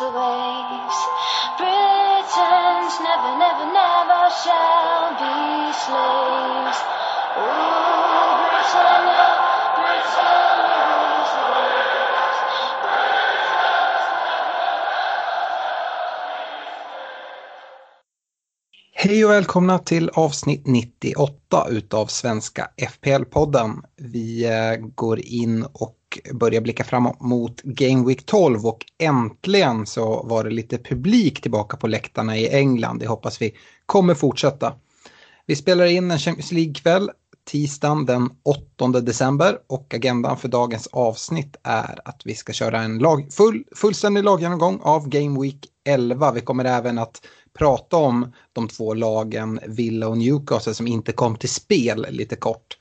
The 0.00 0.06
waves. 0.08 0.98
Britons 1.60 2.94
never, 3.04 3.36
never, 3.36 3.66
never 3.68 4.22
shall 4.32 5.12
be 5.20 5.72
slaves. 5.76 6.80
Britannia, 7.36 8.40
Britannia 8.40 9.29
Hej 19.02 19.24
och 19.24 19.30
välkomna 19.30 19.78
till 19.78 20.10
avsnitt 20.14 20.66
98 20.66 21.66
utav 21.70 22.06
Svenska 22.06 22.70
FPL-podden. 22.76 23.82
Vi 23.96 24.44
eh, 24.44 24.86
går 24.94 25.20
in 25.20 25.64
och 25.72 25.96
börjar 26.32 26.60
blicka 26.60 26.84
framåt 26.84 27.20
mot 27.20 27.62
Game 27.62 28.08
Week 28.08 28.26
12 28.26 28.66
och 28.66 28.84
äntligen 28.98 29.86
så 29.86 30.22
var 30.22 30.44
det 30.44 30.50
lite 30.50 30.78
publik 30.78 31.42
tillbaka 31.42 31.76
på 31.76 31.86
läktarna 31.86 32.36
i 32.36 32.48
England. 32.48 32.98
Det 32.98 33.06
hoppas 33.06 33.42
vi 33.42 33.54
kommer 33.86 34.14
fortsätta. 34.14 34.74
Vi 35.46 35.56
spelar 35.56 35.84
in 35.86 36.10
en 36.10 36.18
Champions 36.18 36.52
League-kväll 36.52 37.10
tisdagen 37.50 38.06
den 38.06 38.30
8 38.78 39.00
december 39.00 39.58
och 39.66 39.94
agendan 39.94 40.36
för 40.36 40.48
dagens 40.48 40.86
avsnitt 40.86 41.56
är 41.62 41.98
att 42.04 42.22
vi 42.24 42.34
ska 42.34 42.52
köra 42.52 42.82
en 42.82 42.98
lag, 42.98 43.32
full, 43.32 43.64
fullständig 43.76 44.24
laggenomgång 44.24 44.80
av 44.82 45.08
Game 45.08 45.40
Week 45.40 45.66
11. 45.84 46.32
Vi 46.32 46.40
kommer 46.40 46.64
även 46.64 46.98
att 46.98 47.26
prata 47.58 47.96
om 47.96 48.32
de 48.52 48.68
två 48.68 48.94
lagen 48.94 49.60
Villa 49.66 50.08
och 50.08 50.18
Newcastle 50.18 50.74
som 50.74 50.86
inte 50.86 51.12
kom 51.12 51.36
till 51.36 51.48
spel 51.48 52.06
lite 52.10 52.36
kort. 52.36 52.76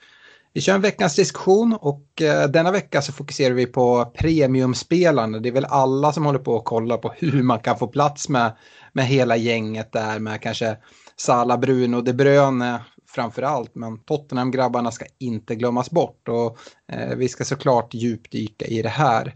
Vi 0.53 0.61
kör 0.61 0.75
en 0.75 0.81
veckans 0.81 1.15
diskussion 1.15 1.77
och 1.81 2.21
eh, 2.21 2.49
denna 2.49 2.71
vecka 2.71 3.01
så 3.01 3.11
fokuserar 3.11 3.53
vi 3.53 3.65
på 3.65 4.11
premiumspelande. 4.17 5.39
Det 5.39 5.49
är 5.49 5.53
väl 5.53 5.65
alla 5.65 6.13
som 6.13 6.25
håller 6.25 6.39
på 6.39 6.53
och 6.53 6.65
kollar 6.65 6.97
på 6.97 7.09
hur 7.17 7.43
man 7.43 7.59
kan 7.59 7.77
få 7.77 7.87
plats 7.87 8.29
med, 8.29 8.51
med 8.93 9.05
hela 9.05 9.37
gänget 9.37 9.91
där 9.91 10.19
med 10.19 10.41
kanske 10.41 10.77
Salah, 11.17 11.59
Bruno, 11.59 12.01
De 12.01 12.13
Bruyne 12.13 12.79
framför 13.07 13.41
allt. 13.41 13.75
Men 13.75 13.99
Tottenham-grabbarna 13.99 14.91
ska 14.91 15.05
inte 15.17 15.55
glömmas 15.55 15.91
bort 15.91 16.27
och 16.27 16.57
eh, 16.91 17.15
vi 17.15 17.29
ska 17.29 17.45
såklart 17.45 17.93
djupdyka 17.93 18.65
i 18.65 18.81
det 18.81 18.89
här. 18.89 19.35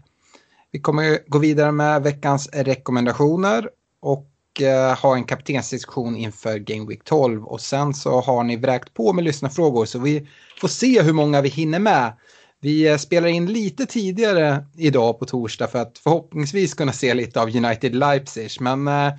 Vi 0.70 0.80
kommer 0.80 1.18
gå 1.26 1.38
vidare 1.38 1.72
med 1.72 2.02
veckans 2.02 2.48
rekommendationer 2.52 3.70
och 4.00 4.33
Eh, 4.60 4.98
ha 4.98 5.16
en 5.16 5.24
kaptensdiskussion 5.24 6.16
inför 6.16 6.58
Game 6.58 6.86
Week 6.88 7.04
12 7.04 7.44
och 7.44 7.60
sen 7.60 7.94
så 7.94 8.20
har 8.20 8.44
ni 8.44 8.56
vräkt 8.56 8.94
på 8.94 9.12
med 9.12 9.24
lyssnarfrågor 9.24 9.84
så 9.84 9.98
vi 9.98 10.28
får 10.60 10.68
se 10.68 11.02
hur 11.02 11.12
många 11.12 11.40
vi 11.40 11.48
hinner 11.48 11.78
med. 11.78 12.12
Vi 12.60 12.88
eh, 12.88 12.96
spelar 12.96 13.28
in 13.28 13.46
lite 13.46 13.86
tidigare 13.86 14.64
idag 14.76 15.18
på 15.18 15.24
torsdag 15.24 15.68
för 15.68 15.78
att 15.78 15.98
förhoppningsvis 15.98 16.74
kunna 16.74 16.92
se 16.92 17.14
lite 17.14 17.40
av 17.40 17.56
United 17.56 17.94
Leipzig 17.94 18.50
men 18.60 18.88
eh, 18.88 19.12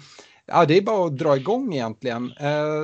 Ja, 0.47 0.65
det 0.65 0.77
är 0.77 0.81
bara 0.81 1.07
att 1.07 1.17
dra 1.17 1.37
igång 1.37 1.73
egentligen. 1.73 2.31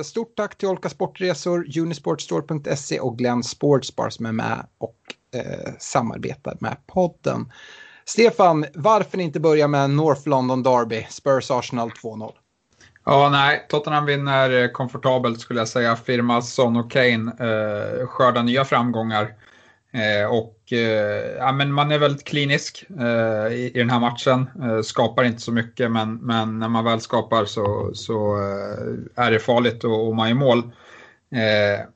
Stort 0.04 0.36
tack 0.36 0.58
till 0.58 0.68
Olka 0.68 0.88
Sportresor, 0.88 1.78
Unisportstore.se 1.78 3.00
och 3.00 3.18
Glenn 3.18 3.42
Sportsbar 3.42 4.10
som 4.10 4.26
är 4.26 4.32
med 4.32 4.66
och 4.78 4.96
eh, 5.34 5.72
samarbetar 5.78 6.56
med 6.60 6.76
podden. 6.86 7.52
Stefan, 8.04 8.64
varför 8.74 9.20
inte 9.20 9.40
börja 9.40 9.68
med 9.68 9.90
North 9.90 10.28
London 10.28 10.62
Derby, 10.62 11.06
Spurs 11.10 11.50
Arsenal 11.50 11.90
2-0? 11.90 12.32
Ja, 13.04 13.28
nej, 13.32 13.66
Tottenham 13.68 14.06
vinner 14.06 14.62
eh, 14.62 14.68
komfortabelt 14.68 15.40
skulle 15.40 15.60
jag 15.60 15.68
säga. 15.68 15.96
Firma 15.96 16.42
Son 16.42 16.76
och 16.76 16.90
Kane 16.90 17.32
eh, 17.40 18.06
skördar 18.06 18.42
nya 18.42 18.64
framgångar. 18.64 19.34
Eh, 19.92 20.30
och 20.30 20.72
eh, 20.72 21.36
ja, 21.38 21.52
men 21.52 21.72
man 21.72 21.92
är 21.92 21.98
väldigt 21.98 22.24
klinisk 22.24 22.86
eh, 23.00 23.52
i, 23.52 23.70
i, 23.74 23.78
den 23.78 23.90
här 23.90 24.00
matchen. 24.00 24.50
Eh, 24.62 24.82
skapar 24.82 25.24
inte 25.24 25.42
så 25.42 25.52
mycket, 25.52 25.90
men, 25.90 26.16
men 26.16 26.58
när 26.58 26.68
man 26.68 26.84
väl 26.84 27.00
skapar 27.00 27.44
så, 27.44 27.90
så 27.94 28.36
eh, 28.36 29.24
är 29.24 29.30
det 29.30 29.38
farligt 29.38 29.84
och, 29.84 30.08
och 30.08 30.16
man 30.16 30.28
gör 30.28 30.36
mål. 30.36 30.58
Eh, 31.32 31.86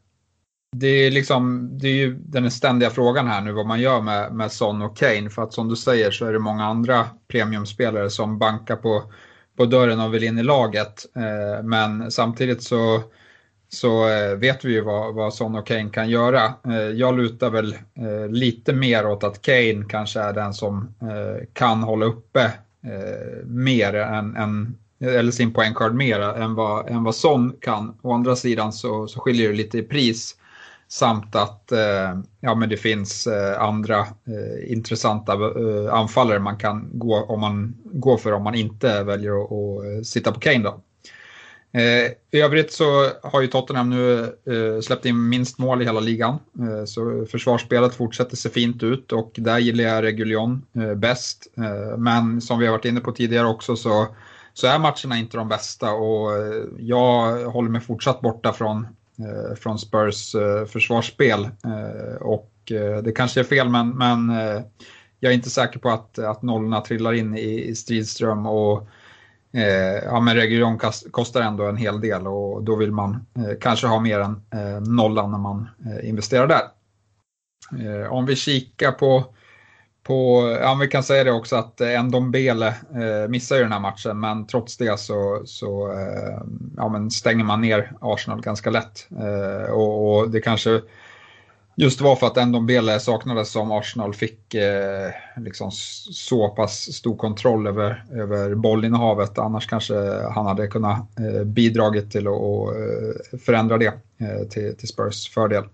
det 0.76 0.86
är, 0.86 1.10
liksom, 1.10 1.70
det 1.78 1.88
är 1.88 1.94
ju 1.94 2.14
den 2.14 2.50
ständiga 2.50 2.90
frågan 2.90 3.26
här 3.26 3.40
nu 3.40 3.52
vad 3.52 3.66
man 3.66 3.80
gör 3.80 4.00
med, 4.00 4.34
med 4.34 4.52
Son 4.52 4.82
och 4.82 4.96
Kane. 4.96 5.30
För 5.30 5.42
att 5.42 5.52
som 5.52 5.68
du 5.68 5.76
säger 5.76 6.10
så 6.10 6.26
är 6.26 6.32
det 6.32 6.38
många 6.38 6.64
andra 6.64 7.06
premiumspelare 7.28 8.10
som 8.10 8.38
bankar 8.38 8.76
på, 8.76 9.02
på 9.56 9.64
dörren 9.64 10.00
och 10.00 10.14
vill 10.14 10.24
in 10.24 10.38
i 10.38 10.42
laget. 10.42 11.06
Eh, 11.16 11.64
men 11.64 12.10
samtidigt 12.10 12.62
så 12.62 13.02
så 13.68 14.08
eh, 14.08 14.36
vet 14.36 14.64
vi 14.64 14.72
ju 14.72 14.80
vad, 14.80 15.14
vad 15.14 15.34
Son 15.34 15.54
och 15.54 15.66
Kane 15.66 15.90
kan 15.90 16.10
göra. 16.10 16.44
Eh, 16.44 16.76
jag 16.76 17.16
lutar 17.16 17.50
väl 17.50 17.74
eh, 17.94 18.28
lite 18.28 18.72
mer 18.72 19.06
åt 19.06 19.24
att 19.24 19.42
Kane 19.42 19.84
kanske 19.88 20.20
är 20.20 20.32
den 20.32 20.54
som 20.54 20.94
eh, 21.02 21.46
kan 21.52 21.82
hålla 21.82 22.06
uppe 22.06 22.42
eh, 22.84 23.46
mer 23.46 23.94
än, 23.94 24.36
än 24.36 24.76
eller 25.00 25.32
sin 25.32 25.52
poängskörd 25.52 25.94
mer 25.94 26.20
än 26.20 26.54
vad, 26.54 26.88
än 26.88 27.04
vad 27.04 27.14
Son 27.14 27.56
kan. 27.60 27.98
Å 28.02 28.12
andra 28.12 28.36
sidan 28.36 28.72
så, 28.72 29.06
så 29.06 29.20
skiljer 29.20 29.48
det 29.48 29.56
lite 29.56 29.78
i 29.78 29.82
pris 29.82 30.36
samt 30.88 31.36
att 31.36 31.72
eh, 31.72 32.18
ja, 32.40 32.54
men 32.54 32.68
det 32.68 32.76
finns 32.76 33.26
eh, 33.26 33.62
andra 33.62 33.98
eh, 33.98 34.72
intressanta 34.72 35.32
eh, 35.32 35.94
anfallare 35.94 36.38
man 36.38 36.56
kan 36.56 36.88
gå, 36.92 37.24
om 37.24 37.40
man 37.40 37.76
gå 37.84 38.16
för 38.16 38.32
om 38.32 38.42
man 38.42 38.54
inte 38.54 39.02
väljer 39.02 39.44
att, 39.44 39.52
att 39.52 39.84
eh, 39.84 40.02
sitta 40.02 40.32
på 40.32 40.40
Kane. 40.40 40.64
Då. 40.64 40.80
Eh, 41.76 42.10
I 42.30 42.40
övrigt 42.40 42.72
så 42.72 43.10
har 43.22 43.40
ju 43.40 43.46
Tottenham 43.46 43.90
nu 43.90 44.20
eh, 44.22 44.80
släppt 44.80 45.06
in 45.06 45.28
minst 45.28 45.58
mål 45.58 45.82
i 45.82 45.84
hela 45.84 46.00
ligan. 46.00 46.38
Eh, 46.58 46.84
så 46.84 47.26
försvarsspelet 47.30 47.94
fortsätter 47.94 48.36
se 48.36 48.48
fint 48.48 48.82
ut 48.82 49.12
och 49.12 49.32
där 49.34 49.58
gillar 49.58 49.84
jag 49.84 50.04
Reguljon 50.04 50.62
eh, 50.76 50.94
bäst. 50.94 51.46
Eh, 51.56 51.98
men 51.98 52.40
som 52.40 52.58
vi 52.58 52.66
har 52.66 52.72
varit 52.72 52.84
inne 52.84 53.00
på 53.00 53.12
tidigare 53.12 53.46
också 53.46 53.76
så, 53.76 54.06
så 54.54 54.66
är 54.66 54.78
matcherna 54.78 55.18
inte 55.18 55.36
de 55.36 55.48
bästa 55.48 55.92
och 55.92 56.30
jag 56.78 57.44
håller 57.44 57.70
mig 57.70 57.80
fortsatt 57.80 58.20
borta 58.20 58.52
från, 58.52 58.86
Eh, 59.18 59.54
från 59.54 59.78
Spurs 59.78 60.34
eh, 60.34 60.64
försvarsspel. 60.64 61.44
Eh, 61.44 62.16
och 62.20 62.52
det 63.04 63.16
kanske 63.16 63.40
är 63.40 63.44
fel 63.44 63.68
men, 63.68 63.88
men 63.90 64.28
jag 65.20 65.30
är 65.30 65.34
inte 65.34 65.50
säker 65.50 65.78
på 65.78 65.90
att, 65.90 66.18
att 66.18 66.42
nollorna 66.42 66.80
trillar 66.80 67.12
in 67.12 67.36
i, 67.36 67.64
i 67.64 67.74
stridström. 67.74 68.46
Och, 68.46 68.88
Eh, 69.56 70.04
ja, 70.04 70.20
men 70.20 70.36
Region 70.36 70.78
kostar 71.10 71.40
ändå 71.40 71.68
en 71.68 71.76
hel 71.76 72.00
del 72.00 72.26
och 72.26 72.62
då 72.62 72.76
vill 72.76 72.92
man 72.92 73.26
eh, 73.34 73.58
kanske 73.60 73.86
ha 73.86 74.00
mer 74.00 74.20
än 74.20 74.42
eh, 74.50 74.80
nollan 74.80 75.30
när 75.30 75.38
man 75.38 75.68
eh, 75.86 76.08
investerar 76.08 76.46
där. 76.46 76.62
Eh, 77.84 78.12
om 78.12 78.26
vi 78.26 78.36
kikar 78.36 78.92
på, 78.92 79.34
på, 80.06 80.50
ja 80.60 80.74
vi 80.80 80.88
kan 80.88 81.02
säga 81.02 81.24
det 81.24 81.32
också 81.32 81.56
att 81.56 81.80
eh, 81.80 82.04
Ndombele 82.04 82.66
eh, 82.68 83.28
missar 83.28 83.56
ju 83.56 83.62
den 83.62 83.72
här 83.72 83.80
matchen 83.80 84.20
men 84.20 84.46
trots 84.46 84.76
det 84.76 85.00
så, 85.00 85.42
så 85.44 85.92
eh, 85.92 86.40
ja, 86.76 86.88
men 86.88 87.10
stänger 87.10 87.44
man 87.44 87.60
ner 87.60 87.92
Arsenal 88.00 88.40
ganska 88.40 88.70
lätt. 88.70 89.08
Eh, 89.10 89.70
och, 89.70 90.18
och 90.18 90.30
det 90.30 90.40
kanske 90.40 90.80
just 91.76 92.00
var 92.00 92.16
för 92.16 92.26
att 92.26 92.48
Ndombele 92.48 93.00
saknades 93.00 93.50
som 93.50 93.72
Arsenal 93.72 94.14
fick 94.14 94.54
eh, 94.54 95.10
liksom 95.36 95.70
så 96.12 96.48
pass 96.48 96.94
stor 96.94 97.16
kontroll 97.16 97.66
över, 97.66 98.04
över 98.12 98.54
bollinnehavet. 98.54 99.38
Annars 99.38 99.66
kanske 99.66 99.94
han 100.34 100.46
hade 100.46 100.66
kunnat 100.66 101.18
eh, 101.18 101.44
bidragit 101.44 102.10
till 102.10 102.26
att 102.26 102.32
och, 102.32 102.76
eh, 102.76 103.38
förändra 103.46 103.78
det 103.78 103.92
eh, 104.18 104.48
till, 104.50 104.76
till 104.76 104.88
Spurs 104.88 105.30
fördel. 105.30 105.64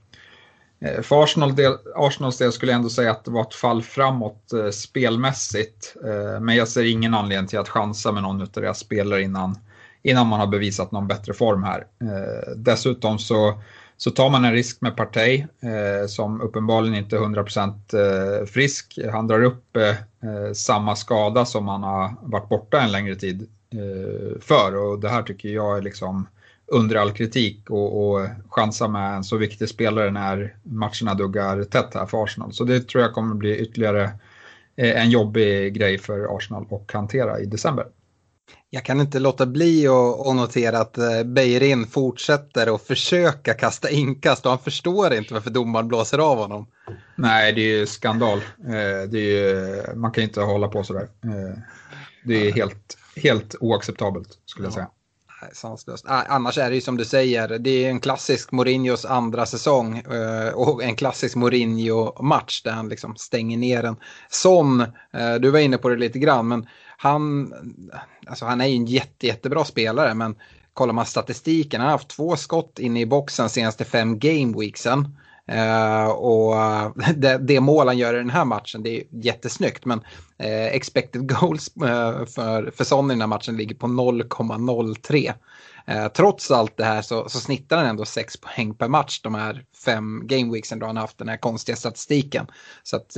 Eh, 0.83 1.03
för 1.03 1.23
Arsenal 1.23 1.57
del, 1.57 1.77
Arsenals 1.95 2.39
del 2.39 2.53
skulle 2.53 2.73
jag 2.73 2.77
ändå 2.77 2.91
säga 2.91 3.11
att 3.11 3.25
det 3.25 3.31
var 3.31 3.43
ett 3.43 3.55
fall 3.55 3.83
framåt 3.83 4.53
eh, 4.53 4.71
spelmässigt. 4.71 5.97
Eh, 6.05 6.41
men 6.41 6.57
jag 6.57 6.69
ser 6.69 6.85
ingen 6.85 7.15
anledning 7.15 7.49
till 7.49 7.59
att 7.59 7.69
chansa 7.69 8.13
med 8.13 8.23
någon 8.23 8.43
av 8.43 8.49
deras 8.55 8.79
spelare 8.79 9.23
innan, 9.23 9.59
innan 10.03 10.27
man 10.27 10.41
har 10.41 10.47
bevisat 10.47 10.93
någon 10.93 11.09
bättre 11.09 11.35
form 11.35 11.63
här. 11.63 11.87
Eh, 12.01 12.53
dessutom 12.57 13.19
så, 13.19 13.63
så 13.97 14.11
tar 14.11 14.31
man 14.31 14.45
en 14.45 14.53
risk 14.53 14.81
med 14.81 14.97
Partey 14.97 15.39
eh, 15.41 16.07
som 16.09 16.41
uppenbarligen 16.41 16.99
inte 16.99 17.17
är 17.17 17.21
100% 17.21 18.41
eh, 18.41 18.47
frisk. 18.47 18.99
Han 19.13 19.27
drar 19.27 19.43
upp 19.43 19.77
eh, 19.77 19.89
eh, 19.89 20.53
samma 20.53 20.97
skada 20.97 21.45
som 21.45 21.69
han 21.69 21.83
har 21.83 22.15
varit 22.23 22.49
borta 22.49 22.81
en 22.81 22.93
längre 22.93 23.15
tid 23.15 23.49
för 24.41 24.77
och 24.77 25.01
det 25.01 25.09
här 25.09 25.23
tycker 25.23 25.49
jag 25.49 25.79
är 25.79 25.83
liksom 25.83 26.27
under 26.73 26.97
all 26.97 27.13
kritik 27.13 27.71
och, 27.71 28.11
och 28.11 28.29
chansa 28.49 28.89
med 28.89 29.17
en 29.17 29.25
så 29.25 29.37
viktig 29.37 29.69
spelare 29.69 30.11
när 30.11 30.57
matcherna 30.63 31.15
duggar 31.15 31.65
tätt 31.65 31.95
här 31.95 32.07
för 32.07 32.25
Arsenal. 32.25 32.53
Så 32.53 32.65
det 32.65 32.81
tror 32.81 33.03
jag 33.03 33.13
kommer 33.13 33.35
bli 33.35 33.59
ytterligare 33.59 34.03
eh, 34.77 35.03
en 35.03 35.11
jobbig 35.11 35.75
grej 35.75 35.99
för 35.99 36.37
Arsenal 36.37 36.67
att 36.71 36.93
hantera 36.93 37.41
i 37.41 37.47
december. 37.47 37.87
Jag 38.71 38.85
kan 38.85 39.01
inte 39.01 39.19
låta 39.19 39.47
bli 39.47 39.89
att 39.89 40.37
notera 40.37 40.79
att 40.79 40.99
eh, 40.99 41.23
Beirin 41.25 41.87
fortsätter 41.87 42.75
att 42.75 42.83
försöka 42.83 43.55
kasta 43.55 43.91
inkast 43.91 44.47
och 44.47 44.53
han 44.53 44.59
förstår 44.59 45.15
inte 45.15 45.35
varför 45.35 45.51
domaren 45.51 45.89
blåser 45.89 46.19
av 46.19 46.39
honom. 46.39 46.67
Nej, 47.17 47.53
det 47.53 47.61
är 47.61 47.79
ju 47.79 47.87
skandal. 47.87 48.39
Eh, 48.39 49.09
det 49.09 49.19
är 49.19 49.31
ju, 49.31 49.83
man 49.95 50.13
kan 50.13 50.25
inte 50.25 50.41
hålla 50.41 50.69
på 50.69 50.85
sådär. 50.85 51.09
Det 52.25 52.49
är 52.49 52.53
helt, 52.53 52.99
helt 53.17 53.55
oacceptabelt 53.61 54.39
skulle 54.47 54.67
jag 54.67 54.75
säga 54.75 54.89
sanslöst. 55.53 56.05
Ah, 56.09 56.23
annars 56.29 56.59
är 56.59 56.69
det 56.71 56.75
ju 56.75 56.81
som 56.81 56.97
du 56.97 57.05
säger, 57.05 57.59
det 57.59 57.85
är 57.85 57.91
en 57.91 58.01
klassisk 58.01 58.53
Mourinhos 58.53 59.05
andra 59.05 59.47
säsong 59.47 59.99
eh, 59.99 60.55
och 60.55 60.83
en 60.83 60.97
klassisk 60.97 61.37
Mourinho-match 61.37 62.63
där 62.63 62.73
han 62.73 62.89
liksom 62.89 63.17
stänger 63.17 63.59
ner 63.59 63.85
en 63.85 63.97
sån. 64.31 64.81
Eh, 65.13 65.35
du 65.41 65.51
var 65.51 65.59
inne 65.59 65.79
på 65.79 65.89
det 65.89 65.97
lite 65.97 66.19
grann, 66.19 66.49
men 66.49 66.67
han, 66.97 67.53
alltså 68.27 68.45
han 68.45 68.61
är 68.61 68.67
ju 68.67 68.77
en 68.77 68.87
jätte, 68.87 69.27
jättebra 69.27 69.65
spelare, 69.65 70.15
men 70.15 70.35
kollar 70.73 70.93
man 70.93 71.07
statistiken, 71.07 71.81
han 71.81 71.91
har 71.91 71.99
haft 71.99 72.09
två 72.09 72.37
skott 72.37 72.79
inne 72.79 73.01
i 73.01 73.07
boxen 73.07 73.49
senaste 73.49 73.85
fem 73.85 74.19
gameweeksen. 74.19 75.17
Uh, 75.51 76.09
och 76.09 76.55
det, 77.17 77.39
det, 77.39 77.61
mål 77.61 77.87
han 77.87 77.99
gör 77.99 78.15
i 78.15 78.19
den 78.19 78.31
här 78.31 78.45
matchen, 78.45 78.83
det 78.83 78.97
är 78.97 79.05
jättesnyggt. 79.11 79.85
Men 79.85 79.99
uh, 79.99 80.67
expected 80.67 81.29
goals 81.29 81.71
uh, 81.77 82.25
för, 82.25 82.71
för 82.77 82.85
Son 82.85 83.11
i 83.11 83.15
den 83.15 83.21
här 83.21 83.29
matchen 83.29 83.57
ligger 83.57 83.75
på 83.75 83.87
0,03. 83.87 85.33
trots 86.09 86.51
allt 86.51 86.77
det 86.77 86.85
här 86.85 87.03
så, 87.03 87.29
så 87.29 87.41
snittar 87.41 87.77
han 87.77 87.87
ändå 87.87 88.05
6 88.05 88.37
poäng 88.37 88.75
per 88.75 88.89
match 88.89 89.21
de 89.21 89.35
här 89.35 89.65
fem 89.85 90.23
gameweeksen 90.25 90.79
då 90.79 90.87
han 90.87 90.97
haft 90.97 91.19
den 91.19 91.29
här 91.29 91.37
konstiga 91.37 91.77
statistiken. 91.77 92.47
Så 92.83 92.97
att, 92.97 93.11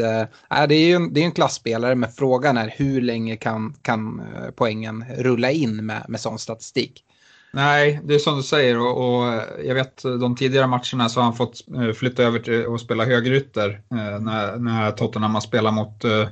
det 0.69 0.75
är 0.75 0.87
ju 0.87 0.95
en, 0.95 1.13
det 1.15 1.21
är 1.21 1.25
en 1.25 1.33
klassspelare, 1.33 1.95
men 1.95 2.13
frågan 2.13 2.57
är 2.57 2.75
hur 2.77 3.01
länge 3.01 3.37
kan, 3.37 3.75
kan 3.83 4.23
poängen 4.57 5.05
rulla 5.19 5.51
in 5.51 5.87
med, 5.87 6.05
med 6.09 6.21
sån 6.21 6.39
statistik? 6.39 7.05
Nej, 7.55 8.01
det 8.05 8.15
är 8.15 8.19
som 8.19 8.37
du 8.37 8.43
säger 8.43 8.79
och, 8.79 9.17
och, 9.17 9.33
eh, 9.33 9.43
jag 9.65 9.75
vet 9.75 10.05
eh, 10.05 10.13
de 10.13 10.37
tidigare 10.37 10.67
matcherna 10.67 11.09
så 11.09 11.21
har 11.21 11.25
han 11.25 11.35
fått 11.35 11.65
eh, 11.77 11.93
flytta 11.93 12.23
över 12.23 12.39
till 12.39 12.75
att 12.75 12.81
spela 12.81 13.05
högerytter 13.05 13.81
eh, 13.91 14.21
när, 14.21 14.57
när 14.57 14.91
Tottenham 14.91 15.35
har 15.35 15.41
spelat 15.41 15.75
mot, 15.75 16.05
eh, 16.05 16.29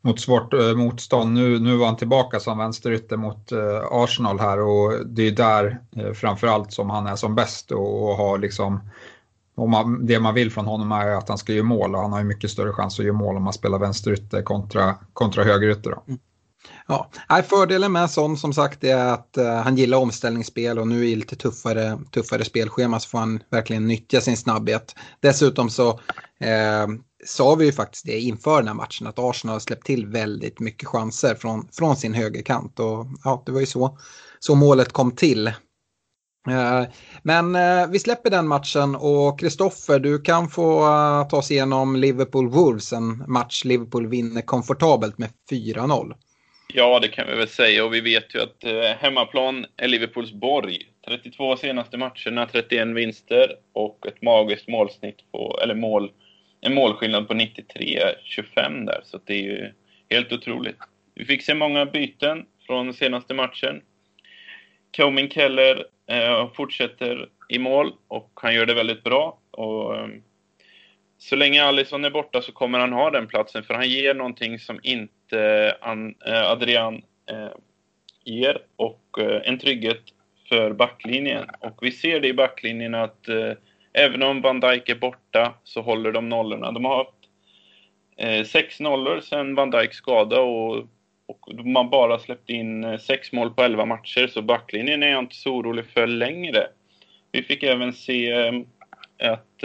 mot 0.00 0.20
svårt 0.20 0.52
motstånd. 0.76 1.34
Nu, 1.34 1.58
nu 1.58 1.76
var 1.76 1.86
han 1.86 1.96
tillbaka 1.96 2.40
som 2.40 2.58
vänsterytter 2.58 3.16
mot 3.16 3.52
Arsenal 3.90 4.40
här 4.40 4.60
och 4.60 5.06
det 5.06 5.22
är 5.22 5.30
där 5.30 5.78
framförallt 6.14 6.72
som 6.72 6.90
han 6.90 7.06
är 7.06 7.16
som 7.16 7.34
bäst 7.34 7.70
och, 7.70 8.10
och 8.10 8.16
har 8.16 8.38
liksom 8.38 8.80
och 9.56 9.68
man, 9.68 10.06
det 10.06 10.20
man 10.20 10.34
vill 10.34 10.52
från 10.52 10.66
honom 10.66 10.92
är 10.92 11.06
att 11.06 11.28
han 11.28 11.38
ska 11.38 11.52
göra 11.52 11.64
mål 11.64 11.94
och 11.94 12.00
han 12.00 12.12
har 12.12 12.18
ju 12.18 12.24
mycket 12.24 12.50
större 12.50 12.72
chans 12.72 12.98
att 12.98 13.04
göra 13.04 13.16
mål 13.16 13.36
om 13.36 13.42
man 13.42 13.52
spelar 13.52 13.78
vänsterytter 13.78 14.42
kontra, 14.42 14.94
kontra 15.12 15.44
högerytter. 15.44 15.94
Mm. 16.06 16.18
Ja, 16.86 17.10
fördelen 17.48 17.92
med 17.92 18.10
Son 18.10 18.36
som 18.36 18.52
sagt 18.52 18.84
är 18.84 18.96
att 18.96 19.36
eh, 19.36 19.54
han 19.54 19.76
gillar 19.76 19.98
omställningsspel 19.98 20.78
och 20.78 20.88
nu 20.88 21.08
i 21.08 21.16
lite 21.16 21.36
tuffare, 21.36 21.98
tuffare 22.12 22.44
spelschema 22.44 23.00
så 23.00 23.08
får 23.08 23.18
han 23.18 23.42
verkligen 23.50 23.86
nyttja 23.86 24.20
sin 24.20 24.36
snabbhet. 24.36 24.94
Dessutom 25.20 25.70
så 25.70 25.90
eh, 26.40 26.86
sa 27.24 27.54
vi 27.54 27.64
ju 27.64 27.72
faktiskt 27.72 28.06
det 28.06 28.20
inför 28.20 28.56
den 28.58 28.68
här 28.68 28.74
matchen 28.74 29.06
att 29.06 29.18
Arsenal 29.18 29.54
har 29.54 29.60
släppt 29.60 29.86
till 29.86 30.06
väldigt 30.06 30.60
mycket 30.60 30.88
chanser 30.88 31.34
från, 31.34 31.68
från 31.72 31.96
sin 31.96 32.14
högerkant 32.14 32.80
och 32.80 33.06
ja, 33.24 33.42
det 33.46 33.52
var 33.52 33.60
ju 33.60 33.66
så, 33.66 33.98
så 34.38 34.54
målet 34.54 34.92
kom 34.92 35.12
till. 35.12 35.46
Eh, 36.48 36.82
men 37.22 37.54
eh, 37.54 37.86
vi 37.88 37.98
släpper 37.98 38.30
den 38.30 38.48
matchen 38.48 38.94
och 38.94 39.40
Kristoffer, 39.40 39.98
du 39.98 40.18
kan 40.18 40.48
få 40.48 40.80
ta 41.30 41.36
oss 41.36 41.50
igenom 41.50 41.96
Liverpool 41.96 42.48
Wolves, 42.48 42.92
en 42.92 43.24
match 43.26 43.64
Liverpool 43.64 44.06
vinner 44.06 44.42
komfortabelt 44.42 45.18
med 45.18 45.30
4-0. 45.50 46.14
Ja, 46.74 46.98
det 47.00 47.08
kan 47.08 47.26
vi 47.26 47.34
väl 47.34 47.48
säga. 47.48 47.84
Och 47.84 47.94
vi 47.94 48.00
vet 48.00 48.34
ju 48.34 48.42
att 48.42 48.64
eh, 48.64 48.96
hemmaplan 49.00 49.66
är 49.76 49.88
Liverpools 49.88 50.32
borg. 50.32 50.78
32 51.06 51.56
senaste 51.56 51.96
matcherna, 51.96 52.46
31 52.52 52.88
vinster 52.88 53.56
och 53.72 54.06
ett 54.06 54.22
magiskt 54.22 54.68
målsnitt 54.68 55.32
på, 55.32 55.60
eller 55.62 55.74
mål, 55.74 56.12
en 56.60 56.74
målskillnad 56.74 57.28
på 57.28 57.34
93-25 57.34 58.86
där. 58.86 59.00
Så 59.04 59.20
det 59.24 59.34
är 59.34 59.42
ju 59.42 59.72
helt 60.10 60.32
otroligt. 60.32 60.78
Vi 61.14 61.24
fick 61.24 61.42
se 61.42 61.54
många 61.54 61.86
byten 61.86 62.46
från 62.66 62.94
senaste 62.94 63.34
matchen. 63.34 63.82
Comin 64.96 65.30
Keller 65.30 65.86
eh, 66.10 66.52
fortsätter 66.52 67.28
i 67.48 67.58
mål 67.58 67.92
och 68.08 68.30
han 68.34 68.54
gör 68.54 68.66
det 68.66 68.74
väldigt 68.74 69.04
bra. 69.04 69.38
Och, 69.50 69.96
eh, 69.96 70.08
så 71.18 71.36
länge 71.36 71.62
Alisson 71.62 72.04
är 72.04 72.10
borta 72.10 72.42
så 72.42 72.52
kommer 72.52 72.78
han 72.78 72.92
ha 72.92 73.10
den 73.10 73.26
platsen 73.26 73.62
för 73.62 73.74
han 73.74 73.88
ger 73.88 74.14
någonting 74.14 74.58
som 74.58 74.80
inte 74.82 75.74
eh, 76.26 76.50
Adrian 76.50 77.02
eh, 77.30 77.48
ger 78.24 78.58
och 78.76 79.18
eh, 79.18 79.40
en 79.44 79.58
trygghet 79.58 80.02
för 80.48 80.72
backlinjen. 80.72 81.44
Och 81.60 81.78
vi 81.82 81.92
ser 81.92 82.20
det 82.20 82.28
i 82.28 82.34
backlinjen 82.34 82.94
att 82.94 83.28
även 83.92 84.22
om 84.22 84.40
Van 84.40 84.60
Dijk 84.60 84.88
är 84.88 84.94
borta 84.94 85.54
så 85.64 85.82
håller 85.82 86.12
de 86.12 86.28
nollorna. 86.28 86.72
De 86.72 86.84
har 86.84 86.96
haft 86.96 88.50
sex 88.50 88.80
nollor 88.80 89.20
sedan 89.20 89.54
Van 89.54 89.70
Dijk 89.70 89.94
skada 89.94 90.40
och, 90.40 90.76
och 91.26 91.54
man 91.64 91.90
bara 91.90 92.18
släppt 92.18 92.50
in 92.50 92.98
sex 92.98 93.32
mål 93.32 93.50
på 93.50 93.62
elva 93.62 93.84
matcher 93.84 94.26
så 94.26 94.42
backlinjen 94.42 95.02
är 95.02 95.08
jag 95.08 95.18
inte 95.18 95.36
så 95.36 95.50
orolig 95.50 95.84
för 95.86 96.06
längre. 96.06 96.66
Vi 97.32 97.42
fick 97.42 97.62
även 97.62 97.92
se 97.92 98.32
att 99.18 99.64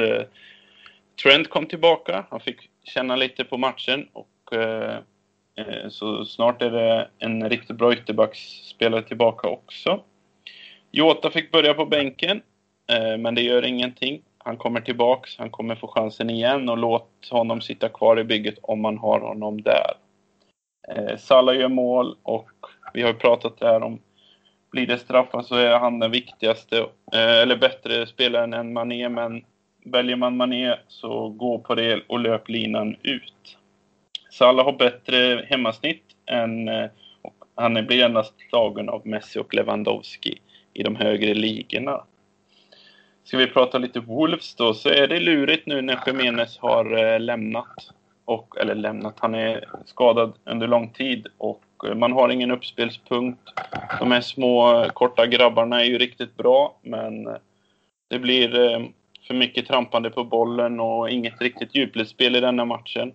Trent 1.24 1.50
kom 1.50 1.66
tillbaka. 1.66 2.26
Han 2.30 2.40
fick 2.40 2.70
känna 2.84 3.16
lite 3.16 3.44
på 3.44 3.58
matchen 3.58 4.08
och 4.14 4.54
eh, 4.54 4.98
eh, 5.56 5.90
så 5.90 6.26
snart 6.26 6.62
är 6.62 6.72
det 6.72 7.10
en 7.20 7.50
riktigt 7.50 7.78
bra 7.78 7.94
ytterbacksspelare 7.94 9.04
tillbaka 9.04 9.48
också. 9.48 10.04
Jota 10.92 11.32
fick 11.32 11.52
börja 11.52 11.74
på 11.74 11.86
bänken, 11.86 12.42
eh, 12.92 13.18
men 13.18 13.36
det 13.36 13.42
gör 13.42 13.66
ingenting. 13.66 14.22
Han 14.38 14.58
kommer 14.58 14.82
tillbaks, 14.82 15.38
han 15.38 15.50
kommer 15.50 15.76
få 15.76 15.88
chansen 15.88 16.30
igen 16.30 16.70
och 16.70 16.78
låt 16.78 17.28
honom 17.32 17.62
sitta 17.62 17.90
kvar 17.90 18.20
i 18.20 18.24
bygget 18.24 18.60
om 18.62 18.82
man 18.82 18.98
har 18.98 19.20
honom 19.20 19.62
där. 19.62 19.94
Eh, 20.88 21.18
Salah 21.18 21.56
gör 21.56 21.70
mål 21.70 22.16
och 22.24 22.50
vi 22.94 23.02
har 23.02 23.10
ju 23.10 23.16
pratat 23.16 23.60
där 23.60 23.84
om 23.84 24.00
blir 24.72 24.88
det 24.88 24.98
straffar 24.98 25.42
så 25.42 25.56
är 25.56 25.80
han 25.80 26.00
den 26.00 26.12
viktigaste, 26.12 26.78
eh, 27.14 27.42
eller 27.42 27.58
bättre 27.58 28.08
spelaren 28.08 28.54
än 28.54 28.74
Mané, 28.74 29.10
men 29.10 29.44
Väljer 29.86 30.16
man 30.16 30.38
Mané 30.38 30.76
så 30.88 31.30
gå 31.30 31.60
på 31.60 31.76
det 31.76 32.04
och 32.08 32.20
löp 32.20 32.50
linan 32.50 32.96
ut. 33.04 33.58
Salah 34.32 34.66
har 34.66 34.74
bättre 34.74 35.46
hemmasnitt 35.50 36.04
än, 36.26 36.70
och 37.22 37.36
han 37.56 37.74
blir 37.74 38.06
endast 38.06 38.34
slagen 38.50 38.90
av 38.90 39.08
Messi 39.08 39.40
och 39.40 39.54
Lewandowski 39.54 40.38
i 40.74 40.84
de 40.84 40.96
högre 40.96 41.34
ligorna. 41.34 42.04
Ska 43.24 43.38
vi 43.38 43.48
prata 43.48 43.78
lite 43.78 44.00
Wolves 44.00 44.56
då, 44.56 44.74
så 44.74 44.90
är 44.90 45.08
det 45.08 45.20
lurigt 45.20 45.66
nu 45.66 45.82
när 45.82 46.00
Jiménez 46.08 46.58
har 46.58 46.98
eh, 46.98 47.20
lämnat. 47.20 47.94
Och, 48.26 48.58
eller 48.62 48.76
lämnat, 48.76 49.16
han 49.20 49.36
är 49.36 49.70
skadad 49.86 50.34
under 50.46 50.68
lång 50.68 50.90
tid 50.90 51.28
och 51.38 51.64
eh, 51.86 51.96
man 51.96 52.12
har 52.12 52.30
ingen 52.30 52.52
uppspelspunkt. 52.52 53.42
De 54.00 54.12
här 54.12 54.22
små 54.22 54.86
korta 54.94 55.28
grabbarna 55.28 55.82
är 55.82 55.86
ju 55.86 55.98
riktigt 55.98 56.38
bra, 56.38 56.80
men 56.82 57.28
det 58.10 58.20
blir 58.20 58.56
för 59.28 59.34
mycket 59.34 59.68
trampande 59.68 60.10
på 60.10 60.24
bollen 60.24 60.80
och 60.80 61.10
inget 61.10 61.42
riktigt 61.42 61.76
djupledsspel 61.76 62.36
i 62.36 62.40
denna 62.40 62.66
matchen. 62.66 63.14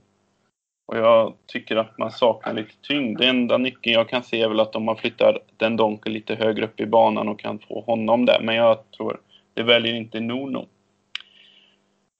Och 0.87 0.99
jag 0.99 1.35
tycker 1.47 1.77
att 1.77 1.99
man 1.99 2.11
saknar 2.11 2.55
lite 2.55 2.75
tyngd. 2.83 3.19
Den 3.19 3.29
enda 3.29 3.59
nyckeln 3.59 3.95
jag 3.95 4.09
kan 4.09 4.23
se 4.23 4.43
är 4.43 4.49
väl 4.49 4.61
att 4.61 4.77
om 4.77 4.85
man 4.85 4.97
flyttar 4.97 5.39
den 5.57 5.77
Donker 5.77 6.11
lite 6.11 6.35
högre 6.35 6.65
upp 6.65 6.81
i 6.81 6.87
banan 6.87 7.29
och 7.29 7.41
kan 7.41 7.59
få 7.59 7.81
honom 7.81 8.27
där. 8.27 8.41
Men 8.41 8.55
jag 8.55 8.91
tror 8.91 9.21
det 9.55 9.63
väljer 9.63 9.95
inte 9.95 10.21
Nuno. 10.21 10.67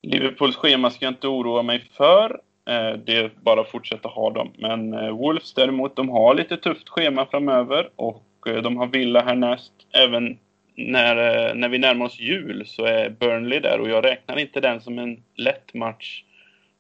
Liverpools 0.03 0.57
schema 0.57 0.91
ska 0.91 1.05
jag 1.05 1.13
inte 1.13 1.29
oroa 1.29 1.63
mig 1.63 1.81
för. 1.93 2.41
Eh, 2.69 2.93
det 3.05 3.17
är 3.17 3.31
bara 3.43 3.61
att 3.61 3.71
fortsätta 3.71 4.09
ha 4.09 4.31
dem. 4.31 4.53
Men 4.59 4.95
eh, 4.95 5.11
Wolves 5.11 5.55
däremot, 5.55 5.97
de 5.97 6.09
har 6.09 6.35
lite 6.35 6.57
tufft 6.57 6.89
schema 6.89 7.27
framöver 7.27 7.91
och 7.97 8.49
eh, 8.49 8.63
de 8.63 8.77
har 8.77 8.87
Villa 8.87 9.23
härnäst. 9.23 9.73
Även 9.93 10.39
när, 10.79 11.49
eh, 11.49 11.55
när 11.55 11.69
vi 11.69 11.79
närmar 11.79 12.07
oss 12.07 12.21
jul 12.21 12.67
så 12.67 12.85
är 12.85 13.11
Burnley 13.11 13.61
där 13.61 13.81
och 13.81 13.89
jag 13.89 14.05
räknar 14.05 14.39
inte 14.39 14.61
den 14.61 14.81
som 14.81 14.99
en 14.99 15.23
lätt 15.35 15.75
match 15.75 16.23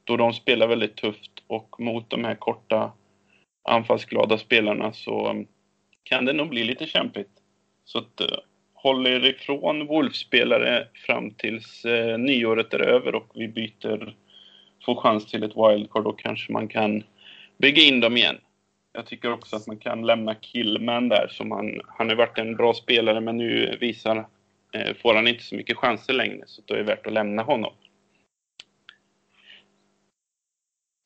då 0.05 0.17
de 0.17 0.33
spelar 0.33 0.67
väldigt 0.67 0.97
tufft 0.97 1.31
och 1.47 1.81
mot 1.81 2.11
de 2.11 2.25
här 2.25 2.35
korta 2.35 2.93
anfallsglada 3.64 4.38
spelarna 4.38 4.93
så 4.93 5.28
mm, 5.28 5.47
kan 6.02 6.25
det 6.25 6.33
nog 6.33 6.49
bli 6.49 6.64
lite 6.64 6.87
kämpigt. 6.87 7.31
Så 7.85 7.99
att, 7.99 8.21
eh, 8.21 8.38
håll 8.75 9.07
er 9.07 9.26
ifrån 9.26 9.87
Wolf-spelare 9.87 10.87
fram 11.07 11.31
tills 11.31 11.85
eh, 11.85 12.19
nyåret 12.19 12.75
är 12.75 12.81
över 12.81 13.14
och 13.14 13.31
vi 13.35 13.49
byter, 13.49 14.14
får 14.85 14.95
chans 14.95 15.26
till 15.26 15.43
ett 15.43 15.57
wildcard. 15.57 16.05
Då 16.05 16.12
kanske 16.12 16.52
man 16.52 16.69
kan 16.69 17.02
bygga 17.59 17.83
in 17.83 18.00
dem 18.00 18.17
igen. 18.17 18.38
Jag 18.99 19.07
tycker 19.07 19.33
också 19.33 19.57
att 19.57 19.67
man 19.67 19.76
kan 19.76 20.07
lämna 20.07 20.35
Killman 20.35 21.09
där. 21.09 21.28
Som 21.28 21.50
han, 21.50 21.81
han 21.87 22.09
har 22.09 22.17
varit 22.17 22.38
en 22.38 22.57
bra 22.57 22.75
spelare 22.75 23.21
men 23.21 23.37
nu 23.37 23.76
visar, 23.81 24.28
eh, 24.73 24.97
får 24.97 25.14
han 25.14 25.28
inte 25.28 25.45
så 25.45 25.55
mycket 25.55 25.76
chanser 25.76 26.12
längre. 26.12 26.43
Så 26.47 26.62
då 26.64 26.75
är 26.75 26.78
det 26.78 26.85
värt 26.85 27.07
att 27.07 27.12
lämna 27.12 27.43
honom. 27.43 27.73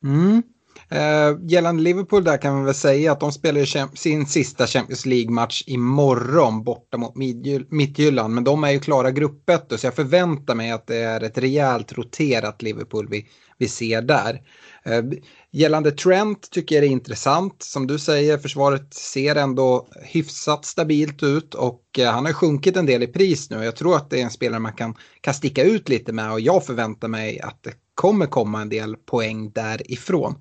Mm. 0.04 0.42
Eh, 0.88 1.38
gällande 1.48 1.82
Liverpool 1.82 2.24
där 2.24 2.36
kan 2.36 2.54
man 2.54 2.64
väl 2.64 2.74
säga 2.74 3.12
att 3.12 3.20
de 3.20 3.32
spelar 3.32 3.96
sin 3.96 4.26
sista 4.26 4.66
Champions 4.66 5.06
League-match 5.06 5.62
imorgon 5.66 6.64
borta 6.64 6.96
mot 6.96 7.14
Midtjylland. 7.68 8.34
Men 8.34 8.44
de 8.44 8.64
är 8.64 8.70
ju 8.70 8.80
klara 8.80 9.10
gruppet 9.10 9.72
så 9.76 9.86
jag 9.86 9.94
förväntar 9.94 10.54
mig 10.54 10.70
att 10.70 10.86
det 10.86 10.96
är 10.96 11.20
ett 11.20 11.38
rejält 11.38 11.92
roterat 11.92 12.62
Liverpool 12.62 13.08
vi, 13.10 13.26
vi 13.58 13.68
ser 13.68 14.02
där. 14.02 14.40
Eh, 14.84 15.02
gällande 15.50 15.90
Trent 15.90 16.50
tycker 16.50 16.74
jag 16.74 16.82
det 16.82 16.88
är 16.88 16.90
intressant. 16.90 17.62
Som 17.62 17.86
du 17.86 17.98
säger, 17.98 18.38
försvaret 18.38 18.94
ser 18.94 19.36
ändå 19.36 19.88
hyfsat 20.02 20.64
stabilt 20.64 21.22
ut 21.22 21.54
och 21.54 21.82
eh, 21.98 22.12
han 22.12 22.26
har 22.26 22.32
sjunkit 22.32 22.76
en 22.76 22.86
del 22.86 23.02
i 23.02 23.06
pris 23.06 23.50
nu. 23.50 23.64
Jag 23.64 23.76
tror 23.76 23.96
att 23.96 24.10
det 24.10 24.20
är 24.20 24.24
en 24.24 24.30
spelare 24.30 24.60
man 24.60 24.72
kan, 24.72 24.94
kan 25.20 25.34
sticka 25.34 25.64
ut 25.64 25.88
lite 25.88 26.12
med 26.12 26.32
och 26.32 26.40
jag 26.40 26.66
förväntar 26.66 27.08
mig 27.08 27.40
att 27.40 27.62
det 27.62 27.72
kommer 27.94 28.26
komma 28.26 28.60
en 28.60 28.68
del 28.68 28.96
poäng 28.96 29.50
därifrån. 29.52 30.34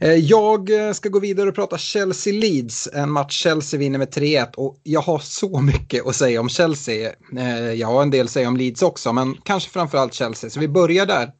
Eh, 0.00 0.14
jag 0.14 0.70
eh, 0.70 0.92
ska 0.92 1.08
gå 1.08 1.18
vidare 1.18 1.48
och 1.48 1.54
prata 1.54 1.76
Chelsea-Leeds, 1.76 2.88
en 2.92 3.10
match 3.10 3.42
Chelsea 3.42 3.80
vinner 3.80 3.98
med 3.98 4.08
3-1 4.08 4.54
och 4.56 4.80
jag 4.82 5.00
har 5.00 5.18
så 5.18 5.60
mycket 5.60 6.06
att 6.06 6.16
säga 6.16 6.40
om 6.40 6.48
Chelsea. 6.48 7.12
Eh, 7.38 7.72
jag 7.72 7.88
har 7.88 8.02
en 8.02 8.10
del 8.10 8.26
att 8.26 8.32
säga 8.32 8.48
om 8.48 8.56
Leeds 8.56 8.82
också, 8.82 9.12
men 9.12 9.36
kanske 9.44 9.70
framförallt 9.70 10.14
Chelsea. 10.14 10.50
Så 10.50 10.60
vi 10.60 10.68
börjar 10.68 11.06
där. 11.06 11.30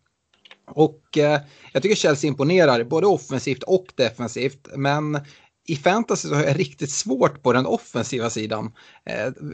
Och 0.71 1.03
jag 1.73 1.83
tycker 1.83 1.95
Chelsea 1.95 2.29
imponerar, 2.29 2.85
både 2.85 3.07
offensivt 3.07 3.63
och 3.63 3.87
defensivt, 3.95 4.69
men 4.77 5.21
i 5.69 5.77
fantasy 5.77 6.29
så 6.29 6.35
har 6.35 6.45
jag 6.45 6.59
riktigt 6.59 6.91
svårt 6.91 7.43
på 7.43 7.53
den 7.53 7.67
offensiva 7.67 8.31
sidan. 8.31 8.73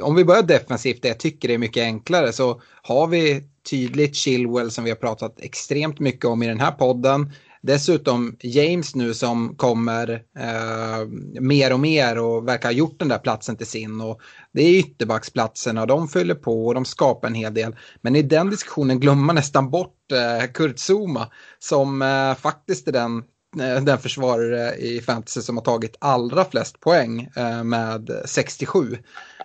om 0.00 0.14
vi 0.14 0.24
börjar 0.24 0.42
defensivt, 0.42 1.02
det 1.02 1.08
jag 1.08 1.20
tycker 1.20 1.50
är 1.50 1.58
mycket 1.58 1.82
enklare, 1.82 2.32
så 2.32 2.60
har 2.82 3.06
vi 3.06 3.42
tydligt 3.70 4.16
Chilwell 4.16 4.70
som 4.70 4.84
vi 4.84 4.90
har 4.90 4.96
pratat 4.96 5.40
extremt 5.40 6.00
mycket 6.00 6.24
om 6.24 6.42
i 6.42 6.46
den 6.46 6.60
här 6.60 6.70
podden. 6.70 7.32
Dessutom 7.66 8.36
James 8.40 8.94
nu 8.94 9.14
som 9.14 9.56
kommer 9.56 10.22
eh, 10.38 11.08
mer 11.40 11.72
och 11.72 11.80
mer 11.80 12.18
och 12.18 12.48
verkar 12.48 12.68
ha 12.68 12.74
gjort 12.74 12.98
den 12.98 13.08
där 13.08 13.18
platsen 13.18 13.56
till 13.56 13.66
sin. 13.66 14.00
Och 14.00 14.20
det 14.52 14.62
är 14.62 14.78
ytterbacksplatserna 14.78 15.86
de 15.86 16.08
fyller 16.08 16.34
på 16.34 16.66
och 16.66 16.74
de 16.74 16.84
skapar 16.84 17.28
en 17.28 17.34
hel 17.34 17.54
del. 17.54 17.76
Men 18.00 18.16
i 18.16 18.22
den 18.22 18.50
diskussionen 18.50 19.00
glömmer 19.00 19.22
man 19.22 19.34
nästan 19.34 19.70
bort 19.70 20.12
eh, 20.12 20.46
Kurt 20.52 20.78
Zuma 20.78 21.30
som 21.58 22.02
eh, 22.02 22.34
faktiskt 22.34 22.88
är 22.88 22.92
den 22.92 23.18
eh, 23.60 23.84
den 23.84 23.98
försvarare 23.98 24.74
i 24.74 25.00
fantasy 25.00 25.40
som 25.40 25.56
har 25.56 25.64
tagit 25.64 25.96
allra 25.98 26.44
flest 26.44 26.80
poäng 26.80 27.28
eh, 27.36 27.64
med 27.64 28.10
67 28.24 28.98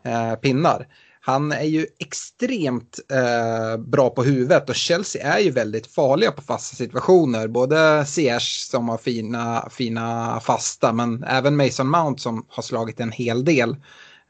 eh, 0.03 0.35
pinnar. 0.35 0.87
Han 1.21 1.51
är 1.51 1.63
ju 1.63 1.87
extremt 1.99 2.99
eh, 3.11 3.77
bra 3.77 4.09
på 4.09 4.23
huvudet 4.23 4.69
och 4.69 4.75
Chelsea 4.75 5.33
är 5.33 5.39
ju 5.39 5.51
väldigt 5.51 5.87
farliga 5.87 6.31
på 6.31 6.41
fasta 6.41 6.75
situationer. 6.75 7.47
Både 7.47 8.05
Ziyech 8.05 8.67
som 8.71 8.89
har 8.89 8.97
fina, 8.97 9.69
fina 9.71 10.39
fasta 10.39 10.93
men 10.93 11.23
även 11.23 11.57
Mason 11.57 11.87
Mount 11.87 12.21
som 12.21 12.45
har 12.49 12.63
slagit 12.63 12.99
en 12.99 13.11
hel 13.11 13.45
del. 13.45 13.75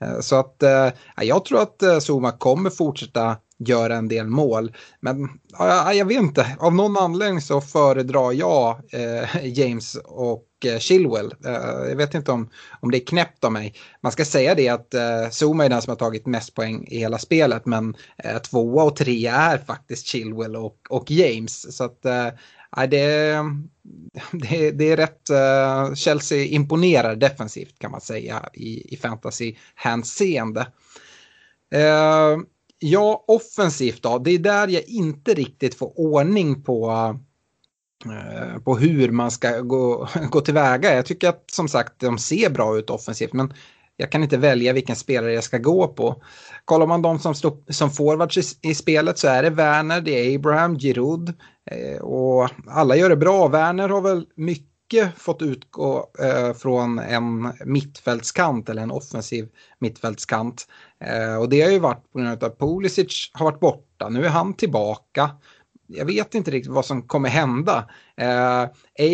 Eh, 0.01 0.19
så 0.19 0.35
att 0.35 0.63
eh, 0.63 0.89
jag 1.21 1.45
tror 1.45 1.61
att 1.61 1.83
eh, 1.83 1.99
Zuma 1.99 2.31
kommer 2.31 2.69
fortsätta 2.69 3.37
göra 3.59 3.95
en 3.95 4.07
del 4.07 4.27
mål. 4.27 4.75
Men 4.99 5.29
ja, 5.51 5.93
jag 5.93 6.05
vet 6.05 6.17
inte, 6.17 6.55
av 6.59 6.73
någon 6.73 6.97
anledning 6.97 7.41
så 7.41 7.61
föredrar 7.61 8.31
jag 8.31 8.81
eh, 8.91 9.45
James 9.59 9.97
och 10.05 10.45
eh, 10.65 10.79
Chilwell. 10.79 11.33
Eh, 11.45 11.89
jag 11.89 11.95
vet 11.95 12.13
inte 12.13 12.31
om, 12.31 12.49
om 12.79 12.91
det 12.91 12.97
är 12.97 13.05
knäppt 13.05 13.43
av 13.43 13.51
mig. 13.51 13.73
Man 14.01 14.11
ska 14.11 14.25
säga 14.25 14.55
det 14.55 14.69
att 14.69 14.93
eh, 14.93 15.29
Zuma 15.31 15.65
är 15.65 15.69
den 15.69 15.81
som 15.81 15.91
har 15.91 15.95
tagit 15.95 16.25
mest 16.25 16.55
poäng 16.55 16.87
i 16.87 16.99
hela 16.99 17.17
spelet 17.17 17.65
men 17.65 17.95
eh, 18.23 18.37
tvåa 18.37 18.83
och 18.83 18.95
trea 18.95 19.35
är 19.35 19.57
faktiskt 19.57 20.07
Chilwell 20.07 20.55
och, 20.55 20.77
och 20.89 21.11
James. 21.11 21.77
Så 21.77 21.83
att 21.83 22.05
eh, 22.05 22.27
det, 22.89 23.35
det, 24.31 24.71
det 24.71 24.91
är 24.91 24.97
rätt, 24.97 25.29
eh, 25.29 25.93
Chelsea 25.95 26.45
imponerar 26.45 27.15
defensivt 27.15 27.79
kan 27.79 27.91
man 27.91 28.01
säga 28.01 28.49
i, 28.53 28.93
i 28.93 28.97
fantasy-hänseende. 28.97 30.67
Eh, 31.73 32.37
Ja, 32.79 33.23
offensivt 33.27 34.03
då. 34.03 34.17
Det 34.17 34.31
är 34.31 34.39
där 34.39 34.67
jag 34.67 34.83
inte 34.87 35.33
riktigt 35.33 35.75
får 35.75 35.99
ordning 35.99 36.63
på, 36.63 36.89
eh, 38.05 38.61
på 38.61 38.77
hur 38.77 39.11
man 39.11 39.31
ska 39.31 39.59
gå, 39.59 40.07
gå 40.31 40.41
tillväga. 40.41 40.95
Jag 40.95 41.05
tycker 41.05 41.29
att 41.29 41.43
som 41.51 41.67
sagt 41.67 41.99
de 41.99 42.17
ser 42.17 42.49
bra 42.49 42.77
ut 42.77 42.89
offensivt 42.89 43.33
men 43.33 43.53
jag 43.97 44.11
kan 44.11 44.23
inte 44.23 44.37
välja 44.37 44.73
vilken 44.73 44.95
spelare 44.95 45.33
jag 45.33 45.43
ska 45.43 45.57
gå 45.57 45.87
på. 45.87 46.23
Kollar 46.65 46.87
man 46.87 47.01
de 47.01 47.19
som, 47.19 47.35
stå, 47.35 47.63
som 47.69 47.91
forwards 47.91 48.37
i, 48.37 48.69
i, 48.69 48.75
spelet 48.75 49.17
så 49.17 49.27
är 49.27 49.43
det 49.43 49.49
Werner, 49.49 50.01
det 50.01 50.11
är 50.11 50.35
Abraham, 50.35 50.79
Giroud 50.79 51.33
eh, 51.71 52.01
och 52.01 52.49
alla 52.67 52.95
gör 52.95 53.09
det 53.09 53.17
bra. 53.17 53.47
Werner 53.47 53.89
har 53.89 54.01
väl 54.01 54.25
mycket 54.35 54.69
mycket 54.93 55.17
fått 55.17 55.41
utgå 55.41 56.09
eh, 56.19 56.53
från 56.53 56.99
en 56.99 57.53
mittfältskant 57.65 58.69
eller 58.69 58.81
en 58.81 58.91
offensiv 58.91 59.49
mittfältskant. 59.79 60.67
Eh, 61.05 61.35
och 61.35 61.49
det 61.49 61.61
har 61.61 61.71
ju 61.71 61.79
varit 61.79 62.11
på 62.11 62.19
grund 62.19 62.43
av 62.43 62.49
att 62.51 62.59
Pulisic 62.59 63.31
har 63.33 63.45
varit 63.45 63.59
borta. 63.59 64.09
Nu 64.09 64.25
är 64.25 64.29
han 64.29 64.53
tillbaka. 64.53 65.29
Jag 65.87 66.05
vet 66.05 66.35
inte 66.35 66.51
riktigt 66.51 66.71
vad 66.71 66.85
som 66.85 67.01
kommer 67.01 67.29
hända. 67.29 67.89
Eh, 68.17 68.61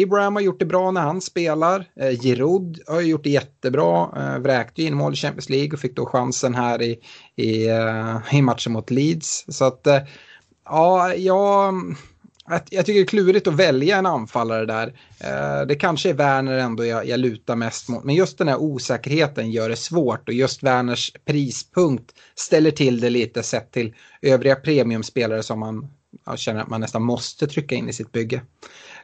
Abraham 0.03 0.35
har 0.35 0.41
gjort 0.41 0.59
det 0.59 0.65
bra 0.65 0.91
när 0.91 1.01
han 1.01 1.21
spelar. 1.21 1.85
Eh, 1.99 2.19
Giroud 2.19 2.81
har 2.87 3.01
gjort 3.01 3.23
det 3.23 3.29
jättebra. 3.29 4.09
Eh, 4.17 4.39
vräkte 4.39 4.83
in 4.83 4.95
mål 4.95 5.13
i 5.13 5.15
Champions 5.15 5.49
League 5.49 5.73
och 5.73 5.79
fick 5.79 5.95
då 5.95 6.05
chansen 6.05 6.55
här 6.55 6.81
i, 6.81 6.99
i, 7.35 7.67
eh, 7.67 8.17
i 8.31 8.41
matchen 8.41 8.73
mot 8.73 8.91
Leeds. 8.91 9.45
Så 9.47 9.65
att, 9.65 9.87
eh, 9.87 9.99
ja, 10.65 11.13
jag 11.13 11.73
jag 12.49 12.85
tycker 12.85 12.93
det 12.93 12.99
är 12.99 13.05
klurigt 13.05 13.47
att 13.47 13.53
välja 13.53 13.97
en 13.97 14.05
anfallare 14.05 14.65
där. 14.65 14.87
Eh, 15.19 15.67
det 15.67 15.75
kanske 15.75 16.09
är 16.09 16.13
Werner 16.13 16.57
ändå 16.57 16.85
jag, 16.85 17.07
jag 17.07 17.19
lutar 17.19 17.55
mest 17.55 17.89
mot. 17.89 18.03
Men 18.03 18.15
just 18.15 18.37
den 18.37 18.47
här 18.47 18.57
osäkerheten 18.57 19.51
gör 19.51 19.69
det 19.69 19.75
svårt. 19.75 20.29
Och 20.29 20.33
just 20.33 20.63
Werners 20.63 21.13
prispunkt 21.25 22.11
ställer 22.35 22.71
till 22.71 22.99
det 22.99 23.09
lite 23.09 23.43
sett 23.43 23.71
till 23.71 23.93
övriga 24.21 24.55
premiumspelare 24.55 25.43
som 25.43 25.59
man 25.59 25.87
känner 26.35 26.61
att 26.61 26.69
man 26.69 26.81
nästan 26.81 27.03
måste 27.03 27.47
trycka 27.47 27.75
in 27.75 27.89
i 27.89 27.93
sitt 27.93 28.11
bygge. 28.11 28.41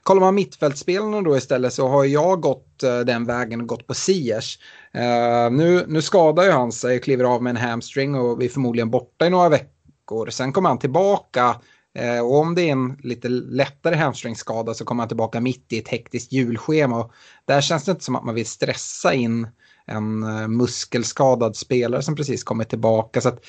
Kollar 0.03 0.21
man 0.21 0.35
mittfältspelarna 0.35 1.21
då 1.21 1.37
istället 1.37 1.73
så 1.73 1.87
har 1.87 2.05
jag 2.05 2.41
gått 2.41 2.83
eh, 2.83 2.99
den 2.99 3.25
vägen 3.25 3.61
och 3.61 3.67
gått 3.67 3.87
på 3.87 3.93
Siers. 3.93 4.59
Eh, 4.93 5.51
nu, 5.51 5.85
nu 5.87 6.01
skadar 6.01 6.43
ju 6.43 6.51
han 6.51 6.71
sig, 6.71 6.99
kliver 6.99 7.23
av 7.23 7.43
med 7.43 7.49
en 7.49 7.69
hamstring 7.69 8.15
och 8.15 8.41
vi 8.41 8.45
är 8.45 8.49
förmodligen 8.49 8.89
borta 8.89 9.25
i 9.25 9.29
några 9.29 9.49
veckor. 9.49 10.29
Sen 10.29 10.53
kommer 10.53 10.69
han 10.69 10.79
tillbaka 10.79 11.55
Eh, 11.95 12.19
och 12.19 12.39
om 12.39 12.55
det 12.55 12.61
är 12.61 12.71
en 12.71 12.97
lite 13.03 13.29
lättare 13.29 13.95
hamstringskada 13.95 14.73
så 14.73 14.85
kommer 14.85 15.01
han 15.01 15.07
tillbaka 15.07 15.41
mitt 15.41 15.73
i 15.73 15.79
ett 15.79 15.87
hektiskt 15.87 16.31
julschema. 16.31 16.99
Och 16.99 17.11
där 17.45 17.61
känns 17.61 17.83
det 17.83 17.91
inte 17.91 18.03
som 18.03 18.15
att 18.15 18.25
man 18.25 18.35
vill 18.35 18.45
stressa 18.45 19.13
in 19.13 19.47
en 19.85 20.23
eh, 20.23 20.47
muskelskadad 20.47 21.55
spelare 21.55 22.01
som 22.01 22.15
precis 22.15 22.43
kommit 22.43 22.69
tillbaka. 22.69 23.21
Så 23.21 23.29
att, 23.29 23.45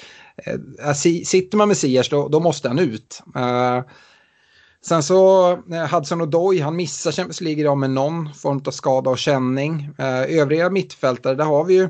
uh, 0.84 0.92
sitter 1.24 1.56
man 1.56 1.68
med 1.68 1.76
Siers 1.76 2.10
då, 2.10 2.28
då, 2.28 2.40
måste 2.40 2.68
han 2.68 2.78
ut. 2.78 3.22
Uh, 3.36 3.82
sen 4.84 5.02
så 5.02 5.50
Hudson 5.90 6.20
Odoi, 6.20 6.60
han 6.60 6.76
missar 6.76 7.12
Champions 7.12 7.40
League 7.40 7.60
idag 7.60 7.78
med 7.78 7.90
någon 7.90 8.34
form 8.34 8.62
av 8.66 8.70
skada 8.70 9.10
och 9.10 9.18
känning. 9.18 9.94
Övriga 10.28 10.70
mittfältare, 10.70 11.34
där 11.34 11.44
har 11.44 11.64
vi 11.64 11.74
ju 11.74 11.88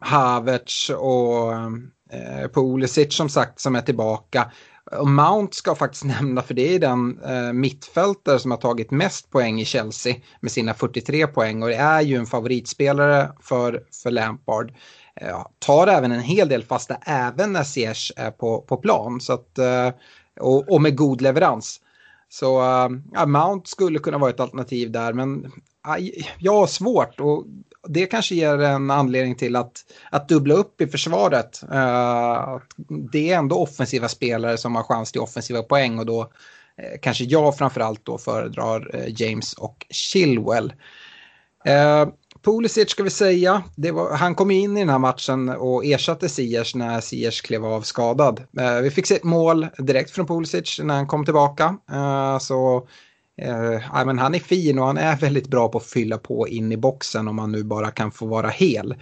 Havertz 0.00 0.90
och 0.90 1.52
uh, 1.52 2.48
Pulisic 2.54 3.16
som 3.16 3.28
sagt 3.28 3.60
som 3.60 3.76
är 3.76 3.80
tillbaka. 3.80 4.52
Och 4.98 5.08
Mount 5.08 5.56
ska 5.56 5.74
faktiskt 5.74 6.04
nämna 6.20 6.42
för 6.42 6.54
det 6.54 6.74
är 6.74 6.78
den 6.78 7.20
eh, 7.22 7.52
mittfältare 7.52 8.38
som 8.38 8.50
har 8.50 8.58
tagit 8.58 8.90
mest 8.90 9.30
poäng 9.30 9.60
i 9.60 9.64
Chelsea 9.64 10.14
med 10.40 10.52
sina 10.52 10.74
43 10.74 11.26
poäng 11.26 11.62
och 11.62 11.68
det 11.68 11.74
är 11.74 12.00
ju 12.00 12.16
en 12.16 12.26
favoritspelare 12.26 13.32
för, 13.40 13.82
för 14.02 14.10
Lampard. 14.10 14.72
Eh, 15.20 15.46
tar 15.58 15.86
även 15.86 16.12
en 16.12 16.20
hel 16.20 16.48
del 16.48 16.64
fasta 16.64 16.94
även 16.94 17.52
när 17.52 17.64
Ziyech 17.64 18.12
är 18.16 18.30
på, 18.30 18.60
på 18.60 18.76
plan 18.76 19.20
så 19.20 19.32
att, 19.32 19.58
eh, 19.58 19.90
och, 20.40 20.72
och, 20.72 20.82
med 20.82 20.96
god 20.96 21.20
leverans. 21.20 21.80
Så 22.28 22.62
eh, 22.62 23.26
Mount 23.26 23.68
skulle 23.68 23.98
kunna 23.98 24.18
vara 24.18 24.30
ett 24.30 24.40
alternativ 24.40 24.90
där 24.90 25.12
men 25.12 25.52
jag 26.38 26.54
har 26.54 26.66
svårt 26.66 27.20
och 27.20 27.44
det 27.88 28.06
kanske 28.06 28.34
ger 28.34 28.58
en 28.58 28.90
anledning 28.90 29.34
till 29.34 29.56
att, 29.56 29.84
att 30.10 30.28
dubbla 30.28 30.54
upp 30.54 30.80
i 30.80 30.86
försvaret. 30.86 31.60
Uh, 31.72 32.58
det 33.12 33.30
är 33.30 33.38
ändå 33.38 33.56
offensiva 33.56 34.08
spelare 34.08 34.58
som 34.58 34.74
har 34.74 34.82
chans 34.82 35.12
till 35.12 35.20
offensiva 35.20 35.62
poäng 35.62 35.98
och 35.98 36.06
då 36.06 36.20
eh, 36.76 36.98
kanske 37.02 37.24
jag 37.24 37.58
framförallt 37.58 38.04
då 38.04 38.18
föredrar 38.18 38.90
eh, 38.94 39.22
James 39.22 39.52
och 39.52 39.86
Chilwell. 39.90 40.72
Pulisic 42.44 42.90
ska 42.90 43.02
vi 43.02 43.10
säga, 43.10 43.62
var, 43.76 44.16
han 44.16 44.34
kom 44.34 44.50
in 44.50 44.76
i 44.76 44.80
den 44.80 44.88
här 44.88 44.98
matchen 44.98 45.48
och 45.48 45.84
ersatte 45.84 46.28
Siers 46.28 46.74
när 46.74 47.00
Siers 47.00 47.40
klev 47.40 47.64
av 47.64 47.82
skadad. 47.82 48.40
vi 48.82 48.90
fick 48.90 49.06
se 49.06 49.14
ett 49.14 49.24
mål 49.24 49.66
direkt 49.78 50.10
från 50.10 50.26
Pulisic 50.26 50.80
när 50.82 50.94
han 50.94 51.06
kom 51.06 51.24
tillbaka. 51.24 51.76
så 52.40 52.88
Eh, 53.42 54.04
men 54.04 54.18
han 54.18 54.34
är 54.34 54.38
fin 54.38 54.78
och 54.78 54.86
han 54.86 54.98
är 54.98 55.16
väldigt 55.16 55.48
bra 55.48 55.68
på 55.68 55.78
att 55.78 55.86
fylla 55.86 56.18
på 56.18 56.48
in 56.48 56.72
i 56.72 56.76
boxen 56.76 57.28
om 57.28 57.36
man 57.36 57.52
nu 57.52 57.62
bara 57.64 57.90
kan 57.90 58.12
få 58.12 58.26
vara 58.26 58.48
hel. 58.48 58.94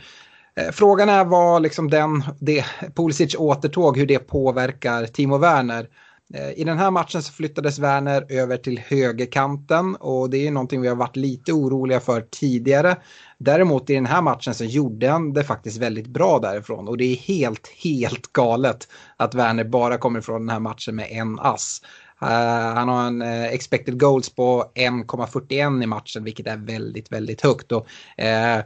Eh, 0.57 0.73
frågan 0.73 1.09
är 1.09 1.25
vad 1.25 1.63
liksom 1.63 1.91
den, 1.91 2.25
det, 2.41 2.65
Pulisic 2.95 3.35
återtåg, 3.39 3.99
hur 3.99 4.07
det 4.07 4.19
påverkar 4.19 5.07
Timo 5.07 5.39
Werner. 5.39 5.89
Eh, 6.35 6.51
I 6.51 6.65
den 6.65 6.79
här 6.79 6.91
matchen 6.91 7.23
så 7.23 7.33
flyttades 7.33 7.79
Werner 7.79 8.27
över 8.29 8.57
till 8.57 8.79
högerkanten 8.79 9.97
och 9.97 10.31
det 10.31 10.47
är 10.47 10.51
någonting 10.51 10.81
vi 10.81 10.89
har 10.89 10.97
varit 10.97 11.17
lite 11.17 11.53
oroliga 11.53 12.01
för 12.01 12.21
tidigare. 12.21 12.97
Däremot 13.39 13.91
i 13.91 13.95
den 13.95 14.07
här 14.07 14.23
matchen 14.23 14.55
så 14.55 14.65
gjorde 14.65 15.09
han 15.09 15.33
det 15.33 15.45
faktiskt 15.45 15.79
väldigt 15.79 16.07
bra 16.07 16.39
därifrån 16.39 16.89
och 16.89 16.97
det 16.97 17.05
är 17.05 17.17
helt, 17.17 17.69
helt 17.85 18.33
galet 18.33 18.89
att 19.17 19.35
Werner 19.35 19.65
bara 19.65 19.99
kommer 19.99 20.19
ifrån 20.19 20.47
den 20.47 20.51
här 20.51 20.61
matchen 20.61 20.97
med 20.97 21.09
en 21.11 21.39
ass. 21.39 21.83
Eh, 22.23 22.75
han 22.75 22.89
har 22.89 23.07
en 23.07 23.23
uh, 23.23 23.45
expected 23.45 24.01
goals 24.01 24.31
på 24.31 24.71
1,41 24.75 25.83
i 25.83 25.87
matchen, 25.87 26.25
vilket 26.25 26.47
är 26.47 26.57
väldigt, 26.57 27.13
väldigt 27.13 27.41
högt. 27.41 27.73
Och, 27.73 27.87
uh, 28.23 28.65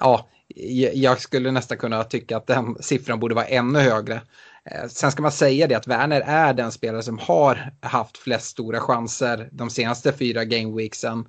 ja, 0.00 0.28
jag 0.94 1.20
skulle 1.20 1.50
nästan 1.50 1.78
kunna 1.78 2.04
tycka 2.04 2.36
att 2.36 2.46
den 2.46 2.76
siffran 2.80 3.20
borde 3.20 3.34
vara 3.34 3.46
ännu 3.46 3.78
högre. 3.78 4.20
Sen 4.88 5.12
ska 5.12 5.22
man 5.22 5.32
säga 5.32 5.66
det 5.66 5.74
att 5.74 5.86
Werner 5.86 6.20
är 6.20 6.54
den 6.54 6.72
spelare 6.72 7.02
som 7.02 7.18
har 7.18 7.72
haft 7.80 8.18
flest 8.18 8.46
stora 8.46 8.80
chanser 8.80 9.48
de 9.52 9.70
senaste 9.70 10.12
fyra 10.12 10.44
gameweeksen. 10.44 11.28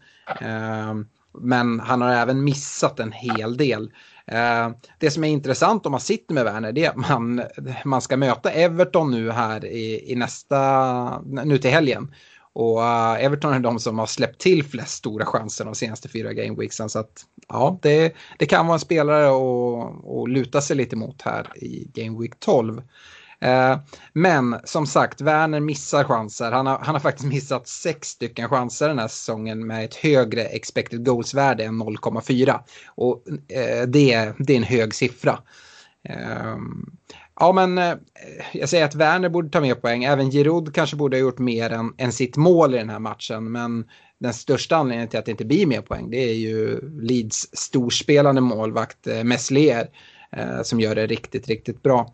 Men 1.40 1.80
han 1.80 2.02
har 2.02 2.14
även 2.14 2.44
missat 2.44 3.00
en 3.00 3.12
hel 3.12 3.58
del. 3.58 3.92
Eh, 4.32 4.70
det 5.00 5.12
som 5.12 5.24
är 5.24 5.28
intressant 5.28 5.86
om 5.86 5.92
man 5.92 6.02
sitter 6.02 6.34
med 6.34 6.44
Werner 6.44 6.72
det 6.72 6.86
är 6.86 6.90
att 6.90 7.10
man, 7.10 7.42
man 7.86 8.02
ska 8.02 8.18
möta 8.18 8.52
Everton 8.52 9.12
nu 9.12 9.32
här 9.32 9.66
i, 9.66 10.12
i 10.12 10.16
nästa, 10.16 11.22
nu 11.22 11.58
till 11.58 11.72
helgen. 11.72 12.12
Och 12.60 12.78
uh, 12.78 13.24
Everton 13.24 13.54
är 13.54 13.60
de 13.60 13.80
som 13.80 14.00
har 14.00 14.06
släppt 14.06 14.42
till 14.42 14.64
flest 14.64 14.94
stora 14.94 15.26
chanser 15.26 15.66
de 15.66 15.76
senaste 15.76 16.10
fyra 16.10 16.34
gameweeksen. 16.34 16.90
Så 16.90 17.00
att 17.00 17.26
ja, 17.48 17.80
det, 17.82 18.16
det 18.40 18.46
kan 18.46 18.68
vara 18.68 18.74
en 18.74 18.80
spelare 18.80 19.28
att 19.28 20.30
luta 20.30 20.62
sig 20.62 20.76
lite 20.76 20.96
mot 20.96 21.22
här 21.22 21.48
i 21.56 21.92
Gameweek 21.94 22.40
12. 22.40 22.82
Eh, 23.40 23.78
men 24.14 24.56
som 24.64 24.88
sagt, 24.88 25.22
Werner 25.22 25.60
missar 25.60 26.04
chanser. 26.04 26.52
Han 26.52 26.68
har, 26.68 26.80
han 26.80 26.96
har 26.96 27.00
faktiskt 27.00 27.28
missat 27.28 27.68
sex 27.68 28.08
stycken 28.08 28.50
chanser 28.50 28.88
den 28.88 29.00
här 29.00 29.08
säsongen 29.08 29.68
med 29.68 29.86
ett 29.86 29.96
högre 29.96 30.46
expected 30.46 31.06
goals-värde 31.06 31.64
än 31.64 31.82
0,4. 31.82 32.60
Och 32.96 33.24
eh, 33.52 33.88
det, 33.88 34.34
det 34.38 34.54
är 34.54 34.58
en 34.58 34.64
hög 34.64 34.96
siffra. 34.96 35.40
Ehm, 36.10 36.86
ja, 37.40 37.52
men 37.52 37.78
eh, 37.78 37.94
jag 38.54 38.70
säger 38.70 38.86
att 38.86 38.96
Werner 38.96 39.30
borde 39.30 39.50
ta 39.50 39.62
mer 39.62 39.76
poäng. 39.76 40.04
Även 40.04 40.32
Giroud 40.32 40.76
kanske 40.76 40.96
borde 40.96 41.18
ha 41.18 41.22
gjort 41.22 41.40
mer 41.40 41.70
än, 41.70 41.94
än 41.98 42.12
sitt 42.12 42.38
mål 42.38 42.76
i 42.76 42.78
den 42.78 42.90
här 42.90 43.00
matchen. 43.00 43.52
Men 43.52 43.86
den 44.20 44.34
största 44.34 44.76
anledningen 44.76 45.10
till 45.10 45.20
att 45.20 45.26
det 45.26 45.32
inte 45.32 45.46
blir 45.46 45.66
mer 45.66 45.82
poäng 45.82 46.10
det 46.10 46.18
är 46.18 46.34
ju 46.34 46.80
Leeds 47.02 47.48
storspelande 47.54 48.42
målvakt 48.42 49.08
Meslier 49.24 49.88
som 50.64 50.80
gör 50.80 50.96
det 50.96 51.08
riktigt, 51.08 51.48
riktigt 51.48 51.84
bra. 51.84 52.14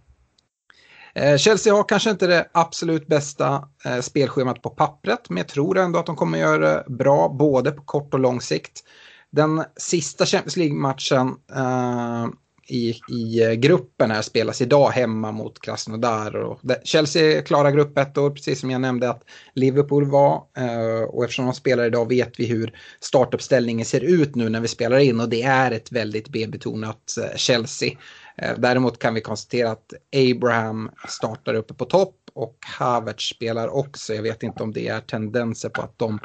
Eh, 1.16 1.38
Chelsea 1.38 1.74
har 1.74 1.84
kanske 1.84 2.10
inte 2.10 2.28
det 2.28 2.50
absolut 2.52 3.08
bästa 3.08 3.68
eh, 3.86 4.00
spelschemat 4.00 4.62
på 4.62 4.70
pappret, 4.70 5.30
men 5.30 5.38
jag 5.38 5.48
tror 5.48 5.78
ändå 5.78 6.00
att 6.00 6.06
de 6.06 6.16
kommer 6.16 6.38
göra 6.38 6.58
det 6.58 6.84
bra 6.88 7.30
både 7.30 7.72
på 7.72 7.82
kort 7.82 8.14
och 8.14 8.20
lång 8.20 8.42
sikt. 8.42 8.84
Den 9.32 9.64
sista 9.78 10.26
Champions 10.26 10.58
League-matchen 10.58 11.36
eh, 11.56 12.28
i, 12.68 13.00
i 13.10 13.44
eh, 13.44 13.52
gruppen 13.52 14.12
här 14.12 14.22
spelas 14.22 14.62
idag 14.62 14.90
hemma 14.90 15.32
mot 15.32 15.62
Krasnodar. 15.62 16.36
Och 16.36 16.60
Chelsea 16.84 17.42
klarar 17.42 17.72
grupp 17.72 17.98
ett 17.98 18.18
år, 18.18 18.30
precis 18.30 18.60
som 18.60 18.72
jag 18.72 18.82
nämnde 18.82 19.10
att 19.10 19.24
Liverpool 19.54 20.06
var. 20.06 20.44
Eh, 20.58 21.04
och 21.04 21.24
eftersom 21.24 21.46
de 21.46 21.54
spelar 21.54 21.86
idag 21.86 22.10
vet 22.10 22.40
vi 22.40 22.46
hur 22.46 22.74
startuppställningen 23.00 23.86
ser 23.86 24.02
ut 24.02 24.36
nu 24.36 24.50
när 24.50 24.60
vi 24.60 24.68
spelar 24.68 24.98
in 24.98 25.20
och 25.20 25.30
det 25.30 25.44
är 25.44 25.72
ett 25.72 25.92
väldigt 25.92 26.30
B-betonat 26.30 27.18
Chelsea. 27.36 27.92
Eh, 28.38 28.54
däremot 28.58 29.00
kan 29.00 29.14
vi 29.14 29.22
konstatera 29.22 29.72
att 29.72 29.94
Abraham 30.16 30.90
startar 31.08 31.54
uppe 31.54 31.74
på 31.74 31.86
topp 31.86 32.16
och 32.34 32.58
Havertz 32.78 33.24
spelar 33.24 33.68
också. 33.68 34.14
Jag 34.14 34.24
vet 34.24 34.44
inte 34.44 34.64
om 34.64 34.74
det 34.74 34.88
är 34.88 35.00
tendenser 35.00 35.70
på 35.70 35.82
att 35.82 36.00
de 36.00 36.20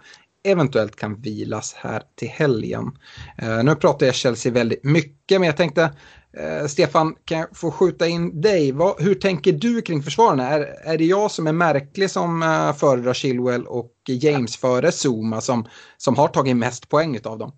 eventuellt 0.45 0.97
kan 0.97 1.21
vilas 1.21 1.75
här 1.75 2.03
till 2.15 2.29
helgen. 2.29 2.99
Eh, 3.39 3.65
nu 3.65 3.75
pratar 3.75 4.07
jag 4.07 4.15
Chelsea 4.15 4.53
väldigt 4.53 4.85
mycket, 4.85 5.41
men 5.41 5.47
jag 5.47 5.57
tänkte 5.57 5.91
eh, 6.33 6.67
Stefan, 6.67 7.15
kan 7.25 7.39
jag 7.39 7.57
få 7.57 7.71
skjuta 7.71 8.07
in 8.07 8.41
dig? 8.41 8.73
Hur 8.99 9.15
tänker 9.15 9.53
du 9.53 9.83
kring 9.83 10.03
försvararna? 10.03 10.49
Är, 10.49 10.61
är 10.85 10.99
det 10.99 11.05
jag 11.05 11.31
som 11.31 11.47
är 11.47 11.53
märklig 11.53 12.11
som 12.11 12.43
föredrar 12.79 13.15
Chilwell 13.15 13.67
och 13.67 13.93
James 14.09 14.57
före 14.57 14.91
Zuma 14.93 15.41
som, 15.41 15.69
som 15.97 16.17
har 16.17 16.29
tagit 16.29 16.57
mest 16.57 16.89
poäng 16.89 17.19
av 17.25 17.39
dem? 17.39 17.53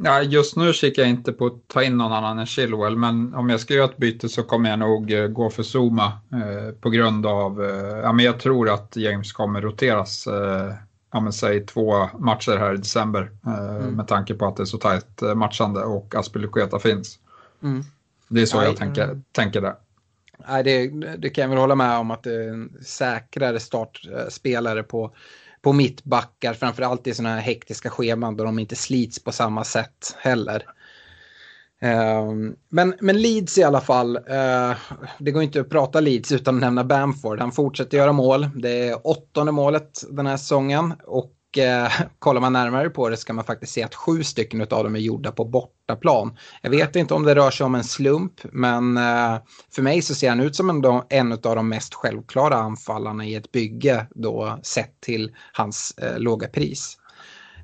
Ja, 0.00 0.22
just 0.22 0.56
nu 0.56 0.72
kikar 0.72 1.02
jag 1.02 1.10
inte 1.10 1.32
på 1.32 1.46
att 1.46 1.68
ta 1.68 1.82
in 1.82 1.96
någon 1.96 2.12
annan 2.12 2.38
än 2.38 2.46
Chilwell, 2.46 2.96
men 2.96 3.34
om 3.34 3.50
jag 3.50 3.60
ska 3.60 3.74
göra 3.74 3.90
ett 3.90 3.96
byte 3.96 4.28
så 4.28 4.42
kommer 4.42 4.70
jag 4.70 4.78
nog 4.78 5.12
eh, 5.12 5.26
gå 5.26 5.50
för 5.50 5.62
Zuma 5.62 6.06
eh, 6.32 6.74
på 6.80 6.90
grund 6.90 7.26
av, 7.26 7.64
eh, 7.64 7.98
ja 7.98 8.12
men 8.12 8.24
jag 8.24 8.40
tror 8.40 8.68
att 8.68 8.96
James 8.96 9.32
kommer 9.32 9.60
roteras, 9.60 10.26
eh, 10.26 10.72
ja 11.12 11.20
men 11.20 11.32
säg 11.32 11.66
två 11.66 12.08
matcher 12.18 12.56
här 12.56 12.74
i 12.74 12.76
december 12.76 13.30
eh, 13.46 13.76
mm. 13.76 13.94
med 13.94 14.08
tanke 14.08 14.34
på 14.34 14.46
att 14.46 14.56
det 14.56 14.62
är 14.62 14.64
så 14.64 14.78
tajt 14.78 15.22
eh, 15.22 15.34
matchande 15.34 15.80
och 15.80 16.14
Aspelekueta 16.14 16.78
finns. 16.78 17.18
Mm. 17.62 17.84
Det 18.28 18.42
är 18.42 18.46
så 18.46 18.56
Nej, 18.56 18.66
jag 18.66 18.76
tänker, 18.76 19.04
mm. 19.04 19.24
tänker 19.32 19.60
där. 19.60 19.74
Nej, 20.48 20.64
det, 20.64 20.88
det 21.16 21.30
kan 21.30 21.42
jag 21.42 21.48
väl 21.48 21.58
hålla 21.58 21.74
med 21.74 21.98
om 21.98 22.10
att 22.10 22.22
det 22.22 22.34
är 22.34 22.48
en 22.48 22.72
säkrare 22.82 23.60
startspelare 23.60 24.82
på 24.82 25.14
på 25.68 25.72
mittbackar, 25.72 26.54
framförallt 26.54 27.06
i 27.06 27.14
sådana 27.14 27.34
här 27.34 27.42
hektiska 27.42 27.90
scheman 27.90 28.36
då 28.36 28.44
de 28.44 28.58
inte 28.58 28.76
slits 28.76 29.24
på 29.24 29.32
samma 29.32 29.64
sätt 29.64 30.16
heller. 30.18 30.62
Ehm, 31.80 32.56
men, 32.68 32.94
men 33.00 33.22
Leeds 33.22 33.58
i 33.58 33.62
alla 33.62 33.80
fall, 33.80 34.16
uh, 34.16 34.76
det 35.18 35.30
går 35.30 35.42
inte 35.42 35.60
att 35.60 35.70
prata 35.70 36.00
Leeds 36.00 36.32
utan 36.32 36.54
att 36.54 36.60
nämna 36.60 36.84
Bamford. 36.84 37.40
Han 37.40 37.52
fortsätter 37.52 37.98
göra 37.98 38.12
mål. 38.12 38.48
Det 38.54 38.88
är 38.88 39.06
åttonde 39.06 39.52
målet 39.52 40.04
den 40.10 40.26
här 40.26 40.36
säsongen 40.36 40.94
och 41.04 41.32
eh, 41.56 41.92
kollar 42.18 42.40
man 42.40 42.52
närmare 42.52 42.90
på 42.90 43.08
det 43.08 43.16
ska 43.16 43.32
man 43.32 43.44
faktiskt 43.44 43.72
se 43.72 43.82
att 43.82 43.94
sju 43.94 44.24
stycken 44.24 44.60
av 44.60 44.84
dem 44.84 44.94
är 44.94 45.00
gjorda 45.00 45.32
på 45.32 45.44
bortaplan. 45.44 46.36
Jag 46.62 46.70
vet 46.70 46.96
inte 46.96 47.14
om 47.14 47.22
det 47.22 47.34
rör 47.34 47.50
sig 47.50 47.66
om 47.66 47.74
en 47.74 47.84
slump, 47.84 48.40
men 48.52 48.96
eh, 48.96 49.36
för 49.74 49.82
mig 49.82 50.02
så 50.02 50.14
ser 50.14 50.28
han 50.28 50.40
ut 50.40 50.56
som 50.56 50.70
en, 50.70 51.02
en 51.08 51.32
av 51.32 51.38
de 51.38 51.68
mest 51.68 51.94
självklara 51.94 52.56
anfallarna 52.56 53.24
i 53.24 53.34
ett 53.34 53.52
bygge 53.52 54.06
då 54.10 54.58
sett 54.62 55.00
till 55.00 55.34
hans 55.52 55.94
eh, 55.98 56.18
låga 56.18 56.48
pris. 56.48 56.98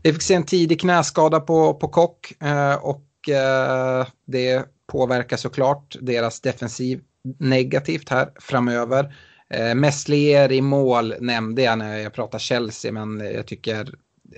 Vi 0.03 0.13
fick 0.13 0.23
se 0.23 0.35
en 0.35 0.45
tidig 0.45 0.81
knäskada 0.81 1.41
på, 1.41 1.75
på 1.75 1.89
Kock 1.89 2.43
eh, 2.43 2.75
och 2.75 3.29
eh, 3.29 4.07
det 4.27 4.67
påverkar 4.87 5.37
såklart 5.37 5.97
deras 6.01 6.41
defensiv 6.41 7.01
negativt 7.39 8.09
här 8.09 8.29
framöver. 8.41 9.15
Eh, 9.55 9.75
Messlier 9.75 10.53
i 10.53 10.61
mål 10.61 11.15
nämnde 11.21 11.63
jag 11.63 11.79
när 11.79 11.99
jag 11.99 12.13
pratade 12.13 12.43
Chelsea 12.43 12.93
men 12.93 13.21
jag 13.21 13.47
tycker 13.47 13.95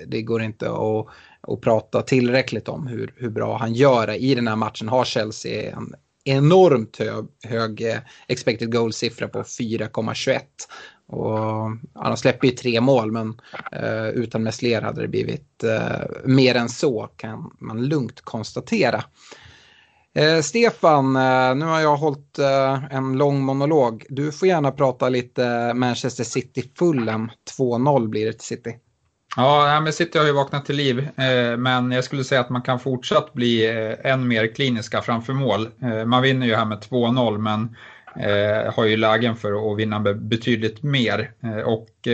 det 0.07 0.23
går 0.23 0.43
inte 0.43 0.71
att, 0.71 1.07
att 1.41 1.61
prata 1.61 2.03
tillräckligt 2.03 2.69
om 2.69 2.87
hur, 2.87 3.15
hur 3.17 3.31
bra 3.31 3.57
han 3.59 3.75
gör 3.75 4.11
I 4.11 4.35
den 4.35 4.49
här 4.49 4.57
matchen 4.57 4.89
har 4.89 5.05
Chelsea 5.05 5.77
en 5.77 5.95
enormt 6.25 6.97
hög, 6.97 7.27
hög 7.43 7.83
eh, 7.83 7.99
expected 8.29 8.73
goal-siffra 8.73 9.29
på 9.29 9.43
4,21. 9.43 10.41
Och 11.09 11.71
han 11.95 12.17
släpper 12.17 12.49
ju 12.49 12.55
tre 12.55 12.81
mål 12.81 13.13
men 13.13 13.41
eh, 13.73 14.09
utan 14.09 14.43
Messlier 14.43 14.83
hade 14.83 15.03
det 15.03 15.09
blivit 15.09 15.65
eh, 15.65 16.01
mer 16.25 16.55
än 16.55 16.69
så 16.69 17.09
kan 17.17 17.51
man 17.59 17.87
lugnt 17.87 18.21
konstatera. 18.21 19.05
Eh, 20.17 20.41
Stefan, 20.41 21.17
eh, 21.17 21.55
nu 21.55 21.65
har 21.65 21.81
jag 21.81 21.97
hållit 21.97 22.39
eh, 22.39 22.85
en 22.95 23.19
lång 23.19 23.41
monolog. 23.41 24.05
Du 24.09 24.33
får 24.33 24.49
gärna 24.49 24.71
prata 24.71 25.09
lite 25.09 25.75
Manchester 25.75 26.25
City 26.25 26.71
Fulham. 26.79 27.31
2-0 27.59 28.09
blir 28.09 28.27
det 28.27 28.33
till 28.33 28.47
City. 28.47 28.77
Ja, 29.37 29.81
men 29.81 29.93
City 29.93 30.19
har 30.19 30.27
ju 30.27 30.33
vaknat 30.33 30.67
till 30.67 30.77
liv, 30.77 30.99
eh, 30.99 31.57
men 31.57 31.93
jag 31.93 32.05
skulle 32.05 32.25
säga 32.25 32.41
att 32.41 32.51
man 32.51 32.63
kan 32.63 32.81
fortsatt 32.81 33.33
bli 33.33 33.67
eh, 33.67 34.13
än 34.13 34.29
mer 34.29 34.55
kliniska 34.55 35.03
framför 35.03 35.33
mål. 35.33 35.69
Eh, 35.83 36.05
man 36.05 36.23
vinner 36.23 36.47
ju 36.47 36.55
här 36.55 36.65
med 36.65 36.79
2-0, 36.79 37.39
men 37.39 37.77
har 38.75 38.85
ju 38.85 38.97
lägen 38.97 39.37
för 39.37 39.73
att 39.73 39.79
vinna 39.79 40.01
betydligt 40.01 40.83
mer. 40.83 41.33
Och 41.65 42.09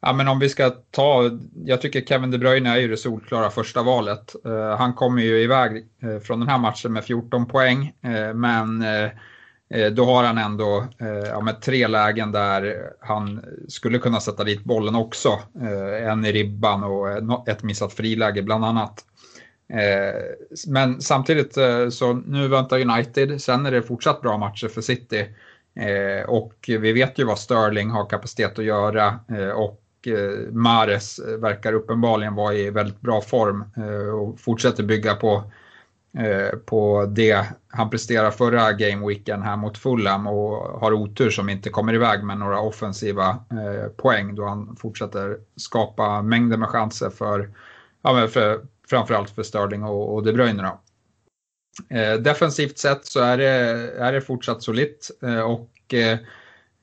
Ja, 0.00 0.12
men 0.12 0.28
om 0.28 0.38
vi 0.38 0.48
ska 0.48 0.70
ta, 0.70 1.30
jag 1.64 1.80
tycker 1.80 2.00
Kevin 2.00 2.30
De 2.30 2.38
Bruyne 2.38 2.70
är 2.70 2.76
ju 2.76 2.88
det 2.88 2.96
solklara 2.96 3.50
första 3.50 3.82
valet. 3.82 4.36
Uh, 4.46 4.76
han 4.76 4.94
kommer 4.94 5.22
ju 5.22 5.42
iväg 5.42 5.86
uh, 6.04 6.18
från 6.18 6.40
den 6.40 6.48
här 6.48 6.58
matchen 6.58 6.92
med 6.92 7.04
14 7.04 7.46
poäng, 7.46 7.92
uh, 8.06 8.34
men 8.34 8.84
då 9.92 10.04
har 10.04 10.24
han 10.24 10.38
ändå 10.38 10.86
ja, 11.28 11.40
med 11.40 11.60
tre 11.60 11.86
lägen 11.86 12.32
där 12.32 12.90
han 13.00 13.44
skulle 13.68 13.98
kunna 13.98 14.20
sätta 14.20 14.44
dit 14.44 14.64
bollen 14.64 14.94
också. 14.94 15.38
En 16.02 16.24
i 16.24 16.32
ribban 16.32 16.84
och 16.84 17.48
ett 17.48 17.62
missat 17.62 17.92
friläge 17.92 18.42
bland 18.42 18.64
annat. 18.64 19.04
Men 20.66 21.00
samtidigt 21.00 21.54
så 21.90 22.12
nu 22.12 22.48
väntar 22.48 22.80
United, 22.80 23.42
sen 23.42 23.66
är 23.66 23.70
det 23.70 23.82
fortsatt 23.82 24.20
bra 24.20 24.38
matcher 24.38 24.68
för 24.68 24.80
City. 24.80 25.26
Och 26.26 26.54
vi 26.66 26.92
vet 26.92 27.18
ju 27.18 27.24
vad 27.24 27.38
Sterling 27.38 27.90
har 27.90 28.06
kapacitet 28.06 28.58
att 28.58 28.64
göra 28.64 29.18
och 29.54 29.82
Eh, 30.12 30.52
Mares 30.52 31.18
eh, 31.18 31.36
verkar 31.36 31.72
uppenbarligen 31.72 32.34
vara 32.34 32.54
i 32.54 32.70
väldigt 32.70 33.00
bra 33.00 33.20
form 33.20 33.64
eh, 33.76 34.14
och 34.14 34.40
fortsätter 34.40 34.82
bygga 34.82 35.14
på, 35.14 35.52
eh, 36.18 36.58
på 36.58 37.06
det 37.06 37.46
han 37.68 37.90
presterade 37.90 38.32
förra 38.32 38.72
gameweeken 38.72 39.42
här 39.42 39.56
mot 39.56 39.78
Fulham 39.78 40.26
och 40.26 40.80
har 40.80 40.92
otur 40.92 41.30
som 41.30 41.48
inte 41.48 41.70
kommer 41.70 41.94
iväg 41.94 42.24
med 42.24 42.38
några 42.38 42.60
offensiva 42.60 43.38
poäng 43.96 44.34
då 44.34 44.44
han 44.44 44.76
fortsätter 44.76 45.38
skapa 45.56 46.22
mängder 46.22 46.56
med 46.56 46.68
chanser 46.68 47.10
för, 47.10 47.50
ja, 48.02 48.28
för 48.28 48.60
framförallt 48.90 49.30
för 49.30 49.42
Sterling 49.42 49.84
och, 49.84 50.14
och 50.14 50.22
De 50.22 50.32
Bruyne. 50.32 50.62
Då. 50.62 50.80
defensivt 52.18 52.78
sett 52.78 53.06
så 53.06 53.20
är 53.20 53.38
det, 53.38 53.48
är 53.98 54.12
det 54.12 54.20
fortsatt 54.20 54.62
solitt 54.62 55.10
och 55.44 55.94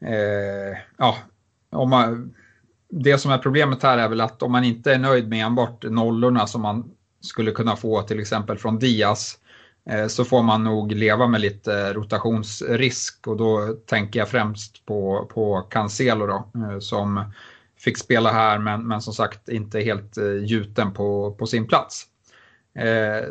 eh, 0.02 0.78
ja, 0.98 1.18
om 1.70 1.90
man, 1.90 2.36
det 2.89 3.17
som 3.17 3.32
är 3.32 3.38
problemet 3.38 3.84
här 3.84 3.98
är 3.98 4.10
väl 4.10 4.21
att 4.21 4.43
om 4.43 4.52
man 4.52 4.63
inte 4.63 4.93
är 4.93 5.00
nöjd 5.00 5.30
med 5.30 5.45
enbart 5.45 5.84
nollorna 5.84 6.48
som 6.48 6.62
man 6.62 6.91
skulle 7.21 7.52
kunna 7.52 7.76
få 7.76 8.02
till 8.02 8.19
exempel 8.19 8.58
från 8.58 8.80
Diaz 8.80 9.38
eh, 9.89 10.08
så 10.08 10.26
får 10.26 10.43
man 10.43 10.63
nog 10.63 10.91
leva 10.91 11.28
med 11.28 11.41
lite 11.41 11.93
rotationsrisk 11.93 13.28
och 13.28 13.38
då 13.38 13.76
tänker 13.86 14.19
jag 14.19 14.30
främst 14.30 14.86
på, 14.86 15.30
på 15.34 15.62
Cancelo 15.62 16.28
då, 16.28 16.50
eh, 16.56 16.80
som 16.80 17.32
fick 17.80 17.98
spela 17.98 18.32
här 18.32 18.60
men, 18.60 18.88
men 18.88 19.02
som 19.02 19.13
sagt 19.13 19.50
inte 19.50 19.80
helt 19.80 20.17
eh, 20.17 20.34
gjuten 20.34 20.93
på, 20.93 21.36
på 21.39 21.45
sin 21.45 21.67
plats. 21.67 22.06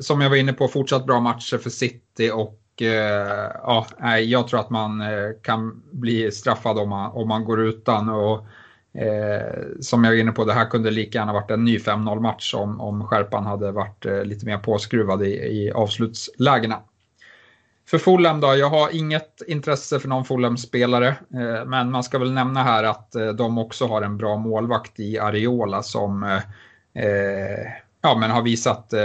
som 0.01 0.21
jag 0.21 0.31
var 0.31 0.37
inne 0.37 0.53
på, 0.53 0.69
fortsatt 0.69 1.07
bra 1.07 1.21
matcher 1.21 1.59
för 1.59 1.71
City 1.71 2.31
och 2.35 2.61
ja, 3.62 3.87
jag 4.21 4.49
tror 4.49 4.61
att 4.61 4.71
man 4.71 5.03
kan 5.43 5.83
bli 5.93 6.31
straffad 6.33 6.79
om 6.79 6.88
man, 6.88 7.11
om 7.11 7.29
man 7.29 7.45
går 7.45 7.61
utan. 7.61 8.09
Och, 8.09 8.47
Eh, 8.95 9.65
som 9.81 10.05
jag 10.05 10.11
var 10.11 10.19
inne 10.19 10.33
på, 10.33 10.45
det 10.45 10.53
här 10.53 10.71
kunde 10.71 10.91
lika 10.91 11.19
gärna 11.19 11.33
varit 11.33 11.51
en 11.51 11.65
ny 11.65 11.79
5-0 11.79 12.21
match 12.21 12.55
om, 12.55 12.81
om 12.81 13.07
skärpan 13.07 13.47
hade 13.47 13.73
varit 13.73 14.07
eh, 14.07 14.25
lite 14.25 14.47
mer 14.47 14.59
påskruvad 14.59 15.23
i, 15.23 15.31
i 15.35 15.73
avslutslägena. 15.73 16.81
För 17.87 17.99
Fulham 17.99 18.41
då, 18.41 18.57
jag 18.57 18.71
har 18.71 18.97
inget 18.97 19.43
intresse 19.47 19.99
för 19.99 20.09
någon 20.09 20.25
Fulham-spelare, 20.25 21.09
eh, 21.09 21.65
men 21.67 21.91
man 21.91 22.05
ska 22.05 22.19
väl 22.19 22.33
nämna 22.33 22.63
här 22.63 22.85
att 22.85 23.15
eh, 23.15 23.29
de 23.29 23.59
också 23.59 23.87
har 23.87 24.03
en 24.03 24.17
bra 24.17 24.37
målvakt 24.37 25.01
i 25.01 25.19
Areola 25.19 25.83
som 25.83 26.23
eh, 26.23 27.05
eh 27.05 27.85
ja, 28.05 28.17
men 28.19 28.31
har 28.31 28.43
visat 28.43 28.93
eh, 28.93 29.01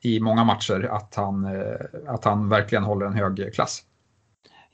i 0.00 0.20
många 0.20 0.44
matcher 0.44 0.88
att 0.90 1.14
han, 1.14 1.44
eh, 1.44 2.14
att 2.14 2.24
han 2.24 2.48
verkligen 2.48 2.84
håller 2.84 3.06
en 3.06 3.12
hög 3.12 3.54
klass. 3.54 3.82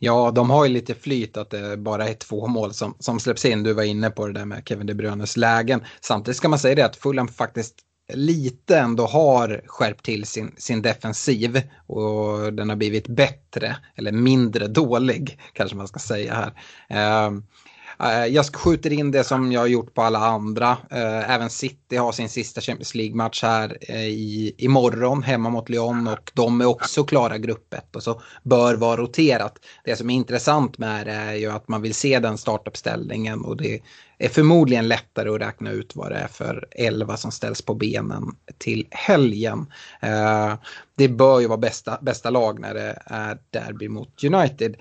Ja, 0.04 0.30
de 0.30 0.50
har 0.50 0.64
ju 0.64 0.72
lite 0.72 0.94
flyt 0.94 1.36
att 1.36 1.50
det 1.50 1.76
bara 1.76 2.08
är 2.08 2.14
två 2.14 2.46
mål 2.46 2.74
som, 2.74 2.96
som 2.98 3.20
släpps 3.20 3.44
in. 3.44 3.62
Du 3.62 3.72
var 3.72 3.82
inne 3.82 4.10
på 4.10 4.26
det 4.26 4.32
där 4.32 4.44
med 4.44 4.62
Kevin 4.68 4.86
De 4.86 4.94
Bruynes 4.94 5.36
lägen. 5.36 5.82
Samtidigt 6.00 6.36
ska 6.36 6.48
man 6.48 6.58
säga 6.58 6.74
det 6.74 6.84
att 6.84 6.96
Fulham 6.96 7.28
faktiskt 7.28 7.74
lite 8.12 8.78
ändå 8.78 9.06
har 9.06 9.62
skärpt 9.66 10.04
till 10.04 10.24
sin, 10.24 10.54
sin 10.56 10.82
defensiv 10.82 11.62
och 11.86 12.52
den 12.52 12.68
har 12.68 12.76
blivit 12.76 13.08
bättre 13.08 13.76
eller 13.96 14.12
mindre 14.12 14.66
dålig 14.68 15.40
kanske 15.52 15.76
man 15.76 15.88
ska 15.88 15.98
säga 15.98 16.34
här. 16.34 16.52
Eh, 17.26 17.32
Eh, 18.00 18.26
jag 18.26 18.46
skjuter 18.54 18.92
in 18.92 19.10
det 19.10 19.24
som 19.24 19.52
jag 19.52 19.60
har 19.60 19.66
gjort 19.66 19.94
på 19.94 20.02
alla 20.02 20.18
andra. 20.18 20.70
Eh, 20.90 21.30
även 21.30 21.50
City 21.50 21.96
har 21.96 22.12
sin 22.12 22.28
sista 22.28 22.60
Champions 22.60 22.94
League-match 22.94 23.42
här 23.42 23.76
eh, 23.80 24.06
i, 24.06 24.54
imorgon 24.58 25.22
hemma 25.22 25.50
mot 25.50 25.68
Lyon 25.68 26.08
och 26.08 26.32
de 26.34 26.60
är 26.60 26.66
också 26.66 27.04
klara 27.04 27.38
gruppet 27.38 27.96
och 27.96 28.02
så 28.02 28.20
bör 28.42 28.74
vara 28.74 28.96
roterat. 28.96 29.58
Det 29.84 29.96
som 29.96 30.10
är 30.10 30.14
intressant 30.14 30.78
med 30.78 31.06
det 31.06 31.12
är 31.12 31.34
ju 31.34 31.50
att 31.50 31.68
man 31.68 31.82
vill 31.82 31.94
se 31.94 32.18
den 32.18 32.38
startuppställningen 32.38 33.44
och 33.44 33.56
det 33.56 33.80
är 34.18 34.28
förmodligen 34.28 34.88
lättare 34.88 35.28
att 35.28 35.40
räkna 35.40 35.70
ut 35.70 35.96
vad 35.96 36.10
det 36.12 36.16
är 36.16 36.28
för 36.28 36.66
11 36.70 37.16
som 37.16 37.30
ställs 37.30 37.62
på 37.62 37.74
benen 37.74 38.36
till 38.58 38.86
helgen. 38.90 39.66
Det 40.94 41.08
bör 41.08 41.40
ju 41.40 41.46
vara 41.46 41.58
bästa, 41.58 41.98
bästa 42.02 42.30
lag 42.30 42.60
när 42.60 42.74
det 42.74 43.02
är 43.06 43.38
derby 43.50 43.88
mot 43.88 44.24
United. 44.24 44.76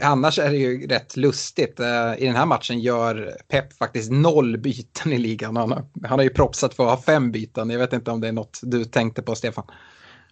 Annars 0.00 0.38
är 0.38 0.50
det 0.50 0.56
ju 0.56 0.86
rätt 0.86 1.16
lustigt. 1.16 1.80
Eh, 1.80 2.14
I 2.18 2.26
den 2.26 2.36
här 2.36 2.46
matchen 2.46 2.80
gör 2.80 3.36
Pep 3.48 3.72
faktiskt 3.72 4.10
noll 4.10 4.58
byten 4.58 5.12
i 5.12 5.18
ligan. 5.18 5.56
Han 5.56 5.72
har, 5.72 5.84
han 6.04 6.18
har 6.18 6.24
ju 6.24 6.30
propsat 6.30 6.74
för 6.74 6.84
att 6.84 6.90
ha 6.90 7.02
fem 7.02 7.32
byten. 7.32 7.70
Jag 7.70 7.78
vet 7.78 7.92
inte 7.92 8.10
om 8.10 8.20
det 8.20 8.28
är 8.28 8.32
något 8.32 8.60
du 8.62 8.84
tänkte 8.84 9.22
på, 9.22 9.34
Stefan. 9.34 9.64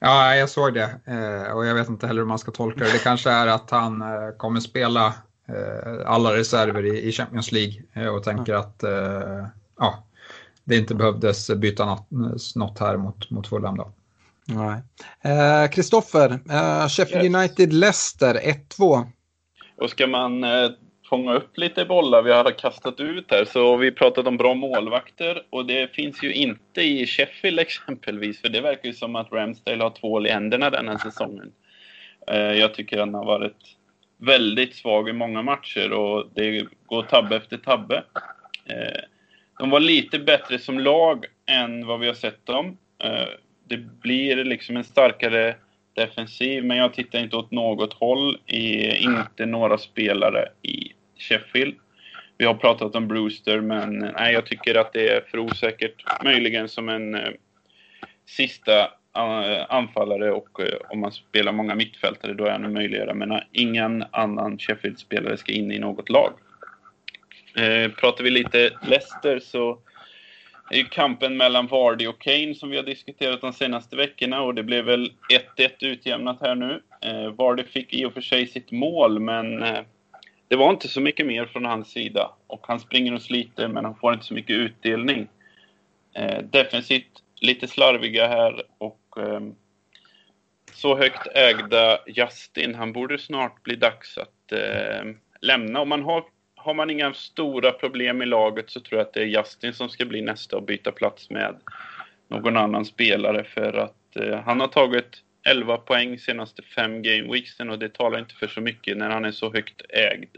Ja, 0.01 0.37
jag 0.37 0.51
såg 0.51 0.75
det. 0.75 1.01
Eh, 1.05 1.53
och 1.53 1.67
jag 1.67 1.75
vet 1.75 1.89
inte 1.89 2.07
heller 2.07 2.21
hur 2.21 2.29
man 2.29 2.39
ska 2.39 2.51
tolka 2.51 2.85
det. 2.85 2.93
Det 2.93 2.99
kanske 2.99 3.31
är 3.31 3.47
att 3.47 3.71
han 3.71 4.03
eh, 4.03 4.09
kommer 4.37 4.61
spela 4.61 5.15
alla 6.07 6.37
reserver 6.37 6.87
i 6.87 7.13
Champions 7.13 7.53
League 7.53 8.09
och 8.11 8.23
tänker 8.23 8.55
att 8.55 8.85
ja, 9.79 10.05
det 10.65 10.77
inte 10.77 10.95
behövdes 10.95 11.51
byta 11.51 11.85
något, 11.85 12.09
något 12.55 12.79
här 12.79 12.97
mot, 12.97 13.31
mot 13.31 13.49
Fulham. 13.49 13.77
Då. 13.77 13.93
Kristoffer, 15.73 16.41
eh, 16.51 16.89
Sheffield 16.89 17.25
yes. 17.25 17.35
United-Leicester 17.35 18.41
1-2. 18.79 19.07
Och 19.77 19.91
ska 19.91 20.07
man 20.07 20.45
eh, 20.45 20.71
fånga 21.09 21.35
upp 21.35 21.59
lite 21.59 21.85
bollar 21.85 22.23
vi 22.23 22.33
har 22.33 22.51
kastat 22.51 23.01
ut 23.01 23.31
här 23.31 23.45
så 23.45 23.77
vi 23.77 23.91
pratat 23.91 24.27
om 24.27 24.37
bra 24.37 24.55
målvakter 24.55 25.43
och 25.51 25.67
det 25.67 25.95
finns 25.95 26.23
ju 26.23 26.33
inte 26.33 26.83
i 26.83 27.07
Sheffield 27.07 27.59
exempelvis 27.61 28.41
för 28.41 28.49
det 28.49 28.61
verkar 28.61 28.89
ju 28.89 28.95
som 28.95 29.17
att 29.17 29.33
Ramsdale 29.33 29.83
har 29.83 29.91
tvål 29.91 30.27
i 30.27 30.31
händerna 30.31 30.71
den 30.71 30.89
här 30.89 30.99
säsongen. 30.99 31.53
Eh, 32.27 32.53
jag 32.53 32.75
tycker 32.75 32.99
han 32.99 33.15
har 33.15 33.25
varit 33.25 33.77
väldigt 34.19 34.75
svag 34.75 35.09
i 35.09 35.13
många 35.13 35.43
matcher 35.43 35.93
och 35.93 36.29
det 36.35 36.67
går 36.87 37.03
tabbe 37.03 37.37
efter 37.37 37.57
tabbe. 37.57 38.03
Eh, 38.67 39.03
de 39.59 39.71
var 39.71 39.81
lite 39.81 40.19
bättre 40.19 40.59
som 40.59 40.79
lag 40.79 41.27
än 41.47 41.87
vad 41.87 42.01
vi 42.01 42.07
har 42.07 42.15
sett 42.15 42.47
dem. 42.47 42.79
Eh, 43.05 43.29
det 43.69 43.77
blir 43.77 44.45
liksom 44.45 44.77
en 44.77 44.85
starkare 44.85 45.57
defensiv, 45.95 46.65
men 46.65 46.77
jag 46.77 46.95
tittar 46.95 47.19
inte 47.19 47.37
åt 47.37 47.51
något 47.51 47.93
håll. 47.93 48.39
I, 48.47 48.97
inte 48.97 49.47
några 49.47 49.79
spelare 49.79 50.49
i 50.63 50.93
Sheffield. 51.19 51.75
Vi 52.39 52.45
har 52.45 52.55
pratat 52.55 52.95
om 52.95 53.09
Brewster, 53.09 53.61
men 53.61 53.99
nej, 53.99 54.33
jag 54.33 54.47
tycker 54.47 54.75
att 54.75 54.93
det 54.93 55.09
är 55.09 55.21
för 55.21 55.39
osäkert. 55.39 56.25
Möjligen 56.25 56.69
som 56.69 56.89
en 56.89 57.15
eh, 57.15 57.31
sista 58.27 58.81
uh, 59.19 59.67
anfallare 59.69 60.33
och 60.33 60.61
uh, 60.61 60.67
om 60.89 61.01
man 61.01 61.13
spelar 61.13 61.53
många 61.53 61.75
mittfältare 61.75 62.35
då 62.35 62.45
är 62.45 62.51
han 62.51 62.65
en 62.65 62.73
möjliggörare. 62.73 63.15
Men 63.15 63.33
uh, 63.33 63.39
ingen 63.53 64.05
annan 64.11 64.59
Sheffield-spelare 64.59 65.37
ska 65.37 65.53
in 65.53 65.73
i 65.73 65.79
något 65.79 66.09
lag. 66.09 66.33
Pratar 67.97 68.25
vi 68.25 68.31
lite 68.31 68.71
Leicester 68.83 69.39
så 69.39 69.79
det 70.69 70.75
är 70.75 70.79
ju 70.79 70.85
kampen 70.85 71.37
mellan 71.37 71.67
Vardy 71.67 72.07
och 72.07 72.21
Kane 72.21 72.55
som 72.55 72.71
vi 72.71 72.77
har 72.77 72.85
diskuterat 72.85 73.41
de 73.41 73.53
senaste 73.53 73.97
veckorna 73.97 74.43
och 74.43 74.55
det 74.55 74.63
blev 74.63 74.85
väl 74.85 75.13
1-1 75.57 75.71
utjämnat 75.81 76.41
här 76.41 76.55
nu. 76.55 76.83
Eh, 77.01 77.29
Vardy 77.29 77.63
fick 77.63 77.95
i 77.95 78.05
och 78.05 78.13
för 78.13 78.21
sig 78.21 78.47
sitt 78.47 78.71
mål, 78.71 79.21
men 79.21 79.63
eh, 79.63 79.81
det 80.49 80.57
var 80.57 80.71
inte 80.71 80.89
så 80.89 81.01
mycket 81.01 81.27
mer 81.27 81.47
från 81.47 81.65
hans 81.65 81.91
sida. 81.91 82.31
Och 82.47 82.67
han 82.67 82.81
springer 82.81 83.15
och 83.15 83.23
sliter, 83.23 83.69
men 83.69 83.85
han 83.85 83.97
får 83.97 84.13
inte 84.13 84.27
så 84.27 84.35
mycket 84.35 84.57
utdelning. 84.57 85.29
Eh, 86.15 86.39
defensivt 86.39 87.23
lite 87.41 87.69
slarviga 87.69 88.29
här 88.29 88.63
och 88.79 89.19
eh, 89.19 89.41
så 90.73 90.97
högt 90.97 91.27
ägda 91.35 91.99
Justin, 92.07 92.75
han 92.75 92.93
borde 92.93 93.19
snart 93.19 93.63
bli 93.63 93.77
dags 93.77 94.19
att 94.19 94.53
eh, 94.53 95.05
lämna. 95.41 95.81
Om 95.81 95.89
man 95.89 96.03
har 96.03 96.25
har 96.65 96.75
man 96.75 96.91
inga 96.91 97.15
stora 97.15 97.73
problem 97.73 98.23
i 98.23 98.27
laget 98.27 98.71
så 98.71 98.81
tror 98.81 98.99
jag 98.99 99.07
att 99.07 99.15
det 99.15 99.21
är 99.21 99.27
Justin 99.27 99.73
som 99.73 99.89
ska 99.89 100.05
bli 100.05 100.23
nästa 100.23 100.57
och 100.57 100.63
byta 100.63 100.93
plats 100.93 101.31
med 101.31 101.57
någon 102.29 102.57
annan 102.57 102.85
spelare 102.85 103.45
för 103.45 103.73
att 103.73 104.17
eh, 104.17 104.41
han 104.41 104.61
har 104.61 104.69
tagit 104.69 105.23
11 105.49 105.77
poäng 105.77 106.19
senaste 106.19 106.63
fem 106.63 107.03
gameweeksen 107.03 107.71
och 107.71 107.79
det 107.79 107.95
talar 107.95 108.19
inte 108.19 108.35
för 108.35 108.47
så 108.47 108.61
mycket 108.61 108.97
när 108.97 109.11
han 109.11 109.25
är 109.25 109.31
så 109.31 109.53
högt 109.53 109.83
ägd. 109.89 110.37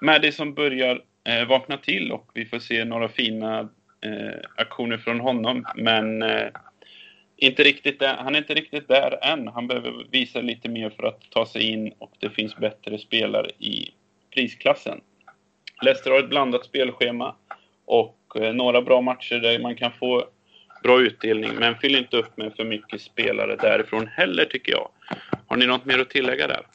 Madison 0.00 0.54
börjar 0.54 1.02
eh, 1.24 1.48
vakna 1.48 1.76
till 1.76 2.12
och 2.12 2.30
vi 2.34 2.46
får 2.46 2.58
se 2.58 2.84
några 2.84 3.08
fina 3.08 3.68
eh, 4.00 4.40
aktioner 4.56 4.98
från 4.98 5.20
honom 5.20 5.66
men 5.76 6.22
eh, 6.22 6.48
inte 7.36 7.62
riktigt 7.62 7.98
där, 7.98 8.16
han 8.16 8.34
är 8.34 8.38
inte 8.38 8.54
riktigt 8.54 8.88
där 8.88 9.24
än. 9.24 9.48
Han 9.48 9.66
behöver 9.66 10.06
visa 10.10 10.40
lite 10.40 10.68
mer 10.68 10.90
för 10.90 11.02
att 11.02 11.30
ta 11.30 11.46
sig 11.46 11.62
in 11.62 11.92
och 11.98 12.12
det 12.18 12.30
finns 12.30 12.56
bättre 12.56 12.98
spelare 12.98 13.50
i 13.58 13.90
prisklassen. 14.34 15.00
Leicester 15.84 16.10
har 16.10 16.18
ett 16.18 16.28
blandat 16.28 16.64
spelschema 16.64 17.34
och 17.86 18.18
eh, 18.34 18.52
några 18.52 18.82
bra 18.82 19.00
matcher 19.00 19.34
där 19.34 19.58
man 19.58 19.76
kan 19.76 19.92
få 19.92 20.24
bra 20.82 21.00
utdelning, 21.00 21.54
men 21.54 21.74
fyll 21.74 21.96
inte 21.96 22.16
upp 22.16 22.36
med 22.36 22.52
för 22.56 22.64
mycket 22.64 23.00
spelare 23.00 23.56
därifrån 23.56 24.06
heller 24.06 24.44
tycker 24.44 24.72
jag. 24.72 24.88
Har 25.46 25.56
ni 25.56 25.66
något 25.66 25.84
mer 25.84 25.98
att 25.98 26.10
tillägga 26.10 26.46
där? 26.46 26.66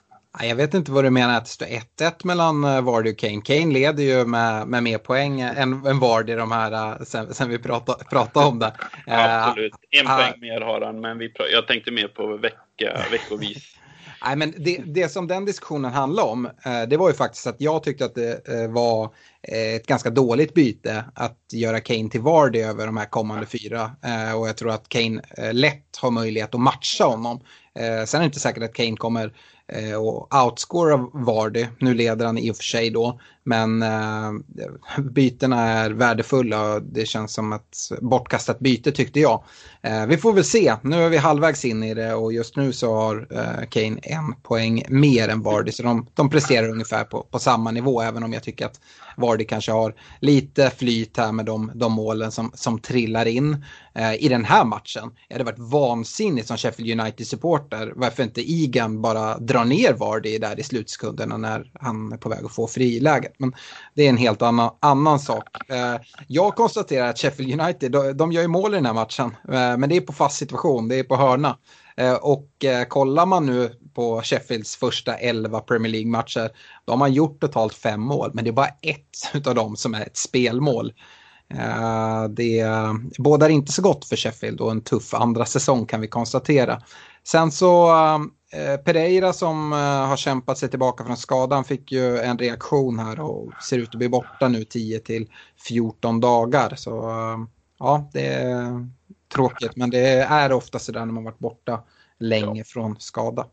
Jag 0.42 0.56
vet 0.56 0.74
inte 0.74 0.92
vad 0.92 1.04
du 1.04 1.10
menar 1.10 1.38
att 1.38 1.46
det 1.46 1.50
står 1.50 1.66
1-1 1.66 2.26
mellan 2.26 2.64
eh, 2.64 2.82
Vardy 2.82 3.12
och 3.12 3.18
Kane. 3.18 3.42
Kane 3.42 3.74
leder 3.74 4.04
ju 4.04 4.26
med, 4.26 4.68
med 4.68 4.84
mer 4.84 4.98
poäng 4.98 5.42
än, 5.42 5.86
än 5.86 6.00
Vardy 6.00 6.36
de 6.36 6.52
här 6.52 6.72
eh, 6.72 7.04
sen, 7.04 7.34
sen 7.34 7.50
vi 7.50 7.60
pratade, 7.60 8.04
pratade 8.10 8.46
om 8.46 8.60
det. 8.60 8.74
Absolut, 9.08 9.74
en 9.90 10.08
uh, 10.08 10.18
poäng 10.18 10.34
mer 10.42 10.62
har 10.62 10.82
han 10.82 11.02
men 11.02 11.18
vi, 11.18 11.34
jag 11.52 11.68
tänkte 11.68 11.92
mer 11.92 12.08
på 12.08 12.38
vecka, 12.38 13.06
veckovis. 13.12 13.79
Nej, 14.26 14.36
men 14.36 14.54
det, 14.58 14.78
det 14.78 15.10
som 15.10 15.28
den 15.28 15.46
diskussionen 15.46 15.94
handlade 15.94 16.30
om, 16.30 16.46
eh, 16.46 16.82
det 16.90 16.98
var 16.98 17.10
ju 17.10 17.16
faktiskt 17.16 17.48
att 17.48 17.62
jag 17.62 17.84
tyckte 17.84 18.06
att 18.06 18.16
det 18.16 18.48
eh, 18.48 18.72
var 18.72 19.04
eh, 19.42 19.76
ett 19.76 19.88
ganska 19.88 20.10
dåligt 20.10 20.54
byte 20.54 21.06
att 21.16 21.40
göra 21.54 21.80
Kane 21.80 22.10
till 22.10 22.22
Vardy 22.22 22.60
över 22.60 22.86
de 22.86 22.98
här 22.98 23.06
kommande 23.06 23.46
fyra. 23.46 23.92
Och 24.36 24.48
jag 24.48 24.58
tror 24.58 24.72
att 24.72 24.90
Kane 24.90 25.22
lätt 25.52 25.98
har 26.02 26.12
möjlighet 26.12 26.56
att 26.56 26.62
matcha 26.62 27.04
honom. 27.04 27.40
Sen 28.06 28.18
är 28.18 28.20
det 28.20 28.26
inte 28.26 28.40
säkert 28.40 28.64
att 28.64 28.74
Kane 28.74 28.96
kommer 28.96 29.34
Eh, 29.70 29.96
och 29.96 30.36
outscora 30.46 30.98
Vardy. 31.14 31.68
Nu 31.80 31.94
leder 31.94 32.26
han 32.26 32.38
i 32.38 32.52
och 32.52 32.56
för 32.56 32.64
sig 32.64 32.90
då. 32.90 33.20
Men 33.44 33.82
eh, 33.82 34.32
bytena 35.02 35.62
är 35.62 35.90
värdefulla 35.90 36.74
och 36.74 36.82
det 36.82 37.06
känns 37.06 37.34
som 37.34 37.54
ett 37.54 37.78
bortkastat 38.02 38.60
byte 38.60 38.92
tyckte 38.92 39.20
jag. 39.20 39.44
Eh, 39.82 40.06
vi 40.06 40.18
får 40.18 40.34
väl 40.34 40.44
se, 40.44 40.76
nu 40.82 41.04
är 41.04 41.10
vi 41.10 41.18
halvvägs 41.18 41.66
in 41.66 41.84
i 41.84 41.94
det 41.94 42.14
och 42.14 42.34
just 42.34 42.56
nu 42.56 42.74
så 42.74 42.94
har 42.94 43.28
eh, 43.32 43.68
Kane 43.70 44.00
en 44.04 44.34
poäng 44.44 44.84
mer 44.90 45.30
än 45.30 45.42
Vardy. 45.42 45.72
Så 45.72 45.84
de, 45.84 46.08
de 46.14 46.30
presterar 46.30 46.70
ungefär 46.70 47.04
på, 47.04 47.24
på 47.32 47.40
samma 47.40 47.72
nivå 47.72 48.02
även 48.02 48.24
om 48.24 48.34
jag 48.34 48.44
tycker 48.44 48.66
att 48.66 48.80
Vardy 49.18 49.46
kanske 49.46 49.72
har 49.72 49.94
lite 50.20 50.70
flyt 50.70 51.18
här 51.18 51.32
med 51.32 51.46
de, 51.46 51.72
de 51.76 51.94
målen 51.94 52.32
som, 52.32 52.52
som 52.54 52.80
trillar 52.80 53.26
in 53.26 53.66
eh, 53.96 54.24
i 54.24 54.28
den 54.30 54.46
här 54.46 54.66
matchen. 54.66 55.12
Det 55.28 55.36
hade 55.36 55.44
varit 55.44 55.60
vansinnigt 55.60 56.48
som 56.48 56.58
Sheffield 56.58 57.02
United-supporter 57.02 57.94
varför 57.96 58.24
inte 58.24 58.52
Egan 58.52 59.02
bara 59.02 59.38
drar 59.38 59.66
ner 59.66 59.94
Vardy 59.94 60.38
där 60.38 60.60
i 60.60 60.64
slutsekunderna 60.64 61.38
när 61.38 61.72
han 61.80 62.12
är 62.12 62.18
på 62.18 62.30
väg 62.30 62.46
att 62.46 62.52
få 62.52 62.68
friläget. 62.68 63.34
Men 63.38 63.54
det 63.96 64.06
är 64.06 64.10
en 64.10 64.18
helt 64.18 64.42
annan, 64.42 64.72
annan 64.80 65.20
sak. 65.20 65.72
Eh, 65.72 65.96
jag 66.28 66.56
konstaterar 66.56 67.10
att 67.10 67.20
Sheffield 67.20 67.62
United, 67.62 67.92
de, 67.92 68.18
de 68.18 68.32
gör 68.32 68.42
ju 68.42 68.48
mål 68.48 68.74
i 68.74 68.78
den 68.78 68.86
här 68.86 68.94
matchen. 68.94 69.36
Eh, 69.48 69.78
men 69.78 69.90
det 69.90 69.98
är 69.98 70.02
på 70.02 70.14
fast 70.14 70.38
situation, 70.38 70.88
det 70.88 70.96
är 70.96 71.04
på 71.04 71.16
hörna. 71.16 71.58
Eh, 72.00 72.14
och 72.14 72.66
eh, 72.66 72.86
kollar 72.86 73.26
man 73.26 73.46
nu 73.46 73.72
på 73.94 74.22
Sheffields 74.22 74.76
första 74.76 75.16
11 75.16 75.60
Premier 75.60 75.92
League-matcher, 75.92 76.50
då 76.86 76.92
har 76.94 76.98
man 76.98 77.14
gjort 77.14 77.42
totalt 77.42 77.74
fem 77.74 78.02
mål. 78.02 78.32
Men 78.34 78.44
det 78.44 78.50
är 78.50 78.54
bara 78.54 78.76
ett 78.82 79.46
av 79.48 79.56
dem 79.56 79.76
som 79.76 79.94
är 79.94 80.02
ett 80.02 80.18
spelmål. 80.18 80.94
Eh, 81.54 82.24
det 82.24 82.66
bådar 83.18 83.50
inte 83.50 83.72
så 83.72 83.82
gott 83.82 84.06
för 84.06 84.16
Sheffield 84.16 84.62
och 84.62 84.72
en 84.72 84.82
tuff 84.82 85.14
andra 85.14 85.46
säsong 85.46 85.86
kan 85.86 86.02
vi 86.02 86.08
konstatera. 86.08 86.82
Sen 87.24 87.52
så 87.52 87.90
Pereira 88.86 89.34
som 89.34 89.72
har 89.72 90.18
kämpat 90.18 90.58
sig 90.58 90.70
tillbaka 90.70 91.04
från 91.04 91.18
skadan 91.18 91.64
fick 91.64 91.92
ju 91.92 92.18
en 92.18 92.38
reaktion 92.38 93.00
här 93.00 93.20
och 93.20 93.54
ser 93.64 93.78
ut 93.78 93.90
att 93.90 93.96
bli 93.96 94.10
borta 94.10 94.48
nu 94.48 94.64
10 94.64 95.00
till 95.00 95.30
14 95.68 96.20
dagar. 96.20 96.76
Så 96.76 96.92
ja, 97.80 98.10
det 98.14 98.28
är 98.28 98.90
tråkigt 99.34 99.76
men 99.76 99.90
det 99.90 100.10
är 100.10 100.54
ofta 100.54 100.80
så 100.80 100.92
där 100.92 101.06
när 101.06 101.14
man 101.14 101.24
varit 101.24 101.40
borta 101.40 101.84
länge 102.20 102.60
ja. 102.60 102.64
från 102.68 103.00
skada. 103.00 103.46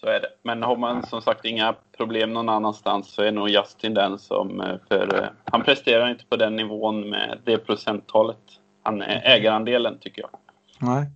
Så 0.00 0.06
är 0.06 0.20
det. 0.20 0.28
Men 0.42 0.62
har 0.62 0.76
man 0.76 1.06
som 1.06 1.22
sagt 1.22 1.44
inga 1.44 1.74
problem 1.96 2.32
någon 2.32 2.48
annanstans 2.48 3.08
så 3.08 3.22
är 3.22 3.32
nog 3.32 3.48
Justin 3.48 3.94
den 3.94 4.18
som... 4.18 4.78
För 4.88 5.32
han 5.44 5.64
presterar 5.64 6.10
inte 6.10 6.24
på 6.24 6.36
den 6.36 6.56
nivån 6.56 7.10
med 7.10 7.38
det 7.44 7.58
procenttalet. 7.58 8.38
Han 8.82 9.02
är 9.02 9.22
ägarandelen 9.24 9.98
tycker 10.00 10.22
jag. 10.22 10.30
Nej. 10.78 11.06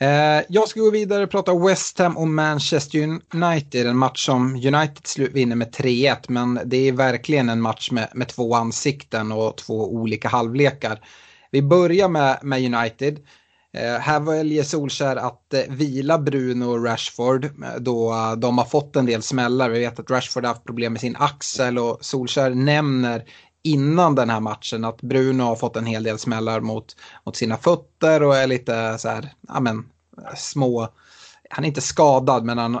Eh, 0.00 0.44
jag 0.48 0.68
ska 0.68 0.80
gå 0.80 0.90
vidare 0.90 1.24
och 1.24 1.30
prata 1.30 1.58
West 1.58 1.98
Ham 1.98 2.16
och 2.16 2.28
Manchester 2.28 3.18
United. 3.34 3.86
En 3.86 3.96
match 3.96 4.26
som 4.26 4.54
United 4.54 5.32
vinner 5.32 5.56
med 5.56 5.74
3-1 5.74 6.16
men 6.28 6.60
det 6.64 6.88
är 6.88 6.92
verkligen 6.92 7.48
en 7.48 7.60
match 7.60 7.90
med, 7.90 8.08
med 8.14 8.28
två 8.28 8.54
ansikten 8.54 9.32
och 9.32 9.56
två 9.56 9.92
olika 9.92 10.28
halvlekar. 10.28 11.00
Vi 11.50 11.62
börjar 11.62 12.08
med, 12.08 12.38
med 12.42 12.74
United. 12.74 13.18
Eh, 13.72 13.98
här 13.98 14.20
väljer 14.20 14.62
Solskär 14.62 15.16
att 15.16 15.54
eh, 15.54 15.60
vila 15.68 16.18
Bruno 16.18 16.64
och 16.64 16.84
Rashford 16.84 17.44
eh, 17.44 17.74
då 17.78 18.14
de 18.38 18.58
har 18.58 18.64
fått 18.64 18.96
en 18.96 19.06
del 19.06 19.22
smällar. 19.22 19.70
Vi 19.70 19.80
vet 19.80 19.98
att 19.98 20.10
Rashford 20.10 20.44
har 20.44 20.48
haft 20.48 20.64
problem 20.64 20.92
med 20.92 21.00
sin 21.00 21.16
axel 21.16 21.78
och 21.78 21.98
Solskär 22.00 22.50
nämner 22.50 23.24
innan 23.62 24.14
den 24.14 24.30
här 24.30 24.40
matchen 24.40 24.84
att 24.84 25.00
Bruno 25.02 25.42
har 25.42 25.56
fått 25.56 25.76
en 25.76 25.86
hel 25.86 26.02
del 26.02 26.18
smällar 26.18 26.60
mot, 26.60 26.96
mot 27.26 27.36
sina 27.36 27.56
fötter 27.56 28.22
och 28.22 28.36
är 28.36 28.46
lite 28.46 28.98
så 28.98 29.08
här, 29.08 29.32
ja 29.48 29.60
men 29.60 29.84
små, 30.36 30.88
han 31.50 31.64
är 31.64 31.68
inte 31.68 31.80
skadad 31.80 32.44
men 32.44 32.58
han, 32.58 32.74
uh, 32.74 32.80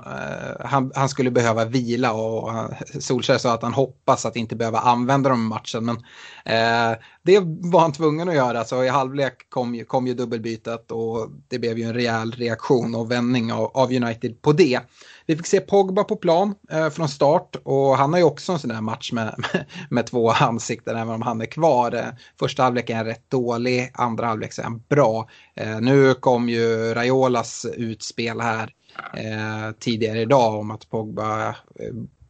han, 0.60 0.92
han, 0.94 1.08
skulle 1.08 1.30
behöva 1.30 1.64
vila 1.64 2.12
och 2.12 2.48
uh, 2.48 2.66
Solskjaer 3.00 3.38
sa 3.38 3.54
att 3.54 3.62
han 3.62 3.74
hoppas 3.74 4.26
att 4.26 4.36
inte 4.36 4.56
behöva 4.56 4.78
använda 4.78 5.30
dem 5.30 5.44
i 5.44 5.48
matchen. 5.48 5.84
Men 5.84 5.96
uh, 5.96 6.98
det 7.22 7.40
var 7.44 7.80
han 7.80 7.92
tvungen 7.92 8.28
att 8.28 8.34
göra 8.34 8.64
så 8.64 8.84
i 8.84 8.88
halvlek 8.88 9.46
kom, 9.48 9.84
kom 9.86 10.06
ju 10.06 10.14
dubbelbytet 10.14 10.90
och 10.90 11.28
det 11.48 11.58
blev 11.58 11.78
ju 11.78 11.84
en 11.84 11.94
rejäl 11.94 12.32
reaktion 12.32 12.94
och 12.94 13.10
vändning 13.10 13.52
av, 13.52 13.70
av 13.74 13.92
United 13.92 14.42
på 14.42 14.52
det. 14.52 14.80
Vi 15.28 15.36
fick 15.36 15.46
se 15.46 15.60
Pogba 15.60 16.04
på 16.04 16.16
plan 16.16 16.54
eh, 16.70 16.90
från 16.90 17.08
start 17.08 17.56
och 17.62 17.96
han 17.96 18.12
har 18.12 18.18
ju 18.18 18.24
också 18.24 18.52
en 18.52 18.58
sån 18.58 18.70
där 18.70 18.80
match 18.80 19.12
med, 19.12 19.34
med, 19.38 19.66
med 19.90 20.06
två 20.06 20.30
ansikten 20.30 20.96
även 20.96 21.14
om 21.14 21.22
han 21.22 21.40
är 21.40 21.46
kvar. 21.46 21.94
Eh, 21.94 22.06
första 22.38 22.62
halvlek 22.62 22.90
är 22.90 23.04
rätt 23.04 23.30
dålig, 23.30 23.90
andra 23.94 24.26
halvlek 24.26 24.58
är 24.58 24.62
han 24.62 24.82
bra. 24.88 25.28
Eh, 25.54 25.80
nu 25.80 26.14
kom 26.14 26.48
ju 26.48 26.94
Raiolas 26.94 27.66
utspel 27.74 28.40
här 28.40 28.74
eh, 29.14 29.72
tidigare 29.78 30.20
idag 30.20 30.54
om 30.54 30.70
att 30.70 30.90
Pogba 30.90 31.48
eh, 31.48 31.54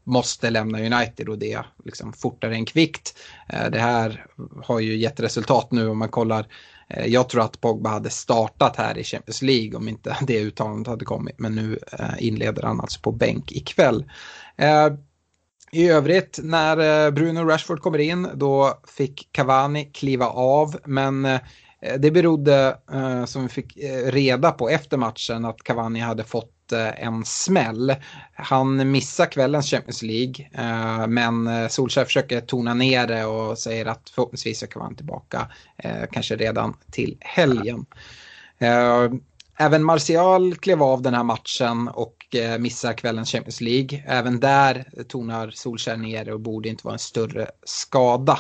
måste 0.05 0.51
lämna 0.51 0.79
United 0.79 1.29
och 1.29 1.39
det 1.39 1.65
liksom 1.85 2.13
fortare 2.13 2.55
än 2.55 2.67
kvickt. 2.67 3.19
Eh, 3.49 3.71
det 3.71 3.81
här 3.81 4.27
har 4.65 4.81
ju 4.81 4.97
gett 4.97 5.21
resultat 5.21 5.73
nu 5.73 5.89
om 5.89 5.99
man 5.99 6.09
kollar 6.09 6.41
Eh, 6.41 6.78
Eh, 6.91 7.07
jag 7.07 7.29
tror 7.29 7.43
att 7.43 7.61
Pogba 7.61 7.91
hade 7.91 8.11
startat 8.11 8.77
här 8.77 8.99
i 8.99 9.05
Champions 9.05 9.43
League 9.43 9.77
om 9.77 9.89
inte 9.89 10.17
det 10.27 10.41
uttalandet 10.41 10.87
hade 10.87 11.05
kommit. 11.05 11.39
Men 11.39 11.55
nu 11.55 11.79
eh, 11.93 12.27
inleder 12.27 12.63
han 12.63 12.81
alltså 12.81 13.01
på 13.01 13.13
bänk 13.13 13.53
ikväll. 13.53 14.05
Eh, 14.57 14.89
I 15.73 15.89
övrigt 15.89 16.39
när 16.43 17.11
Bruno 17.11 17.45
Rashford 17.45 17.81
kommer 17.81 17.99
in 17.99 18.29
då 18.35 18.81
fick 18.97 19.29
Cavani 19.33 19.85
kliva 19.85 20.27
av. 20.27 20.77
Men 20.85 21.39
det 21.99 22.11
berodde, 22.11 22.79
som 23.27 23.43
vi 23.43 23.49
fick 23.49 23.77
reda 24.05 24.53
på 24.53 24.69
efter 24.69 24.97
matchen, 24.97 25.45
att 25.45 25.63
Cavani 25.63 26.01
hade 26.01 26.25
fått 26.25 26.58
Eh, 26.73 27.05
en 27.05 27.25
smäll. 27.25 27.95
Han 28.35 28.91
missar 28.91 29.27
kvällens 29.27 29.71
Champions 29.71 30.03
League 30.03 30.49
eh, 30.53 31.07
men 31.07 31.47
eh, 31.47 31.69
Solskjaer 31.69 32.05
försöker 32.05 32.41
tona 32.41 32.75
ner 32.75 33.07
det 33.07 33.25
och 33.25 33.59
säger 33.59 33.87
att 33.87 34.11
förhoppningsvis 34.11 34.59
så 34.59 34.67
kan 34.67 34.83
han 34.83 34.97
tillbaka 34.97 35.49
kanske 36.13 36.37
redan 36.37 36.77
till 36.91 37.17
helgen. 37.21 37.87
Även 39.59 39.85
Martial 39.85 40.55
klev 40.55 40.83
av 40.83 41.03
den 41.03 41.15
här 41.15 41.23
matchen 41.23 41.89
och 41.89 42.15
missar 42.59 42.93
kvällens 42.93 43.31
Champions 43.31 43.61
League. 43.61 44.05
Även 44.07 44.41
där 44.41 44.85
tonar 45.09 45.51
Solskjaer 45.51 45.97
ner 45.97 46.25
det 46.25 46.33
och 46.33 46.41
borde 46.41 46.69
inte 46.69 46.85
vara 46.85 46.93
en 46.93 46.99
större 46.99 47.47
skada. 47.65 48.39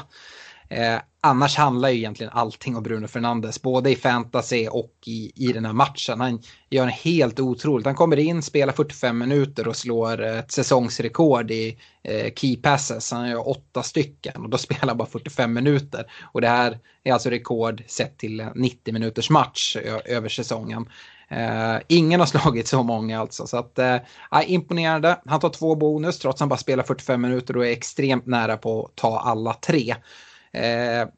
Eh, 0.69 1.01
annars 1.21 1.57
handlar 1.57 1.89
ju 1.89 1.97
egentligen 1.97 2.33
allting 2.33 2.77
om 2.77 2.83
Bruno 2.83 3.07
Fernandes, 3.07 3.63
både 3.63 3.91
i 3.91 3.97
fantasy 3.97 4.69
och 4.69 4.95
i, 5.07 5.33
i 5.35 5.53
den 5.53 5.65
här 5.65 5.73
matchen. 5.73 6.21
Han 6.21 6.43
gör 6.71 6.83
en 6.83 6.89
helt 6.89 7.41
otroligt. 7.41 7.87
Han 7.87 7.95
kommer 7.95 8.19
in, 8.19 8.43
spelar 8.43 8.73
45 8.73 9.19
minuter 9.19 9.69
och 9.69 9.77
slår 9.77 10.23
ett 10.23 10.53
säsongsrekord 10.53 11.51
i 11.51 11.79
eh, 12.03 12.33
key 12.35 12.57
passes. 12.57 13.13
Han 13.13 13.29
gör 13.29 13.49
åtta 13.49 13.83
stycken 13.83 14.43
och 14.43 14.51
då 14.51 14.59
spelar 14.59 14.89
han 14.89 14.97
bara 14.97 15.09
45 15.09 15.53
minuter. 15.53 16.05
Och 16.33 16.41
det 16.41 16.49
här 16.49 16.79
är 17.05 17.13
alltså 17.13 17.31
rekord 17.31 17.83
sett 17.87 18.19
till 18.19 18.47
90 18.55 18.95
minuters 18.95 19.31
match 19.31 19.77
över 20.05 20.29
säsongen. 20.29 20.89
Uh, 21.33 21.79
ingen 21.89 22.21
har 22.21 22.27
slagit 22.41 22.69
så 22.69 22.83
många 22.83 23.21
alltså. 23.21 23.47
Så 23.47 23.57
att, 23.57 23.79
uh, 23.79 24.51
imponerande. 24.51 25.21
Han 25.27 25.41
tar 25.41 25.51
två 25.51 25.75
bonus 25.75 26.19
trots 26.19 26.37
att 26.37 26.41
han 26.41 26.49
bara 26.49 26.57
spelar 26.57 26.85
45 26.85 27.21
minuter 27.21 27.57
och 27.57 27.67
är 27.67 27.71
extremt 27.71 28.27
nära 28.27 28.57
på 28.57 28.85
att 28.85 28.97
ta 28.97 29.21
alla 29.21 29.55
tre. 29.55 29.95
Eh, 30.53 31.09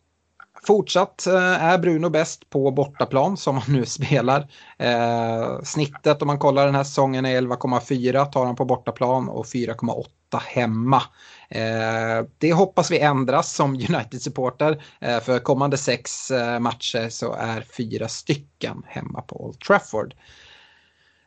fortsatt 0.66 1.26
eh, 1.26 1.64
är 1.64 1.78
Bruno 1.78 2.08
bäst 2.08 2.50
på 2.50 2.70
bortaplan 2.70 3.36
som 3.36 3.56
han 3.56 3.74
nu 3.76 3.86
spelar. 3.86 4.50
Eh, 4.78 5.62
snittet 5.62 6.22
om 6.22 6.26
man 6.26 6.38
kollar 6.38 6.66
den 6.66 6.74
här 6.74 6.84
säsongen 6.84 7.26
är 7.26 7.40
11,4 7.40 8.30
tar 8.30 8.46
han 8.46 8.56
på 8.56 8.64
bortaplan 8.64 9.28
och 9.28 9.46
4,8 9.46 10.04
hemma. 10.46 11.02
Eh, 11.48 12.26
det 12.38 12.52
hoppas 12.52 12.90
vi 12.90 12.98
ändras 12.98 13.54
som 13.54 13.74
United-supporter. 13.88 14.82
Eh, 15.00 15.20
för 15.20 15.38
kommande 15.38 15.76
sex 15.76 16.30
eh, 16.30 16.58
matcher 16.58 17.08
så 17.08 17.32
är 17.32 17.60
fyra 17.76 18.08
stycken 18.08 18.82
hemma 18.86 19.20
på 19.20 19.44
Old 19.44 19.60
Trafford. 19.60 20.14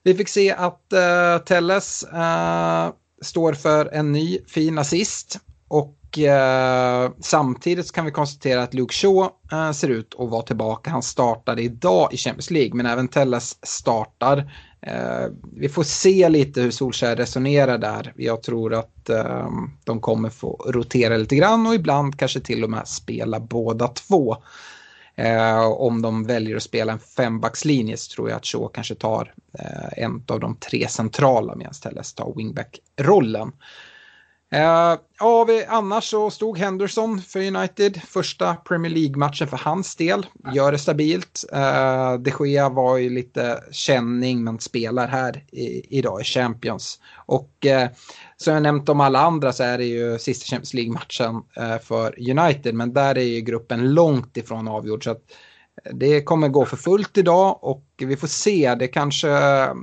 Vi 0.04 0.14
fick 0.14 0.30
se 0.30 0.52
att 0.52 0.94
eh, 0.94 1.38
Telles 1.38 2.04
eh, 2.04 2.90
står 3.22 3.54
för 3.54 3.86
en 3.86 4.12
ny 4.12 4.40
fin 4.48 4.78
assist 4.78 5.40
Och 5.68 5.98
eh, 6.18 7.12
samtidigt 7.20 7.92
kan 7.92 8.06
vi 8.06 8.12
konstatera 8.12 8.64
att 8.64 8.74
Luke 8.74 8.94
Shaw 8.94 9.30
eh, 9.52 9.72
ser 9.72 9.90
ut 9.90 10.16
att 10.20 10.30
vara 10.30 10.42
tillbaka. 10.42 10.92
Han 10.92 11.04
startade 11.04 11.62
idag 11.62 12.14
i 12.14 12.18
Champions 12.18 12.52
League, 12.52 12.74
men 12.74 12.86
även 12.86 13.08
Telles 13.08 13.58
startar. 13.66 14.38
Eh, 14.82 15.28
vi 15.56 15.70
får 15.70 15.84
se 15.84 16.30
lite 16.30 16.62
hur 16.62 16.72
Solskjaer 16.72 17.16
resonerar 17.16 17.78
där. 17.78 18.14
Jag 18.18 18.44
tror 18.44 18.74
att 18.74 19.10
eh, 19.10 19.48
de 19.84 20.02
kommer 20.02 20.30
få 20.30 20.66
rotera 20.68 21.18
lite 21.18 21.36
grann 21.36 21.68
och 21.68 21.76
ibland 21.76 22.20
kanske 22.20 22.40
till 22.40 22.64
och 22.64 22.70
med 22.70 22.88
spela 22.88 23.40
båda 23.40 23.88
två. 23.88 24.38
Eh, 25.16 25.66
om 25.66 26.02
de 26.02 26.24
väljer 26.24 26.56
att 26.56 26.64
spela 26.64 26.94
en 26.94 27.00
fembackslinje 27.00 27.98
så 27.98 28.16
tror 28.16 28.30
jag 28.30 28.38
att 28.38 28.46
Shaw 28.46 28.70
kanske 28.74 28.96
tar 28.96 29.34
eh, 29.60 30.04
en 30.04 30.24
av 30.28 30.40
de 30.40 30.56
tre 30.56 30.88
centrala 30.88 31.56
medan 31.56 31.74
Telles 31.74 32.14
tar 32.14 32.34
wingback-rollen. 32.36 33.52
Eh, 34.54 35.00
ja, 35.20 35.44
vi, 35.48 35.66
annars 35.66 36.04
så 36.04 36.30
stod 36.30 36.58
Henderson 36.58 37.22
för 37.22 37.48
United, 37.48 38.02
första 38.08 38.56
Premier 38.56 38.92
League-matchen 38.92 39.48
för 39.48 39.58
hans 39.58 39.96
del, 39.96 40.26
gör 40.54 40.72
det 40.72 40.78
stabilt. 40.78 41.46
Eh, 41.52 42.14
de 42.14 42.50
Gea 42.50 42.70
var 42.70 42.98
ju 42.98 43.10
lite 43.10 43.64
känning 43.72 44.44
men 44.44 44.60
spelar 44.60 45.08
här 45.08 45.44
i, 45.52 45.98
idag 45.98 46.22
i 46.22 46.24
Champions. 46.24 47.00
Och 47.26 47.66
eh, 47.66 47.90
som 48.38 48.54
jag 48.54 48.64
nämnt 48.64 48.90
om 48.90 49.00
alla 49.00 49.20
andra 49.20 49.54
så 49.54 49.64
är 49.64 49.78
det 49.78 49.86
ju 49.86 50.20
sista 50.20 50.46
Champions 50.46 50.74
League-matchen 50.74 51.42
eh, 51.58 51.78
för 51.80 52.30
United, 52.30 52.76
men 52.76 52.94
där 52.94 53.18
är 53.18 53.24
ju 53.24 53.42
gruppen 53.42 53.94
långt 53.94 54.38
ifrån 54.38 54.68
avgjord. 54.68 55.04
Så 55.04 55.12
att 55.12 55.24
det 55.92 56.22
kommer 56.22 56.48
gå 56.48 56.66
för 56.66 56.78
fullt 56.78 57.18
idag 57.18 57.64
och 57.64 57.86
vi 57.98 58.18
får 58.18 58.28
se. 58.28 58.76
Det 58.76 58.88
kanske 58.88 59.30
eh, 59.30 59.74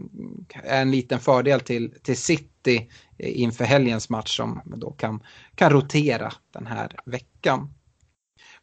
är 0.64 0.82
en 0.82 0.90
liten 0.90 1.20
fördel 1.20 1.60
till, 1.60 1.94
till 2.02 2.16
City 2.16 2.90
eh, 3.18 3.40
inför 3.40 3.64
helgens 3.64 4.08
match 4.08 4.36
som 4.36 4.60
då 4.64 4.90
kan, 4.90 5.22
kan 5.54 5.70
rotera 5.70 6.32
den 6.52 6.66
här 6.66 6.96
veckan. 7.04 7.74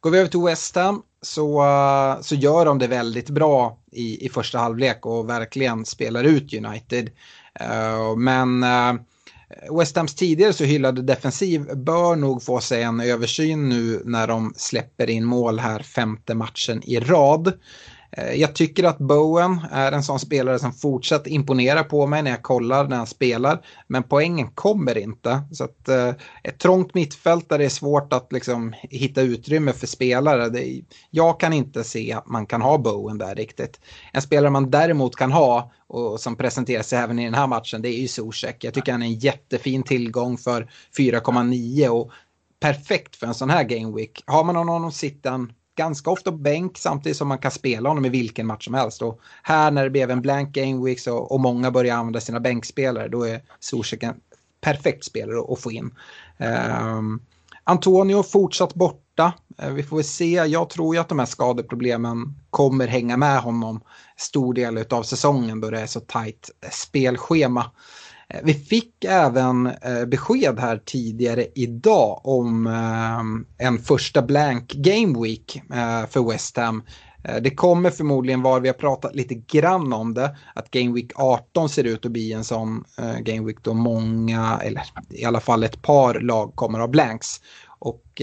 Går 0.00 0.10
vi 0.10 0.18
över 0.18 0.30
till 0.30 0.40
West 0.40 0.76
Ham 0.76 1.02
så, 1.22 1.62
eh, 1.62 2.20
så 2.20 2.34
gör 2.34 2.64
de 2.64 2.78
det 2.78 2.86
väldigt 2.86 3.30
bra 3.30 3.78
i, 3.92 4.26
i 4.26 4.28
första 4.28 4.58
halvlek 4.58 5.06
och 5.06 5.28
verkligen 5.28 5.84
spelar 5.84 6.24
ut 6.24 6.54
United. 6.54 7.10
Men 8.16 8.64
Eh, 9.50 9.76
West 9.78 9.96
Hams 9.96 10.14
tidigare 10.14 10.52
så 10.52 10.64
hyllade 10.64 11.02
defensiv 11.02 11.76
bör 11.76 12.16
nog 12.16 12.42
få 12.42 12.60
sig 12.60 12.82
en 12.82 13.00
översyn 13.00 13.68
nu 13.68 14.02
när 14.04 14.26
de 14.26 14.52
släpper 14.56 15.10
in 15.10 15.24
mål 15.24 15.58
här 15.58 15.82
femte 15.82 16.34
matchen 16.34 16.82
i 16.84 17.00
rad. 17.00 17.52
Eh, 18.10 18.32
jag 18.32 18.54
tycker 18.54 18.84
att 18.84 18.98
Bowen 18.98 19.60
är 19.70 19.92
en 19.92 20.02
sån 20.02 20.20
spelare 20.20 20.58
som 20.58 20.72
fortsatt 20.72 21.26
imponerar 21.26 21.82
på 21.82 22.06
mig 22.06 22.22
när 22.22 22.30
jag 22.30 22.42
kollar 22.42 22.88
när 22.88 22.96
han 22.96 23.06
spelar. 23.06 23.60
Men 23.86 24.02
poängen 24.02 24.50
kommer 24.50 24.98
inte. 24.98 25.42
Så 25.52 25.64
att, 25.64 25.88
eh, 25.88 26.12
ett 26.42 26.58
trångt 26.58 26.94
mittfält 26.94 27.48
där 27.48 27.58
det 27.58 27.64
är 27.64 27.68
svårt 27.68 28.12
att 28.12 28.32
liksom, 28.32 28.74
hitta 28.82 29.22
utrymme 29.22 29.72
för 29.72 29.86
spelare. 29.86 30.48
Det, 30.48 30.82
jag 31.10 31.40
kan 31.40 31.52
inte 31.52 31.84
se 31.84 32.12
att 32.12 32.26
man 32.26 32.46
kan 32.46 32.62
ha 32.62 32.78
Bowen 32.78 33.18
där 33.18 33.34
riktigt. 33.34 33.80
En 34.12 34.22
spelare 34.22 34.50
man 34.50 34.70
däremot 34.70 35.16
kan 35.16 35.32
ha 35.32 35.72
och 35.86 36.20
som 36.20 36.36
presenteras 36.36 36.92
även 36.92 37.18
i 37.18 37.24
den 37.24 37.34
här 37.34 37.46
matchen 37.46 37.82
det 37.82 37.88
är 37.88 38.00
ju 38.00 38.08
Zuzek. 38.08 38.64
Jag 38.64 38.74
tycker 38.74 38.92
han 38.92 39.02
är 39.02 39.06
en 39.06 39.18
jättefin 39.18 39.82
tillgång 39.82 40.38
för 40.38 40.70
4,9 40.98 41.88
och 41.88 42.10
perfekt 42.60 43.16
för 43.16 43.26
en 43.26 43.34
sån 43.34 43.50
här 43.50 43.64
game 43.64 43.96
week. 43.96 44.22
Har 44.26 44.44
man 44.44 44.56
honom 44.56 44.92
sitta 44.92 45.46
ganska 45.78 46.10
ofta 46.10 46.30
på 46.30 46.36
bänk 46.36 46.78
samtidigt 46.78 47.16
som 47.16 47.28
man 47.28 47.38
kan 47.38 47.50
spela 47.50 47.88
honom 47.88 48.04
i 48.04 48.08
vilken 48.08 48.46
match 48.46 48.64
som 48.64 48.74
helst. 48.74 49.02
Och 49.02 49.20
här 49.42 49.70
när 49.70 49.84
det 49.84 49.90
blev 49.90 50.10
en 50.10 50.22
blank 50.22 50.54
game 50.54 50.84
week 50.84 51.00
så, 51.00 51.16
och 51.16 51.40
många 51.40 51.70
börjar 51.70 51.96
använda 51.96 52.20
sina 52.20 52.40
bänkspelare 52.40 53.08
då 53.08 53.22
är 53.22 53.42
Zuzek 53.60 54.02
en 54.02 54.14
perfekt 54.60 55.04
spelare 55.04 55.52
att 55.52 55.60
få 55.60 55.72
in. 55.72 55.94
Um, 56.38 57.22
Antonio 57.64 58.22
fortsatt 58.22 58.74
borta. 58.74 59.32
Uh, 59.62 59.70
vi 59.70 59.82
får 59.82 59.96
väl 59.96 60.04
se. 60.04 60.32
Jag 60.32 60.70
tror 60.70 60.94
ju 60.94 61.00
att 61.00 61.08
de 61.08 61.18
här 61.18 61.26
skadeproblemen 61.26 62.34
kommer 62.50 62.86
hänga 62.86 63.16
med 63.16 63.40
honom 63.40 63.80
stor 64.16 64.54
del 64.54 64.84
av 64.90 65.02
säsongen 65.02 65.60
då 65.60 65.70
det 65.70 65.80
är 65.80 65.86
så 65.86 66.00
tajt 66.00 66.50
spelschema. 66.70 67.70
Eh, 68.34 68.40
vi 68.44 68.54
fick 68.54 69.04
även 69.04 69.66
eh, 69.66 70.04
besked 70.06 70.58
här 70.58 70.82
tidigare 70.84 71.46
idag 71.54 72.20
om 72.24 72.66
eh, 72.66 73.66
en 73.66 73.78
första 73.78 74.22
blank 74.22 74.72
game 74.72 75.22
week 75.22 75.62
för 76.08 76.30
West 76.30 76.56
Ham. 76.56 76.82
Det 77.40 77.50
kommer 77.50 77.90
förmodligen 77.90 78.42
vara, 78.42 78.60
vi 78.60 78.68
har 78.68 78.74
pratat 78.74 79.14
lite 79.14 79.34
grann 79.34 79.92
om 79.92 80.14
det, 80.14 80.36
att 80.54 80.70
Game 80.70 80.94
Week 80.94 81.12
18 81.14 81.68
ser 81.68 81.84
ut 81.84 82.06
att 82.06 82.12
bli 82.12 82.32
en 82.32 82.44
sån 82.44 82.84
Game 83.20 83.46
Week 83.46 83.56
då 83.62 83.74
många, 83.74 84.60
eller 84.64 84.82
i 85.10 85.24
alla 85.24 85.40
fall 85.40 85.64
ett 85.64 85.82
par 85.82 86.20
lag 86.20 86.52
kommer 86.56 86.78
att 86.78 86.82
ha 86.82 86.88
blanks. 86.88 87.40
Och 87.78 88.22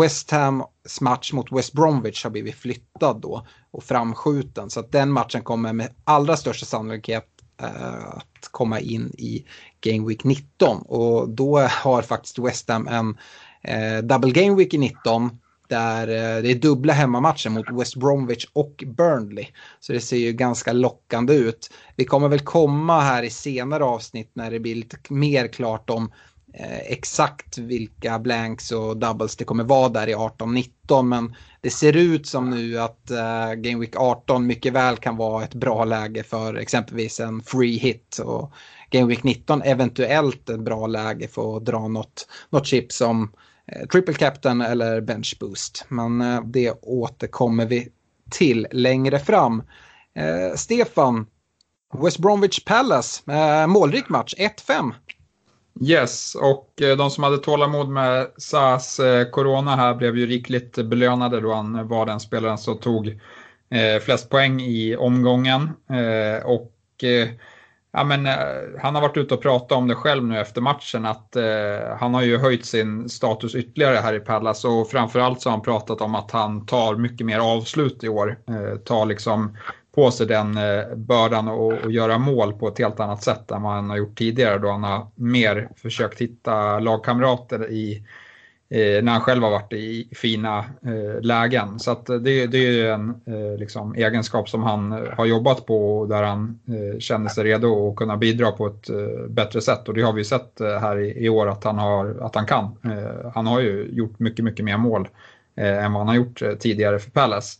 West 0.00 0.30
Hams 0.30 1.00
match 1.00 1.32
mot 1.32 1.52
West 1.52 1.72
Bromwich 1.72 2.24
har 2.24 2.30
blivit 2.30 2.54
flyttad 2.54 3.20
då 3.20 3.46
och 3.70 3.84
framskjuten. 3.84 4.70
Så 4.70 4.80
att 4.80 4.92
den 4.92 5.12
matchen 5.12 5.42
kommer 5.42 5.72
med 5.72 5.88
allra 6.04 6.36
största 6.36 6.66
sannolikhet 6.66 7.29
Eh, 7.62 8.08
att 8.08 8.48
komma 8.50 8.80
in 8.80 9.14
i 9.18 9.44
Game 9.80 10.08
Week 10.08 10.24
19 10.24 10.82
och 10.82 11.28
då 11.28 11.58
har 11.58 12.02
faktiskt 12.02 12.38
West 12.38 12.68
Ham 12.68 12.88
en 12.88 13.18
eh, 13.62 14.02
double 14.02 14.30
Game 14.30 14.56
Week 14.56 14.74
i 14.74 14.78
19 14.78 15.38
där 15.68 16.08
eh, 16.08 16.42
det 16.42 16.50
är 16.50 16.54
dubbla 16.54 16.92
hemmamatcher 16.92 17.50
mot 17.50 17.70
West 17.70 17.96
Bromwich 17.96 18.46
och 18.52 18.84
Burnley. 18.86 19.46
Så 19.80 19.92
det 19.92 20.00
ser 20.00 20.16
ju 20.16 20.32
ganska 20.32 20.72
lockande 20.72 21.34
ut. 21.34 21.70
Vi 21.96 22.04
kommer 22.04 22.28
väl 22.28 22.40
komma 22.40 23.00
här 23.00 23.22
i 23.22 23.30
senare 23.30 23.84
avsnitt 23.84 24.30
när 24.34 24.50
det 24.50 24.60
blir 24.60 24.74
lite 24.74 24.98
mer 25.08 25.48
klart 25.48 25.90
om 25.90 26.12
Eh, 26.54 26.78
exakt 26.78 27.58
vilka 27.58 28.18
blanks 28.18 28.72
och 28.72 28.96
doubles 28.96 29.36
det 29.36 29.44
kommer 29.44 29.64
vara 29.64 29.88
där 29.88 30.08
i 30.08 30.14
18-19 30.14 31.02
men 31.02 31.34
det 31.60 31.70
ser 31.70 31.96
ut 31.96 32.26
som 32.26 32.50
nu 32.50 32.78
att 32.78 33.10
uh, 33.10 33.54
Game 33.54 33.80
Week 33.80 33.96
18 33.96 34.46
mycket 34.46 34.72
väl 34.72 34.96
kan 34.96 35.16
vara 35.16 35.44
ett 35.44 35.54
bra 35.54 35.84
läge 35.84 36.22
för 36.22 36.54
exempelvis 36.54 37.20
en 37.20 37.42
free 37.42 37.78
hit. 37.78 38.18
Och 38.18 38.52
Game 38.90 39.06
Week 39.06 39.22
19 39.22 39.62
eventuellt 39.62 40.50
ett 40.50 40.60
bra 40.60 40.86
läge 40.86 41.28
för 41.28 41.56
att 41.56 41.64
dra 41.64 41.88
något, 41.88 42.28
något 42.50 42.66
chip 42.66 42.92
som 42.92 43.22
uh, 43.22 43.86
triple 43.86 44.14
captain 44.14 44.60
eller 44.60 45.00
bench 45.00 45.36
boost. 45.40 45.84
Men 45.88 46.20
uh, 46.20 46.44
det 46.44 46.72
återkommer 46.82 47.66
vi 47.66 47.88
till 48.30 48.66
längre 48.70 49.18
fram. 49.18 49.62
Stefan, 50.56 51.26
West 52.02 52.18
Bromwich 52.18 52.64
Palace, 52.64 53.22
målrik 53.66 54.08
match, 54.08 54.34
1-5. 54.38 54.92
Yes, 55.82 56.34
och 56.34 56.82
eh, 56.82 56.96
de 56.96 57.10
som 57.10 57.24
hade 57.24 57.38
tålamod 57.38 57.88
med 57.88 58.26
SAS 58.36 59.00
eh, 59.00 59.30
corona 59.30 59.76
här 59.76 59.94
blev 59.94 60.18
ju 60.18 60.26
rikligt 60.26 60.76
belönade 60.76 61.40
då 61.40 61.52
han 61.52 61.88
var 61.88 62.06
den 62.06 62.20
spelaren 62.20 62.58
som 62.58 62.78
tog 62.78 63.08
eh, 63.70 64.00
flest 64.00 64.30
poäng 64.30 64.60
i 64.60 64.96
omgången. 64.96 65.70
Och 66.44 66.74
ja, 67.92 68.04
men, 68.04 68.26
han 68.80 68.94
har 68.94 69.02
varit 69.02 69.16
ute 69.16 69.34
och 69.34 69.42
pratat 69.42 69.78
om 69.78 69.88
det 69.88 69.94
själv 69.94 70.24
nu 70.24 70.38
efter 70.38 70.60
matchen 70.60 71.06
att 71.06 71.36
han 71.98 72.14
har 72.14 72.22
ju 72.22 72.38
höjt 72.38 72.66
sin 72.66 73.08
status 73.08 73.54
ytterligare 73.54 73.96
här 73.96 74.14
i 74.14 74.20
Pallas 74.20 74.64
och 74.64 74.90
framförallt 74.90 75.40
så 75.40 75.48
har 75.48 75.56
han 75.56 75.64
pratat 75.64 76.00
om 76.00 76.14
att 76.14 76.30
han 76.30 76.66
tar 76.66 76.96
mycket 76.96 77.26
mer 77.26 77.38
avslut 77.38 78.04
i 78.04 78.08
år. 78.08 78.38
tar 78.84 79.06
liksom 79.06 79.56
på 80.00 80.10
sig 80.10 80.26
den 80.26 80.56
eh, 80.56 80.94
bördan 80.96 81.48
och, 81.48 81.72
och, 81.72 81.92
göra 81.92 82.18
mål 82.18 82.52
på 82.52 82.68
ett 82.68 82.78
helt 82.78 83.00
annat 83.00 83.22
sätt 83.22 83.50
än 83.50 83.62
vad 83.62 83.72
han 83.72 83.90
har 83.90 83.96
gjort 83.96 84.18
tidigare 84.18 84.58
då 84.58 84.70
han 84.70 84.84
har 84.84 85.06
mer 85.14 85.68
försökt 85.76 86.20
hitta 86.20 86.78
lagkamrater 86.78 87.70
i, 87.70 88.04
eh, 88.70 89.02
när 89.04 89.12
han 89.12 89.20
själv 89.20 89.42
har 89.42 89.50
varit 89.50 89.72
i 89.72 90.08
fina 90.12 90.58
eh, 90.58 91.20
lägen. 91.20 91.78
Så 91.78 91.90
att 91.90 92.06
det, 92.06 92.46
det 92.46 92.58
är 92.58 92.92
en 92.92 93.08
eh, 93.08 93.58
liksom, 93.58 93.94
egenskap 93.94 94.48
som 94.48 94.62
han 94.62 94.92
eh, 94.92 94.98
har 95.16 95.26
jobbat 95.26 95.66
på 95.66 95.98
och 95.98 96.08
där 96.08 96.22
han 96.22 96.60
eh, 96.68 96.98
känner 96.98 97.28
sig 97.28 97.44
redo 97.44 97.90
att 97.90 97.96
kunna 97.96 98.16
bidra 98.16 98.52
på 98.52 98.66
ett 98.66 98.90
eh, 98.90 99.26
bättre 99.28 99.60
sätt 99.60 99.88
och 99.88 99.94
det 99.94 100.02
har 100.02 100.12
vi 100.12 100.24
sett 100.24 100.60
eh, 100.60 100.78
här 100.78 100.98
i, 100.98 101.24
i, 101.24 101.28
år 101.28 101.48
att 101.48 101.64
han, 101.64 101.78
har, 101.78 102.16
att 102.20 102.34
han 102.34 102.46
kan. 102.46 102.76
han 103.34 103.46
har 103.46 103.60
ju 103.60 103.88
gjort 103.92 104.18
mycket, 104.18 104.44
mycket 104.44 104.64
mer 104.64 104.76
mål 104.76 105.08
än 105.56 105.92
vad 105.92 106.00
han 106.00 106.08
har 106.08 106.14
gjort 106.14 106.42
tidigare 106.60 106.98
för 106.98 107.10
Palace 107.10 107.58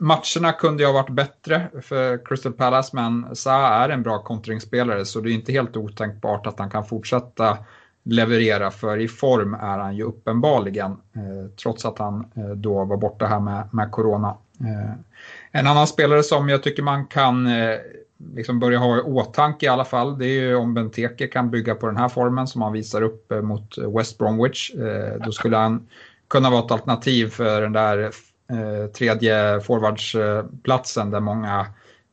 matcherna 0.00 0.52
kunde 0.52 0.82
ju 0.82 0.86
ha 0.86 0.92
varit 0.92 1.10
bättre 1.10 1.68
för 1.82 2.26
Crystal 2.26 2.52
Palace, 2.52 2.90
men 2.92 3.36
Zaha 3.36 3.84
är 3.84 3.88
en 3.88 4.02
bra 4.02 4.22
kontringsspelare 4.22 5.04
så 5.04 5.20
det 5.20 5.30
är 5.30 5.34
inte 5.34 5.52
helt 5.52 5.76
otänkbart 5.76 6.46
att 6.46 6.58
han 6.58 6.70
kan 6.70 6.84
fortsätta 6.84 7.58
leverera, 8.02 8.70
för 8.70 8.98
i 8.98 9.08
form 9.08 9.54
är 9.54 9.78
han 9.78 9.96
ju 9.96 10.02
uppenbarligen, 10.02 10.90
eh, 10.90 11.50
trots 11.62 11.84
att 11.84 11.98
han 11.98 12.24
eh, 12.34 12.50
då 12.50 12.84
var 12.84 12.96
borta 12.96 13.26
här 13.26 13.40
med, 13.40 13.68
med 13.72 13.90
corona. 13.90 14.36
Eh, 14.60 14.94
en 15.52 15.66
annan 15.66 15.86
spelare 15.86 16.22
som 16.22 16.48
jag 16.48 16.62
tycker 16.62 16.82
man 16.82 17.06
kan 17.06 17.46
eh, 17.46 17.76
liksom 18.34 18.60
börja 18.60 18.78
ha 18.78 18.98
i 18.98 19.00
åtanke 19.00 19.66
i 19.66 19.68
alla 19.68 19.84
fall, 19.84 20.18
det 20.18 20.26
är 20.26 20.40
ju 20.40 20.54
om 20.54 20.74
Benteke 20.74 21.26
kan 21.26 21.50
bygga 21.50 21.74
på 21.74 21.86
den 21.86 21.96
här 21.96 22.08
formen 22.08 22.46
som 22.46 22.62
han 22.62 22.72
visar 22.72 23.02
upp 23.02 23.32
eh, 23.32 23.42
mot 23.42 23.78
West 23.96 24.18
Bromwich. 24.18 24.74
Eh, 24.74 25.24
då 25.24 25.32
skulle 25.32 25.56
han 25.56 25.88
kunna 26.28 26.50
vara 26.50 26.64
ett 26.64 26.70
alternativ 26.70 27.26
för 27.26 27.60
den 27.60 27.72
där 27.72 28.10
Eh, 28.50 28.86
tredje 28.86 29.60
forwardsplatsen 29.60 31.10
där 31.10 31.20
många 31.20 31.66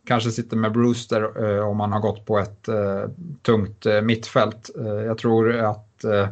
kanske 0.07 0.31
sitter 0.31 0.57
med 0.57 0.71
Brewster 0.71 1.45
eh, 1.45 1.69
om 1.69 1.77
man 1.77 1.91
har 1.91 1.99
gått 1.99 2.25
på 2.25 2.39
ett 2.39 2.67
eh, 2.67 3.03
tungt 3.41 3.85
eh, 3.85 4.01
mittfält. 4.01 4.69
Eh, 4.79 4.87
jag 4.87 5.17
tror 5.17 5.55
att 5.55 6.03
eh, 6.03 6.27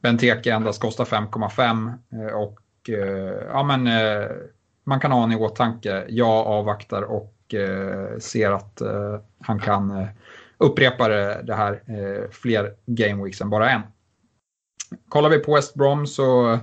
Benteke 0.00 0.52
endast 0.52 0.80
kostar 0.80 1.04
5,5 1.04 1.92
eh, 2.12 2.34
och 2.34 2.60
eh, 2.88 3.46
ja, 3.48 3.62
men, 3.62 3.88
man 4.84 5.00
kan 5.00 5.12
ha 5.12 5.24
en 5.24 5.32
i 5.32 5.36
åtanke. 5.36 6.04
Jag 6.08 6.46
avvaktar 6.46 7.02
och 7.02 7.32
ser 8.18 8.50
att 8.50 8.82
han 9.40 9.58
kan 9.58 10.06
upprepa 10.58 11.08
det 11.42 11.54
här 11.54 11.80
fler 12.30 12.74
gameweeks 12.86 13.40
än 13.40 13.50
bara 13.50 13.70
en. 13.70 13.80
Kollar 15.08 15.30
vi 15.30 15.38
på 15.38 15.54
West 15.54 15.74
Brom 15.74 16.06
så 16.06 16.58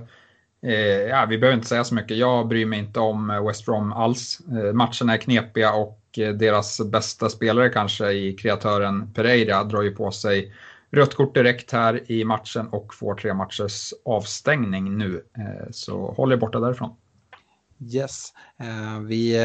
Eh, 0.64 1.08
ja, 1.08 1.26
vi 1.28 1.38
behöver 1.38 1.56
inte 1.56 1.68
säga 1.68 1.84
så 1.84 1.94
mycket. 1.94 2.16
Jag 2.16 2.48
bryr 2.48 2.66
mig 2.66 2.78
inte 2.78 3.00
om 3.00 3.30
eh, 3.30 3.46
West 3.46 3.66
Brom 3.66 3.92
alls. 3.92 4.40
Eh, 4.48 4.72
matcherna 4.72 5.14
är 5.14 5.16
knepiga 5.16 5.72
och 5.72 6.00
deras 6.14 6.80
bästa 6.80 7.28
spelare 7.28 7.68
kanske 7.68 8.12
i 8.12 8.32
kreatören 8.32 9.12
Pereira 9.14 9.64
drar 9.64 9.82
ju 9.82 9.90
på 9.90 10.10
sig 10.10 10.52
rött 10.90 11.14
kort 11.14 11.34
direkt 11.34 11.72
här 11.72 12.10
i 12.10 12.24
matchen 12.24 12.68
och 12.68 12.94
får 12.94 13.14
tre 13.14 13.34
matchers 13.34 13.94
avstängning 14.04 14.98
nu. 14.98 15.24
Eh, 15.38 15.70
så 15.70 16.14
håll 16.16 16.32
er 16.32 16.36
borta 16.36 16.60
därifrån. 16.60 16.96
Yes, 17.94 18.32
eh, 18.60 19.00
vi 19.00 19.38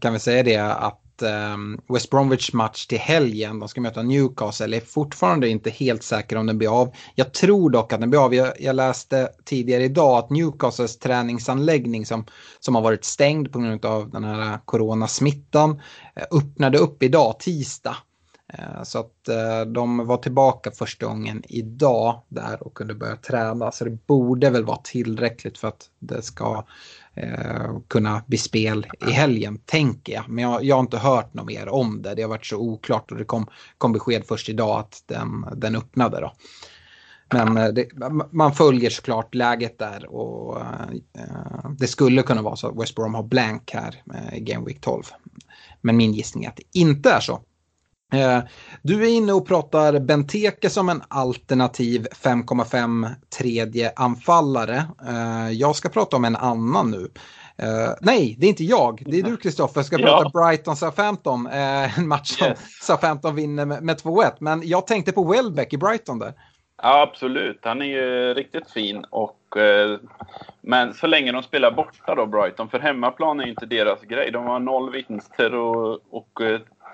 kan 0.00 0.12
väl 0.12 0.20
säga 0.20 0.42
det 0.42 0.58
att 0.58 1.01
Ehm, 1.22 1.80
West 1.88 2.10
Bromwich 2.10 2.52
match 2.52 2.86
till 2.86 2.98
helgen, 2.98 3.58
de 3.58 3.68
ska 3.68 3.80
möta 3.80 4.02
Newcastle, 4.02 4.76
är 4.76 4.80
fortfarande 4.80 5.48
inte 5.48 5.70
helt 5.70 6.02
säker 6.02 6.36
om 6.36 6.46
den 6.46 6.58
blir 6.58 6.80
av. 6.80 6.94
Jag 7.14 7.32
tror 7.32 7.70
dock 7.70 7.92
att 7.92 8.00
den 8.00 8.10
blir 8.10 8.24
av. 8.24 8.34
Jag, 8.34 8.52
jag 8.60 8.76
läste 8.76 9.28
tidigare 9.44 9.84
idag 9.84 10.18
att 10.18 10.30
Newcastles 10.30 10.98
träningsanläggning 10.98 12.06
som, 12.06 12.24
som 12.60 12.74
har 12.74 12.82
varit 12.82 13.04
stängd 13.04 13.52
på 13.52 13.58
grund 13.58 13.84
av 13.84 14.10
den 14.10 14.24
här 14.24 14.58
coronasmittan 14.64 15.80
eh, 16.16 16.24
öppnade 16.30 16.78
upp 16.78 17.02
idag, 17.02 17.38
tisdag. 17.38 17.96
Eh, 18.52 18.82
så 18.82 18.98
att 18.98 19.28
eh, 19.28 19.60
de 19.60 20.06
var 20.06 20.16
tillbaka 20.16 20.70
första 20.70 21.06
gången 21.06 21.42
idag 21.48 22.22
där 22.28 22.62
och 22.62 22.74
kunde 22.74 22.94
börja 22.94 23.16
träna. 23.16 23.72
Så 23.72 23.84
det 23.84 24.06
borde 24.06 24.50
väl 24.50 24.64
vara 24.64 24.80
tillräckligt 24.84 25.58
för 25.58 25.68
att 25.68 25.86
det 25.98 26.22
ska 26.22 26.64
eh, 27.14 27.78
kunna 27.88 28.22
bli 28.26 28.38
spel 28.38 28.86
i 29.08 29.10
helgen, 29.10 29.58
tänker 29.64 30.12
jag. 30.12 30.28
Men 30.28 30.44
jag, 30.44 30.64
jag, 30.64 30.76
har 30.76 30.80
inte 30.80 30.98
hört 30.98 31.34
något 31.34 31.46
mer 31.46 31.68
om 31.68 32.02
det. 32.02 32.14
Det 32.14 32.22
har 32.22 32.28
varit 32.28 32.46
så 32.46 32.56
oklart 32.56 33.12
och 33.12 33.18
det 33.18 33.24
kom, 33.24 33.46
kom 33.78 33.92
besked 33.92 34.24
först 34.28 34.48
idag 34.48 34.80
att 34.80 35.02
den, 35.06 35.46
den 35.56 35.76
öppnade. 35.76 36.20
Då. 36.20 36.32
Men 37.32 37.56
eh, 37.56 37.68
det, 37.68 37.88
man 38.30 38.54
följer 38.54 38.90
såklart 38.90 39.34
läget 39.34 39.78
där 39.78 40.06
och 40.06 40.60
eh, 40.60 41.70
det 41.78 41.86
skulle 41.86 42.22
kunna 42.22 42.42
vara 42.42 42.56
så 42.56 42.68
att 42.68 42.82
West 42.82 42.94
Brom 42.94 43.14
har 43.14 43.22
blank 43.22 43.70
här 43.72 44.02
eh, 44.14 44.38
i 44.38 44.40
Game 44.40 44.66
Week 44.66 44.80
12. 44.80 45.02
Men 45.80 45.96
min 45.96 46.12
gissning 46.12 46.44
är 46.44 46.48
att 46.48 46.56
det 46.56 46.78
inte 46.78 47.10
är 47.10 47.20
så. 47.20 47.40
Eh, 48.12 48.38
du 48.82 49.04
är 49.04 49.08
inne 49.08 49.32
och 49.32 49.46
pratar 49.46 50.00
Benteke 50.00 50.70
som 50.70 50.88
en 50.88 51.02
alternativ 51.08 52.06
5,5 52.24 53.08
tredje 53.38 53.92
anfallare. 53.96 54.84
Eh, 55.08 55.50
jag 55.52 55.76
ska 55.76 55.88
prata 55.88 56.16
om 56.16 56.24
en 56.24 56.36
annan 56.36 56.90
nu. 56.90 57.08
Uh, 57.62 57.94
nej, 58.00 58.36
det 58.38 58.46
är 58.46 58.48
inte 58.48 58.64
jag. 58.64 59.02
Det 59.06 59.18
är 59.18 59.22
du 59.22 59.36
Kristoffer. 59.36 59.78
Jag 59.78 59.86
ska 59.86 59.96
prata 59.96 60.30
ja. 60.32 60.40
Brighton 60.40 60.76
Southampton. 60.76 61.46
En 61.46 62.08
match 62.08 62.28
som 62.28 62.46
yes. 62.46 62.58
Southampton 62.82 63.34
vinner 63.34 63.66
med, 63.66 63.82
med 63.82 63.96
2-1. 63.96 64.32
Men 64.38 64.68
jag 64.68 64.86
tänkte 64.86 65.12
på 65.12 65.24
Welbeck 65.24 65.72
i 65.72 65.78
Brighton 65.78 66.18
där. 66.18 66.32
Ja, 66.82 67.02
absolut. 67.02 67.58
Han 67.62 67.82
är 67.82 67.86
ju 67.86 68.34
riktigt 68.34 68.70
fin. 68.70 69.04
Och, 69.10 69.38
men 70.60 70.94
så 70.94 71.06
länge 71.06 71.32
de 71.32 71.42
spelar 71.42 71.70
borta 71.70 72.14
då, 72.14 72.26
Brighton. 72.26 72.68
För 72.68 72.78
hemmaplan 72.78 73.40
är 73.40 73.46
inte 73.46 73.66
deras 73.66 74.00
grej. 74.00 74.30
De 74.30 74.46
har 74.46 74.60
noll 74.60 74.92
vinster 74.92 75.54
och, 75.54 75.92
och 76.10 76.40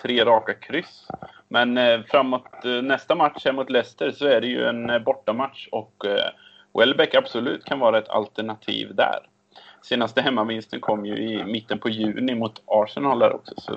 tre 0.03 0.25
raka 0.25 0.55
kryss. 0.55 1.09
Men 1.49 1.79
eh, 1.79 2.01
framåt 2.03 2.65
eh, 2.65 2.71
nästa 2.71 3.15
match 3.15 3.45
här 3.45 3.53
mot 3.53 3.71
Leicester 3.71 4.11
så 4.11 4.27
är 4.27 4.41
det 4.41 4.47
ju 4.47 4.67
en 4.67 4.91
eh, 4.91 4.99
bortamatch 4.99 5.69
och 5.73 6.07
eh, 6.07 6.31
Welbeck 6.79 7.15
absolut 7.15 7.65
kan 7.65 7.79
vara 7.79 7.99
ett 7.99 8.09
alternativ 8.09 8.95
där. 8.95 9.19
Senaste 9.83 10.23
hemmavinsten 10.23 10.81
kom 10.81 11.07
ju 11.07 11.17
i 11.17 11.45
mitten 11.45 11.79
på 11.79 11.89
juni 11.89 12.35
mot 12.35 12.63
Arsenal 12.67 13.19
där 13.19 13.33
också. 13.33 13.55
Så 13.57 13.77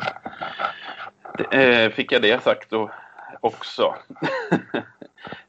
eh, 1.58 1.90
fick 1.92 2.12
jag 2.12 2.22
det 2.22 2.44
sagt 2.44 2.70
då 2.70 2.92
också. 3.40 3.96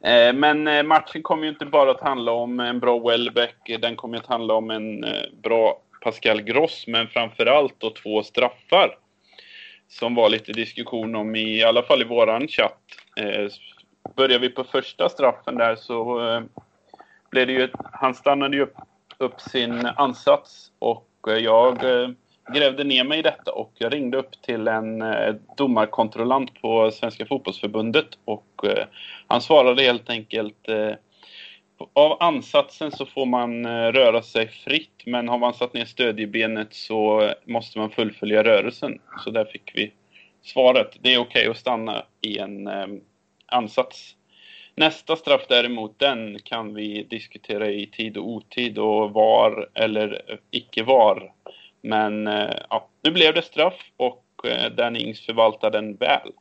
Eh, 0.00 0.32
men 0.32 0.68
eh, 0.68 0.82
matchen 0.82 1.22
kommer 1.22 1.42
ju 1.42 1.48
inte 1.48 1.66
bara 1.66 1.90
att 1.90 2.00
handla 2.00 2.32
om 2.32 2.60
en 2.60 2.80
bra 2.80 2.98
Welbeck. 2.98 3.78
Den 3.80 3.96
kommer 3.96 4.18
att 4.18 4.26
handla 4.26 4.54
om 4.54 4.70
en 4.70 5.04
eh, 5.04 5.22
bra 5.42 5.78
Pascal 6.02 6.42
Gross, 6.42 6.84
men 6.86 7.08
framförallt 7.08 7.74
då 7.78 7.90
två 7.90 8.22
straffar 8.22 8.96
som 9.92 10.14
var 10.14 10.28
lite 10.28 10.52
diskussion 10.52 11.14
om 11.14 11.36
i, 11.36 11.58
i 11.58 11.64
alla 11.64 11.82
fall 11.82 12.02
i 12.02 12.04
våran 12.04 12.48
chatt. 12.48 12.78
Eh, 13.16 13.48
börjar 14.16 14.38
vi 14.38 14.48
på 14.48 14.64
första 14.64 15.08
straffen 15.08 15.54
där 15.54 15.76
så 15.76 16.28
eh, 16.28 16.42
blev 17.30 17.46
det 17.46 17.52
ju, 17.52 17.68
han 17.92 18.14
stannade 18.14 18.56
ju 18.56 18.62
upp, 18.62 18.74
upp 19.18 19.40
sin 19.40 19.86
ansats 19.86 20.72
och 20.78 21.08
eh, 21.28 21.36
jag 21.36 22.02
eh, 22.02 22.08
grävde 22.54 22.84
ner 22.84 23.04
mig 23.04 23.18
i 23.18 23.22
detta 23.22 23.52
och 23.52 23.72
jag 23.78 23.94
ringde 23.94 24.18
upp 24.18 24.42
till 24.42 24.68
en 24.68 25.02
eh, 25.02 25.34
domarkontrollant 25.56 26.62
på 26.62 26.90
Svenska 26.90 27.26
fotbollsförbundet 27.26 28.18
och 28.24 28.64
eh, 28.64 28.84
han 29.26 29.40
svarade 29.40 29.82
helt 29.82 30.10
enkelt 30.10 30.68
eh, 30.68 30.92
av 31.92 32.22
ansatsen 32.22 32.90
så 32.90 33.06
får 33.06 33.26
man 33.26 33.64
eh, 33.64 33.92
röra 33.92 34.22
sig 34.22 34.48
fritt, 34.48 35.02
men 35.06 35.28
har 35.28 35.38
man 35.38 35.54
satt 35.54 35.74
ner 35.74 35.84
stödjebenet 35.84 36.74
så 36.74 37.32
måste 37.44 37.78
man 37.78 37.90
fullfölja 37.90 38.44
rörelsen. 38.44 38.98
Så 39.24 39.30
där 39.30 39.44
fick 39.44 39.72
vi 39.74 39.92
svaret. 40.42 40.96
Det 41.00 41.14
är 41.14 41.18
okej 41.18 41.40
okay 41.40 41.50
att 41.50 41.56
stanna 41.56 42.04
i 42.20 42.38
en 42.38 42.66
eh, 42.66 42.86
ansats. 43.46 44.16
Nästa 44.74 45.16
straff 45.16 45.42
däremot, 45.48 45.98
den 45.98 46.38
kan 46.44 46.74
vi 46.74 47.02
diskutera 47.02 47.70
i 47.70 47.86
tid 47.86 48.16
och 48.16 48.28
otid 48.28 48.78
och 48.78 49.12
var 49.12 49.68
eller 49.74 50.38
icke 50.50 50.82
var. 50.82 51.32
Men 51.82 52.26
eh, 52.26 52.56
ja, 52.70 52.88
nu 53.02 53.10
blev 53.10 53.34
det 53.34 53.42
straff 53.42 53.90
och 53.96 54.24
eh, 54.44 54.70
Dan 54.70 54.96
Ings 54.96 55.26
förvaltar 55.26 55.70
den 55.70 55.96
väl. 55.96 56.32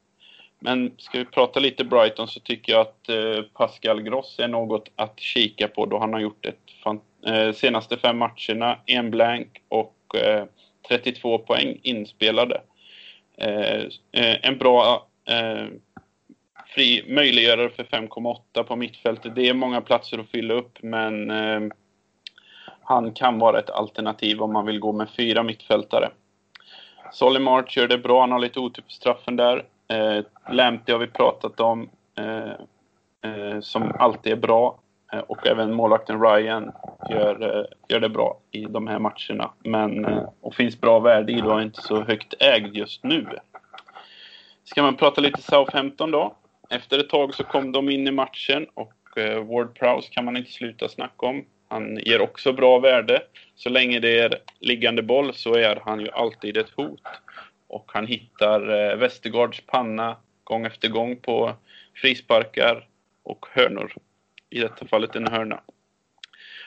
Men 0.64 0.92
ska 0.98 1.18
vi 1.18 1.26
prata 1.26 1.60
lite 1.60 1.84
Brighton 1.84 2.28
så 2.28 2.40
tycker 2.40 2.74
jag 2.74 2.82
att 2.82 3.10
eh, 3.10 3.42
Pascal 3.54 4.02
Gross 4.02 4.40
är 4.40 4.48
något 4.48 4.92
att 4.96 5.20
kika 5.20 5.68
på 5.68 5.86
då 5.86 6.00
han 6.00 6.14
har 6.14 6.20
gjort 6.20 6.46
ett 6.46 6.58
eh, 7.28 7.54
senaste 7.54 7.98
fem 7.98 8.18
matcherna, 8.18 8.80
en 8.86 9.12
blank 9.12 9.62
och 9.70 10.16
eh, 10.16 10.46
32 10.88 11.38
poäng 11.38 11.80
inspelade. 11.84 12.62
Eh, 13.38 13.82
eh, 14.12 14.38
en 14.42 14.58
bra 14.58 15.08
eh, 15.30 15.66
fri 16.76 17.06
möjliggörare 17.08 17.70
för 17.70 17.84
5,8 17.84 18.64
på 18.64 18.76
mittfältet. 18.76 19.36
Det 19.36 19.50
är 19.50 19.54
många 19.54 19.82
platser 19.82 20.20
att 20.20 20.30
fylla 20.30 20.54
upp 20.54 20.78
men 20.82 21.32
han 22.82 23.14
kan 23.14 23.40
vara 23.40 23.60
ett 23.60 23.70
alternativ 23.70 24.42
om 24.42 24.54
man 24.54 24.66
vill 24.66 24.80
gå 24.80 24.92
med 24.92 25.10
fyra 25.18 25.44
mittfältare. 25.44 26.10
Solly 27.14 27.40
March 27.40 27.78
gör 27.78 27.88
det 27.88 27.98
bra, 27.98 28.22
han 28.22 28.32
har 28.32 28.40
lite 28.40 28.60
otur 28.60 28.82
på 28.82 28.90
straffen 28.90 29.36
där. 29.36 29.66
Eh, 29.92 30.24
Lamptey 30.50 30.94
har 30.94 31.00
vi 31.00 31.08
pratat 31.08 31.60
om, 31.60 31.90
eh, 32.18 32.52
eh, 33.32 33.60
som 33.60 33.92
alltid 34.00 34.34
är 34.34 34.38
bra. 34.38 34.80
Eh, 35.14 35.20
och 35.20 35.48
även 35.48 35.74
målvakten 35.74 36.22
Ryan 36.22 36.72
gör, 37.10 37.58
eh, 37.58 37.66
gör 37.88 38.00
det 38.00 38.10
bra 38.10 38.40
i 38.52 38.66
de 38.66 38.88
här 38.88 39.00
matcherna. 39.00 39.52
Men, 39.64 40.06
eh, 40.06 40.30
och 40.42 40.56
finns 40.56 40.82
bra 40.82 41.00
värde 41.00 41.32
i 41.32 41.42
då, 41.42 41.58
är 41.58 41.62
inte 41.62 41.82
så 41.82 42.04
högt 42.04 42.34
ägd 42.40 42.76
just 42.76 43.04
nu. 43.04 43.28
Ska 44.64 44.82
man 44.82 44.96
prata 44.96 45.22
lite 45.22 45.42
Southampton 45.42 46.12
då? 46.12 46.36
Efter 46.70 47.00
ett 47.00 47.10
tag 47.10 47.34
så 47.34 47.44
kom 47.44 47.72
de 47.72 47.90
in 47.90 48.08
i 48.08 48.12
matchen 48.12 48.68
och 48.74 49.18
eh, 49.18 49.44
Ward 49.44 49.76
Prowse 49.76 50.10
kan 50.12 50.26
man 50.26 50.38
inte 50.38 50.52
sluta 50.52 50.90
snacka 50.90 51.26
om. 51.26 51.46
Han 51.70 51.98
ger 51.98 52.22
också 52.22 52.54
bra 52.54 52.80
värde. 52.80 53.22
Så 53.56 53.70
länge 53.70 54.00
det 54.00 54.20
är 54.20 54.40
liggande 54.60 55.02
boll 55.02 55.34
så 55.34 55.56
är 55.56 55.82
han 55.86 56.00
ju 56.00 56.10
alltid 56.12 56.58
ett 56.58 56.70
hot 56.70 57.02
och 57.72 57.92
han 57.94 58.08
hittar 58.08 58.92
eh, 58.92 58.98
Westergaards 58.98 59.62
panna 59.66 60.18
gång 60.44 60.66
efter 60.66 60.90
gång 60.90 61.16
på 61.16 61.56
frisparkar 61.96 62.88
och 63.24 63.46
hörnor. 63.52 63.94
I 64.50 64.60
detta 64.60 64.88
fallet 64.88 65.16
en 65.16 65.28
hörna. 65.28 65.62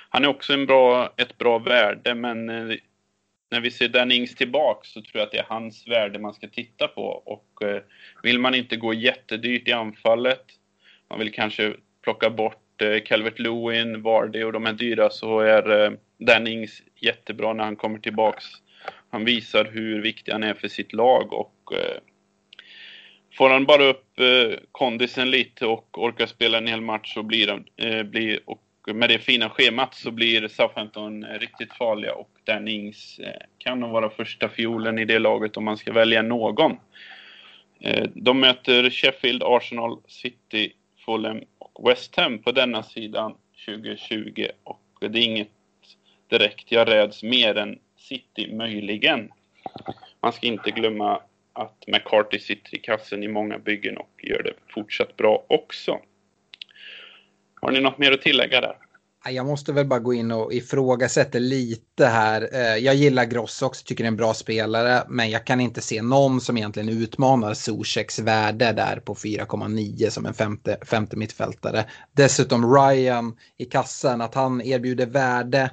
Han 0.08 0.24
är 0.24 0.28
också 0.28 0.52
en 0.52 0.66
bra, 0.66 1.12
ett 1.16 1.38
bra 1.38 1.58
värde, 1.58 2.14
men 2.14 2.48
eh, 2.48 2.76
när 3.50 3.60
vi 3.60 3.70
ser 3.70 3.88
Dan 3.88 4.12
Ings 4.12 4.34
tillbaks 4.34 4.92
så 4.92 5.02
tror 5.02 5.10
jag 5.12 5.22
att 5.22 5.32
det 5.32 5.38
är 5.38 5.46
hans 5.48 5.88
värde 5.88 6.18
man 6.18 6.34
ska 6.34 6.48
titta 6.48 6.88
på. 6.88 7.02
Och 7.06 7.62
eh, 7.62 7.82
vill 8.22 8.38
man 8.38 8.54
inte 8.54 8.76
gå 8.76 8.94
jättedyrt 8.94 9.68
i 9.68 9.72
anfallet, 9.72 10.44
man 11.10 11.18
vill 11.18 11.32
kanske 11.32 11.74
plocka 12.02 12.30
bort 12.30 12.82
eh, 12.82 13.02
Calvert 13.04 13.38
Lewin, 13.38 14.02
Vardy 14.02 14.42
och 14.42 14.52
de 14.52 14.66
här 14.66 14.72
dyra, 14.72 15.10
så 15.10 15.40
är 15.40 15.84
eh, 15.84 15.92
Dan 16.18 16.46
Ings 16.46 16.82
jättebra 16.94 17.52
när 17.52 17.64
han 17.64 17.76
kommer 17.76 17.98
tillbaks 17.98 18.44
han 19.14 19.24
visar 19.24 19.64
hur 19.64 20.02
viktig 20.02 20.32
han 20.32 20.42
är 20.42 20.54
för 20.54 20.68
sitt 20.68 20.92
lag 20.92 21.32
och 21.32 21.72
eh, 21.72 21.98
får 23.38 23.50
han 23.50 23.64
bara 23.64 23.84
upp 23.84 24.20
eh, 24.20 24.58
kondisen 24.72 25.30
lite 25.30 25.66
och 25.66 26.04
orkar 26.04 26.26
spela 26.26 26.58
en 26.58 26.66
hel 26.66 26.80
match 26.80 27.14
så 27.14 27.22
blir 27.22 27.48
han, 27.48 27.64
eh, 27.76 28.02
blir, 28.02 28.40
och 28.44 28.62
med 28.94 29.08
det 29.08 29.18
fina 29.18 29.50
schemat 29.50 29.94
så 29.94 30.10
blir 30.10 30.48
Southampton 30.48 31.24
eh, 31.24 31.38
riktigt 31.38 31.72
farliga 31.72 32.14
och 32.14 32.30
Dan 32.44 32.68
Ings 32.68 33.18
eh, 33.18 33.40
kan 33.58 33.80
nog 33.80 33.90
vara 33.90 34.10
första 34.10 34.48
fiolen 34.48 34.98
i 34.98 35.04
det 35.04 35.18
laget 35.18 35.56
om 35.56 35.64
man 35.64 35.76
ska 35.76 35.92
välja 35.92 36.22
någon. 36.22 36.76
Eh, 37.80 38.06
de 38.14 38.40
möter 38.40 38.90
Sheffield, 38.90 39.42
Arsenal, 39.42 39.98
City, 40.06 40.72
Fulham 41.04 41.40
och 41.58 41.90
West 41.90 42.16
Ham 42.16 42.38
på 42.38 42.52
denna 42.52 42.82
sidan 42.82 43.34
2020 43.66 44.46
och 44.64 44.80
det 45.00 45.18
är 45.18 45.24
inget 45.24 45.48
direkt 46.28 46.72
jag 46.72 46.88
räds 46.88 47.22
mer 47.22 47.56
än 47.56 47.78
City 48.08 48.54
möjligen. 48.54 49.30
Man 50.22 50.32
ska 50.32 50.46
inte 50.46 50.70
glömma 50.70 51.20
att 51.52 51.84
McCarthy 51.86 52.38
sitter 52.38 52.74
i 52.74 52.78
kassen 52.78 53.22
i 53.22 53.28
många 53.28 53.58
byggen 53.58 53.96
och 53.96 54.10
gör 54.22 54.42
det 54.42 54.52
fortsatt 54.74 55.16
bra 55.16 55.44
också. 55.48 55.98
Har 57.60 57.70
ni 57.70 57.80
något 57.80 57.98
mer 57.98 58.12
att 58.12 58.22
tillägga 58.22 58.60
där? 58.60 58.76
Jag 59.30 59.46
måste 59.46 59.72
väl 59.72 59.86
bara 59.86 60.00
gå 60.00 60.14
in 60.14 60.32
och 60.32 60.52
ifrågasätta 60.52 61.38
lite 61.38 62.06
här. 62.06 62.48
Eh, 62.52 62.76
jag 62.76 62.94
gillar 62.94 63.24
Gross 63.24 63.62
också, 63.62 63.84
tycker 63.84 64.04
det 64.04 64.06
är 64.06 64.08
en 64.08 64.16
bra 64.16 64.34
spelare. 64.34 65.02
Men 65.08 65.30
jag 65.30 65.46
kan 65.46 65.60
inte 65.60 65.80
se 65.80 66.02
någon 66.02 66.40
som 66.40 66.56
egentligen 66.56 66.88
utmanar 66.88 67.54
Zuzeks 67.54 68.18
värde 68.18 68.72
där 68.72 68.96
på 68.96 69.14
4,9 69.14 70.10
som 70.10 70.26
en 70.26 70.34
femte, 70.34 70.78
femte 70.86 71.16
mittfältare. 71.16 71.84
Dessutom 72.12 72.74
Ryan 72.74 73.36
i 73.56 73.64
kassen, 73.64 74.20
att 74.20 74.34
han 74.34 74.62
erbjuder 74.62 75.06
värde. 75.06 75.70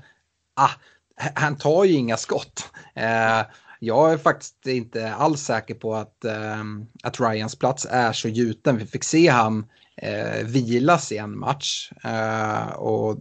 Ah, 0.55 0.71
han 1.15 1.57
tar 1.57 1.83
ju 1.83 1.93
inga 1.93 2.17
skott. 2.17 2.69
Eh, 2.95 3.41
jag 3.79 4.13
är 4.13 4.17
faktiskt 4.17 4.67
inte 4.67 5.13
alls 5.13 5.41
säker 5.41 5.75
på 5.75 5.95
att, 5.95 6.25
eh, 6.25 6.63
att 7.03 7.19
Ryans 7.19 7.55
plats 7.55 7.87
är 7.89 8.13
så 8.13 8.27
gjuten. 8.27 8.77
Vi 8.77 8.85
fick 8.85 9.03
se 9.03 9.27
han 9.27 9.65
eh, 9.97 10.45
vilas 10.45 11.11
i 11.11 11.17
en 11.17 11.39
match. 11.39 11.91
Eh, 12.03 12.73
och 12.73 13.17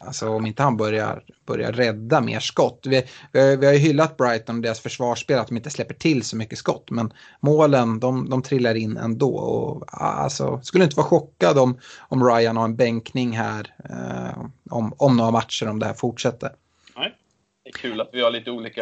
alltså, 0.00 0.28
om 0.28 0.46
inte 0.46 0.62
han 0.62 0.76
börjar, 0.76 1.22
börjar 1.46 1.72
rädda 1.72 2.20
mer 2.20 2.40
skott. 2.40 2.84
Vi, 2.86 3.06
vi, 3.32 3.40
har, 3.40 3.56
vi 3.56 3.66
har 3.66 3.72
ju 3.72 3.78
hyllat 3.78 4.16
Brighton 4.16 4.56
och 4.56 4.62
deras 4.62 4.80
försvarsspel 4.80 5.38
att 5.38 5.48
de 5.48 5.56
inte 5.56 5.70
släpper 5.70 5.94
till 5.94 6.22
så 6.22 6.36
mycket 6.36 6.58
skott. 6.58 6.90
Men 6.90 7.12
målen, 7.40 8.00
de, 8.00 8.30
de 8.30 8.42
trillar 8.42 8.74
in 8.74 8.96
ändå. 8.96 9.36
Och, 9.36 9.84
alltså, 10.02 10.60
skulle 10.62 10.84
inte 10.84 10.96
vara 10.96 11.06
chockad 11.06 11.58
om, 11.58 11.78
om 12.08 12.24
Ryan 12.24 12.56
har 12.56 12.64
en 12.64 12.76
bänkning 12.76 13.36
här 13.36 13.74
eh, 13.90 14.44
om, 14.70 14.94
om 14.96 15.16
några 15.16 15.30
matcher 15.30 15.68
om 15.68 15.78
det 15.78 15.86
här 15.86 15.94
fortsätter. 15.94 16.50
Nej, 16.96 17.16
det 17.64 17.70
är 17.70 17.72
kul 17.72 18.00
att 18.00 18.10
vi 18.12 18.22
har 18.22 18.30
lite 18.30 18.50
olika 18.50 18.80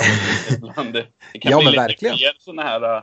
ibland. 0.57 0.93
Det 1.33 1.39
kan 1.41 1.53
ja, 1.53 1.59
bli 1.59 1.67
lite 1.67 1.81
verkligen. 1.81 2.17
fler 2.17 2.33
sådana 2.39 2.63
här 2.63 2.97
äh, 2.97 3.03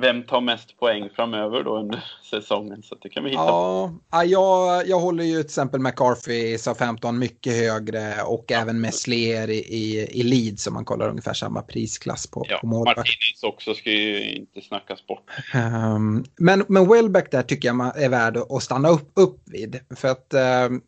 vem 0.00 0.22
tar 0.22 0.40
mest 0.40 0.78
poäng 0.78 1.10
framöver 1.16 1.64
då 1.64 1.78
under 1.78 2.04
säsongen. 2.30 2.82
Så 2.82 2.94
det 2.94 3.08
kan 3.08 3.24
vi 3.24 3.30
hitta 3.30 3.42
ja, 3.42 3.94
ja, 4.10 4.24
jag, 4.24 4.88
jag 4.88 5.00
håller 5.00 5.24
ju 5.24 5.36
till 5.36 5.44
exempel 5.44 5.80
McCarthy 5.80 6.34
i 6.34 6.58
SA-15 6.58 7.12
mycket 7.12 7.52
högre 7.52 8.22
och 8.22 8.44
ja. 8.48 8.58
även 8.58 8.80
Messlier 8.80 9.50
i, 9.50 9.58
i, 9.58 10.08
i 10.20 10.22
Leeds 10.22 10.66
om 10.66 10.74
man 10.74 10.84
kollar 10.84 11.08
ungefär 11.08 11.34
samma 11.34 11.62
prisklass 11.62 12.26
på, 12.26 12.46
ja, 12.48 12.58
på 12.58 12.66
målvakt. 12.66 12.96
Martinez 12.96 13.42
också 13.42 13.74
ska 13.74 13.90
ju 13.90 14.30
inte 14.34 14.60
snackas 14.60 15.06
bort. 15.06 15.30
Um, 15.54 16.24
men, 16.36 16.64
men 16.68 16.88
Welbeck 16.88 17.30
där 17.30 17.42
tycker 17.42 17.68
jag 17.68 18.02
är 18.02 18.08
värd 18.08 18.36
att 18.36 18.62
stanna 18.62 18.88
upp, 18.88 19.10
upp 19.14 19.42
vid. 19.46 19.80
För 19.96 20.08
att 20.08 20.34
um, 20.68 20.82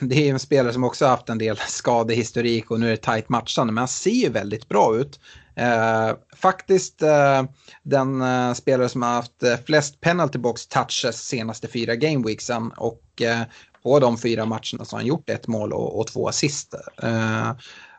det 0.00 0.28
är 0.28 0.32
en 0.32 0.38
spelare 0.38 0.72
som 0.72 0.84
också 0.84 1.06
haft 1.06 1.28
en 1.28 1.38
del 1.38 1.56
skadehistorik 1.56 2.70
och 2.70 2.80
nu 2.80 2.86
är 2.86 2.90
det 2.90 2.96
tajt 2.96 3.28
matchande, 3.28 3.72
men 3.72 3.78
han 3.78 3.88
ser 3.88 4.10
ju 4.10 4.28
väldigt 4.28 4.68
bra 4.68 4.96
ut. 4.96 5.20
Eh, 5.56 6.10
faktiskt 6.36 7.02
eh, 7.02 7.42
den 7.82 8.22
eh, 8.22 8.52
spelare 8.52 8.88
som 8.88 9.02
har 9.02 9.10
haft 9.10 9.42
eh, 9.42 9.56
flest 9.66 10.00
penalty 10.00 10.38
box 10.38 10.66
touches 10.66 11.16
senaste 11.16 11.68
fyra 11.68 11.96
gameweeksen 11.96 12.72
och 12.76 13.22
eh, 13.22 13.42
på 13.82 14.00
de 14.00 14.18
fyra 14.18 14.44
matcherna 14.44 14.84
så 14.84 14.96
har 14.96 14.98
han 14.98 15.06
gjort 15.06 15.30
ett 15.30 15.46
mål 15.46 15.72
och, 15.72 16.00
och 16.00 16.06
två 16.06 16.28
assist. 16.28 16.74
Eh, 17.02 17.52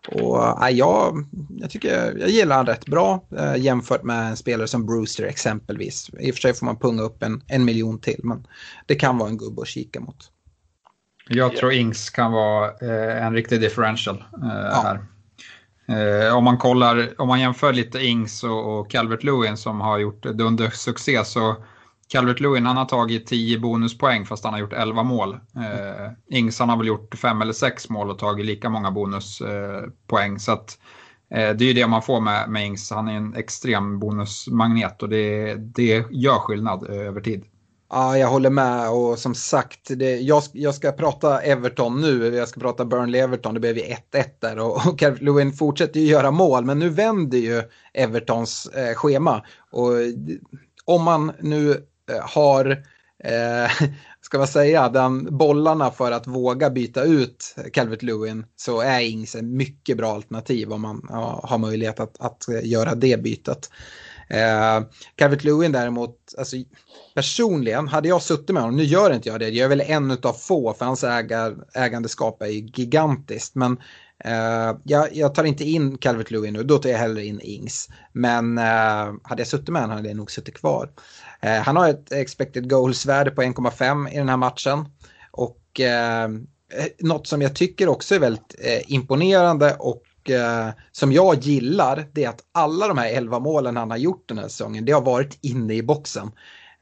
och 0.08 0.68
eh, 0.68 0.70
jag, 0.70 1.26
jag 1.50 1.70
tycker 1.70 2.18
jag 2.20 2.30
gillar 2.30 2.56
han 2.56 2.66
rätt 2.66 2.86
bra 2.86 3.26
eh, 3.38 3.56
jämfört 3.56 4.04
med 4.04 4.30
en 4.30 4.38
spelare 4.38 4.68
som 4.68 4.86
Brewster 4.86 5.24
exempelvis. 5.24 6.10
I 6.20 6.32
och 6.32 6.36
för 6.36 6.42
sig 6.42 6.54
får 6.54 6.66
man 6.66 6.80
punga 6.80 7.04
upp 7.04 7.24
en, 7.24 7.44
en 7.48 7.66
miljon 7.66 8.00
till 8.00 8.20
men 8.24 8.48
det 8.86 8.96
kan 8.96 9.18
vara 9.18 9.30
en 9.30 9.38
gubbe 9.38 9.62
att 9.62 9.68
kika 9.68 10.00
mot. 10.00 10.31
Jag 11.30 11.56
tror 11.56 11.72
Ings 11.72 12.10
kan 12.10 12.32
vara 12.32 12.66
eh, 12.68 13.26
en 13.26 13.34
riktig 13.34 13.62
differential 13.62 14.24
eh, 14.44 14.70
ja. 14.72 14.82
här. 14.84 15.00
Eh, 15.88 16.38
om 16.38 16.44
man 16.44 16.58
kollar, 16.58 17.22
om 17.22 17.28
man 17.28 17.40
jämför 17.40 17.74
lite 17.74 18.00
Ings 18.00 18.44
och, 18.44 18.92
Calvert 18.92 19.24
Lewin 19.24 19.58
som 19.58 19.82
har 19.82 19.98
gjort 19.98 20.24
dundersuccé 20.24 21.26
så 21.26 21.56
Calvert 22.08 22.40
Lewin 22.40 22.66
han 22.66 22.78
har 22.78 22.86
tagit 22.86 23.28
10 23.28 23.60
bonuspoäng 23.60 24.26
fast 24.26 24.44
han 24.44 24.54
har 24.54 24.60
gjort 24.60 24.74
11 24.74 25.04
mål. 25.04 25.34
Eh, 25.34 26.38
Ings 26.38 26.60
han 26.60 26.70
har 26.70 26.78
väl 26.78 26.88
gjort 26.88 27.16
5 27.16 27.42
eller 27.42 27.54
6 27.54 27.90
mål 27.90 28.10
och 28.10 28.20
tagit 28.20 28.46
lika 28.46 28.70
många 28.70 28.92
bonuspoäng. 28.92 30.40
så 30.40 30.52
att, 30.52 30.78
det 31.30 31.62
är 31.62 31.64
ju 31.64 31.74
det 31.74 31.88
man 31.88 32.02
får 32.02 32.22
med, 32.22 32.50
med 32.50 32.66
Ings. 32.66 32.92
Han 32.92 33.08
är 33.08 33.14
en 33.14 33.36
extrem 33.36 34.00
bonusmagnet 34.00 35.04
och 35.04 35.10
det, 35.10 35.56
det 35.56 36.06
gör 36.12 36.40
skillnad 36.40 36.84
över 36.84 37.22
tid. 37.22 37.46
Ja, 37.94 38.18
jag 38.18 38.28
håller 38.28 38.50
med 38.50 38.90
och 38.90 39.20
som 39.20 39.36
sagt, 39.36 39.80
det, 39.88 40.20
jag, 40.20 40.44
jag 40.54 40.76
ska 40.76 40.92
prata 40.92 41.42
Everton 41.42 42.02
nu, 42.02 42.36
jag 42.36 42.50
ska 42.50 42.60
prata 42.60 42.84
Burnley-Everton, 42.84 43.54
det 43.54 43.60
blev 43.60 43.78
ju 43.78 43.84
1-1 43.84 44.26
där 44.40 44.60
och, 44.60 44.88
och 44.88 45.00
Calvert 45.00 45.22
Lewin 45.22 45.54
fortsätter 45.54 46.00
ju 46.00 46.06
göra 46.06 46.32
mål, 46.32 46.66
men 46.66 46.80
nu 46.80 46.90
vänder 46.90 47.38
ju 47.38 47.64
Evertons 47.94 48.66
eh, 48.68 48.96
schema. 48.96 49.46
Och 49.72 49.92
om 50.86 51.04
man 51.04 51.32
nu 51.40 51.72
eh, 52.12 52.22
har, 52.22 52.72
eh, 53.24 53.72
ska 54.22 54.38
man 54.38 54.48
säga, 54.48 54.90
den 54.90 55.38
bollarna 55.38 55.92
för 55.92 56.12
att 56.12 56.28
våga 56.28 56.70
byta 56.70 57.04
ut 57.04 57.56
Calvert 57.74 58.04
Lewin 58.04 58.46
så 58.56 58.82
är 58.82 59.00
Ings 59.00 59.36
en 59.36 59.58
mycket 59.58 59.98
bra 59.98 60.14
alternativ 60.14 60.74
om 60.74 60.82
man 60.82 61.06
ja, 61.10 61.42
har 61.44 61.58
möjlighet 61.58 62.00
att, 62.00 62.22
att 62.22 62.46
göra 62.64 62.96
det 62.96 63.24
bytet. 63.24 63.70
Eh, 64.32 64.82
Calvert 65.16 65.44
Lewin 65.44 65.72
däremot, 65.72 66.18
alltså, 66.38 66.56
personligen, 67.16 67.88
hade 67.88 68.08
jag 68.08 68.22
suttit 68.22 68.50
med 68.50 68.64
honom, 68.64 68.78
nu 68.78 68.84
gör 68.84 69.14
inte 69.14 69.30
jag 69.30 69.40
det, 69.40 69.50
jag 69.50 69.66
är 69.66 69.70
väl 69.70 69.82
en 69.82 70.12
av 70.12 70.34
få 70.34 70.74
för 70.74 70.86
hans 70.86 71.04
ägar, 71.04 71.56
ägandeskap 71.74 72.42
är 72.42 72.48
ju 72.48 72.60
gigantiskt. 72.60 73.56
Men 73.56 73.78
eh, 74.26 74.78
jag, 74.84 75.16
jag, 75.16 75.36
tar 75.36 75.44
inte 75.44 75.64
in 75.64 75.98
Calvert 75.98 76.32
Lewin 76.32 76.54
nu, 76.54 76.64
då 76.64 76.78
tar 76.78 76.90
jag 76.90 76.98
hellre 76.98 77.26
in 77.26 77.40
Ings. 77.42 77.90
Men 78.14 78.58
eh, 78.58 79.14
hade 79.24 79.42
jag 79.42 79.48
suttit 79.48 79.70
med 79.70 79.82
honom 79.82 79.98
hade 79.98 80.10
jag 80.10 80.18
nog 80.18 80.32
suttit 80.32 80.58
kvar. 80.58 80.90
Eh, 81.42 81.62
han 81.62 81.76
har 81.76 81.90
ett 81.90 82.12
expected 82.12 82.70
goals-värde 82.70 83.32
på 83.32 83.42
1,5 83.42 84.10
i 84.14 84.18
den 84.18 84.30
här 84.30 84.38
matchen. 84.38 84.86
Och 85.32 85.80
eh, 85.80 86.24
eh, 86.24 86.88
något 87.00 87.28
som 87.28 87.42
jag 87.42 87.56
tycker 87.56 87.88
också 87.88 88.16
är 88.16 88.20
väldigt 88.20 88.56
eh, 88.60 88.94
imponerande 88.94 89.76
och 89.80 90.04
eh, 90.30 90.70
som 90.92 91.12
jag 91.12 91.36
gillar 91.44 92.08
det 92.14 92.24
är 92.24 92.30
att 92.30 92.44
alla 92.52 92.88
de 92.88 92.98
här 92.98 93.10
11 93.10 93.40
målen 93.40 93.78
han 93.78 93.92
har 93.92 93.98
gjort 93.98 94.30
den 94.30 94.38
här 94.38 94.48
säsongen 94.48 94.86
det 94.86 94.92
har 94.92 95.02
varit 95.02 95.38
inne 95.42 95.74
i 95.74 95.84
boxen. 95.84 96.32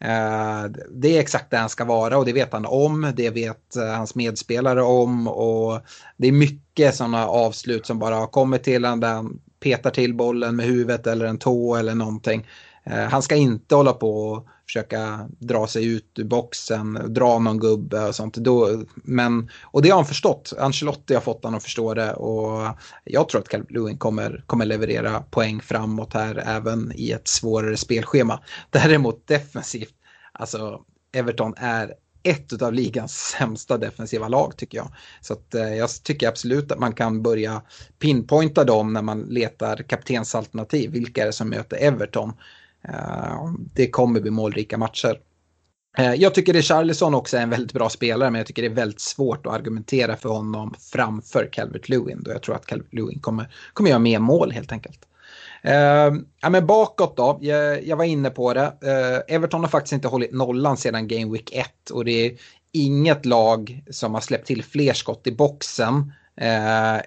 Eh, 0.02 0.64
det 0.92 1.18
är 1.18 1.20
exakt 1.20 1.52
där 1.52 1.58
han 1.58 1.70
ska 1.70 1.86
vara 1.86 2.18
och 2.18 2.26
det 2.26 2.34
vet 2.34 2.54
han 2.54 2.66
om, 2.66 3.14
det 3.16 3.30
vet 3.30 3.76
eh, 3.76 3.96
hans 3.96 4.16
medspelare 4.16 4.82
om 4.82 5.28
och 5.28 5.82
det 6.18 6.28
är 6.28 6.32
mycket 6.32 6.96
sådana 6.96 7.28
avslut 7.28 7.86
som 7.86 8.00
bara 8.00 8.16
har 8.16 8.28
kommit 8.28 8.64
till 8.64 8.86
honom 8.86 9.00
där 9.00 9.14
han 9.14 9.40
petar 9.60 9.90
till 9.90 10.14
bollen 10.14 10.56
med 10.56 10.66
huvudet 10.66 11.08
eller 11.08 11.26
en 11.26 11.38
tå 11.38 11.76
eller 11.76 11.96
någonting. 11.96 12.48
Eh, 12.84 13.03
han 13.03 13.21
ska 13.21 13.36
inte 13.36 13.75
hålla 13.75 13.93
på 13.93 14.30
och 14.30 14.47
försöka 14.65 15.30
dra 15.39 15.67
sig 15.67 15.86
ut 15.86 16.11
ur 16.19 16.23
boxen, 16.23 16.99
dra 17.07 17.39
någon 17.39 17.59
gubbe 17.59 18.07
och 18.07 18.15
sånt. 18.15 18.36
Då, 18.36 18.84
men, 18.95 19.49
och 19.63 19.82
det 19.82 19.89
har 19.89 19.95
han 19.95 20.05
förstått. 20.05 20.53
Ancelotti 20.59 21.13
har 21.13 21.21
fått 21.21 21.43
honom 21.43 21.57
att 21.57 21.63
förstå 21.63 21.93
det 21.93 22.13
och 22.13 22.77
jag 23.03 23.30
tror 23.30 23.41
att 23.41 23.47
Calvin 23.47 23.67
Lewin 23.69 23.97
kommer, 23.97 24.43
kommer 24.47 24.65
leverera 24.65 25.19
poäng 25.19 25.61
framåt 25.61 26.13
här 26.13 26.43
även 26.45 26.91
i 26.95 27.11
ett 27.11 27.27
svårare 27.27 27.77
spelschema. 27.77 28.39
Däremot 28.69 29.27
defensivt, 29.27 29.93
alltså 30.34 30.82
Everton 31.13 31.53
är 31.57 31.93
ett 32.23 32.61
av 32.61 32.73
ligans 32.73 33.13
sämsta 33.39 33.77
defensiva 33.77 34.27
lag 34.27 34.57
tycker 34.57 34.77
jag. 34.77 34.91
Så 35.21 35.34
att, 35.34 35.55
eh, 35.55 35.75
jag 35.75 35.89
tycker 36.03 36.27
absolut 36.27 36.71
att 36.71 36.80
man 36.80 36.93
kan 36.93 37.21
börja 37.21 37.61
pinpointa 37.99 38.63
dem 38.63 38.93
när 38.93 39.01
man 39.01 39.21
letar 39.21 39.77
kaptensalternativ. 39.77 40.91
Vilka 40.91 41.21
är 41.21 41.25
det 41.25 41.34
som 41.34 41.49
möter 41.49 41.77
Everton? 41.77 42.34
Eh, 42.84 43.53
det 43.73 43.89
kommer 43.89 44.19
bli 44.19 44.32
målrika 44.32 44.77
matcher. 44.77 45.19
Eh, 45.97 46.13
jag 46.13 46.34
tycker 46.34 46.53
Richarlison 46.53 46.77
Charlison 46.77 47.13
också 47.13 47.38
är 47.38 47.41
en 47.41 47.49
väldigt 47.49 47.73
bra 47.73 47.89
spelare 47.89 48.32
men 48.32 48.39
jag 48.39 48.47
tycker 48.47 48.61
det 48.61 48.67
är 48.67 48.75
väldigt 48.75 49.01
svårt 49.01 49.45
att 49.45 49.53
argumentera 49.53 50.15
för 50.15 50.30
honom 50.30 50.73
framför 50.80 51.49
Calvert 51.51 51.89
Lewin 51.89 52.23
då 52.23 52.32
jag 52.32 52.43
tror 52.43 52.55
att 52.55 52.65
Calvert 52.65 52.93
Lewin 52.93 53.19
kommer, 53.19 53.53
kommer 53.73 53.89
göra 53.89 53.99
mer 53.99 54.19
mål 54.19 54.51
helt 54.51 54.71
enkelt. 54.71 54.99
Uh, 55.65 56.21
ja, 56.41 56.49
men 56.49 56.67
bakåt 56.67 57.17
då, 57.17 57.39
jag, 57.41 57.88
jag 57.88 57.97
var 57.97 58.03
inne 58.05 58.30
på 58.30 58.53
det. 58.53 58.61
Uh, 58.61 59.36
Everton 59.36 59.61
har 59.61 59.67
faktiskt 59.67 59.93
inte 59.93 60.07
hållit 60.07 60.34
nollan 60.34 60.77
sedan 60.77 61.07
Game 61.07 61.32
Week 61.32 61.53
1 61.53 61.89
och 61.89 62.05
det 62.05 62.25
är 62.25 62.38
inget 62.71 63.25
lag 63.25 63.84
som 63.89 64.13
har 64.13 64.21
släppt 64.21 64.47
till 64.47 64.63
fler 64.63 64.93
skott 64.93 65.27
i 65.27 65.32
boxen 65.32 66.13
Eh, 66.42 66.96
eh, 66.96 67.02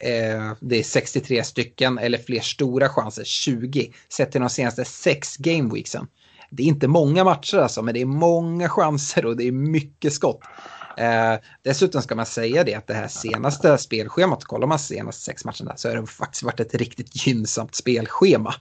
eh, 0.00 0.52
det 0.60 0.78
är 0.78 0.82
63 0.82 1.44
stycken 1.44 1.98
eller 1.98 2.18
fler 2.18 2.40
stora 2.40 2.88
chanser, 2.88 3.24
20, 3.24 3.92
sett 4.08 4.32
till 4.32 4.40
de 4.40 4.50
senaste 4.50 4.84
sex 4.84 5.36
gameweeksen. 5.36 6.06
Det 6.50 6.62
är 6.62 6.66
inte 6.66 6.88
många 6.88 7.24
matcher 7.24 7.58
alltså, 7.58 7.82
men 7.82 7.94
det 7.94 8.00
är 8.00 8.06
många 8.06 8.68
chanser 8.68 9.26
och 9.26 9.36
det 9.36 9.44
är 9.44 9.52
mycket 9.52 10.12
skott. 10.12 10.40
Eh, 10.96 11.34
dessutom 11.62 12.02
ska 12.02 12.14
man 12.14 12.26
säga 12.26 12.64
det 12.64 12.74
att 12.74 12.86
det 12.86 12.94
här 12.94 13.08
senaste 13.08 13.78
spelschemat, 13.78 14.44
kollar 14.44 14.66
man 14.66 14.78
senaste 14.78 15.22
sex 15.22 15.44
matcherna 15.44 15.76
så 15.76 15.88
har 15.88 15.96
det 15.96 16.06
faktiskt 16.06 16.42
varit 16.42 16.60
ett 16.60 16.74
riktigt 16.74 17.26
gynnsamt 17.26 17.74
spelschema. 17.74 18.54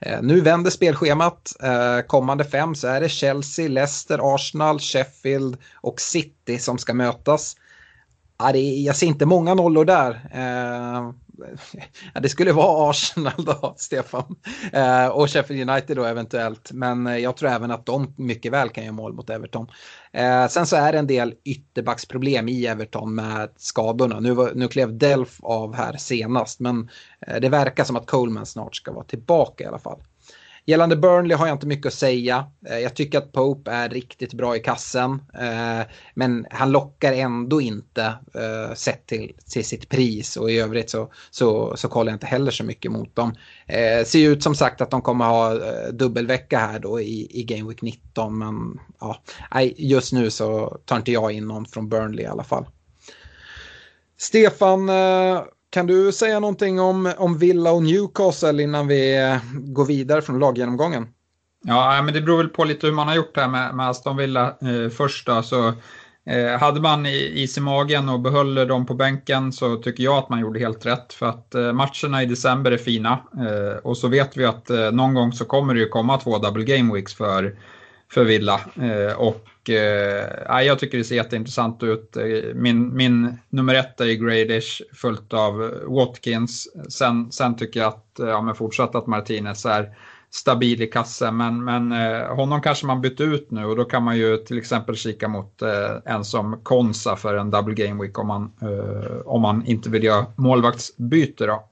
Eh, 0.00 0.22
nu 0.22 0.40
vänder 0.40 0.70
spelschemat, 0.70 1.52
eh, 1.62 2.00
kommande 2.06 2.44
fem 2.44 2.74
så 2.74 2.88
är 2.88 3.00
det 3.00 3.08
Chelsea, 3.08 3.68
Leicester, 3.68 4.34
Arsenal, 4.34 4.80
Sheffield 4.80 5.56
och 5.74 6.00
City 6.00 6.58
som 6.58 6.78
ska 6.78 6.94
mötas 6.94 7.56
Ja, 8.38 8.52
det, 8.52 8.58
jag 8.60 8.96
ser 8.96 9.06
inte 9.06 9.26
många 9.26 9.54
nollor 9.54 9.84
där. 9.84 10.28
Eh, 10.32 11.12
ja, 12.14 12.20
det 12.20 12.28
skulle 12.28 12.52
vara 12.52 12.90
Arsenal 12.90 13.44
då, 13.44 13.74
Stefan. 13.78 14.36
Eh, 14.72 15.06
och 15.06 15.30
Sheffield 15.30 15.70
United 15.70 15.96
då 15.96 16.04
eventuellt. 16.04 16.72
Men 16.72 17.06
eh, 17.06 17.16
jag 17.16 17.36
tror 17.36 17.50
även 17.50 17.70
att 17.70 17.86
de 17.86 18.14
mycket 18.16 18.52
väl 18.52 18.68
kan 18.68 18.84
göra 18.84 18.94
mål 18.94 19.12
mot 19.12 19.30
Everton. 19.30 19.66
Eh, 20.12 20.48
sen 20.48 20.66
så 20.66 20.76
är 20.76 20.92
det 20.92 20.98
en 20.98 21.06
del 21.06 21.34
ytterbacksproblem 21.44 22.48
i 22.48 22.66
Everton 22.66 23.14
med 23.14 23.50
skadorna. 23.56 24.20
Nu, 24.20 24.32
var, 24.32 24.52
nu 24.54 24.68
klev 24.68 24.98
Delf 24.98 25.38
av 25.42 25.74
här 25.74 25.96
senast, 25.96 26.60
men 26.60 26.90
eh, 27.26 27.40
det 27.40 27.48
verkar 27.48 27.84
som 27.84 27.96
att 27.96 28.06
Coleman 28.06 28.46
snart 28.46 28.76
ska 28.76 28.92
vara 28.92 29.04
tillbaka 29.04 29.64
i 29.64 29.66
alla 29.66 29.78
fall. 29.78 30.00
Gällande 30.68 30.96
Burnley 30.96 31.36
har 31.36 31.46
jag 31.46 31.54
inte 31.54 31.66
mycket 31.66 31.86
att 31.86 31.94
säga. 31.94 32.46
Eh, 32.66 32.78
jag 32.78 32.96
tycker 32.96 33.18
att 33.18 33.32
Pope 33.32 33.70
är 33.70 33.88
riktigt 33.88 34.32
bra 34.32 34.56
i 34.56 34.60
kassen. 34.60 35.22
Eh, 35.40 35.86
men 36.14 36.46
han 36.50 36.72
lockar 36.72 37.12
ändå 37.12 37.60
inte 37.60 38.02
eh, 38.34 38.74
sett 38.74 39.06
till, 39.06 39.32
till 39.52 39.64
sitt 39.64 39.88
pris. 39.88 40.36
Och 40.36 40.50
i 40.50 40.58
övrigt 40.58 40.90
så, 40.90 41.12
så, 41.30 41.76
så 41.76 41.88
kollar 41.88 42.12
jag 42.12 42.16
inte 42.16 42.26
heller 42.26 42.50
så 42.50 42.64
mycket 42.64 42.92
mot 42.92 43.16
dem. 43.16 43.34
Ser 44.06 44.28
ut 44.28 44.42
som 44.42 44.54
sagt 44.54 44.80
att 44.80 44.90
de 44.90 45.02
kommer 45.02 45.24
ha 45.24 45.54
dubbelvecka 45.90 46.58
här 46.58 46.78
då 46.78 47.00
i, 47.00 47.40
i 47.40 47.44
Game 47.44 47.68
Week 47.68 47.82
19. 47.82 48.38
Men 48.38 48.80
ja, 49.00 49.22
just 49.76 50.12
nu 50.12 50.30
så 50.30 50.78
tar 50.84 50.96
inte 50.96 51.12
jag 51.12 51.32
in 51.32 51.48
någon 51.48 51.66
från 51.66 51.88
Burnley 51.88 52.24
i 52.24 52.28
alla 52.28 52.44
fall. 52.44 52.66
Stefan, 54.18 54.90
kan 55.70 55.86
du 55.86 56.12
säga 56.12 56.40
någonting 56.40 56.80
om, 56.80 57.12
om 57.18 57.38
Villa 57.38 57.72
och 57.72 57.82
Newcastle 57.82 58.62
innan 58.62 58.86
vi 58.86 59.16
eh, 59.16 59.36
går 59.54 59.84
vidare 59.84 60.22
från 60.22 60.38
laggenomgången? 60.38 61.06
Ja, 61.64 62.02
men 62.02 62.14
det 62.14 62.20
beror 62.20 62.36
väl 62.36 62.48
på 62.48 62.64
lite 62.64 62.86
hur 62.86 62.94
man 62.94 63.08
har 63.08 63.14
gjort 63.14 63.34
det 63.34 63.40
här 63.40 63.48
med, 63.48 63.74
med 63.74 63.88
Aston 63.88 64.16
Villa 64.16 64.46
eh, 64.46 64.90
först. 64.90 65.26
Då, 65.26 65.42
så, 65.42 65.68
eh, 66.26 66.60
hade 66.60 66.80
man 66.80 67.06
is 67.06 67.58
i 67.58 67.60
magen 67.60 68.08
och 68.08 68.20
behöll 68.20 68.54
dem 68.54 68.86
på 68.86 68.94
bänken 68.94 69.52
så 69.52 69.76
tycker 69.76 70.04
jag 70.04 70.18
att 70.18 70.28
man 70.28 70.40
gjorde 70.40 70.58
helt 70.58 70.86
rätt. 70.86 71.12
För 71.12 71.26
att 71.26 71.54
eh, 71.54 71.72
matcherna 71.72 72.22
i 72.22 72.26
december 72.26 72.70
är 72.70 72.78
fina. 72.78 73.18
Eh, 73.34 73.78
och 73.82 73.96
så 73.96 74.08
vet 74.08 74.36
vi 74.36 74.44
att 74.44 74.70
eh, 74.70 74.90
någon 74.90 75.14
gång 75.14 75.32
så 75.32 75.44
kommer 75.44 75.74
det 75.74 75.80
ju 75.80 75.88
komma 75.88 76.18
två 76.18 76.38
double 76.38 76.64
game 76.64 76.94
weeks 76.94 77.14
för, 77.14 77.58
för 78.12 78.24
Villa. 78.24 78.60
Eh, 78.74 79.18
och 79.18 79.48
eh, 79.68 80.62
jag 80.62 80.78
tycker 80.78 80.98
det 80.98 81.04
ser 81.04 81.16
jätteintressant 81.16 81.82
ut. 81.82 82.16
Eh, 82.16 82.54
min, 82.54 82.96
min 82.96 83.38
nummer 83.48 83.74
ett 83.74 84.00
är 84.00 84.06
Gradish 84.06 84.82
följt 84.94 85.32
av 85.32 85.62
eh, 85.62 85.70
Watkins. 85.94 86.68
Sen, 86.88 87.32
sen 87.32 87.56
tycker 87.56 87.80
jag 87.80 87.88
att, 87.88 88.18
eh, 88.18 88.28
ja 88.28 88.42
men 88.42 88.54
fortsatt 88.54 88.94
att 88.94 89.06
Martinez 89.06 89.66
är 89.66 89.94
stabil 90.30 90.82
i 90.82 90.86
kassen. 90.86 91.36
Men, 91.36 91.64
men 91.64 91.92
eh, 91.92 92.36
honom 92.36 92.62
kanske 92.62 92.86
man 92.86 93.00
bytt 93.00 93.20
ut 93.20 93.50
nu 93.50 93.64
och 93.64 93.76
då 93.76 93.84
kan 93.84 94.02
man 94.02 94.18
ju 94.18 94.36
till 94.36 94.58
exempel 94.58 94.96
kika 94.96 95.28
mot 95.28 95.62
eh, 95.62 95.96
en 96.04 96.24
som 96.24 96.60
Konsa 96.62 97.16
för 97.16 97.34
en 97.34 97.50
double 97.50 97.74
game 97.74 98.02
week 98.02 98.18
om 98.18 98.26
man, 98.26 98.52
eh, 98.62 99.16
om 99.24 99.42
man 99.42 99.66
inte 99.66 99.90
vill 99.90 100.04
göra 100.04 100.26
målvaktsbyte. 100.36 101.46
Då. 101.46 101.68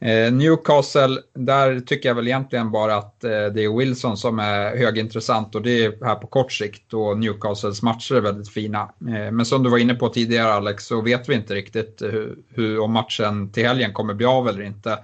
Eh, 0.00 0.32
Newcastle, 0.32 1.20
där 1.34 1.80
tycker 1.80 2.08
jag 2.08 2.14
väl 2.14 2.26
egentligen 2.26 2.70
bara 2.70 2.96
att 2.96 3.24
eh, 3.24 3.30
det 3.30 3.64
är 3.64 3.78
Wilson 3.78 4.16
som 4.16 4.38
är 4.38 4.76
högintressant 4.76 5.54
och 5.54 5.62
det 5.62 5.84
är 5.84 6.04
här 6.04 6.14
på 6.14 6.26
kort 6.26 6.52
sikt 6.52 6.94
och 6.94 7.18
Newcastles 7.18 7.82
matcher 7.82 8.14
är 8.14 8.20
väldigt 8.20 8.52
fina. 8.52 8.80
Eh, 9.00 9.30
men 9.32 9.46
som 9.46 9.62
du 9.62 9.70
var 9.70 9.78
inne 9.78 9.94
på 9.94 10.08
tidigare 10.08 10.52
Alex 10.52 10.86
så 10.86 11.00
vet 11.00 11.28
vi 11.28 11.34
inte 11.34 11.54
riktigt 11.54 12.02
hur, 12.02 12.38
hur 12.48 12.80
om 12.80 12.92
matchen 12.92 13.52
till 13.52 13.66
helgen 13.66 13.92
kommer 13.92 14.14
bli 14.14 14.26
av 14.26 14.48
eller 14.48 14.62
inte. 14.62 14.98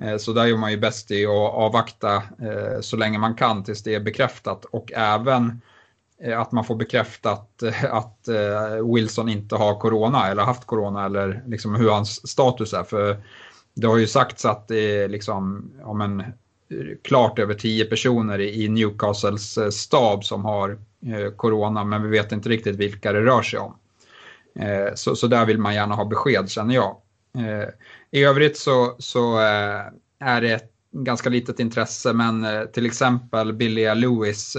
Eh, 0.00 0.16
så 0.16 0.32
där 0.32 0.46
gör 0.46 0.56
man 0.56 0.70
ju 0.70 0.76
bäst 0.76 1.10
i 1.10 1.26
att 1.26 1.54
avvakta 1.54 2.14
eh, 2.16 2.80
så 2.80 2.96
länge 2.96 3.18
man 3.18 3.34
kan 3.34 3.64
tills 3.64 3.82
det 3.82 3.94
är 3.94 4.00
bekräftat 4.00 4.64
och 4.64 4.92
även 4.92 5.60
eh, 6.24 6.40
att 6.40 6.52
man 6.52 6.64
får 6.64 6.74
bekräftat 6.74 7.62
att 7.90 8.28
Wilson 8.94 9.28
inte 9.28 9.56
har 9.56 9.80
corona 9.80 10.28
eller 10.28 10.42
haft 10.42 10.66
corona 10.66 11.04
eller 11.04 11.42
liksom 11.46 11.74
hur 11.74 11.90
hans 11.90 12.28
status 12.28 12.72
är. 12.72 12.82
För 12.82 13.16
det 13.80 13.86
har 13.86 13.98
ju 13.98 14.06
sagts 14.06 14.44
att 14.44 14.68
det 14.68 15.02
är 15.02 15.08
liksom, 15.08 15.70
ja 15.80 15.92
men, 15.92 16.22
klart 17.02 17.38
över 17.38 17.54
tio 17.54 17.84
personer 17.84 18.40
i 18.40 18.68
Newcastles 18.68 19.58
eh, 19.58 19.70
stab 19.70 20.24
som 20.24 20.44
har 20.44 20.78
eh, 21.06 21.30
corona, 21.36 21.84
men 21.84 22.02
vi 22.02 22.08
vet 22.08 22.32
inte 22.32 22.48
riktigt 22.48 22.76
vilka 22.76 23.12
det 23.12 23.20
rör 23.20 23.42
sig 23.42 23.58
om. 23.58 23.76
Eh, 24.54 24.94
så, 24.94 25.16
så 25.16 25.26
där 25.26 25.46
vill 25.46 25.58
man 25.58 25.74
gärna 25.74 25.94
ha 25.94 26.04
besked 26.04 26.50
känner 26.50 26.74
jag. 26.74 26.96
I 28.10 28.24
övrigt 28.24 28.56
så, 28.56 28.96
så 28.98 29.36
är 30.18 30.40
det 30.40 30.52
ett 30.52 30.70
ganska 30.92 31.28
litet 31.28 31.60
intresse, 31.60 32.12
men 32.12 32.46
till 32.72 32.86
exempel 32.86 33.52
Billia 33.52 33.94
Lewis 33.94 34.52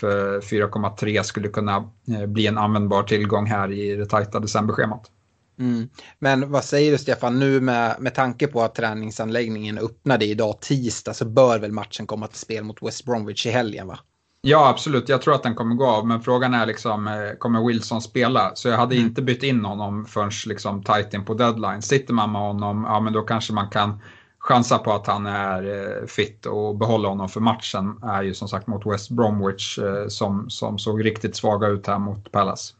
för 0.00 0.40
4,3 0.40 1.22
skulle 1.22 1.48
kunna 1.48 1.90
bli 2.26 2.46
en 2.46 2.58
användbar 2.58 3.02
tillgång 3.02 3.46
här 3.46 3.72
i 3.72 3.96
det 3.96 4.06
tajta 4.06 4.40
decemberschemat. 4.40 5.10
Mm. 5.58 5.88
Men 6.18 6.50
vad 6.50 6.64
säger 6.64 6.92
du 6.92 6.98
Stefan, 6.98 7.38
nu 7.38 7.60
med, 7.60 7.96
med 7.98 8.14
tanke 8.14 8.46
på 8.46 8.62
att 8.62 8.74
träningsanläggningen 8.74 9.78
öppnade 9.78 10.24
idag 10.24 10.60
tisdag 10.60 11.14
så 11.14 11.24
bör 11.24 11.58
väl 11.58 11.72
matchen 11.72 12.06
komma 12.06 12.26
till 12.26 12.38
spel 12.38 12.64
mot 12.64 12.82
West 12.82 13.04
Bromwich 13.04 13.46
i 13.46 13.50
helgen 13.50 13.86
va? 13.86 13.98
Ja 14.46 14.68
absolut, 14.68 15.08
jag 15.08 15.22
tror 15.22 15.34
att 15.34 15.42
den 15.42 15.54
kommer 15.54 15.74
gå 15.74 15.86
av 15.86 16.06
men 16.06 16.22
frågan 16.22 16.54
är 16.54 16.66
liksom, 16.66 17.06
eh, 17.06 17.38
kommer 17.38 17.66
Wilson 17.66 18.02
spela? 18.02 18.52
Så 18.54 18.68
jag 18.68 18.76
hade 18.76 18.94
mm. 18.94 19.06
inte 19.06 19.22
bytt 19.22 19.42
in 19.42 19.64
honom 19.64 20.06
förrän 20.06 20.30
liksom 20.46 20.82
tight 20.82 21.14
in 21.14 21.24
på 21.24 21.34
deadline. 21.34 21.82
Sitter 21.82 22.14
man 22.14 22.32
med 22.32 22.40
honom, 22.40 22.84
ja 22.88 23.00
men 23.00 23.12
då 23.12 23.22
kanske 23.22 23.52
man 23.52 23.70
kan 23.70 24.00
chansa 24.38 24.78
på 24.78 24.92
att 24.92 25.06
han 25.06 25.26
är 25.26 25.62
eh, 25.62 26.06
fit 26.06 26.46
och 26.46 26.76
behålla 26.76 27.08
honom 27.08 27.28
för 27.28 27.40
matchen 27.40 27.98
är 28.02 28.22
ju 28.22 28.34
som 28.34 28.48
sagt 28.48 28.66
mot 28.66 28.86
West 28.86 29.10
Bromwich 29.10 29.78
eh, 29.78 30.08
som, 30.08 30.50
som 30.50 30.78
såg 30.78 31.04
riktigt 31.04 31.36
svaga 31.36 31.68
ut 31.68 31.86
här 31.86 31.98
mot 31.98 32.32
Palace 32.32 32.74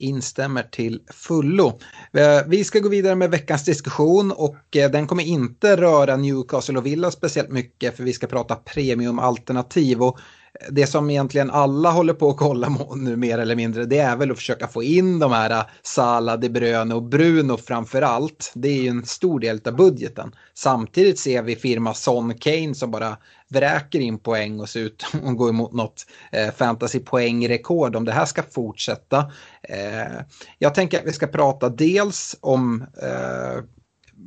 instämmer 0.00 0.62
till 0.62 1.00
fullo. 1.06 1.80
Eh, 2.12 2.40
vi 2.46 2.64
ska 2.64 2.78
gå 2.78 2.88
vidare 2.88 3.14
med 3.14 3.30
veckans 3.30 3.64
diskussion 3.64 4.32
och 4.32 4.76
eh, 4.76 4.90
den 4.90 5.06
kommer 5.06 5.22
inte 5.22 5.76
röra 5.76 6.16
Newcastle 6.16 6.78
och 6.78 6.86
Villa 6.86 7.10
speciellt 7.10 7.50
mycket 7.50 7.96
för 7.96 8.04
vi 8.04 8.12
ska 8.12 8.26
prata 8.26 8.56
premiumalternativ. 8.56 10.02
Och 10.02 10.18
det 10.70 10.86
som 10.86 11.10
egentligen 11.10 11.50
alla 11.50 11.90
håller 11.90 12.14
på 12.14 12.30
att 12.30 12.36
kolla 12.36 12.70
på 12.78 12.94
nu 12.94 13.16
mer 13.16 13.38
eller 13.38 13.56
mindre 13.56 13.84
det 13.84 13.98
är 13.98 14.16
väl 14.16 14.30
att 14.30 14.36
försöka 14.36 14.68
få 14.68 14.82
in 14.82 15.18
de 15.18 15.32
här 15.32 15.50
äh, 15.50 15.62
Sala, 15.82 16.36
De 16.36 16.48
Bruyne 16.48 16.94
och 16.94 17.02
Bruno 17.02 17.56
framför 17.56 18.02
allt. 18.02 18.52
Det 18.54 18.68
är 18.68 18.82
ju 18.82 18.88
en 18.88 19.06
stor 19.06 19.40
del 19.40 19.60
av 19.64 19.76
budgeten. 19.76 20.34
Samtidigt 20.54 21.18
ser 21.18 21.42
vi 21.42 21.56
firma 21.56 21.94
Son 21.94 22.34
Kane 22.34 22.74
som 22.74 22.90
bara 22.90 23.16
vräker 23.48 24.00
in 24.00 24.18
poäng 24.18 24.60
och 24.60 24.68
ser 24.68 24.80
ut 24.80 25.06
att 25.24 25.36
gå 25.36 25.48
emot 25.48 25.72
något 25.72 26.06
eh, 26.32 26.50
fantasypoängrekord 26.50 27.96
om 27.96 28.04
det 28.04 28.12
här 28.12 28.26
ska 28.26 28.42
fortsätta. 28.42 29.32
Eh, 29.62 30.20
jag 30.58 30.74
tänker 30.74 30.98
att 30.98 31.06
vi 31.06 31.12
ska 31.12 31.26
prata 31.26 31.68
dels 31.68 32.36
om 32.40 32.84
eh, 33.02 33.62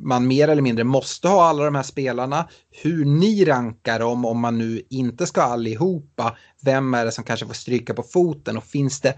man 0.04 0.28
mer 0.28 0.48
eller 0.48 0.62
mindre 0.62 0.84
måste 0.84 1.28
ha 1.28 1.46
alla 1.46 1.66
de 1.66 1.76
här 1.76 1.84
spelarna. 1.84 2.48
Hur 2.84 3.06
ni 3.06 3.46
rankar 3.46 4.00
dem 4.00 4.26
om 4.26 4.40
man 4.40 4.58
nu 4.58 4.82
inte 4.90 5.26
ska 5.26 5.42
allihopa. 5.42 6.38
Vem 6.62 6.94
är 6.94 7.06
det 7.06 7.12
som 7.12 7.24
kanske 7.24 7.46
får 7.46 7.54
stryka 7.54 7.94
på 7.94 8.04
foten 8.04 8.58
och 8.58 8.64
finns 8.64 9.02
det 9.02 9.16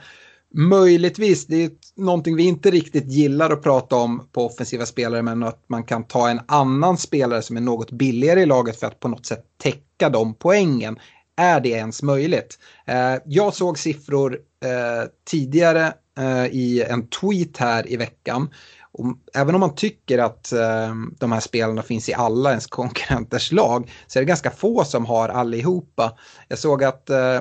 möjligtvis, 0.53 1.45
det 1.45 1.63
är 1.63 1.71
någonting 1.95 2.35
vi 2.35 2.43
inte 2.43 2.71
riktigt 2.71 3.11
gillar 3.11 3.49
att 3.49 3.63
prata 3.63 3.95
om 3.95 4.29
på 4.31 4.45
offensiva 4.45 4.85
spelare, 4.85 5.21
men 5.21 5.43
att 5.43 5.63
man 5.67 5.83
kan 5.83 6.03
ta 6.03 6.29
en 6.29 6.39
annan 6.47 6.97
spelare 6.97 7.41
som 7.41 7.57
är 7.57 7.61
något 7.61 7.91
billigare 7.91 8.41
i 8.41 8.45
laget 8.45 8.79
för 8.79 8.87
att 8.87 8.99
på 8.99 9.07
något 9.07 9.25
sätt 9.25 9.43
täcka 9.63 10.09
de 10.09 10.33
poängen. 10.33 10.99
Är 11.37 11.59
det 11.59 11.69
ens 11.69 12.03
möjligt? 12.03 12.59
Eh, 12.87 13.15
jag 13.25 13.53
såg 13.53 13.79
siffror 13.79 14.33
eh, 14.65 15.09
tidigare 15.29 15.93
eh, 16.17 16.45
i 16.45 16.85
en 16.89 17.07
tweet 17.07 17.57
här 17.57 17.91
i 17.91 17.97
veckan 17.97 18.49
och 18.97 19.05
även 19.33 19.55
om 19.55 19.61
man 19.61 19.75
tycker 19.75 20.17
att 20.17 20.51
eh, 20.51 20.95
de 21.19 21.31
här 21.31 21.39
spelarna 21.39 21.81
finns 21.81 22.09
i 22.09 22.13
alla 22.13 22.49
ens 22.49 22.67
konkurrenters 22.67 23.51
lag 23.51 23.91
så 24.07 24.19
är 24.19 24.21
det 24.21 24.27
ganska 24.27 24.51
få 24.51 24.83
som 24.83 25.05
har 25.05 25.29
allihopa. 25.29 26.17
Jag 26.47 26.59
såg 26.59 26.83
att 26.83 27.09
eh, 27.09 27.39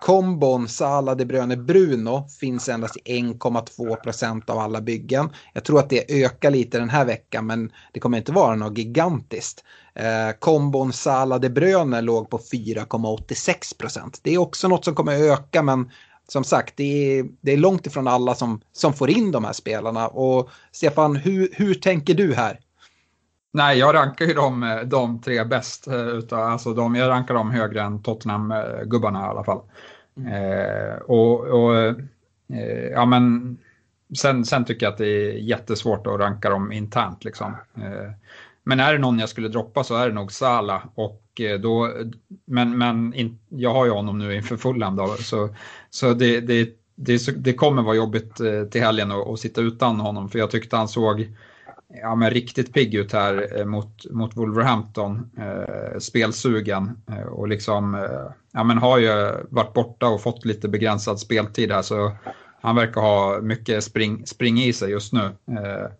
kombon 0.00 0.68
Sala, 0.68 1.14
De 1.14 1.24
Bruyne, 1.24 1.56
Bruno 1.56 2.28
finns 2.40 2.68
endast 2.68 2.96
i 3.04 3.22
1,2 3.22 3.96
procent 3.96 4.50
av 4.50 4.58
alla 4.58 4.80
byggen. 4.80 5.28
Jag 5.52 5.64
tror 5.64 5.78
att 5.78 5.90
det 5.90 6.24
ökar 6.24 6.50
lite 6.50 6.78
den 6.78 6.90
här 6.90 7.04
veckan 7.04 7.46
men 7.46 7.72
det 7.92 8.00
kommer 8.00 8.18
inte 8.18 8.32
vara 8.32 8.54
något 8.54 8.78
gigantiskt. 8.78 9.64
Eh, 9.94 10.36
kombon 10.38 10.92
Sala, 10.92 11.38
De 11.38 11.48
Bruyne 11.48 12.00
låg 12.00 12.30
på 12.30 12.38
4,86 12.38 13.78
procent. 13.78 14.20
Det 14.22 14.34
är 14.34 14.38
också 14.38 14.68
något 14.68 14.84
som 14.84 14.94
kommer 14.94 15.32
öka 15.32 15.62
men 15.62 15.90
som 16.28 16.44
sagt, 16.44 16.76
det 16.76 17.18
är, 17.18 17.26
det 17.40 17.52
är 17.52 17.56
långt 17.56 17.86
ifrån 17.86 18.08
alla 18.08 18.34
som, 18.34 18.60
som 18.72 18.92
får 18.92 19.10
in 19.10 19.32
de 19.32 19.44
här 19.44 19.52
spelarna. 19.52 20.08
Och 20.08 20.50
Stefan, 20.72 21.16
hur, 21.16 21.48
hur 21.52 21.74
tänker 21.74 22.14
du 22.14 22.34
här? 22.34 22.60
Nej, 23.52 23.78
jag 23.78 23.94
rankar 23.94 24.24
ju 24.24 24.34
de, 24.34 24.82
de 24.86 25.20
tre 25.20 25.44
bäst. 25.44 25.86
Eh, 25.86 26.06
utav, 26.06 26.40
alltså 26.40 26.74
de, 26.74 26.94
jag 26.94 27.08
rankar 27.08 27.34
dem 27.34 27.50
högre 27.50 27.82
än 27.82 28.02
Tottenham-gubbarna 28.02 29.26
i 29.26 29.28
alla 29.28 29.44
fall. 29.44 29.60
Mm. 30.16 30.32
Eh, 30.32 30.96
och, 30.96 31.40
och 31.40 31.76
eh, 31.76 31.94
ja, 32.92 33.06
men 33.06 33.56
sen, 34.18 34.44
sen 34.44 34.64
tycker 34.64 34.86
jag 34.86 34.92
att 34.92 34.98
det 34.98 35.06
är 35.08 35.32
jättesvårt 35.32 36.06
att 36.06 36.20
ranka 36.20 36.50
dem 36.50 36.72
internt. 36.72 37.24
Liksom. 37.24 37.56
Eh, 37.76 38.10
men 38.62 38.80
är 38.80 38.92
det 38.92 38.98
någon 38.98 39.18
jag 39.18 39.28
skulle 39.28 39.48
droppa 39.48 39.84
så 39.84 39.96
är 39.96 40.08
det 40.08 40.14
nog 40.14 40.32
Sala. 40.32 40.82
Och 40.94 41.40
eh, 41.40 41.60
då, 41.60 41.92
men 42.44 42.78
men 42.78 43.14
in, 43.14 43.38
jag 43.48 43.72
har 43.72 43.84
ju 43.84 43.90
honom 43.90 44.18
nu 44.18 44.34
inför 44.34 44.56
Fulham 44.56 44.96
då, 44.96 45.06
så, 45.06 45.48
så 45.96 46.14
det, 46.14 46.40
det, 46.40 46.68
det, 46.94 47.44
det 47.44 47.52
kommer 47.52 47.82
vara 47.82 47.96
jobbigt 47.96 48.40
eh, 48.40 48.64
till 48.64 48.80
helgen 48.80 49.12
att, 49.12 49.28
att 49.28 49.40
sitta 49.40 49.60
utan 49.60 50.00
honom 50.00 50.28
för 50.28 50.38
jag 50.38 50.50
tyckte 50.50 50.76
han 50.76 50.88
såg 50.88 51.28
ja, 51.88 52.14
men 52.14 52.30
riktigt 52.30 52.72
pigg 52.72 52.94
ut 52.94 53.12
här 53.12 53.58
eh, 53.58 53.64
mot, 53.64 54.10
mot 54.10 54.36
Wolverhampton, 54.36 55.30
eh, 55.38 55.98
spelsugen 55.98 57.02
eh, 57.10 57.26
och 57.26 57.48
liksom 57.48 57.94
eh, 57.94 58.32
ja, 58.52 58.64
men 58.64 58.78
har 58.78 58.98
ju 58.98 59.32
varit 59.50 59.72
borta 59.72 60.08
och 60.08 60.22
fått 60.22 60.44
lite 60.44 60.68
begränsad 60.68 61.20
speltid 61.20 61.72
här 61.72 61.82
så 61.82 62.12
han 62.60 62.76
verkar 62.76 63.00
ha 63.00 63.40
mycket 63.40 63.84
spring, 63.84 64.26
spring 64.26 64.58
i 64.58 64.72
sig 64.72 64.90
just 64.90 65.12
nu. 65.12 65.24
Eh, 65.50 65.90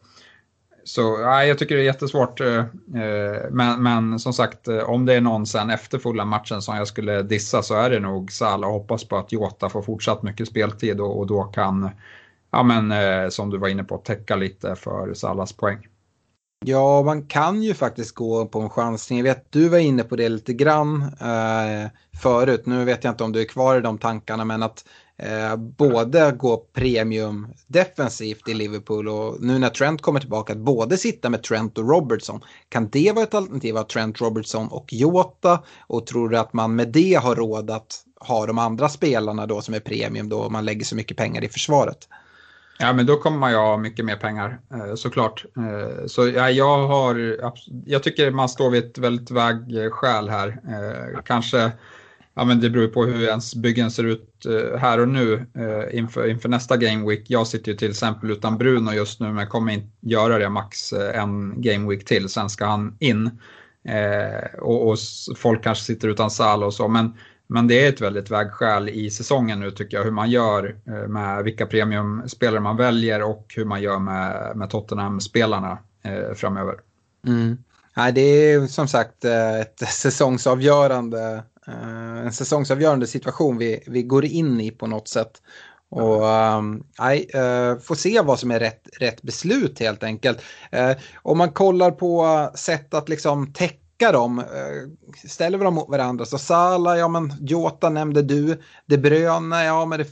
så 0.86 1.00
ja, 1.00 1.44
jag 1.44 1.58
tycker 1.58 1.74
det 1.74 1.80
är 1.80 1.84
jättesvårt. 1.84 2.40
Eh, 2.40 2.58
eh, 3.02 3.50
men, 3.50 3.82
men 3.82 4.18
som 4.18 4.32
sagt, 4.32 4.68
eh, 4.68 4.78
om 4.78 5.06
det 5.06 5.14
är 5.14 5.20
någon 5.20 5.46
sen 5.46 5.70
efter 5.70 5.98
fulla 5.98 6.24
matchen 6.24 6.62
som 6.62 6.76
jag 6.76 6.88
skulle 6.88 7.22
dissa 7.22 7.62
så 7.62 7.74
är 7.74 7.90
det 7.90 8.00
nog 8.00 8.32
Salah. 8.32 8.70
Hoppas 8.70 9.04
på 9.04 9.16
att 9.16 9.32
Jota 9.32 9.68
får 9.68 9.82
fortsatt 9.82 10.22
mycket 10.22 10.48
speltid 10.48 11.00
och, 11.00 11.18
och 11.18 11.26
då 11.26 11.42
kan, 11.44 11.90
ja 12.50 12.62
men 12.62 13.30
som 13.30 13.50
du 13.50 13.58
var 13.58 13.68
inne 13.68 13.84
på, 13.84 13.98
täcka 13.98 14.36
lite 14.36 14.76
för 14.76 15.14
Salas 15.14 15.52
poäng. 15.52 15.86
Ja, 16.64 17.02
man 17.02 17.26
kan 17.26 17.62
ju 17.62 17.74
faktiskt 17.74 18.14
gå 18.14 18.46
på 18.46 18.60
en 18.60 18.70
chansning. 18.70 19.18
Jag 19.18 19.24
vet, 19.24 19.52
du 19.52 19.68
var 19.68 19.78
inne 19.78 20.02
på 20.02 20.16
det 20.16 20.28
lite 20.28 20.52
grann 20.52 21.02
eh, 21.02 21.90
förut. 22.22 22.66
Nu 22.66 22.84
vet 22.84 23.04
jag 23.04 23.12
inte 23.12 23.24
om 23.24 23.32
du 23.32 23.40
är 23.40 23.44
kvar 23.44 23.76
i 23.76 23.80
de 23.80 23.98
tankarna, 23.98 24.44
men 24.44 24.62
att 24.62 24.84
eh, 25.18 25.56
både 25.56 26.32
gå 26.38 26.56
premium 26.56 27.48
defensivt 27.66 28.48
i 28.48 28.54
Liverpool 28.54 29.08
och 29.08 29.40
nu 29.40 29.58
när 29.58 29.68
Trent 29.68 30.02
kommer 30.02 30.20
tillbaka 30.20 30.52
att 30.52 30.58
både 30.58 30.96
sitta 30.96 31.30
med 31.30 31.42
Trent 31.42 31.78
och 31.78 31.88
Robertson. 31.88 32.40
Kan 32.68 32.88
det 32.88 33.12
vara 33.12 33.24
ett 33.24 33.34
alternativ 33.34 33.76
att 33.76 33.88
Trent, 33.88 34.20
Robertson 34.20 34.68
och 34.68 34.92
Jota? 34.92 35.62
Och 35.80 36.06
tror 36.06 36.28
du 36.28 36.38
att 36.38 36.52
man 36.52 36.76
med 36.76 36.88
det 36.88 37.14
har 37.22 37.34
råd 37.34 37.70
att 37.70 38.02
ha 38.20 38.46
de 38.46 38.58
andra 38.58 38.88
spelarna 38.88 39.46
då 39.46 39.60
som 39.60 39.74
är 39.74 39.80
premium 39.80 40.28
då 40.28 40.48
man 40.48 40.64
lägger 40.64 40.84
så 40.84 40.96
mycket 40.96 41.16
pengar 41.16 41.44
i 41.44 41.48
försvaret? 41.48 42.08
Ja, 42.78 42.92
men 42.92 43.06
då 43.06 43.16
kommer 43.16 43.38
man 43.38 43.50
ju 43.50 43.56
ha 43.56 43.76
mycket 43.76 44.04
mer 44.04 44.16
pengar 44.16 44.58
eh, 44.74 44.94
såklart. 44.94 45.44
Eh, 45.56 46.06
så 46.06 46.28
ja, 46.28 46.50
jag, 46.50 46.88
har, 46.88 47.36
jag 47.86 48.02
tycker 48.02 48.30
man 48.30 48.48
står 48.48 48.70
vid 48.70 48.84
ett 48.84 48.98
väldigt 48.98 49.30
vägskäl 49.30 50.28
här. 50.28 50.48
Eh, 50.48 51.20
kanske, 51.24 51.72
ja 52.36 52.44
men 52.44 52.60
det 52.60 52.70
beror 52.70 52.88
på 52.88 53.04
hur 53.04 53.22
ens 53.22 53.54
byggen 53.54 53.90
ser 53.90 54.04
ut 54.04 54.46
eh, 54.46 54.78
här 54.78 55.00
och 55.00 55.08
nu 55.08 55.46
eh, 55.54 55.98
inför, 55.98 56.28
inför 56.28 56.48
nästa 56.48 56.76
Game 56.76 57.08
Week. 57.08 57.24
Jag 57.30 57.46
sitter 57.46 57.72
ju 57.72 57.78
till 57.78 57.90
exempel 57.90 58.30
utan 58.30 58.58
Bruno 58.58 58.92
just 58.92 59.20
nu 59.20 59.32
men 59.32 59.46
kommer 59.46 59.72
inte 59.72 59.88
göra 60.00 60.38
det 60.38 60.48
max 60.48 60.92
eh, 60.92 61.22
en 61.22 61.62
Game 61.62 61.88
Week 61.88 62.04
till. 62.04 62.28
Sen 62.28 62.50
ska 62.50 62.66
han 62.66 62.96
in. 63.00 63.30
Och, 64.58 64.88
och 64.88 64.98
folk 65.36 65.62
kanske 65.62 65.84
sitter 65.84 66.08
utan 66.08 66.30
Sal 66.30 66.64
och 66.64 66.74
så. 66.74 66.88
Men 66.88 67.14
men 67.48 67.68
det 67.68 67.84
är 67.84 67.88
ett 67.88 68.00
väldigt 68.00 68.30
vägskäl 68.30 68.88
i 68.88 69.10
säsongen 69.10 69.60
nu 69.60 69.70
tycker 69.70 69.96
jag, 69.96 70.04
hur 70.04 70.10
man 70.10 70.30
gör 70.30 70.76
med 71.08 71.44
vilka 71.44 71.66
premiumspelare 71.66 72.60
man 72.60 72.76
väljer 72.76 73.22
och 73.22 73.54
hur 73.56 73.64
man 73.64 73.82
gör 73.82 73.98
med, 73.98 74.56
med 74.56 74.70
Tottenham-spelarna 74.70 75.78
eh, 76.02 76.34
framöver. 76.34 76.74
Mm. 77.26 77.56
Nej, 77.96 78.12
det 78.12 78.20
är 78.20 78.66
som 78.66 78.88
sagt 78.88 79.24
ett 79.24 79.78
säsongsavgörande, 79.88 81.42
Eh, 81.68 82.26
en 82.26 82.32
säsongsavgörande 82.32 83.06
situation 83.06 83.58
vi, 83.58 83.82
vi 83.86 84.02
går 84.02 84.24
in 84.24 84.60
i 84.60 84.70
på 84.70 84.86
något 84.86 85.08
sätt. 85.08 85.42
Och 85.90 86.24
um, 86.24 86.84
nej, 86.98 87.30
uh, 87.34 87.78
får 87.78 87.94
se 87.94 88.20
vad 88.20 88.38
som 88.38 88.50
är 88.50 88.60
rätt, 88.60 88.88
rätt 89.00 89.22
beslut 89.22 89.80
helt 89.80 90.02
enkelt. 90.02 90.38
Uh, 90.74 91.02
om 91.22 91.38
man 91.38 91.52
kollar 91.52 91.90
på 91.90 92.50
sätt 92.54 92.94
att 92.94 93.08
liksom 93.08 93.52
täcka 93.52 94.12
dem, 94.12 94.44
ställer 95.28 95.58
vi 95.58 95.64
dem 95.64 95.74
mot 95.74 95.88
varandra 95.88 96.24
så 96.24 96.38
Sala, 96.38 96.98
ja 96.98 97.08
men 97.08 97.32
Jota 97.40 97.88
nämnde 97.88 98.22
du, 98.22 98.62
De 98.86 98.96
Bruyne, 98.96 99.64
ja 99.64 99.86
men 99.86 99.98
det, 99.98 100.10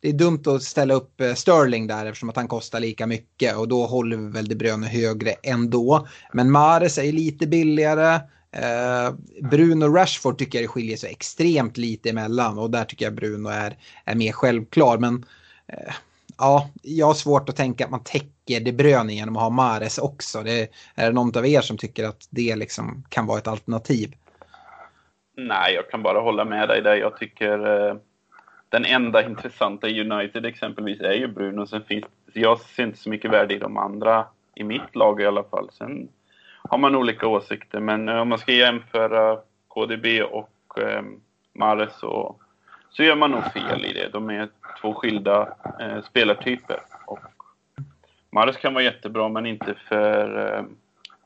det, 0.00 0.08
är 0.08 0.12
dumt 0.12 0.42
att 0.46 0.62
ställa 0.62 0.94
upp 0.94 1.22
Sterling 1.34 1.86
där 1.86 2.06
eftersom 2.06 2.28
att 2.28 2.36
han 2.36 2.48
kostar 2.48 2.80
lika 2.80 3.06
mycket 3.06 3.56
och 3.56 3.68
då 3.68 3.86
håller 3.86 4.16
vi 4.16 4.26
väl 4.26 4.48
De 4.48 4.54
Bruyne 4.54 4.86
högre 4.86 5.30
ändå. 5.30 6.06
Men 6.32 6.50
Mares 6.50 6.98
är 6.98 7.02
ju 7.02 7.12
lite 7.12 7.46
billigare. 7.46 8.20
Eh, 8.52 9.14
Bruno 9.42 9.84
Rashford 9.96 10.38
tycker 10.38 10.58
jag 10.58 10.64
det 10.64 10.68
skiljer 10.68 10.96
sig 10.96 11.10
extremt 11.10 11.76
lite 11.76 12.10
emellan 12.10 12.58
och 12.58 12.70
där 12.70 12.84
tycker 12.84 13.04
jag 13.04 13.14
Bruno 13.14 13.48
är, 13.48 13.76
är 14.04 14.14
mer 14.14 14.32
självklar. 14.32 14.98
Men 14.98 15.24
eh, 15.66 15.94
ja, 16.38 16.70
jag 16.82 17.06
har 17.06 17.14
svårt 17.14 17.48
att 17.48 17.56
tänka 17.56 17.84
att 17.84 17.90
man 17.90 18.04
täcker 18.04 18.60
De 18.60 18.72
Bruyne 18.72 19.12
genom 19.12 19.36
att 19.36 19.42
ha 19.42 19.50
Mares 19.50 19.98
också. 19.98 20.42
Det, 20.42 20.68
är 20.94 21.06
det 21.06 21.12
någon 21.12 21.38
av 21.38 21.46
er 21.46 21.60
som 21.60 21.76
tycker 21.76 22.08
att 22.08 22.28
det 22.30 22.56
liksom 22.56 23.04
kan 23.08 23.26
vara 23.26 23.38
ett 23.38 23.48
alternativ? 23.48 24.14
Nej, 25.36 25.74
jag 25.74 25.90
kan 25.90 26.02
bara 26.02 26.20
hålla 26.20 26.44
med 26.44 26.68
dig 26.68 26.82
där. 26.82 26.96
Jag 26.96 27.16
tycker 27.16 27.88
eh, 27.88 27.96
den 28.68 28.84
enda 28.84 29.26
intressanta 29.26 29.88
i 29.88 30.00
United 30.00 30.46
exempelvis 30.46 31.00
är 31.00 31.12
ju 31.12 31.28
Bruno. 31.28 31.66
Sen 31.66 31.82
finns, 31.82 32.04
jag 32.32 32.60
ser 32.60 32.82
inte 32.82 32.98
så 32.98 33.10
mycket 33.10 33.30
värde 33.30 33.54
i 33.54 33.58
de 33.58 33.76
andra, 33.76 34.26
i 34.54 34.64
mitt 34.64 34.96
lag 34.96 35.20
i 35.20 35.26
alla 35.26 35.42
fall. 35.42 35.70
Sen 35.72 36.08
har 36.70 36.78
man 36.78 36.96
olika 36.96 37.26
åsikter, 37.26 37.80
men 37.80 38.08
eh, 38.08 38.16
om 38.16 38.28
man 38.28 38.38
ska 38.38 38.52
jämföra 38.52 39.38
KDB 39.68 40.22
och 40.22 40.78
eh, 40.78 41.02
Mares 41.52 41.98
så, 41.98 42.36
så 42.90 43.02
gör 43.02 43.16
man 43.16 43.30
nog 43.30 43.44
fel 43.52 43.84
i 43.84 43.92
det. 43.92 44.08
De 44.12 44.30
är 44.30 44.48
två 44.80 44.94
skilda 44.94 45.48
eh, 45.80 46.02
spelartyper. 46.02 46.78
Och 47.06 47.18
Mares 48.32 48.56
kan 48.56 48.74
vara 48.74 48.84
jättebra, 48.84 49.28
men 49.28 49.46
inte 49.46 49.74
för... 49.88 50.46
Eh, 50.46 50.64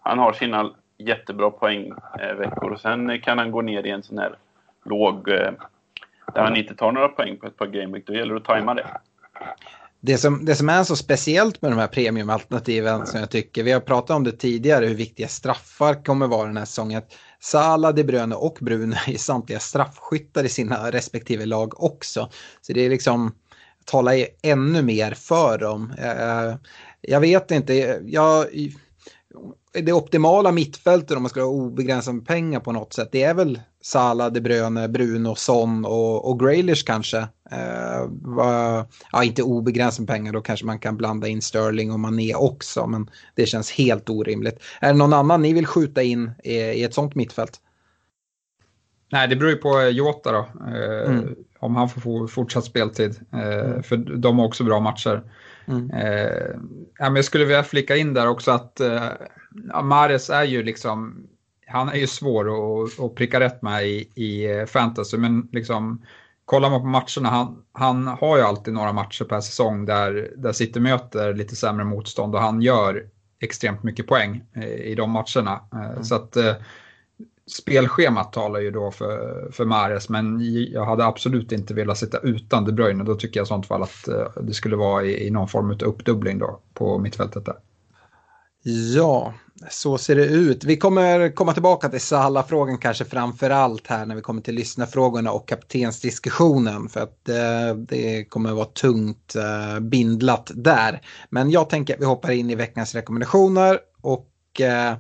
han 0.01 0.19
har 0.19 0.33
sina 0.33 0.71
jättebra 0.99 1.51
poängveckor 1.51 2.73
och 2.73 2.81
sen 2.81 3.21
kan 3.21 3.39
han 3.39 3.51
gå 3.51 3.63
ner 3.63 3.87
i 3.87 3.91
en 3.91 4.03
sån 4.03 4.19
här 4.19 4.35
låg... 4.85 5.29
Eh, 5.29 5.53
där 6.35 6.43
han 6.43 6.57
inte 6.57 6.75
tar 6.75 6.93
några 6.93 7.09
poäng 7.09 7.37
på 7.37 7.47
ett 7.47 7.57
par 7.57 7.67
gameweek. 7.67 8.07
Då 8.07 8.15
gäller 8.15 8.35
det 8.35 8.41
att 8.41 8.45
tajma 8.45 8.75
det. 8.75 8.87
Det 10.07 10.19
som, 10.19 10.45
det 10.45 10.55
som 10.55 10.69
är 10.69 10.85
så 10.85 10.97
speciellt 10.97 11.63
med 11.63 11.73
de 11.73 11.79
här 11.79 11.87
premiumalternativen 11.87 13.07
som 13.07 13.21
jag 13.21 13.31
tycker, 13.31 13.63
vi 13.63 13.73
har 13.73 13.81
pratat 13.81 14.17
om 14.17 14.25
det 14.25 14.33
tidigare, 14.33 14.87
hur 14.87 14.95
viktiga 14.95 15.29
straffar 15.29 16.05
kommer 16.05 16.27
vara 16.27 16.47
den 16.47 16.57
här 16.57 16.65
säsongen. 16.65 17.03
Sala, 17.41 17.93
De 17.93 18.05
Bruyne 18.05 18.35
och 18.35 18.59
Bruno 18.61 18.97
är 19.07 19.19
samtliga 19.19 19.61
straffskyttar 19.61 20.45
i 20.45 20.49
sina 20.49 20.91
respektive 20.91 21.47
lag 21.47 21.83
också. 21.83 22.31
Så 22.61 22.73
det 22.73 22.81
är 22.81 22.91
liksom, 22.91 23.35
tala 23.85 24.13
ännu 24.43 24.83
mer 24.83 25.15
för 25.15 25.59
dem. 25.59 25.95
Eh, 25.99 26.55
jag 27.01 27.21
vet 27.21 27.51
inte, 27.51 28.01
jag, 28.07 28.47
det 29.83 29.93
optimala 29.93 30.53
mittfältet 30.53 31.17
om 31.17 31.23
man 31.23 31.31
ska 31.31 31.41
ha 31.41 31.49
obegränsat 31.49 32.25
pengar 32.27 32.61
på 32.61 32.73
något 32.73 32.93
sätt, 32.93 33.09
det 33.13 33.23
är 33.23 33.35
väl 33.35 33.61
Salah, 33.83 34.33
De 34.33 34.41
Bruyne, 34.41 34.89
Bruno, 34.89 35.35
Son 35.35 35.85
och, 35.85 36.31
och 36.31 36.41
Graylish 36.41 36.85
kanske. 36.87 37.19
Eh, 37.51 38.09
va, 38.11 38.87
ja, 39.13 39.25
inte 39.25 39.43
obegränsat 39.43 40.07
pengar, 40.07 40.33
då 40.33 40.41
kanske 40.41 40.67
man 40.67 40.79
kan 40.79 40.97
blanda 40.97 41.29
in 41.29 41.43
Sterling 41.43 41.93
och 41.93 42.01
Mané 42.01 42.35
också, 42.35 42.87
men 42.87 43.11
det 43.35 43.47
känns 43.47 43.71
helt 43.71 44.11
orimligt. 44.11 44.59
Är 44.81 44.93
det 44.93 44.99
någon 44.99 45.13
annan 45.13 45.43
ni 45.43 45.53
vill 45.53 45.67
skjuta 45.67 46.03
in 46.03 46.31
i, 46.45 46.55
i 46.55 46.85
ett 46.85 46.95
sånt 46.95 47.15
mittfält? 47.15 47.61
Nej, 49.13 49.29
det 49.29 49.37
beror 49.37 49.51
ju 49.51 49.57
på 49.57 49.83
Jota 49.83 50.33
då. 50.33 50.49
Eh, 50.67 51.11
mm. 51.11 51.35
Om 51.59 51.77
han 51.77 51.89
får 51.89 52.27
fortsatt 52.27 52.65
speltid. 52.65 53.21
Eh, 53.33 53.41
mm. 53.41 53.83
För 53.83 53.97
de 53.97 54.39
har 54.39 54.47
också 54.47 54.65
bra 54.65 54.81
matcher. 54.81 55.23
Mm. 55.67 55.91
Eh, 55.91 56.59
men 56.99 57.17
jag 57.17 57.25
skulle 57.25 57.45
vilja 57.45 57.63
flika 57.63 57.97
in 57.97 58.15
där 58.15 58.29
också 58.29 58.51
att 58.51 58.81
eh, 58.81 59.09
Mares 59.83 60.31
är 60.31 60.45
ju 60.45 60.63
liksom, 60.63 61.27
han 61.67 61.89
är 61.89 61.97
ju 61.97 62.07
svår 62.07 62.49
att, 62.49 63.01
att 63.01 63.15
pricka 63.15 63.41
rätt 63.41 63.63
med 63.63 63.87
i, 63.87 64.09
i 64.15 64.59
eh, 64.59 64.67
fantasy, 64.67 65.17
men 65.17 65.49
liksom 65.53 66.03
kollar 66.45 66.71
man 66.71 66.81
på 66.81 66.87
matcherna, 66.87 67.29
han, 67.29 67.63
han 67.73 68.07
har 68.07 68.37
ju 68.37 68.43
alltid 68.43 68.75
några 68.75 68.93
matcher 68.93 69.25
per 69.25 69.41
säsong 69.41 69.87
där, 69.87 70.31
där 70.37 70.53
City 70.53 70.81
möter 70.81 71.35
lite 71.35 71.57
sämre 71.57 71.85
motstånd 71.85 72.35
och 72.35 72.41
han 72.41 72.63
gör 72.63 73.07
extremt 73.41 73.83
mycket 73.83 74.07
poäng 74.07 74.45
eh, 74.53 74.65
i 74.65 74.95
de 74.95 75.11
matcherna. 75.11 75.61
Eh, 75.73 75.91
mm. 75.91 76.05
Så 76.05 76.15
att 76.15 76.37
spelschemat 77.47 78.33
talar 78.33 78.61
ju 78.61 78.71
då 78.71 78.91
för, 78.91 79.49
för 79.53 79.65
Mares, 79.65 80.09
men 80.09 80.41
jag 80.73 80.85
hade 80.85 81.05
absolut 81.05 81.53
inte 81.53 81.75
velat 81.75 81.99
sitta 81.99 82.19
utan 82.19 82.65
De 82.65 82.73
Bruyne. 82.73 83.05
Då 83.05 83.15
tycker 83.15 83.41
jag 83.41 83.45
i 83.45 83.49
sånt 83.49 83.67
fall 83.67 83.83
att 83.83 84.09
eh, 84.09 84.43
det 84.43 84.55
skulle 84.55 84.77
vara 84.77 85.05
i, 85.05 85.27
i 85.27 85.31
någon 85.31 85.49
form 85.49 85.71
av 85.71 85.83
uppdubbling 85.83 86.39
då 86.39 86.61
på 86.75 86.99
mittfältet 86.99 87.45
där. 87.45 87.57
Ja, 88.95 89.35
så 89.71 89.99
ser 89.99 90.17
det 90.17 90.25
ut. 90.25 90.65
Vi 90.65 90.77
kommer 90.77 91.35
komma 91.35 91.53
tillbaka 91.53 91.89
till 91.89 92.01
Salah-frågan 92.01 92.79
kanske 92.79 93.05
framför 93.05 93.51
allt 93.51 93.87
här 93.87 94.07
när 94.07 94.15
vi 94.15 94.21
kommer 94.21 94.43
till 94.43 94.55
lyssnarfrågorna 94.55 95.33
och 95.33 95.49
kaptensdiskussionen 95.49 96.89
för 96.89 97.01
att 97.01 97.29
eh, 97.29 97.77
det 97.77 98.25
kommer 98.25 98.53
vara 98.53 98.65
tungt 98.65 99.35
eh, 99.37 99.81
bindlat 99.81 100.51
där. 100.55 101.01
Men 101.31 101.51
jag 101.51 101.71
tänker 101.71 101.95
att 101.95 102.01
vi 102.01 102.05
hoppar 102.05 102.31
in 102.31 102.51
i 102.51 102.55
veckans 102.55 102.95
rekommendationer 102.95 103.79
och 104.01 104.61
eh, 104.61 104.95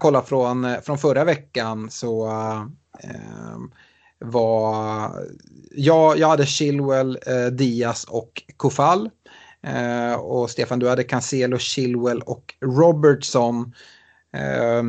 kolla 0.00 0.22
från, 0.22 0.64
eh, 0.64 0.80
från 0.80 0.98
förra 0.98 1.24
veckan 1.24 1.90
så 1.90 2.26
eh, 3.02 3.58
var 4.18 5.10
jag, 5.70 6.18
jag 6.18 6.28
hade 6.28 6.46
Chilwell, 6.46 7.18
eh, 7.26 7.46
Diaz 7.46 8.04
och 8.04 8.42
Kofall. 8.56 9.10
Eh, 9.62 10.14
och 10.14 10.50
Stefan, 10.50 10.78
du 10.78 10.88
hade 10.88 11.04
Cancelo, 11.04 11.58
Chilwell 11.58 12.20
och 12.20 12.54
Robertson. 12.60 13.72
Eh, 14.36 14.82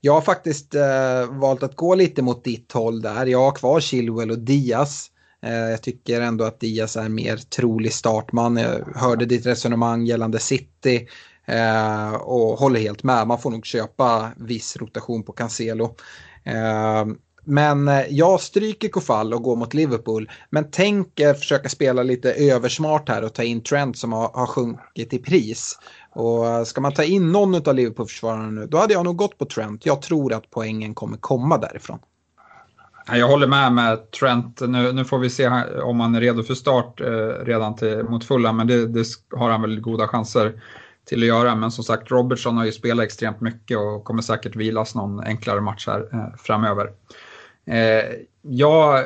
jag 0.00 0.12
har 0.12 0.20
faktiskt 0.20 0.74
eh, 0.74 1.30
valt 1.30 1.62
att 1.62 1.76
gå 1.76 1.94
lite 1.94 2.22
mot 2.22 2.44
ditt 2.44 2.72
håll 2.72 3.02
där. 3.02 3.26
Jag 3.26 3.38
har 3.38 3.52
kvar 3.52 3.80
Chilwell 3.80 4.30
och 4.30 4.38
Diaz. 4.38 5.10
Eh, 5.42 5.70
jag 5.70 5.82
tycker 5.82 6.20
ändå 6.20 6.44
att 6.44 6.60
Diaz 6.60 6.96
är 6.96 7.08
mer 7.08 7.36
trolig 7.36 7.92
startman. 7.92 8.56
Jag 8.56 8.96
hörde 8.96 9.26
ditt 9.26 9.46
resonemang 9.46 10.06
gällande 10.06 10.38
City 10.38 11.08
Eh, 11.46 12.14
och 12.14 12.58
håller 12.58 12.80
helt 12.80 13.02
med. 13.02 13.26
Man 13.26 13.38
får 13.38 13.50
nog 13.50 13.66
köpa 13.66 14.30
viss 14.36 14.76
rotation 14.76 15.22
på 15.22 15.32
Cancelo. 15.32 15.96
Eh, 16.44 17.04
men 17.44 17.88
eh, 17.88 18.06
jag 18.08 18.40
stryker 18.40 18.88
Kofall 18.88 19.34
och 19.34 19.42
går 19.42 19.56
mot 19.56 19.74
Liverpool. 19.74 20.30
Men 20.50 20.70
tänker 20.70 21.34
försöka 21.34 21.68
spela 21.68 22.02
lite 22.02 22.32
översmart 22.32 23.08
här 23.08 23.24
och 23.24 23.32
ta 23.32 23.42
in 23.42 23.62
Trent 23.62 23.98
som 23.98 24.12
har, 24.12 24.30
har 24.34 24.46
sjunkit 24.46 25.12
i 25.12 25.18
pris. 25.18 25.78
Och 26.10 26.66
ska 26.66 26.80
man 26.80 26.92
ta 26.92 27.04
in 27.04 27.32
någon 27.32 27.54
av 27.54 27.74
Liverpool-försvararna 27.74 28.50
nu, 28.50 28.66
då 28.66 28.78
hade 28.78 28.92
jag 28.92 29.04
nog 29.04 29.16
gått 29.16 29.38
på 29.38 29.44
Trent. 29.44 29.86
Jag 29.86 30.02
tror 30.02 30.32
att 30.32 30.50
poängen 30.50 30.94
kommer 30.94 31.16
komma 31.16 31.58
därifrån. 31.58 31.98
Jag 33.06 33.28
håller 33.28 33.46
med 33.46 33.72
med 33.72 34.10
Trent. 34.10 34.60
Nu, 34.60 34.92
nu 34.92 35.04
får 35.04 35.18
vi 35.18 35.30
se 35.30 35.48
om 35.82 36.00
han 36.00 36.14
är 36.14 36.20
redo 36.20 36.42
för 36.42 36.54
start 36.54 37.00
eh, 37.00 37.06
redan 37.44 37.76
till, 37.76 38.02
mot 38.02 38.24
fulla, 38.24 38.52
men 38.52 38.66
det, 38.66 38.86
det, 38.86 39.04
har 39.36 39.50
han 39.50 39.62
väl 39.62 39.80
goda 39.80 40.08
chanser 40.08 40.52
till 41.04 41.22
att 41.22 41.26
göra. 41.26 41.54
Men 41.54 41.70
som 41.70 41.84
sagt, 41.84 42.10
Robertson 42.10 42.56
har 42.56 42.64
ju 42.64 42.72
spelat 42.72 43.04
extremt 43.04 43.40
mycket 43.40 43.78
och 43.78 44.04
kommer 44.04 44.22
säkert 44.22 44.56
vilas 44.56 44.94
någon 44.94 45.20
enklare 45.20 45.60
match 45.60 45.86
här 45.86 46.08
eh, 46.12 46.36
framöver. 46.38 46.90
Eh, 47.66 48.04
jag, 48.42 49.04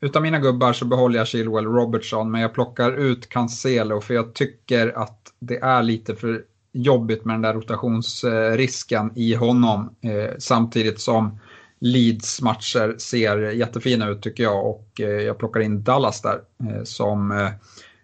utav 0.00 0.22
mina 0.22 0.38
gubbar 0.38 0.72
så 0.72 0.84
behåller 0.84 1.18
jag 1.18 1.28
Chilwell 1.28 1.66
Robertson, 1.66 2.30
men 2.30 2.40
jag 2.40 2.54
plockar 2.54 2.92
ut 2.92 3.28
Cancelo 3.28 4.00
för 4.00 4.14
jag 4.14 4.34
tycker 4.34 4.98
att 4.98 5.32
det 5.40 5.58
är 5.58 5.82
lite 5.82 6.14
för 6.14 6.42
jobbigt 6.72 7.24
med 7.24 7.34
den 7.34 7.42
där 7.42 7.54
rotationsrisken 7.54 9.10
eh, 9.10 9.18
i 9.18 9.34
honom. 9.34 9.96
Eh, 10.00 10.34
samtidigt 10.38 11.00
som 11.00 11.38
Leeds 11.80 12.42
matcher 12.42 12.94
ser 12.98 13.38
jättefina 13.38 14.08
ut 14.08 14.22
tycker 14.22 14.42
jag 14.42 14.66
och 14.66 15.00
eh, 15.00 15.08
jag 15.08 15.38
plockar 15.38 15.60
in 15.60 15.82
Dallas 15.82 16.22
där 16.22 16.40
eh, 16.60 16.82
som 16.84 17.30
eh, 17.30 17.50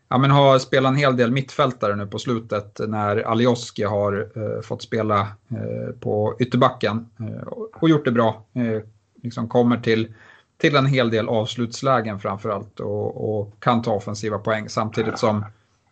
ja, 0.08 0.18
men 0.18 0.30
har 0.30 0.58
spelat 0.58 0.90
en 0.90 0.98
hel 0.98 1.16
del 1.16 1.30
mittfältare 1.30 1.96
nu 1.96 2.06
på 2.06 2.18
slutet 2.18 2.80
när 2.88 3.16
Alioski 3.16 3.82
har 3.82 4.30
eh, 4.34 4.62
fått 4.62 4.82
spela 4.82 5.20
eh, 5.48 5.94
på 6.00 6.36
ytterbacken 6.38 7.06
eh, 7.20 7.48
och 7.72 7.88
gjort 7.88 8.04
det 8.04 8.12
bra. 8.12 8.44
Eh, 8.54 8.82
liksom 9.22 9.48
kommer 9.48 9.76
till 9.76 10.14
till 10.58 10.76
en 10.76 10.86
hel 10.86 11.10
del 11.10 11.28
avslutslägen 11.28 12.20
framförallt 12.20 12.80
och, 12.80 13.38
och 13.38 13.54
kan 13.58 13.82
ta 13.82 13.92
offensiva 13.92 14.38
poäng 14.38 14.68
samtidigt 14.68 15.18
som 15.18 15.44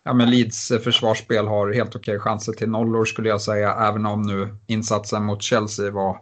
ja, 0.03 0.13
men 0.13 0.31
Leeds 0.31 0.71
eh, 0.71 0.79
försvarsspel 0.79 1.47
har 1.47 1.73
helt 1.73 1.97
okej 1.97 2.19
chanser 2.19 2.53
till 2.53 2.69
nollor 2.69 3.05
skulle 3.05 3.29
jag 3.29 3.41
säga, 3.41 3.75
även 3.75 4.07
om 4.07 4.23
nu 4.23 4.57
insatsen 4.67 5.25
mot 5.25 5.43
Chelsea 5.43 5.91
var, 5.91 6.21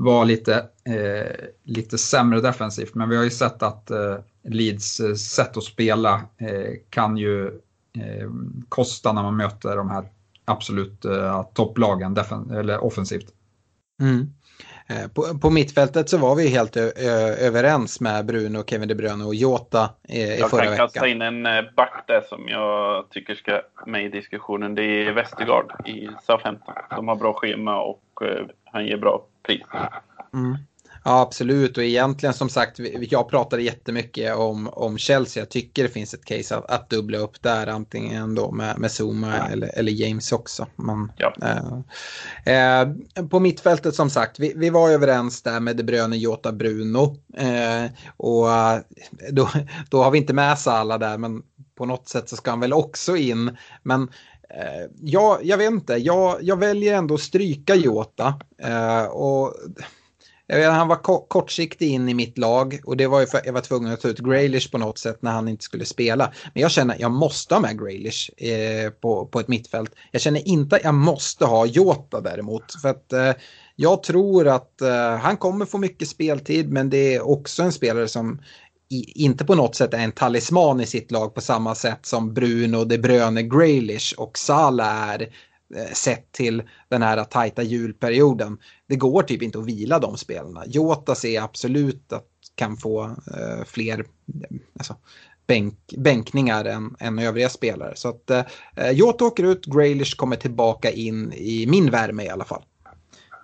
var 0.00 0.24
lite, 0.24 0.54
eh, 0.84 1.46
lite 1.64 1.98
sämre 1.98 2.40
defensivt. 2.40 2.94
Men 2.94 3.08
vi 3.08 3.16
har 3.16 3.24
ju 3.24 3.30
sett 3.30 3.62
att 3.62 3.90
eh, 3.90 4.16
Leeds 4.44 5.00
eh, 5.00 5.14
sätt 5.14 5.56
att 5.56 5.64
spela 5.64 6.14
eh, 6.14 6.74
kan 6.90 7.16
ju 7.16 7.46
eh, 7.98 8.30
kosta 8.68 9.12
när 9.12 9.22
man 9.22 9.36
möter 9.36 9.76
de 9.76 9.90
här 9.90 10.04
absolut 10.44 11.04
eh, 11.04 11.42
topplagen 11.54 12.16
eller 12.52 12.84
offensivt. 12.84 13.26
Mm. 14.00 14.26
På, 15.14 15.38
på 15.38 15.50
mittfältet 15.50 16.08
så 16.08 16.18
var 16.18 16.34
vi 16.34 16.48
helt 16.48 16.76
ö, 16.76 16.90
överens 17.38 18.00
med 18.00 18.26
Bruno, 18.26 18.64
Kevin 18.64 18.88
De 18.88 18.94
Bruyne 18.94 19.24
och 19.24 19.34
Jota 19.34 19.90
i, 20.08 20.22
i 20.22 20.36
förra 20.36 20.60
veckan. 20.60 20.66
Jag 20.66 20.76
kan 20.76 20.88
kasta 20.88 21.08
in 21.08 21.22
en 21.22 21.42
back 21.76 22.04
där 22.06 22.20
som 22.28 22.48
jag 22.48 23.10
tycker 23.10 23.34
ska 23.34 23.60
med 23.86 24.04
i 24.04 24.08
diskussionen. 24.08 24.74
Det 24.74 24.82
är 24.82 25.12
Westergaard 25.12 25.88
i 25.88 26.08
Southampton. 26.26 26.74
De 26.90 27.08
har 27.08 27.16
bra 27.16 27.32
schema 27.32 27.80
och 27.80 28.02
han 28.64 28.86
ger 28.86 28.96
bra 28.96 29.26
pris. 29.48 29.62
Mm. 30.34 30.56
Ja, 31.04 31.20
absolut. 31.20 31.76
Och 31.76 31.84
egentligen 31.84 32.34
som 32.34 32.48
sagt, 32.48 32.78
jag 33.00 33.28
pratade 33.28 33.62
jättemycket 33.62 34.36
om, 34.36 34.68
om 34.68 34.98
Chelsea. 34.98 35.40
Jag 35.40 35.48
tycker 35.48 35.82
det 35.82 35.88
finns 35.88 36.14
ett 36.14 36.24
case 36.24 36.56
att, 36.56 36.70
att 36.70 36.90
dubbla 36.90 37.18
upp 37.18 37.42
där, 37.42 37.66
antingen 37.66 38.34
då 38.34 38.50
med, 38.50 38.78
med 38.78 38.90
Zuma 38.90 39.36
eller, 39.36 39.78
eller 39.78 39.92
James 39.92 40.32
också. 40.32 40.66
Men, 40.76 41.12
ja. 41.16 41.34
eh, 42.44 42.80
eh, 42.80 42.88
på 43.30 43.40
mittfältet 43.40 43.94
som 43.94 44.10
sagt, 44.10 44.38
vi, 44.38 44.52
vi 44.56 44.70
var 44.70 44.90
överens 44.90 45.42
där 45.42 45.60
med 45.60 45.76
De 45.76 45.82
Bruyne, 45.82 46.16
Jota, 46.16 46.52
Bruno. 46.52 47.16
Eh, 47.36 47.90
och 48.16 48.52
eh, 48.52 48.80
då, 49.30 49.48
då 49.90 50.02
har 50.02 50.10
vi 50.10 50.18
inte 50.18 50.32
med 50.32 50.58
Salah 50.58 50.98
där, 50.98 51.18
men 51.18 51.42
på 51.78 51.86
något 51.86 52.08
sätt 52.08 52.28
så 52.28 52.36
ska 52.36 52.50
han 52.50 52.60
väl 52.60 52.72
också 52.72 53.16
in. 53.16 53.56
Men 53.82 54.08
eh, 54.54 54.90
ja, 55.00 55.38
jag 55.42 55.58
vet 55.58 55.70
inte, 55.70 55.92
jag, 55.94 56.38
jag 56.42 56.56
väljer 56.56 56.94
ändå 56.94 57.14
att 57.14 57.20
stryka 57.20 57.74
Jota. 57.74 58.34
Eh, 58.62 59.04
och 59.04 59.54
Vet, 60.52 60.70
han 60.70 60.88
var 60.88 61.28
kortsiktig 61.28 61.88
in 61.88 62.08
i 62.08 62.14
mitt 62.14 62.38
lag 62.38 62.80
och 62.84 62.96
det 62.96 63.06
var 63.06 63.20
ju 63.20 63.26
för 63.26 63.38
att 63.38 63.46
jag 63.46 63.52
var 63.52 63.60
tvungen 63.60 63.92
att 63.92 64.00
ta 64.00 64.08
ut 64.08 64.18
Graylish 64.18 64.70
på 64.70 64.78
något 64.78 64.98
sätt 64.98 65.22
när 65.22 65.30
han 65.30 65.48
inte 65.48 65.64
skulle 65.64 65.84
spela. 65.84 66.32
Men 66.54 66.62
jag 66.62 66.70
känner 66.70 66.94
att 66.94 67.00
jag 67.00 67.10
måste 67.10 67.54
ha 67.54 67.60
med 67.60 67.80
Graylish 67.80 68.30
eh, 68.36 68.90
på, 68.90 69.26
på 69.26 69.40
ett 69.40 69.48
mittfält. 69.48 69.94
Jag 70.10 70.20
känner 70.20 70.48
inte 70.48 70.76
att 70.76 70.84
jag 70.84 70.94
måste 70.94 71.44
ha 71.44 71.66
Jota 71.66 72.20
däremot. 72.20 72.80
För 72.82 72.88
att 72.88 73.12
eh, 73.12 73.32
jag 73.76 74.02
tror 74.02 74.48
att 74.48 74.80
eh, 74.80 75.16
han 75.16 75.36
kommer 75.36 75.66
få 75.66 75.78
mycket 75.78 76.08
speltid 76.08 76.72
men 76.72 76.90
det 76.90 77.14
är 77.14 77.28
också 77.28 77.62
en 77.62 77.72
spelare 77.72 78.08
som 78.08 78.42
i, 78.90 79.22
inte 79.24 79.44
på 79.44 79.54
något 79.54 79.74
sätt 79.74 79.94
är 79.94 79.98
en 79.98 80.12
talisman 80.12 80.80
i 80.80 80.86
sitt 80.86 81.10
lag 81.10 81.34
på 81.34 81.40
samma 81.40 81.74
sätt 81.74 82.06
som 82.06 82.34
Bruno, 82.34 82.84
De 82.84 82.98
Bruyne, 82.98 83.42
Graylish 83.42 84.14
och 84.16 84.38
Salah 84.38 85.08
är 85.08 85.20
eh, 85.76 85.92
sett 85.92 86.32
till 86.32 86.62
den 86.88 87.02
här 87.02 87.24
tajta 87.24 87.62
julperioden. 87.62 88.58
Det 88.88 88.96
går 88.96 89.22
typ 89.22 89.42
inte 89.42 89.58
att 89.58 89.66
vila 89.66 89.98
de 89.98 90.16
spelarna. 90.16 90.64
Jota 90.66 91.14
ser 91.14 91.40
absolut 91.40 92.12
att 92.12 92.26
kan 92.54 92.76
få 92.76 93.04
eh, 93.04 93.64
fler 93.66 94.04
alltså, 94.78 94.96
bänk, 95.46 95.78
bänkningar 95.96 96.64
än, 96.64 96.96
än 96.98 97.18
övriga 97.18 97.48
spelare. 97.48 97.92
Så 97.96 98.08
att 98.08 98.30
eh, 98.30 98.90
Jota 98.92 99.24
åker 99.24 99.44
ut, 99.44 99.66
Graylish 99.66 100.16
kommer 100.16 100.36
tillbaka 100.36 100.90
in 100.90 101.32
i 101.32 101.66
min 101.66 101.90
värme 101.90 102.24
i 102.24 102.28
alla 102.28 102.44
fall. 102.44 102.62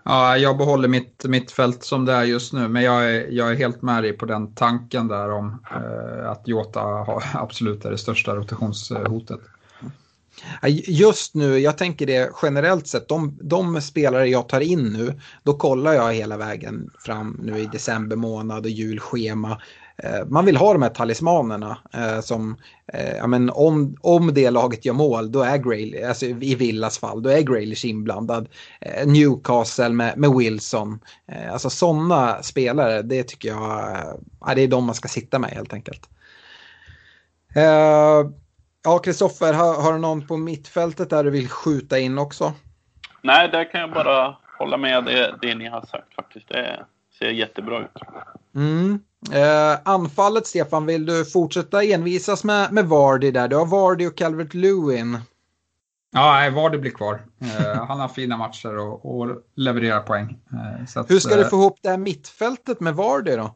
Ja, 0.06 0.36
jag 0.36 0.56
behåller 0.56 0.88
mitt 0.88 1.24
mittfält 1.24 1.84
som 1.84 2.04
det 2.04 2.12
är 2.12 2.24
just 2.24 2.52
nu, 2.52 2.68
men 2.68 2.82
jag 2.82 3.10
är, 3.10 3.28
jag 3.30 3.50
är 3.50 3.54
helt 3.54 3.82
med 3.82 4.02
dig 4.02 4.12
på 4.12 4.26
den 4.26 4.54
tanken 4.54 5.08
där 5.08 5.30
om 5.30 5.62
eh, 5.70 6.30
att 6.30 6.48
Jota 6.48 6.80
har, 6.80 7.24
absolut 7.34 7.84
är 7.84 7.90
det 7.90 7.98
största 7.98 8.36
rotationshotet. 8.36 9.40
Just 10.86 11.34
nu, 11.34 11.58
jag 11.58 11.78
tänker 11.78 12.06
det 12.06 12.30
generellt 12.42 12.86
sett, 12.86 13.08
de, 13.08 13.38
de, 13.42 13.80
spelare 13.80 14.28
jag 14.28 14.48
tar 14.48 14.60
in 14.60 14.92
nu, 14.92 15.20
då 15.42 15.54
kollar 15.54 15.92
jag 15.92 16.14
hela 16.14 16.36
vägen 16.36 16.90
fram 16.98 17.40
nu 17.42 17.58
i 17.58 17.66
december 17.66 18.16
månad 18.16 18.64
och 18.64 18.70
julschema. 18.70 19.60
Eh, 19.96 20.26
man 20.26 20.44
vill 20.44 20.56
ha 20.56 20.72
de 20.72 20.82
här 20.82 20.90
talismanerna 20.90 21.78
eh, 21.92 22.20
som, 22.20 22.56
eh, 22.92 23.16
ja 23.16 23.26
men 23.26 23.50
om, 23.50 23.96
om 24.00 24.34
det 24.34 24.50
laget 24.50 24.84
gör 24.84 24.94
mål, 24.94 25.32
då 25.32 25.42
är 25.42 25.56
Grailish, 25.56 26.08
alltså 26.08 26.26
i 26.26 26.54
Villas 26.54 26.98
fall, 26.98 27.22
då 27.22 27.30
är 27.30 27.40
Graylish 27.40 27.84
inblandad. 27.84 28.48
Newcastle 29.06 29.88
med, 29.88 30.18
med 30.18 30.30
Wilson, 30.30 31.00
alltså 31.52 31.70
sådana 31.70 32.42
spelare, 32.42 33.02
det 33.02 33.22
tycker 33.22 33.48
jag, 33.48 33.60
ja, 34.40 34.54
det 34.54 34.62
är 34.62 34.68
de 34.68 34.84
man 34.84 34.94
ska 34.94 35.08
sitta 35.08 35.38
med 35.38 35.50
helt 35.50 35.72
enkelt. 35.72 36.08
Ja, 38.84 38.98
Kristoffer, 39.04 39.52
har, 39.52 39.82
har, 39.82 39.92
du 39.92 39.98
någon 39.98 40.26
på 40.26 40.36
mittfältet 40.36 41.10
där 41.10 41.24
du 41.24 41.30
vill 41.30 41.48
skjuta 41.48 41.98
in 41.98 42.18
också? 42.18 42.52
Nej, 43.22 43.48
där 43.48 43.72
kan 43.72 43.80
jag 43.80 43.92
bara 43.92 44.36
hålla 44.58 44.76
med 44.76 45.04
det, 45.04 45.38
det 45.42 45.54
ni 45.54 45.68
har 45.68 45.80
sagt 45.80 46.14
faktiskt. 46.14 46.48
Det 46.48 46.84
ser 47.18 47.30
jättebra 47.30 47.80
ut. 47.80 47.90
Mm. 48.54 49.00
Eh, 49.32 49.78
anfallet, 49.84 50.46
Stefan, 50.46 50.86
vill 50.86 51.06
du 51.06 51.24
fortsätta 51.24 51.82
envisas 51.82 52.44
med, 52.44 52.72
med 52.72 52.86
Vardy 52.86 53.30
där? 53.30 53.48
Du 53.48 53.56
har 53.56 53.66
Vardy 53.66 54.06
och 54.06 54.16
Calvert 54.16 54.54
Lewin. 54.54 55.18
Ja, 56.12 56.32
nej, 56.32 56.50
Vardy 56.50 56.78
blir 56.78 56.90
kvar. 56.90 57.20
Eh, 57.40 57.84
han 57.86 58.00
har 58.00 58.08
fina 58.08 58.36
matcher 58.36 58.78
och, 58.78 59.20
och 59.20 59.42
levererar 59.56 60.00
poäng. 60.00 60.38
Eh, 60.52 61.00
att, 61.00 61.10
Hur 61.10 61.20
ska 61.20 61.36
du 61.36 61.42
eh, 61.42 61.48
få 61.48 61.56
ihop 61.56 61.78
det 61.82 61.88
här 61.88 61.98
mittfältet 61.98 62.80
med 62.80 62.94
Vardy 62.94 63.36
då? 63.36 63.54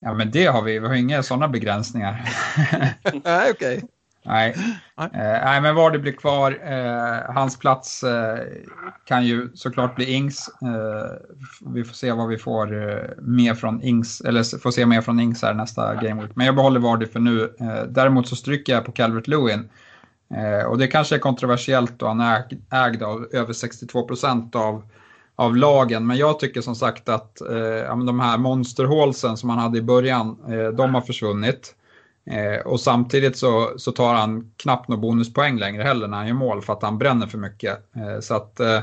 Ja, 0.00 0.14
men 0.14 0.30
det 0.30 0.46
har 0.46 0.62
vi. 0.62 0.78
Vi 0.78 0.86
har 0.86 0.94
inga 0.94 1.22
sådana 1.22 1.48
begränsningar. 1.48 2.28
nej, 3.24 3.50
okej. 3.50 3.76
Okay. 3.76 3.88
Nej. 4.24 4.54
nej. 4.96 5.10
Eh, 5.12 5.44
nej, 5.44 5.60
men 5.60 5.74
Vardy 5.74 5.98
blir 5.98 6.12
kvar. 6.12 6.58
Eh, 6.64 7.34
hans 7.34 7.58
plats 7.58 8.02
eh, 8.02 8.38
kan 9.04 9.26
ju 9.26 9.50
såklart 9.54 9.96
bli 9.96 10.12
Ings. 10.12 10.48
Eh, 10.62 11.10
vi 11.74 11.84
får 11.84 11.94
se 11.94 12.12
vad 12.12 12.28
vi 12.28 12.38
får 12.38 12.90
eh, 12.90 13.08
mer 13.18 13.54
från 13.54 13.82
Ings, 13.82 14.20
eller 14.20 14.58
får 14.58 14.70
se 14.70 14.86
mer 14.86 15.00
från 15.00 15.20
Ings 15.20 15.42
här 15.42 15.54
nästa 15.54 15.94
Game 15.94 16.22
Week. 16.22 16.32
Men 16.34 16.46
jag 16.46 16.56
behåller 16.56 16.80
Vardy 16.80 17.06
för 17.06 17.20
nu. 17.20 17.54
Eh, 17.60 17.82
däremot 17.88 18.28
så 18.28 18.36
stryker 18.36 18.72
jag 18.72 18.84
på 18.84 18.92
Calvert 18.92 19.26
Lewin. 19.26 19.68
och 20.68 20.78
det 20.78 20.86
kanske 20.86 21.14
är 21.14 21.18
kontroversiellt 21.18 21.98
då 21.98 22.06
han 22.06 22.20
är 22.20 22.44
ägd 22.70 23.02
av 23.02 23.26
över 23.32 23.52
62 23.52 24.08
procent 24.08 24.54
av 24.54 24.82
av 25.36 25.56
lagen. 25.56 26.06
Men 26.06 26.16
jag 26.16 26.38
tycker 26.38 26.60
som 26.60 26.74
sagt 26.74 27.08
att 27.08 27.40
eh, 27.40 28.04
de 28.06 28.20
här 28.20 28.38
monsterhålsen 28.38 29.36
som 29.36 29.50
han 29.50 29.58
hade 29.58 29.78
i 29.78 29.82
början, 29.82 30.36
eh, 30.48 30.68
de 30.68 30.94
har 30.94 31.00
försvunnit. 31.00 31.74
Eh, 32.26 32.66
och 32.66 32.80
samtidigt 32.80 33.36
så, 33.36 33.72
så 33.76 33.92
tar 33.92 34.14
han 34.14 34.52
knappt 34.56 34.88
några 34.88 35.00
bonuspoäng 35.00 35.58
längre 35.58 35.82
heller 35.82 36.08
när 36.08 36.16
han 36.16 36.26
gör 36.26 36.34
mål 36.34 36.62
för 36.62 36.72
att 36.72 36.82
han 36.82 36.98
bränner 36.98 37.26
för 37.26 37.38
mycket. 37.38 37.78
Eh, 37.96 38.20
så 38.20 38.34
att 38.34 38.60
eh, 38.60 38.80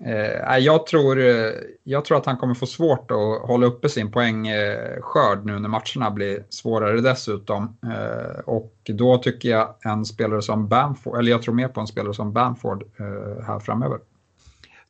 Eh, 0.00 0.58
jag, 0.58 0.86
tror, 0.86 1.18
eh, 1.18 1.52
jag 1.84 2.04
tror 2.04 2.18
att 2.18 2.26
han 2.26 2.36
kommer 2.36 2.54
få 2.54 2.66
svårt 2.66 3.10
att 3.10 3.48
hålla 3.48 3.66
uppe 3.66 3.88
sin 3.88 4.12
poängskörd 4.12 5.44
nu 5.44 5.58
när 5.58 5.68
matcherna 5.68 6.10
blir 6.10 6.44
svårare 6.48 7.00
dessutom. 7.00 7.76
Eh, 7.82 8.40
och 8.40 8.72
då 8.84 9.18
tycker 9.18 9.48
jag 9.48 9.74
en 9.82 10.04
spelare 10.04 10.42
som 10.42 10.68
Bamford, 10.68 11.18
eller 11.18 11.30
jag 11.30 11.42
tror 11.42 11.54
mer 11.54 11.68
på 11.68 11.80
en 11.80 11.86
spelare 11.86 12.14
som 12.14 12.32
Bamford 12.32 12.82
eh, 12.82 13.44
här 13.46 13.60
framöver. 13.60 13.98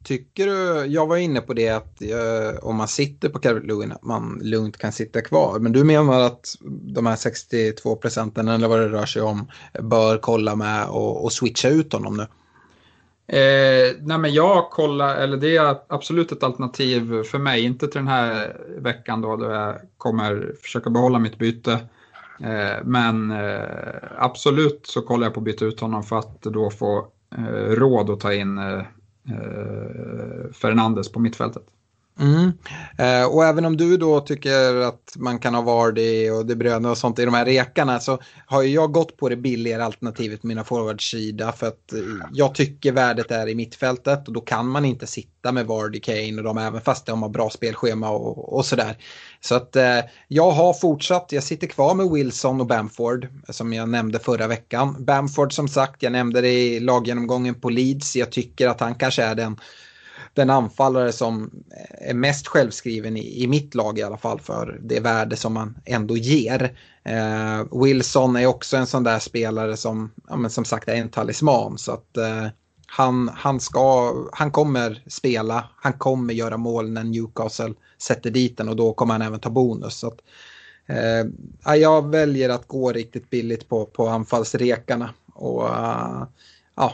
Tycker 0.06 0.46
du, 0.46 0.86
jag 0.86 1.06
var 1.06 1.16
inne 1.16 1.40
på 1.40 1.54
det 1.54 1.68
att 1.68 2.02
eh, 2.02 2.58
om 2.62 2.76
man 2.76 2.88
sitter 2.88 3.28
på 3.28 3.38
Calvert 3.38 3.66
Lewin 3.66 3.92
att 3.92 4.04
man 4.04 4.40
lugnt 4.42 4.76
kan 4.76 4.92
sitta 4.92 5.20
kvar. 5.20 5.58
Men 5.58 5.72
du 5.72 5.84
menar 5.84 6.20
att 6.20 6.56
de 6.94 7.06
här 7.06 7.16
62 7.16 7.96
procenten 7.96 8.48
eller 8.48 8.68
vad 8.68 8.80
det 8.80 8.88
rör 8.88 9.06
sig 9.06 9.22
om 9.22 9.48
bör 9.82 10.18
kolla 10.18 10.56
med 10.56 10.88
och, 10.88 11.24
och 11.24 11.32
switcha 11.32 11.68
ut 11.68 11.92
honom 11.92 12.16
nu? 12.16 12.22
Eh, 13.36 13.96
nej 14.00 14.18
men 14.18 14.34
jag 14.34 14.70
kollar, 14.70 15.16
eller 15.16 15.36
det 15.36 15.56
är 15.56 15.76
absolut 15.88 16.32
ett 16.32 16.42
alternativ 16.42 17.22
för 17.22 17.38
mig, 17.38 17.64
inte 17.64 17.86
till 17.86 17.98
den 17.98 18.08
här 18.08 18.56
veckan 18.78 19.20
då, 19.20 19.36
då 19.36 19.44
jag 19.44 19.76
kommer 19.96 20.54
försöka 20.62 20.90
behålla 20.90 21.18
mitt 21.18 21.38
byte. 21.38 21.72
Eh, 22.40 22.84
men 22.84 23.30
eh, 23.30 23.98
absolut 24.18 24.86
så 24.86 25.02
kollar 25.02 25.26
jag 25.26 25.34
på 25.34 25.40
att 25.40 25.44
byta 25.44 25.64
ut 25.64 25.80
honom 25.80 26.02
för 26.02 26.18
att 26.18 26.42
då 26.42 26.70
få 26.70 27.06
eh, 27.38 27.70
råd 27.70 28.10
att 28.10 28.20
ta 28.20 28.34
in 28.34 28.58
eh, 28.58 28.82
eh, 29.28 30.52
Fernandes 30.52 31.12
på 31.12 31.20
mittfältet. 31.20 31.62
Mm. 32.20 32.52
Eh, 32.98 33.26
och 33.26 33.44
även 33.44 33.64
om 33.64 33.76
du 33.76 33.96
då 33.96 34.20
tycker 34.20 34.80
att 34.80 35.12
man 35.16 35.38
kan 35.38 35.54
ha 35.54 35.62
Vardy 35.62 36.30
och 36.30 36.46
De 36.46 36.54
Bruyne 36.54 36.88
och 36.88 36.98
sånt 36.98 37.18
i 37.18 37.24
de 37.24 37.34
här 37.34 37.44
rekarna 37.44 38.00
så 38.00 38.18
har 38.46 38.62
jag 38.62 38.92
gått 38.92 39.16
på 39.16 39.28
det 39.28 39.36
billigare 39.36 39.82
alternativet 39.82 40.42
med 40.42 40.48
mina 40.48 40.64
forwardsida 40.64 41.52
för 41.52 41.66
att 41.66 41.92
eh, 41.92 41.98
jag 42.32 42.54
tycker 42.54 42.92
värdet 42.92 43.30
är 43.30 43.48
i 43.48 43.54
mittfältet 43.54 44.28
och 44.28 44.34
då 44.34 44.40
kan 44.40 44.68
man 44.68 44.84
inte 44.84 45.06
sitta 45.06 45.52
med 45.52 45.66
Vardy, 45.66 46.00
Kane 46.00 46.36
och 46.36 46.42
de 46.42 46.58
även 46.58 46.80
fast 46.80 47.06
de 47.06 47.22
har 47.22 47.28
bra 47.28 47.50
spelschema 47.50 48.10
och, 48.10 48.56
och 48.56 48.66
sådär. 48.66 48.96
Så 49.40 49.54
att 49.54 49.76
eh, 49.76 49.98
jag 50.28 50.50
har 50.50 50.72
fortsatt, 50.72 51.32
jag 51.32 51.42
sitter 51.42 51.66
kvar 51.66 51.94
med 51.94 52.10
Wilson 52.10 52.60
och 52.60 52.66
Bamford 52.66 53.28
som 53.48 53.72
jag 53.72 53.88
nämnde 53.88 54.18
förra 54.18 54.46
veckan. 54.46 55.04
Bamford 55.04 55.52
som 55.52 55.68
sagt, 55.68 56.02
jag 56.02 56.12
nämnde 56.12 56.40
det 56.40 56.52
i 56.52 56.80
laggenomgången 56.80 57.54
på 57.54 57.70
Leeds, 57.70 58.16
jag 58.16 58.32
tycker 58.32 58.68
att 58.68 58.80
han 58.80 58.94
kanske 58.94 59.22
är 59.22 59.34
den 59.34 59.56
den 60.36 60.50
anfallare 60.50 61.12
som 61.12 61.50
är 62.00 62.14
mest 62.14 62.46
självskriven 62.46 63.16
i, 63.16 63.42
i 63.42 63.46
mitt 63.46 63.74
lag 63.74 63.98
i 63.98 64.02
alla 64.02 64.16
fall 64.16 64.40
för 64.40 64.80
det 64.82 65.00
värde 65.00 65.36
som 65.36 65.52
man 65.52 65.78
ändå 65.84 66.16
ger. 66.16 66.78
Eh, 67.04 67.80
Wilson 67.82 68.36
är 68.36 68.46
också 68.46 68.76
en 68.76 68.86
sån 68.86 69.04
där 69.04 69.18
spelare 69.18 69.76
som, 69.76 70.12
ja, 70.28 70.36
men 70.36 70.50
som 70.50 70.64
sagt 70.64 70.88
är 70.88 70.94
en 70.94 71.08
talisman 71.08 71.78
så 71.78 71.92
att 71.92 72.16
eh, 72.16 72.46
han, 72.86 73.30
han, 73.34 73.60
ska, 73.60 74.14
han 74.32 74.50
kommer 74.50 75.02
spela, 75.06 75.68
han 75.76 75.92
kommer 75.92 76.34
göra 76.34 76.56
mål 76.56 76.90
när 76.90 77.04
Newcastle 77.04 77.74
sätter 78.02 78.30
dit 78.30 78.56
den 78.56 78.68
och 78.68 78.76
då 78.76 78.92
kommer 78.92 79.14
han 79.14 79.22
även 79.22 79.40
ta 79.40 79.50
bonus. 79.50 79.94
Så 79.94 80.06
att, 80.06 80.18
eh, 80.86 81.74
jag 81.74 82.10
väljer 82.10 82.48
att 82.48 82.68
gå 82.68 82.92
riktigt 82.92 83.30
billigt 83.30 83.68
på, 83.68 83.86
på 83.86 84.08
anfallsrekarna. 84.08 85.10
Och, 85.34 85.62
uh, 85.64 86.24
ja, 86.74 86.92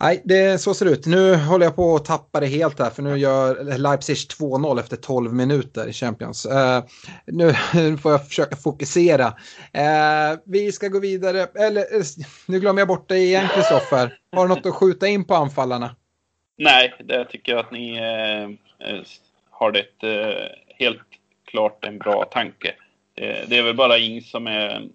Nej, 0.00 0.22
det, 0.24 0.58
så 0.58 0.74
ser 0.74 0.84
det 0.86 0.92
ut. 0.92 1.06
Nu 1.06 1.36
håller 1.36 1.66
jag 1.66 1.76
på 1.76 1.94
att 1.94 2.04
tappa 2.04 2.40
det 2.40 2.46
helt 2.46 2.78
här 2.78 2.90
för 2.90 3.02
nu 3.02 3.16
gör 3.16 3.78
Leipzig 3.78 4.16
2-0 4.16 4.80
efter 4.80 4.96
12 4.96 5.32
minuter 5.32 5.88
i 5.88 5.92
Champions. 5.92 6.46
Uh, 6.46 6.84
nu, 7.26 7.52
får 7.96 8.12
jag 8.12 8.28
försöka 8.28 8.56
fokusera. 8.56 9.26
Uh, 9.26 10.38
vi 10.44 10.72
ska 10.72 10.88
gå 10.88 11.00
vidare, 11.00 11.46
eller 11.54 11.80
eh, 11.80 12.02
nu 12.48 12.60
glömmer 12.60 12.80
jag 12.80 12.88
bort 12.88 13.08
dig 13.08 13.24
igen 13.24 13.48
Kristoffer. 13.54 14.18
Har 14.32 14.48
du 14.48 14.54
något 14.54 14.66
att 14.66 14.74
skjuta 14.74 15.08
in 15.08 15.24
på 15.24 15.34
anfallarna? 15.34 15.96
Nej, 16.58 16.94
det 17.04 17.24
tycker 17.24 17.52
jag 17.52 17.60
att 17.60 17.72
ni 17.72 17.98
har 19.50 19.72
det 19.72 19.86
helt 20.78 20.98
klart 21.44 21.84
en 21.84 21.98
bra 21.98 22.24
tanke. 22.24 22.74
det 23.48 23.58
är 23.58 23.62
väl 23.62 23.76
bara 23.76 23.98
Ings 23.98 24.30
som 24.30 24.46
är, 24.46 24.88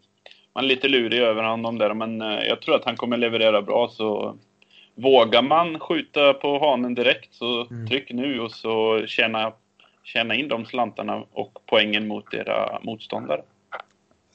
man 0.55 0.63
är 0.63 0.67
lite 0.67 0.87
lurig 0.87 1.19
över 1.19 1.43
honom 1.43 1.77
där, 1.77 1.93
men 1.93 2.21
jag 2.21 2.61
tror 2.61 2.75
att 2.75 2.85
han 2.85 2.95
kommer 2.95 3.17
leverera 3.17 3.61
bra 3.61 3.91
så 3.93 4.37
vågar 5.01 5.41
man 5.41 5.79
skjuta 5.79 6.33
på 6.33 6.59
hanen 6.59 6.95
direkt 6.95 7.33
så 7.33 7.67
mm. 7.71 7.87
tryck 7.87 8.11
nu 8.11 8.39
och 8.39 8.51
så 8.51 9.05
tjäna, 9.07 9.53
tjäna 10.03 10.35
in 10.35 10.47
de 10.47 10.65
slantarna 10.65 11.23
och 11.31 11.53
poängen 11.65 12.07
mot 12.07 12.33
era 12.33 12.79
motståndare. 12.83 13.41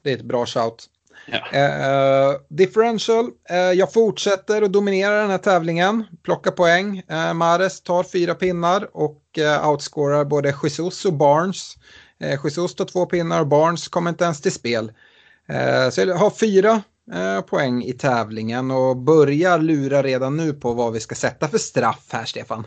Det 0.03 0.11
är 0.11 0.15
ett 0.15 0.23
bra 0.23 0.47
shout. 0.47 0.87
Ja. 1.27 1.39
Uh, 1.39 2.37
differential. 2.49 3.25
Uh, 3.25 3.57
jag 3.57 3.93
fortsätter 3.93 4.63
att 4.63 4.73
dominera 4.73 5.21
den 5.21 5.31
här 5.31 5.39
tävlingen. 5.39 6.05
Plocka 6.23 6.51
poäng. 6.51 7.03
Uh, 7.11 7.35
Mares 7.35 7.81
tar 7.81 8.03
fyra 8.03 8.35
pinnar 8.35 8.89
och 8.93 9.23
uh, 9.39 9.69
outscorar 9.69 10.25
både 10.25 10.55
Jesus 10.63 11.05
och 11.05 11.13
Barnes. 11.13 11.77
Uh, 12.25 12.45
Jesus 12.45 12.75
tar 12.75 12.85
två 12.85 13.07
pinnar 13.07 13.41
och 13.41 13.47
Barnes 13.47 13.89
kommer 13.89 14.11
inte 14.11 14.25
ens 14.25 14.41
till 14.41 14.53
spel. 14.53 14.93
så 15.91 16.01
jag 16.01 16.17
har 16.17 16.31
fyra 16.31 16.83
Eh, 17.13 17.41
poäng 17.41 17.83
i 17.83 17.93
tävlingen 17.93 18.71
och 18.71 18.97
börjar 18.97 19.59
lura 19.59 20.03
redan 20.03 20.37
nu 20.37 20.53
på 20.53 20.73
vad 20.73 20.93
vi 20.93 21.01
ska 21.01 21.15
sätta 21.15 21.49
för 21.49 21.59
straff 21.59 22.07
här, 22.13 22.25
Stefan. 22.25 22.67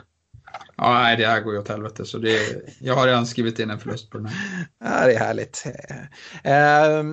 Ja, 0.78 0.94
nej, 0.94 1.18
det 1.18 1.28
här 1.28 1.42
går 1.42 1.54
ju 1.54 1.60
åt 1.60 1.68
helvete. 1.68 2.06
Så 2.06 2.18
det, 2.18 2.62
jag 2.80 2.96
har 2.96 3.08
redan 3.08 3.28
skrivit 3.28 3.60
in 3.60 3.70
en 3.70 3.80
förlust 3.80 4.10
på 4.10 4.18
den 4.18 4.28
här. 4.28 4.68
Ja, 4.80 5.06
det 5.06 5.14
är 5.14 5.20
härligt. 5.20 5.66
Eh, 6.44 7.04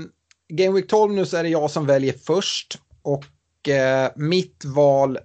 Game 0.48 0.74
Week 0.74 0.88
12 0.88 1.12
nu 1.12 1.26
så 1.26 1.36
är 1.36 1.42
det 1.42 1.48
jag 1.48 1.70
som 1.70 1.86
väljer 1.86 2.14
först. 2.26 2.78
Och 3.02 3.68
eh, 3.68 4.10
mitt 4.16 4.64
val 4.64 5.18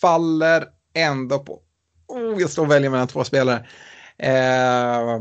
faller 0.00 0.66
ändå 0.94 1.38
på... 1.38 1.60
Oh, 2.08 2.40
jag 2.40 2.50
står 2.50 2.62
och 2.62 2.70
väljer 2.70 2.90
mellan 2.90 3.08
två 3.08 3.24
spelare. 3.24 3.66
Eh, 4.18 5.20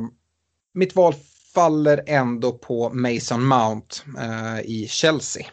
mitt 0.73 0.95
val 0.95 1.13
faller 1.53 2.03
ändå 2.07 2.51
på 2.51 2.89
Mason 2.89 3.45
Mount 3.45 3.95
eh, 4.19 4.59
i 4.59 4.87
Chelsea. 4.89 5.45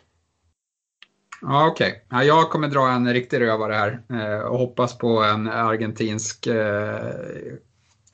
Ja, 1.40 1.66
Okej, 1.66 1.88
okay. 1.88 2.00
ja, 2.08 2.24
jag 2.24 2.50
kommer 2.50 2.68
dra 2.68 2.90
en 2.90 3.12
riktig 3.12 3.40
rövare 3.40 3.74
här 3.74 4.00
eh, 4.10 4.40
och 4.40 4.58
hoppas 4.58 4.98
på 4.98 5.22
en 5.22 5.48
argentinsk, 5.48 6.46
eh, 6.46 6.96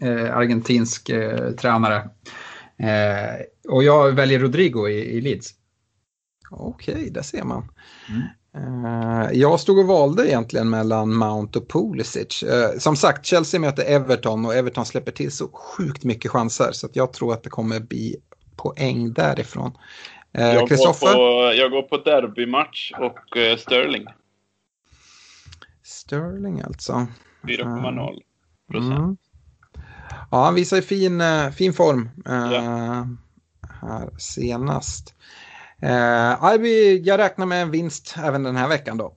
eh 0.01 0.37
argentinsk 0.37 1.09
eh, 1.09 1.51
tränare. 1.51 1.97
Eh, 2.77 3.45
och 3.69 3.85
jag 3.85 4.13
väljer 4.13 4.39
Rodrigo 4.39 4.89
i, 4.89 5.17
i 5.17 5.21
Leeds. 5.21 5.51
Okej, 6.51 6.95
okay, 6.95 7.11
där 7.11 7.23
ser 7.23 7.45
man. 7.45 7.69
Mm. 8.09 8.23
Uh, 8.57 9.33
jag 9.33 9.61
stod 9.61 9.79
och 9.79 9.87
valde 9.87 10.29
egentligen 10.29 10.71
mellan 10.71 11.15
Mount 11.15 11.59
och 11.59 11.69
Pulisic. 11.69 12.45
Som 12.79 12.97
sagt, 12.97 13.27
Chelsea 13.27 13.61
möter 13.61 13.85
Everton 13.85 14.47
och 14.47 14.55
Everton 14.55 14.87
släpper 14.87 15.13
till 15.13 15.33
så 15.33 15.49
sjukt 15.49 16.05
mycket 16.05 16.31
chanser 16.31 16.73
så 16.73 16.89
jag 16.93 17.13
tror 17.13 17.33
att 17.33 17.43
det 17.43 17.51
kommer 17.51 17.81
bli 17.81 18.17
poäng 18.57 19.13
därifrån. 19.13 19.73
Eh, 20.39 20.55
jag, 20.55 20.69
går 20.69 21.01
på, 21.01 21.55
jag 21.55 21.71
går 21.71 21.83
på 21.83 21.97
derbymatch 21.97 22.93
och 22.93 23.37
uh, 23.37 23.57
Sterling. 23.57 24.07
Sterling 25.83 26.61
alltså. 26.61 26.93
4,0 27.43 28.21
procent. 28.71 28.95
Mm. 28.95 29.17
Ja, 30.31 30.45
han 30.45 30.55
visar 30.55 30.81
fin, 30.81 31.21
uh, 31.21 31.51
fin 31.51 31.73
form 31.73 32.11
ja. 32.25 33.07
här 33.83 34.19
senast. 34.19 35.15
Uh, 35.83 36.67
jag 37.03 37.19
räknar 37.19 37.47
med 37.47 37.63
en 37.63 37.71
vinst 37.71 38.15
även 38.19 38.43
den 38.43 38.57
här 38.57 38.69
veckan 38.69 38.99
då. 38.99 39.15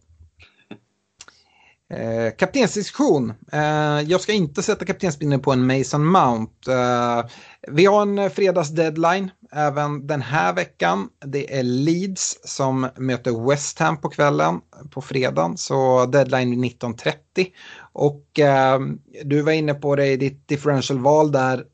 Eh, 1.89 2.35
kaptensdiskussion. 2.37 3.33
Eh, 3.51 4.01
jag 4.07 4.21
ska 4.21 4.33
inte 4.33 4.63
sätta 4.63 4.85
kaptensbindeln 4.85 5.41
på 5.41 5.51
en 5.51 5.67
Mason 5.67 6.05
Mount. 6.05 6.71
Eh, 6.71 7.25
vi 7.67 7.85
har 7.85 8.01
en 8.01 8.29
fredagsdeadline 8.29 9.31
även 9.51 10.07
den 10.07 10.21
här 10.21 10.53
veckan. 10.53 11.09
Det 11.25 11.57
är 11.59 11.63
Leeds 11.63 12.39
som 12.43 12.89
möter 12.95 13.49
West 13.49 13.79
Ham 13.79 14.01
på 14.01 14.09
kvällen 14.09 14.61
på 14.91 15.01
fredagen. 15.01 15.57
Så 15.57 16.05
deadline 16.05 16.63
19.30. 16.63 17.47
Och 17.93 18.39
eh, 18.39 18.79
du 19.23 19.41
var 19.41 19.51
inne 19.51 19.73
på 19.73 19.95
det 19.95 20.07
i 20.07 20.17
ditt 20.17 20.47
differential-val 20.47 21.31
där, 21.31 21.65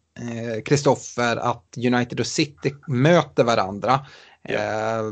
Kristoffer, 0.66 1.38
att 1.38 1.78
United 1.78 2.20
och 2.20 2.28
City 2.28 2.76
möter 2.88 3.44
varandra. 3.44 4.06
Ja. 4.42 4.54
Eh, 4.54 5.12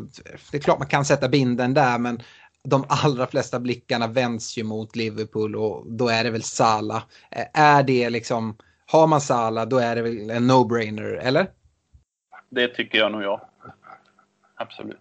det 0.51 0.57
är 0.57 0.62
klart 0.62 0.80
man 0.80 0.88
kan 0.88 1.05
sätta 1.05 1.30
binden 1.30 1.74
där, 1.74 1.97
men 1.97 2.22
de 2.64 2.86
allra 2.88 3.28
flesta 3.28 3.59
blickarna 3.59 4.07
vänds 4.07 4.57
ju 4.57 4.64
mot 4.64 4.95
Liverpool 4.95 5.55
och 5.55 5.91
då 5.91 6.09
är 6.09 6.24
det 6.24 6.30
väl 6.30 6.43
Sala. 6.43 7.03
Är 7.53 7.84
det 7.84 8.09
liksom, 8.09 8.57
har 8.86 9.07
man 9.07 9.22
Sala 9.22 9.66
då 9.66 9.78
är 9.78 9.95
det 9.95 10.01
väl 10.01 10.30
en 10.30 10.51
no-brainer, 10.51 11.20
eller? 11.22 11.47
Det 12.52 12.68
tycker 12.68 12.97
jag 12.97 13.12
nog 13.12 13.24
ja. 13.24 13.49
Absolut. 14.56 14.99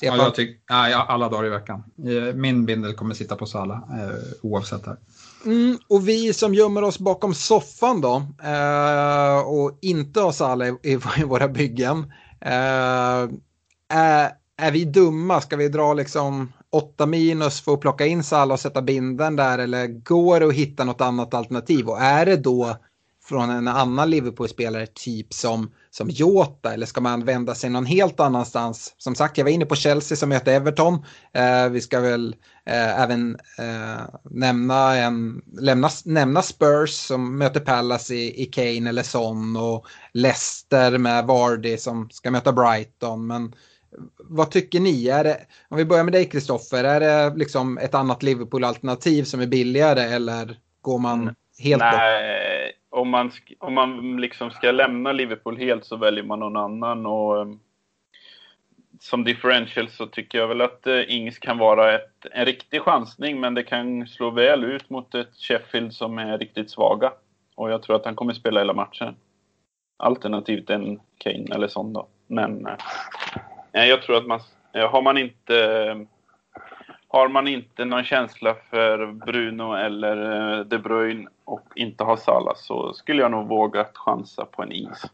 Ja, 0.00 0.16
jag 0.16 0.34
tyck, 0.34 0.60
ja, 0.66 1.06
alla 1.08 1.28
dagar 1.28 1.46
i 1.46 1.48
veckan. 1.48 1.84
Eh, 1.98 2.34
min 2.34 2.66
bindel 2.66 2.94
kommer 2.94 3.14
sitta 3.14 3.36
på 3.36 3.46
Sala 3.46 3.74
eh, 3.74 4.16
oavsett 4.42 4.86
här. 4.86 4.96
Mm, 5.44 5.78
och 5.88 6.08
vi 6.08 6.32
som 6.32 6.54
gömmer 6.54 6.84
oss 6.84 6.98
bakom 6.98 7.34
soffan 7.34 8.00
då 8.00 8.22
eh, 8.42 9.38
och 9.38 9.78
inte 9.82 10.20
har 10.20 10.32
Sala 10.32 10.66
i, 10.66 10.76
i 10.82 10.96
våra 11.24 11.48
byggen. 11.48 12.12
Eh, 12.40 13.28
är, 13.88 14.30
är 14.56 14.70
vi 14.72 14.84
dumma? 14.84 15.40
Ska 15.40 15.56
vi 15.56 15.68
dra 15.68 15.94
liksom 15.94 16.52
8 16.70 17.06
minus 17.06 17.60
för 17.60 17.74
att 17.74 17.80
plocka 17.80 18.06
in 18.06 18.24
Salah 18.24 18.52
och 18.54 18.60
sätta 18.60 18.82
binden 18.82 19.36
där 19.36 19.58
eller 19.58 19.86
går 19.86 20.40
det 20.40 20.46
att 20.46 20.54
hitta 20.54 20.84
något 20.84 21.00
annat 21.00 21.34
alternativ? 21.34 21.88
Och 21.88 22.00
är 22.00 22.26
det 22.26 22.36
då 22.36 22.76
från 23.24 23.50
en 23.50 23.68
annan 23.68 24.10
Liverpool-spelare 24.10 24.86
typ 24.86 25.32
som, 25.32 25.70
som 25.90 26.10
Jota 26.10 26.72
eller 26.74 26.86
ska 26.86 27.00
man 27.00 27.24
vända 27.24 27.54
sig 27.54 27.70
någon 27.70 27.86
helt 27.86 28.20
annanstans? 28.20 28.94
Som 28.98 29.14
sagt, 29.14 29.38
jag 29.38 29.44
var 29.44 29.50
inne 29.50 29.66
på 29.66 29.74
Chelsea 29.74 30.16
som 30.16 30.28
möter 30.28 30.52
Everton. 30.52 31.04
Eh, 31.32 31.68
vi 31.68 31.80
ska 31.80 32.00
väl 32.00 32.36
eh, 32.66 33.00
även 33.00 33.36
eh, 33.58 34.02
nämna, 34.30 34.96
en, 34.96 35.42
lämna, 35.60 35.90
nämna 36.04 36.42
Spurs 36.42 36.90
som 36.90 37.38
möter 37.38 37.60
Palace 37.60 38.14
i, 38.14 38.42
i 38.42 38.46
Kane 38.46 38.88
eller 38.88 39.02
Son 39.02 39.56
och 39.56 39.86
Leicester 40.12 40.98
med 40.98 41.26
Vardy 41.26 41.76
som 41.76 42.10
ska 42.10 42.30
möta 42.30 42.52
Brighton. 42.52 43.26
Men 43.26 43.54
vad 44.18 44.50
tycker 44.50 44.80
ni? 44.80 45.08
Är 45.08 45.24
det, 45.24 45.40
om 45.68 45.76
vi 45.76 45.84
börjar 45.84 46.04
med 46.04 46.12
dig 46.12 46.24
Kristoffer, 46.24 46.84
är 46.84 47.00
det 47.00 47.36
liksom 47.36 47.78
ett 47.78 47.94
annat 47.94 48.22
Liverpool-alternativ 48.22 49.24
som 49.24 49.40
är 49.40 49.46
billigare 49.46 50.00
eller 50.00 50.58
går 50.80 50.98
man 50.98 51.34
helt 51.58 51.80
Nej, 51.80 52.66
bort? 52.66 52.83
Om 52.94 53.08
man, 53.08 53.30
om 53.58 53.74
man 53.74 54.20
liksom 54.20 54.50
ska 54.50 54.70
lämna 54.70 55.12
Liverpool 55.12 55.56
helt 55.56 55.84
så 55.84 55.96
väljer 55.96 56.24
man 56.24 56.38
någon 56.38 56.56
annan. 56.56 57.06
Och, 57.06 57.40
ehm, 57.40 57.60
som 59.00 59.24
differential 59.24 59.88
så 59.88 60.06
tycker 60.06 60.38
jag 60.38 60.48
väl 60.48 60.60
att 60.60 60.86
eh, 60.86 61.14
Ings 61.14 61.38
kan 61.38 61.58
vara 61.58 61.94
ett, 61.94 62.26
en 62.32 62.44
riktig 62.44 62.82
chansning 62.82 63.40
men 63.40 63.54
det 63.54 63.62
kan 63.62 64.06
slå 64.06 64.30
väl 64.30 64.64
ut 64.64 64.90
mot 64.90 65.14
ett 65.14 65.36
Sheffield 65.36 65.94
som 65.94 66.18
är 66.18 66.38
riktigt 66.38 66.70
svaga. 66.70 67.12
Och 67.54 67.70
jag 67.70 67.82
tror 67.82 67.96
att 67.96 68.04
han 68.04 68.16
kommer 68.16 68.32
spela 68.32 68.60
hela 68.60 68.72
matchen. 68.72 69.16
Alternativt 69.96 70.70
en 70.70 71.00
Kane 71.18 71.54
eller 71.54 71.68
sån 71.68 71.92
då. 71.92 72.08
Men 72.26 72.66
eh, 73.72 73.84
jag 73.84 74.02
tror 74.02 74.16
att 74.16 74.26
man, 74.26 74.40
har 74.72 75.02
man 75.02 75.18
inte 75.18 75.64
ehm, 75.64 76.06
har 77.14 77.28
man 77.28 77.48
inte 77.48 77.84
någon 77.84 78.04
känsla 78.04 78.54
för 78.70 79.12
Bruno 79.12 79.74
eller 79.74 80.16
eh, 80.58 80.64
De 80.64 80.78
Bruyne 80.78 81.28
och 81.44 81.68
inte 81.74 82.04
har 82.04 82.16
Salah 82.16 82.54
så 82.56 82.92
skulle 82.92 83.22
jag 83.22 83.30
nog 83.30 83.48
våga 83.48 83.86
chansa 83.94 84.44
på 84.44 84.62
en 84.62 84.72
is. 84.72 85.04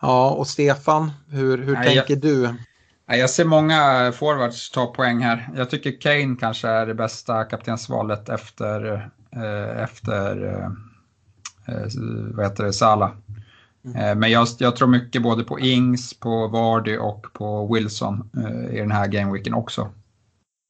Ja, 0.00 0.30
och 0.30 0.46
Stefan, 0.46 1.10
hur, 1.30 1.58
hur 1.58 1.74
Nej, 1.74 1.84
tänker 1.84 2.12
jag, 2.12 2.20
du? 2.20 2.54
Jag 3.06 3.30
ser 3.30 3.44
många 3.44 4.12
forwards 4.12 4.70
ta 4.70 4.86
poäng 4.86 5.20
här. 5.20 5.48
Jag 5.56 5.70
tycker 5.70 6.00
Kane 6.00 6.36
kanske 6.40 6.68
är 6.68 6.86
det 6.86 6.94
bästa 6.94 7.44
kaptensvalet 7.44 8.28
efter, 8.28 8.92
eh, 9.36 9.82
efter 9.82 10.54
eh, 11.66 11.88
vad 12.34 12.46
heter 12.46 12.64
det, 12.64 12.72
Salah. 12.72 13.10
Mm. 13.84 14.18
Men 14.18 14.30
jag, 14.30 14.48
jag, 14.58 14.76
tror 14.76 14.88
mycket 14.88 15.22
både 15.22 15.44
på 15.44 15.60
Ings, 15.60 16.20
på 16.20 16.48
Vardy 16.48 16.96
och 16.96 17.26
på 17.32 17.74
Wilson 17.74 18.30
eh, 18.36 18.74
i 18.74 18.78
den 18.78 18.90
här 18.90 19.06
gameweeken 19.06 19.54
också. 19.54 19.90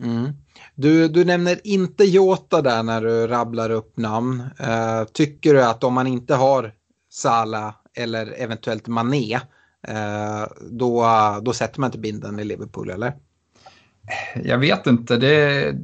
Mm. 0.03 0.33
Du, 0.75 1.09
du 1.09 1.25
nämner 1.25 1.61
inte 1.65 2.05
Jota 2.05 2.63
där 2.63 2.83
när 2.83 3.01
du 3.01 3.27
rabblar 3.27 3.71
upp 3.71 3.97
namn. 3.97 4.41
Uh, 4.41 5.05
tycker 5.13 5.55
du 5.55 5.63
att 5.63 5.85
om 5.85 5.95
man 5.95 6.07
inte 6.07 6.35
har 6.35 6.73
Sala 7.11 7.75
eller 7.97 8.35
eventuellt 8.37 8.87
Mané, 8.87 9.37
uh, 9.89 10.47
då, 10.71 11.07
då 11.43 11.53
sätter 11.53 11.81
man 11.81 11.89
inte 11.89 11.99
binden 11.99 12.41
i 12.41 12.45
Liverpool 12.45 12.91
eller? 12.91 13.13
Jag 14.45 14.59
vet 14.59 14.87
inte. 14.87 15.17
Det, 15.17 15.75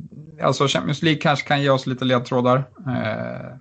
alltså 0.43 0.67
Champions 0.69 1.03
League 1.03 1.21
kanske 1.21 1.49
kan 1.49 1.63
ge 1.63 1.71
oss 1.71 1.87
lite 1.87 2.05
ledtrådar. 2.05 2.57
Uh, 2.87 3.57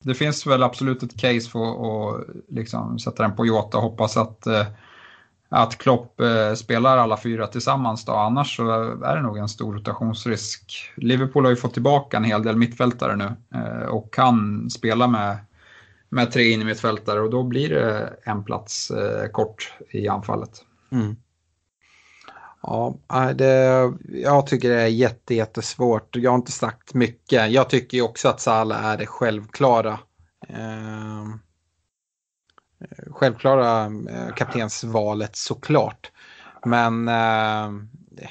det 0.00 0.14
finns 0.14 0.46
väl 0.46 0.62
absolut 0.62 1.02
ett 1.02 1.20
case 1.20 1.50
för 1.50 1.58
att 1.60 2.26
liksom 2.48 2.98
sätta 2.98 3.22
den 3.22 3.36
på 3.36 3.46
Jota 3.46 3.76
och 3.76 3.82
hoppas 3.82 4.16
att, 4.16 4.46
att 5.54 5.78
Klopp 5.78 6.20
eh, 6.20 6.54
spelar 6.54 6.96
alla 6.98 7.16
fyra 7.16 7.46
tillsammans. 7.46 8.04
Då. 8.04 8.12
Annars 8.12 8.56
så 8.56 8.70
är 9.04 9.16
det 9.16 9.22
nog 9.22 9.38
en 9.38 9.48
stor 9.48 9.74
rotationsrisk. 9.74 10.92
Liverpool 10.96 11.44
har 11.44 11.50
ju 11.50 11.56
fått 11.56 11.72
tillbaka 11.72 12.16
en 12.16 12.24
hel 12.24 12.42
del 12.42 12.56
mittfältare 12.56 13.16
nu 13.16 13.32
eh, 13.54 13.86
och 13.86 14.14
kan 14.14 14.70
spela 14.70 15.06
med, 15.06 15.36
med 16.08 16.32
tre 16.32 16.52
in 16.52 16.62
i 16.62 16.64
mittfältare 16.64 17.20
och 17.20 17.30
då 17.30 17.42
blir 17.42 17.68
det 17.68 18.12
en 18.22 18.44
plats 18.44 18.90
eh, 18.90 19.28
kort 19.28 19.72
i 19.90 20.08
anfallet. 20.08 20.50
Mm. 20.92 21.16
Ja, 22.62 22.98
det, 23.34 23.92
jag 24.08 24.46
tycker 24.46 24.68
det 24.68 24.82
är 24.82 24.86
jätte, 24.86 25.34
jättesvårt. 25.34 26.16
Jag 26.16 26.30
har 26.30 26.38
inte 26.38 26.52
sagt 26.52 26.94
mycket. 26.94 27.50
Jag 27.50 27.70
tycker 27.70 27.96
ju 27.96 28.02
också 28.02 28.28
att 28.28 28.40
Salah 28.40 28.84
är 28.84 28.96
det 28.96 29.06
självklara. 29.06 29.98
Eh, 30.48 31.26
självklara 33.10 33.84
eh, 33.84 34.34
kaptensvalet 34.36 35.36
såklart. 35.36 36.10
Men 36.64 37.08
eh, 37.08 37.70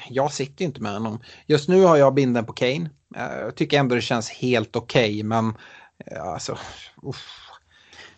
jag 0.08 0.32
sitter 0.32 0.64
inte 0.64 0.82
med 0.82 0.92
honom. 0.92 1.20
Just 1.46 1.68
nu 1.68 1.84
har 1.84 1.96
jag 1.96 2.14
binden 2.14 2.44
på 2.44 2.52
Kane. 2.52 2.90
Eh, 3.16 3.38
jag 3.40 3.54
tycker 3.56 3.78
ändå 3.78 3.94
det 3.94 4.00
känns 4.00 4.30
helt 4.30 4.76
okej, 4.76 5.10
okay, 5.10 5.22
men 5.22 5.54
eh, 6.06 6.22
alltså... 6.22 6.58
Uff. 7.02 7.48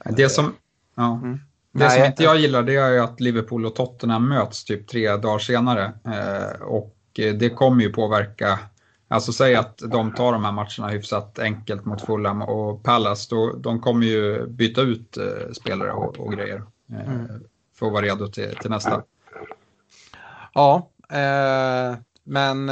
Det 0.04 0.28
som... 0.28 0.54
Ja. 0.94 1.20
Mm. 1.22 1.40
Det 1.72 1.90
som 1.90 2.04
inte 2.04 2.22
jag 2.22 2.38
gillar 2.38 2.62
det 2.62 2.76
är 2.76 2.90
ju 2.90 3.00
att 3.00 3.20
Liverpool 3.20 3.66
och 3.66 3.74
Tottenham 3.74 4.28
möts 4.28 4.64
typ 4.64 4.88
tre 4.88 5.16
dagar 5.16 5.38
senare. 5.38 5.92
Eh, 6.04 6.62
och 6.62 6.96
det 7.14 7.50
kommer 7.50 7.82
ju 7.82 7.92
påverka, 7.92 8.58
alltså 9.14 9.32
säg 9.32 9.54
att 9.54 9.78
de 9.78 10.12
tar 10.14 10.32
de 10.32 10.44
här 10.44 10.52
matcherna 10.52 10.88
hyfsat 10.88 11.38
enkelt 11.38 11.84
mot 11.84 12.02
Fulham 12.02 12.42
och 12.42 12.82
Palace, 12.82 13.26
då, 13.30 13.52
de 13.52 13.80
kommer 13.80 14.06
ju 14.06 14.46
byta 14.46 14.80
ut 14.80 15.16
eh, 15.16 15.52
spelare 15.52 15.92
och, 15.92 16.20
och 16.20 16.32
grejer 16.32 16.62
eh, 16.92 17.14
mm. 17.14 17.28
för 17.78 17.86
att 17.86 17.92
vara 17.92 18.04
redo 18.04 18.28
till, 18.28 18.56
till 18.56 18.70
nästa. 18.70 19.02
Ja, 20.54 20.88
eh, 21.12 21.96
men 22.24 22.70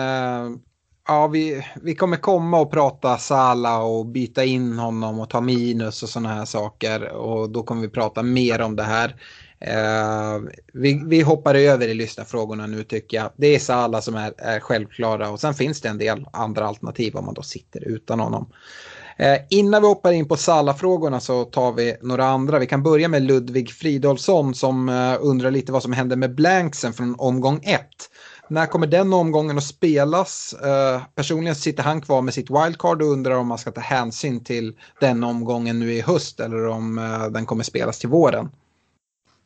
ja, 1.09 1.27
vi, 1.27 1.67
vi 1.83 1.95
kommer 1.95 2.17
komma 2.17 2.61
och 2.61 2.71
prata 2.71 3.19
Sala 3.19 3.83
och 3.83 4.07
byta 4.07 4.45
in 4.45 4.79
honom 4.79 5.21
och 5.21 5.31
ta 5.31 5.41
minus 5.41 6.03
och 6.03 6.09
sådana 6.09 6.29
här 6.29 6.45
saker. 6.45 7.09
Och 7.09 7.51
då 7.51 7.63
kommer 7.63 7.83
vi 7.83 7.89
prata 7.89 8.23
mer 8.23 8.63
om 8.63 8.77
det 8.77 8.83
här. 8.83 9.17
Uh, 9.69 10.51
vi, 10.73 11.03
vi 11.07 11.21
hoppar 11.21 11.55
över 11.55 11.89
i 11.89 11.95
lyssnarfrågorna 11.95 12.67
nu 12.67 12.85
tycker 12.85 13.17
jag. 13.17 13.31
Det 13.37 13.47
är 13.47 13.59
Sala 13.59 14.03
som 14.03 14.15
är, 14.15 14.35
är 14.39 14.61
självklara 14.61 15.31
och 15.31 15.41
sen 15.41 15.55
finns 15.55 15.81
det 15.81 15.89
en 15.89 15.99
del 15.99 16.27
andra 16.33 16.67
alternativ 16.67 17.17
om 17.17 17.25
man 17.25 17.35
då 17.35 17.43
sitter 17.43 17.85
utan 17.85 18.21
honom. 18.21 18.53
Uh, 19.21 19.37
innan 19.51 19.83
vi 19.83 19.89
hoppar 19.89 20.13
in 20.13 20.29
på 20.29 20.37
Sala-frågorna 20.37 21.21
så 21.21 21.45
tar 21.45 21.73
vi 21.73 21.97
några 22.03 22.25
andra. 22.25 22.59
Vi 22.59 22.67
kan 22.67 22.83
börja 22.83 23.09
med 23.09 23.23
Ludvig 23.23 23.71
Fridolfsson 23.71 24.55
som 24.55 24.89
uh, 24.89 25.17
undrar 25.21 25.51
lite 25.51 25.73
vad 25.73 25.83
som 25.83 25.93
hände 25.93 26.17
med 26.17 26.35
blanksen 26.35 26.93
från 26.93 27.15
omgång 27.19 27.61
1. 27.63 27.81
När 28.49 28.67
kommer 28.67 28.87
den 28.87 29.13
omgången 29.13 29.59
att 29.59 29.65
spelas? 29.65 30.55
Uh, 30.65 31.03
personligen 31.15 31.57
sitter 31.57 31.83
han 31.83 32.01
kvar 32.01 32.23
med 32.23 32.35
sitt 32.35 32.51
wildcard 32.51 33.03
och 33.03 33.09
undrar 33.09 33.35
om 33.35 33.47
man 33.47 33.59
ska 33.59 33.71
ta 33.71 33.81
hänsyn 33.81 34.45
till 34.45 34.77
den 35.01 35.25
omgången 35.25 35.79
nu 35.79 35.93
i 35.93 36.01
höst 36.01 36.41
eller 36.41 36.67
om 36.67 36.99
uh, 36.99 37.27
den 37.27 37.47
kommer 37.47 37.65
spelas 37.65 37.99
till 37.99 38.09
våren. 38.09 38.49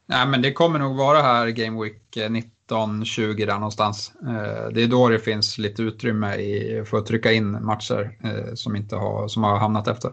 Nej, 0.09 0.27
men 0.27 0.43
det 0.43 0.53
kommer 0.53 0.79
nog 0.79 0.97
vara 0.97 1.23
här 1.23 1.49
Game 1.49 1.83
Week 1.83 2.17
eh, 2.17 2.31
19-20 2.71 3.47
där 3.47 3.55
någonstans. 3.55 4.13
Eh, 4.23 4.69
det 4.75 4.83
är 4.83 4.87
då 4.87 5.09
det 5.09 5.19
finns 5.19 5.59
lite 5.59 5.83
utrymme 5.83 6.35
i, 6.35 6.85
för 6.87 6.99
att 6.99 7.07
trycka 7.07 7.33
in 7.33 7.65
matcher 7.65 8.19
eh, 8.25 8.55
som, 8.55 8.77
inte 8.77 8.97
har, 8.97 9.29
som 9.29 9.45
har 9.45 9.59
hamnat 9.59 9.89
efter. 9.89 10.11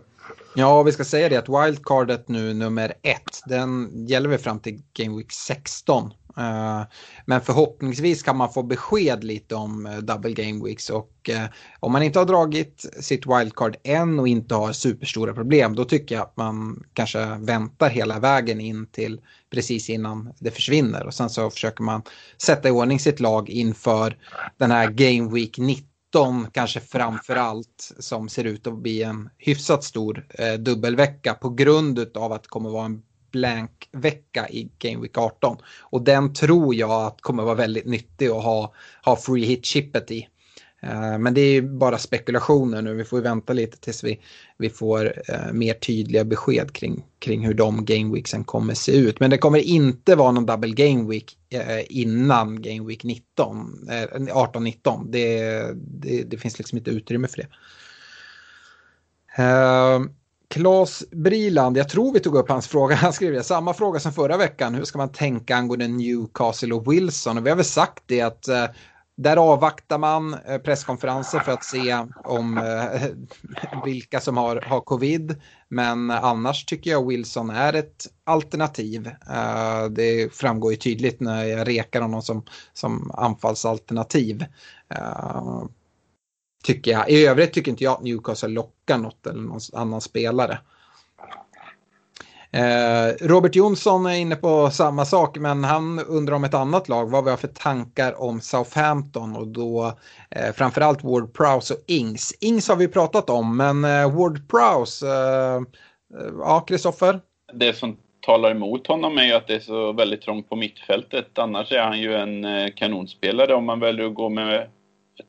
Ja, 0.56 0.84
vi 0.84 0.92
ska 0.92 1.04
säga 1.04 1.30
det 1.30 1.38
att 1.38 1.50
wildcardet 1.50 2.28
nu 2.28 2.54
nummer 2.54 2.94
ett, 3.02 3.42
den 3.46 3.90
gäller 4.08 4.30
vi 4.30 4.38
fram 4.38 4.60
till 4.60 4.82
Game 4.94 5.18
Week 5.18 5.32
16. 5.32 6.12
Men 7.26 7.42
förhoppningsvis 7.42 8.24
kan 8.24 8.38
man 8.38 8.54
få 8.54 8.64
besked 8.64 9.24
lite 9.24 9.56
om 9.56 10.00
double 10.02 10.32
game 10.32 10.66
weeks 10.66 10.90
och 10.90 11.30
om 11.80 11.92
man 11.92 12.04
inte 12.04 12.20
har 12.20 12.26
dragit 12.26 12.86
sitt 13.00 13.26
wildcard 13.26 13.76
än 13.84 14.20
och 14.20 14.28
inte 14.28 14.56
har 14.56 14.72
superstora 14.72 15.34
problem 15.34 15.76
då 15.76 15.86
tycker 15.86 16.16
jag 16.16 16.22
att 16.22 16.38
man 16.38 16.84
kanske 16.94 17.26
väntar 17.26 17.90
hela 17.90 18.20
vägen 18.20 18.62
in 18.62 18.86
till 18.86 19.22
precis 19.54 19.90
innan 19.90 20.34
det 20.40 20.52
försvinner 20.52 21.06
och 21.06 21.14
sen 21.14 21.30
så 21.30 21.50
försöker 21.50 21.84
man 21.84 22.02
sätta 22.38 22.68
i 22.68 22.72
ordning 22.72 23.00
sitt 23.00 23.20
lag 23.20 23.50
inför 23.50 24.18
den 24.58 24.72
här 24.72 24.88
game 24.88 25.34
week 25.34 25.58
19 25.58 26.48
kanske 26.52 26.80
framför 26.80 27.36
allt 27.36 27.94
som 28.00 28.30
ser 28.30 28.44
ut 28.44 28.68
att 28.68 28.78
bli 28.78 29.04
en 29.04 29.30
hyfsat 29.38 29.84
stor 29.84 30.28
eh, 30.30 30.54
dubbelvecka 30.54 31.34
på 31.34 31.50
grund 31.50 32.18
av 32.18 32.32
att 32.34 32.44
det 32.44 32.50
kommer 32.50 32.70
vara 32.70 32.86
en 32.86 33.02
blank-vecka 33.32 34.50
i 34.50 34.72
Game 34.78 35.02
Week 35.02 35.18
18. 35.18 35.58
Och 35.80 36.02
den 36.02 36.34
tror 36.34 36.76
jag 36.76 36.92
att 36.92 37.22
kommer 37.22 37.44
vara 37.44 37.56
väldigt 37.56 37.86
nyttig 37.86 38.28
att 38.28 38.44
ha, 38.44 38.74
ha 39.06 39.16
free 39.16 39.46
hit-chippet 39.46 40.12
i. 40.12 40.28
Eh, 40.84 41.18
men 41.18 41.34
det 41.34 41.42
är 41.42 41.52
ju 41.52 41.62
bara 41.62 41.98
spekulationer 41.98 42.82
nu, 42.82 42.94
vi 42.94 43.04
får 43.04 43.22
vänta 43.22 43.54
lite 43.54 43.78
tills 43.78 44.04
vi, 44.04 44.20
vi 44.58 44.70
får 44.70 45.22
eh, 45.28 45.54
mer 45.54 45.74
tydliga 45.74 46.24
besked 46.24 46.74
kring, 46.74 47.06
kring 47.20 47.46
hur 47.46 47.54
de 47.54 47.86
game 47.86 48.14
weeksen 48.14 48.44
kommer 48.44 48.74
se 48.74 48.92
ut. 48.92 49.20
Men 49.20 49.30
det 49.30 49.38
kommer 49.38 49.60
inte 49.60 50.16
vara 50.16 50.32
någon 50.32 50.46
double 50.46 50.72
game 50.72 51.10
week 51.10 51.38
eh, 51.50 51.80
innan 51.90 52.62
game 52.62 52.88
week 52.88 53.04
19, 53.04 53.90
18-19. 53.90 55.12
Det, 55.12 55.40
det, 55.76 56.24
det, 56.24 56.38
finns 56.38 56.58
liksom 56.58 56.78
inte 56.78 56.92
utrymme 56.92 57.28
för 57.28 57.38
det. 57.38 57.48
Klas 60.54 61.04
Briland, 61.12 61.78
jag 61.78 61.90
tror 61.90 62.14
vi 62.14 62.20
tog 62.20 62.36
upp 62.36 62.50
hans 62.50 62.68
fråga. 62.68 62.96
Han 62.96 63.14
skrev 63.14 63.34
det, 63.34 63.44
samma 63.44 63.74
fråga 63.74 64.00
som 64.00 64.14
förra 64.14 64.38
veckan. 64.38 64.76
Hur 64.76 64.84
ska 64.84 64.98
man 64.98 65.12
tänka 65.12 65.56
angående 65.56 65.88
Newcastle 65.88 66.74
och 66.74 66.94
Wilson? 66.94 67.38
Och 67.38 67.46
vi 67.46 67.50
har 67.50 67.58
väl 67.58 67.66
sagt 67.66 68.04
det 68.06 68.22
att 68.22 68.48
eh, 68.48 68.66
där 69.16 69.38
avvaktar 69.38 69.98
man 69.98 70.34
eh, 70.34 70.58
presskonferenser 70.58 71.40
för 71.40 71.52
att 71.52 71.64
se 71.64 72.06
om 72.24 72.58
eh, 72.58 73.82
vilka 73.86 74.20
som 74.20 74.38
har, 74.38 74.56
har 74.62 74.82
covid. 74.82 75.42
Men 75.68 76.12
annars 76.12 76.66
tycker 76.66 76.92
jag 76.92 77.08
Wilson 77.08 77.50
är 77.50 77.74
ett 77.74 78.08
alternativ. 78.24 79.08
Eh, 79.08 79.86
det 79.86 80.34
framgår 80.34 80.72
ju 80.72 80.78
tydligt 80.78 81.20
när 81.20 81.46
jag 81.46 81.68
rekar 81.68 82.02
honom 82.02 82.22
som, 82.22 82.46
som 82.74 83.12
anfallsalternativ. 83.12 84.46
Eh, 84.90 85.64
tycker 86.64 86.92
jag. 86.92 87.10
I 87.10 87.26
övrigt 87.26 87.54
tycker 87.54 87.72
inte 87.72 87.84
jag 87.84 87.94
att 87.94 88.04
Newcastle 88.04 88.50
lockar 88.50 88.98
något 88.98 89.28
eller 89.28 89.42
någon 89.42 89.60
annan 89.74 90.02
spelare. 90.02 90.60
Eh, 92.56 93.28
Robert 93.28 93.56
Jonsson 93.56 94.06
är 94.06 94.16
inne 94.16 94.36
på 94.36 94.70
samma 94.70 95.06
sak 95.06 95.38
men 95.38 95.64
han 95.64 96.00
undrar 96.00 96.36
om 96.36 96.44
ett 96.44 96.54
annat 96.54 96.90
lag, 96.90 97.10
vad 97.10 97.24
vi 97.24 97.30
har 97.30 97.38
för 97.38 97.48
tankar 97.48 98.22
om 98.22 98.42
Southampton 98.42 99.36
och 99.36 99.48
då 99.48 99.94
eh, 100.30 100.54
framförallt 100.54 101.04
Ward 101.04 101.34
Prowse 101.34 101.74
och 101.74 101.80
Ings. 101.88 102.38
Ings 102.42 102.70
har 102.70 102.76
vi 102.76 102.88
pratat 102.88 103.30
om 103.30 103.58
men 103.58 103.84
eh, 103.86 104.18
Ward 104.18 104.50
Prowse, 104.50 105.08
eh, 105.08 105.56
eh 105.56 105.62
ja 106.40 106.60
Kristoffer? 106.60 107.20
Det 107.54 107.74
som 107.74 107.98
talar 108.20 108.52
emot 108.52 108.88
honom 108.88 109.18
är 109.18 109.24
ju 109.24 109.34
att 109.34 109.48
det 109.48 109.56
är 109.56 109.60
så 109.60 109.92
väldigt 109.92 110.22
trångt 110.22 110.50
på 110.50 110.56
mittfältet. 110.56 111.40
Annars 111.40 111.72
är 111.72 111.82
han 111.82 112.00
ju 112.00 112.16
en 112.16 112.46
eh, 112.46 112.74
kanonspelare. 112.76 113.54
Om 113.54 113.66
man 113.66 113.80
väljer 113.80 114.06
att 114.06 114.16
gå 114.16 114.30
med 114.30 114.68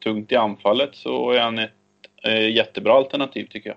tungt 0.05 0.33
i 0.33 0.37
anfallet 0.37 0.91
så 0.93 1.31
är 1.31 1.41
han 1.41 1.59
ett 1.59 1.71
jättebra 2.55 2.93
alternativ 2.93 3.47
tycker 3.51 3.71
jag. 3.71 3.77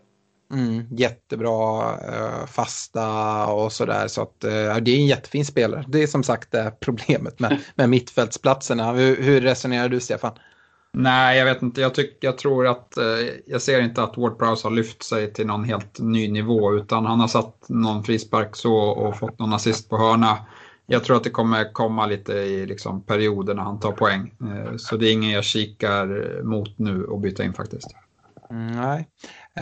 Mm, 0.54 0.86
jättebra 0.92 1.92
uh, 1.92 2.46
fasta 2.46 3.46
och 3.48 3.72
sådär. 3.72 4.08
Så 4.08 4.22
att 4.22 4.44
uh, 4.46 4.78
det 4.82 4.92
är 4.92 5.00
en 5.00 5.08
jättefin 5.08 5.46
spelare. 5.46 5.86
Det 5.88 6.04
är 6.04 6.08
som 6.08 6.24
sagt 6.24 6.52
det 6.52 6.72
problemet 6.80 7.40
med, 7.40 7.60
med 7.76 7.90
mittfältsplatserna. 7.90 8.92
Hur, 8.92 9.22
hur, 9.22 9.42
resonerar 9.42 9.90
du 9.90 10.00
Stefan? 10.00 10.32
Nej, 10.94 11.38
jag 11.38 11.46
vet 11.46 11.62
inte. 11.62 11.82
Jag, 11.82 11.96
tyck, 11.96 12.18
jag 12.20 12.38
tror 12.38 12.68
att, 12.68 12.94
uh, 12.98 13.30
jag 13.46 13.62
ser 13.62 13.82
inte 13.82 14.04
att 14.04 14.18
Ward 14.18 14.40
Prowse 14.40 14.68
har 14.68 14.72
lyft 14.72 15.04
sig 15.04 15.34
till 15.34 15.48
någon 15.48 15.64
helt 15.64 16.00
ny 16.00 16.32
nivå 16.32 16.76
utan 16.76 17.06
han 17.06 17.20
har 17.20 17.28
satt 17.28 17.66
någon 17.70 18.04
frispark 18.04 18.56
så 18.56 18.76
och 18.76 19.18
fått 19.18 19.40
någon 19.40 19.54
assist 19.54 19.90
på 19.90 19.98
hörna. 19.98 20.38
Jag 20.86 21.04
tror 21.04 21.18
att 21.18 21.24
det 21.24 21.30
kommer 21.30 21.74
komma 21.74 22.06
lite 22.06 22.34
i 22.34 22.66
liksom, 22.66 23.04
perioder 23.04 23.54
när 23.54 23.64
han 23.64 23.80
tar 23.80 23.92
poäng. 23.92 24.34
Så 24.78 24.98
det 24.98 25.10
är 25.10 25.14
ingen 25.14 25.32
jag 25.32 25.44
kikar 25.44 26.44
mot 26.44 26.80
nu 26.80 27.04
och 27.04 27.20
byta 27.20 27.44
in 27.44 27.54
faktiskt. 27.54 27.88
Mm, 28.50 28.72
nej. 28.72 29.08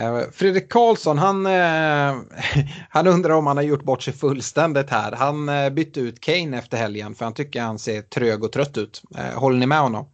Eh, 0.00 0.30
Fredrik 0.32 0.72
Karlsson, 0.72 1.18
han, 1.18 1.46
eh, 1.46 2.14
han 2.88 3.06
undrar 3.06 3.34
om 3.34 3.46
han 3.46 3.56
har 3.56 3.64
gjort 3.64 3.82
bort 3.82 4.02
sig 4.02 4.14
fullständigt 4.14 4.90
här. 4.90 5.12
Han 5.12 5.48
eh, 5.48 5.70
bytte 5.70 6.00
ut 6.00 6.20
Kane 6.20 6.58
efter 6.58 6.76
helgen 6.76 7.14
för 7.14 7.24
han 7.24 7.34
tycker 7.34 7.62
han 7.62 7.78
ser 7.78 8.02
trög 8.02 8.44
och 8.44 8.52
trött 8.52 8.78
ut. 8.78 9.02
Håller 9.34 9.58
ni 9.58 9.66
med 9.66 9.80
honom? 9.80 10.06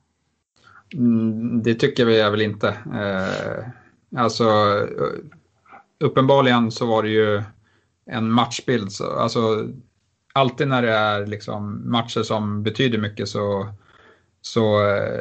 Mm, 0.95 1.63
det 1.63 1.75
tycker 1.75 2.05
vi 2.05 2.23
väl 2.23 2.41
inte. 2.43 2.77
Alltså, 4.17 4.45
uppenbarligen 6.01 6.71
så 6.71 6.87
var 6.87 7.03
det 7.03 7.09
ju 7.09 7.43
en 8.07 8.33
matchbild. 8.33 8.91
Alltså, 9.19 9.69
alltid 10.33 10.69
när 10.69 10.83
det 10.83 10.93
är 10.93 11.27
liksom 11.27 11.91
matcher 11.91 12.23
som 12.23 12.63
betyder 12.63 12.99
mycket 12.99 13.29
så, 13.29 13.69
så 14.43 14.63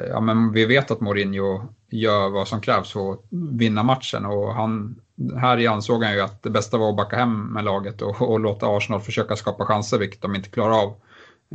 ja, 0.10 0.20
men 0.20 0.52
vi 0.52 0.66
vet 0.66 0.92
att 0.92 1.02
Mourinho 1.02 1.74
gör 1.92 2.30
vad 2.30 2.48
som 2.48 2.62
krävs 2.62 2.92
för 2.92 3.14
att 3.14 3.20
vinna 3.52 3.84
matchen. 3.84 4.26
Och 4.26 4.54
han, 4.54 4.96
här 5.38 5.60
i 5.60 5.68
ansåg 5.68 6.04
han 6.04 6.14
ju 6.14 6.22
att 6.22 6.44
det 6.44 6.50
bästa 6.50 6.78
var 6.78 6.90
att 6.90 6.98
backa 6.98 7.16
hem 7.16 7.44
med 7.44 7.64
laget 7.64 8.02
och, 8.02 8.22
och 8.22 8.40
låta 8.40 8.78
Arsenal 8.78 9.02
försöka 9.02 9.36
skapa 9.36 9.66
chanser, 9.66 9.98
vilket 9.98 10.22
de 10.22 10.36
inte 10.36 10.50
klarar 10.50 10.84
av. 10.84 10.96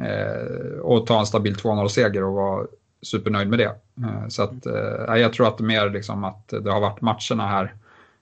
Eh, 0.04 0.78
och 0.80 1.06
ta 1.06 1.20
en 1.20 1.26
stabil 1.26 1.54
2-0-seger 1.54 2.24
och 2.24 2.34
vara 2.34 2.66
supernöjd 3.02 3.48
med 3.48 3.58
det. 3.58 3.74
Eh, 4.04 4.28
så 4.28 4.42
att, 4.42 4.66
eh, 4.66 5.16
jag 5.16 5.32
tror 5.32 5.48
att 5.48 5.58
det 5.58 5.64
är 5.64 5.66
mer 5.66 5.90
liksom 5.90 6.24
att 6.24 6.48
det 6.48 6.70
har 6.72 6.80
varit 6.80 7.00
matcherna 7.00 7.46
här 7.46 7.74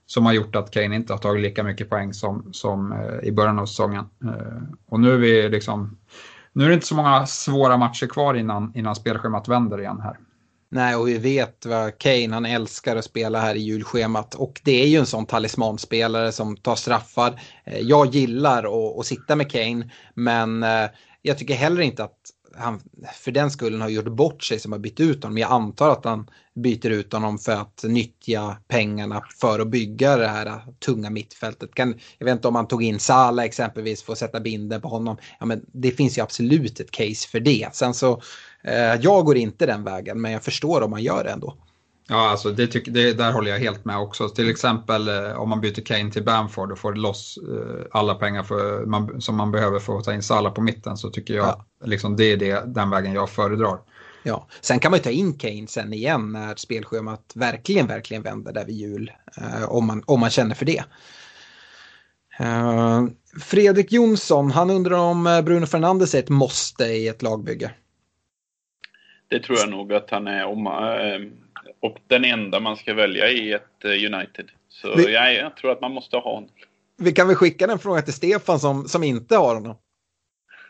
som 0.05 0.25
har 0.25 0.33
gjort 0.33 0.55
att 0.55 0.71
Kane 0.71 0.95
inte 0.95 1.13
har 1.13 1.17
tagit 1.17 1.41
lika 1.41 1.63
mycket 1.63 1.89
poäng 1.89 2.13
som, 2.13 2.53
som 2.53 2.91
eh, 2.91 3.27
i 3.27 3.31
början 3.31 3.59
av 3.59 3.65
säsongen. 3.65 4.05
Eh, 4.23 4.63
och 4.85 4.99
nu 4.99 5.13
är 5.13 5.17
vi 5.17 5.49
liksom 5.49 5.97
nu 6.53 6.63
är 6.63 6.67
det 6.67 6.73
inte 6.73 6.85
så 6.85 6.95
många 6.95 7.25
svåra 7.25 7.77
matcher 7.77 8.07
kvar 8.07 8.33
innan, 8.33 8.71
innan 8.75 8.95
spelschemat 8.95 9.47
vänder 9.47 9.79
igen 9.79 10.01
här. 10.03 10.17
Nej, 10.69 10.95
och 10.95 11.07
vi 11.07 11.17
vet 11.17 11.65
vad 11.65 11.97
Kane, 11.97 12.33
han 12.33 12.45
älskar 12.45 12.95
att 12.95 13.05
spela 13.05 13.39
här 13.39 13.55
i 13.55 13.59
julschemat. 13.59 14.35
Och 14.35 14.61
det 14.63 14.83
är 14.83 14.87
ju 14.87 14.97
en 14.97 15.05
sån 15.05 15.25
talismanspelare 15.25 16.31
som 16.31 16.57
tar 16.57 16.75
straffar. 16.75 17.41
Eh, 17.65 17.79
jag 17.79 18.15
gillar 18.15 18.63
att, 18.63 18.99
att 18.99 19.05
sitta 19.05 19.35
med 19.35 19.51
Kane, 19.51 19.91
men 20.13 20.63
eh, 20.63 20.89
jag 21.21 21.37
tycker 21.37 21.55
heller 21.55 21.81
inte 21.81 22.03
att 22.03 22.17
han 22.57 22.81
för 23.13 23.31
den 23.31 23.51
skullen 23.51 23.81
har 23.81 23.89
gjort 23.89 24.05
bort 24.05 24.43
sig 24.43 24.59
som 24.59 24.71
har 24.71 24.79
bytt 24.79 24.99
ut 24.99 25.23
honom. 25.23 25.37
Jag 25.37 25.51
antar 25.51 25.89
att 25.89 26.05
han 26.05 26.29
byter 26.55 26.89
ut 26.89 27.13
honom 27.13 27.37
för 27.37 27.51
att 27.51 27.83
nyttja 27.83 28.57
pengarna 28.67 29.21
för 29.41 29.59
att 29.59 29.67
bygga 29.67 30.17
det 30.17 30.27
här 30.27 30.45
eh, 30.45 30.59
tunga 30.85 31.09
mittfältet. 31.09 31.75
Kan, 31.75 31.99
jag 32.17 32.25
vet 32.25 32.33
inte 32.33 32.47
om 32.47 32.55
han 32.55 32.67
tog 32.67 32.83
in 32.83 32.99
Sala 32.99 33.45
exempelvis 33.45 34.03
för 34.03 34.13
att 34.13 34.19
sätta 34.19 34.39
binden 34.39 34.81
på 34.81 34.87
honom. 34.87 35.17
Ja, 35.39 35.45
men 35.45 35.65
det 35.73 35.91
finns 35.91 36.17
ju 36.17 36.21
absolut 36.21 36.79
ett 36.79 36.91
case 36.91 37.27
för 37.27 37.39
det. 37.39 37.69
Sen 37.73 37.93
så 37.93 38.11
Eh, 38.11 38.21
jag 39.01 39.25
går 39.25 39.37
inte 39.37 39.65
den 39.65 39.83
vägen, 39.83 40.21
men 40.21 40.31
jag 40.31 40.43
förstår 40.43 40.81
om 40.81 40.91
man 40.91 41.03
gör 41.03 41.23
det 41.23 41.29
ändå. 41.29 41.55
Ja, 42.07 42.29
alltså 42.29 42.51
det, 42.51 42.67
tyck, 42.67 42.87
det 42.87 43.13
där 43.13 43.31
håller 43.31 43.51
jag 43.51 43.59
helt 43.59 43.85
med 43.85 43.97
också. 43.97 44.29
Till 44.29 44.49
exempel 44.49 45.07
eh, 45.07 45.41
om 45.41 45.49
man 45.49 45.61
byter 45.61 45.81
Kane 45.81 46.11
till 46.11 46.23
Bamford 46.23 46.71
och 46.71 46.79
får 46.79 46.93
loss 46.93 47.37
eh, 47.37 47.85
alla 47.91 48.15
pengar 48.15 48.43
för, 48.43 48.85
man, 48.85 49.21
som 49.21 49.35
man 49.35 49.51
behöver 49.51 49.79
för 49.79 49.97
att 49.97 50.03
ta 50.03 50.13
in 50.13 50.23
Salah 50.23 50.53
på 50.53 50.61
mitten 50.61 50.97
så 50.97 51.09
tycker 51.09 51.33
jag 51.33 51.47
ja. 51.47 51.65
liksom, 51.85 52.15
det 52.15 52.23
är 52.23 52.37
det, 52.37 52.63
den 52.65 52.89
vägen 52.89 53.13
jag 53.13 53.29
föredrar. 53.29 53.79
Ja, 54.23 54.47
sen 54.61 54.79
kan 54.79 54.91
man 54.91 54.97
ju 54.97 55.03
ta 55.03 55.09
in 55.09 55.33
Kane 55.33 55.67
sen 55.67 55.93
igen 55.93 56.31
när 56.31 56.55
spelschemat 56.55 57.31
verkligen, 57.35 57.87
verkligen 57.87 58.23
vänder 58.23 58.53
där 58.53 58.65
vid 58.65 58.75
jul. 58.75 59.11
om, 59.67 59.87
man, 59.87 60.03
om 60.05 60.19
man 60.19 60.29
känner 60.29 60.55
för 60.55 60.65
det. 60.65 60.83
Fredrik 63.41 63.91
Jonsson, 63.91 64.51
han 64.51 64.69
undrar 64.69 64.97
om 64.97 65.41
Bruno 65.45 65.65
Fernandes 65.65 66.15
är 66.15 66.19
ett 66.19 66.29
måste 66.29 66.85
i 66.85 67.07
ett 67.07 67.21
lagbygge. 67.21 67.71
Det 69.27 69.39
tror 69.39 69.57
jag 69.57 69.69
nog 69.69 69.93
att 69.93 70.09
han 70.09 70.27
är. 70.27 70.45
Om, 70.45 70.67
eh, 70.67 71.31
och 71.79 71.97
den 72.07 72.25
enda 72.25 72.59
man 72.59 72.77
ska 72.77 72.93
välja 72.93 73.29
i 73.29 73.53
ett 73.53 73.85
eh, 73.85 73.89
United. 73.89 74.45
Så 74.69 74.95
vi, 74.95 75.13
ja, 75.13 75.31
jag 75.31 75.57
tror 75.57 75.71
att 75.71 75.81
man 75.81 75.91
måste 75.91 76.17
ha 76.17 76.33
honom. 76.33 76.49
Vi 76.97 77.11
kan 77.11 77.27
väl 77.27 77.35
skicka 77.35 77.67
den 77.67 77.79
frågan 77.79 78.03
till 78.03 78.13
Stefan 78.13 78.59
som, 78.59 78.87
som 78.87 79.03
inte 79.03 79.35
har 79.35 79.55
honom. 79.55 79.75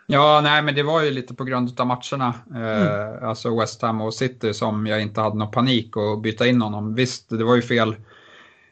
Ja, 0.08 0.42
nej, 0.44 0.62
men 0.62 0.76
det 0.76 0.84
var 0.84 1.02
ju 1.02 1.12
lite 1.12 1.34
på 1.34 1.44
grund 1.44 1.80
av 1.80 1.88
matcherna. 1.88 2.34
Eh, 2.56 2.82
mm. 2.82 3.30
Alltså 3.30 3.60
West 3.60 3.82
Ham 3.82 4.02
och 4.02 4.14
City 4.14 4.54
som 4.54 4.88
jag 4.88 5.02
inte 5.02 5.22
hade 5.22 5.38
någon 5.38 5.52
panik 5.52 5.98
att 5.98 6.22
byta 6.22 6.48
in 6.48 6.62
honom. 6.62 6.96
Visst, 6.96 7.30
det 7.30 7.44
var 7.44 7.56
ju 7.56 7.62
fel. 7.62 7.96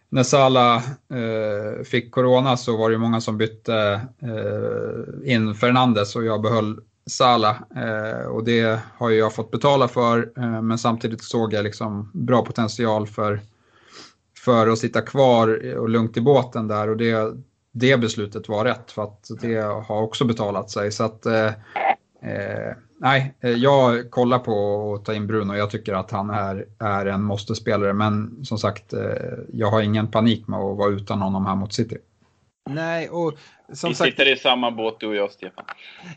När 0.09 0.23
Salah 0.23 0.75
eh, 1.13 1.83
fick 1.83 2.11
corona 2.11 2.57
så 2.57 2.77
var 2.77 2.89
det 2.89 2.93
ju 2.93 2.99
många 2.99 3.21
som 3.21 3.37
bytte 3.37 4.01
eh, 4.21 5.33
in 5.33 5.55
Fernandes 5.55 6.15
och 6.15 6.25
jag 6.25 6.41
behöll 6.41 6.79
Sala 7.05 7.57
eh, 7.75 8.27
och 8.27 8.43
det 8.43 8.79
har 8.97 9.09
jag 9.09 9.33
fått 9.33 9.51
betala 9.51 9.87
för 9.87 10.31
eh, 10.37 10.61
men 10.61 10.77
samtidigt 10.77 11.23
såg 11.23 11.53
jag 11.53 11.63
liksom 11.63 12.11
bra 12.13 12.45
potential 12.45 13.07
för, 13.07 13.39
för 14.45 14.67
att 14.67 14.79
sitta 14.79 15.01
kvar 15.01 15.75
och 15.77 15.89
lugnt 15.89 16.17
i 16.17 16.21
båten 16.21 16.67
där 16.67 16.89
och 16.89 16.97
det, 16.97 17.33
det 17.71 17.97
beslutet 17.97 18.49
var 18.49 18.65
rätt 18.65 18.91
för 18.91 19.03
att 19.03 19.29
det 19.41 19.55
har 19.61 20.01
också 20.01 20.25
betalat 20.25 20.69
sig. 20.69 20.91
Så 20.91 21.03
att, 21.03 21.25
eh, 21.25 21.47
eh 22.21 22.75
nej, 22.99 23.33
eh, 23.39 23.51
jag 23.51 24.11
kollar 24.11 24.39
på 24.39 24.93
att 24.93 25.05
ta 25.05 25.13
in 25.13 25.27
Bruno. 25.27 25.55
Jag 25.55 25.69
tycker 25.69 25.93
att 25.93 26.11
han 26.11 26.29
är, 26.29 26.65
är 26.79 27.05
en 27.05 27.23
måste-spelare 27.23 27.93
men 27.93 28.45
som 28.45 28.57
sagt, 28.57 28.93
eh, 28.93 28.99
jag 29.53 29.71
har 29.71 29.81
ingen 29.81 30.07
panik 30.07 30.47
med 30.47 30.59
att 30.59 30.77
vara 30.77 30.91
utan 30.91 31.21
honom 31.21 31.45
här 31.45 31.55
mot 31.55 31.73
City. 31.73 31.97
Nej, 32.69 33.09
och 33.09 33.33
som 33.75 33.89
Vi 33.89 33.95
sagt, 33.95 34.11
sitter 34.11 34.33
i 34.33 34.37
samma 34.37 34.71
båt 34.71 34.99
du 34.99 35.07
och 35.07 35.15
jag, 35.15 35.31
Stefan. 35.31 35.65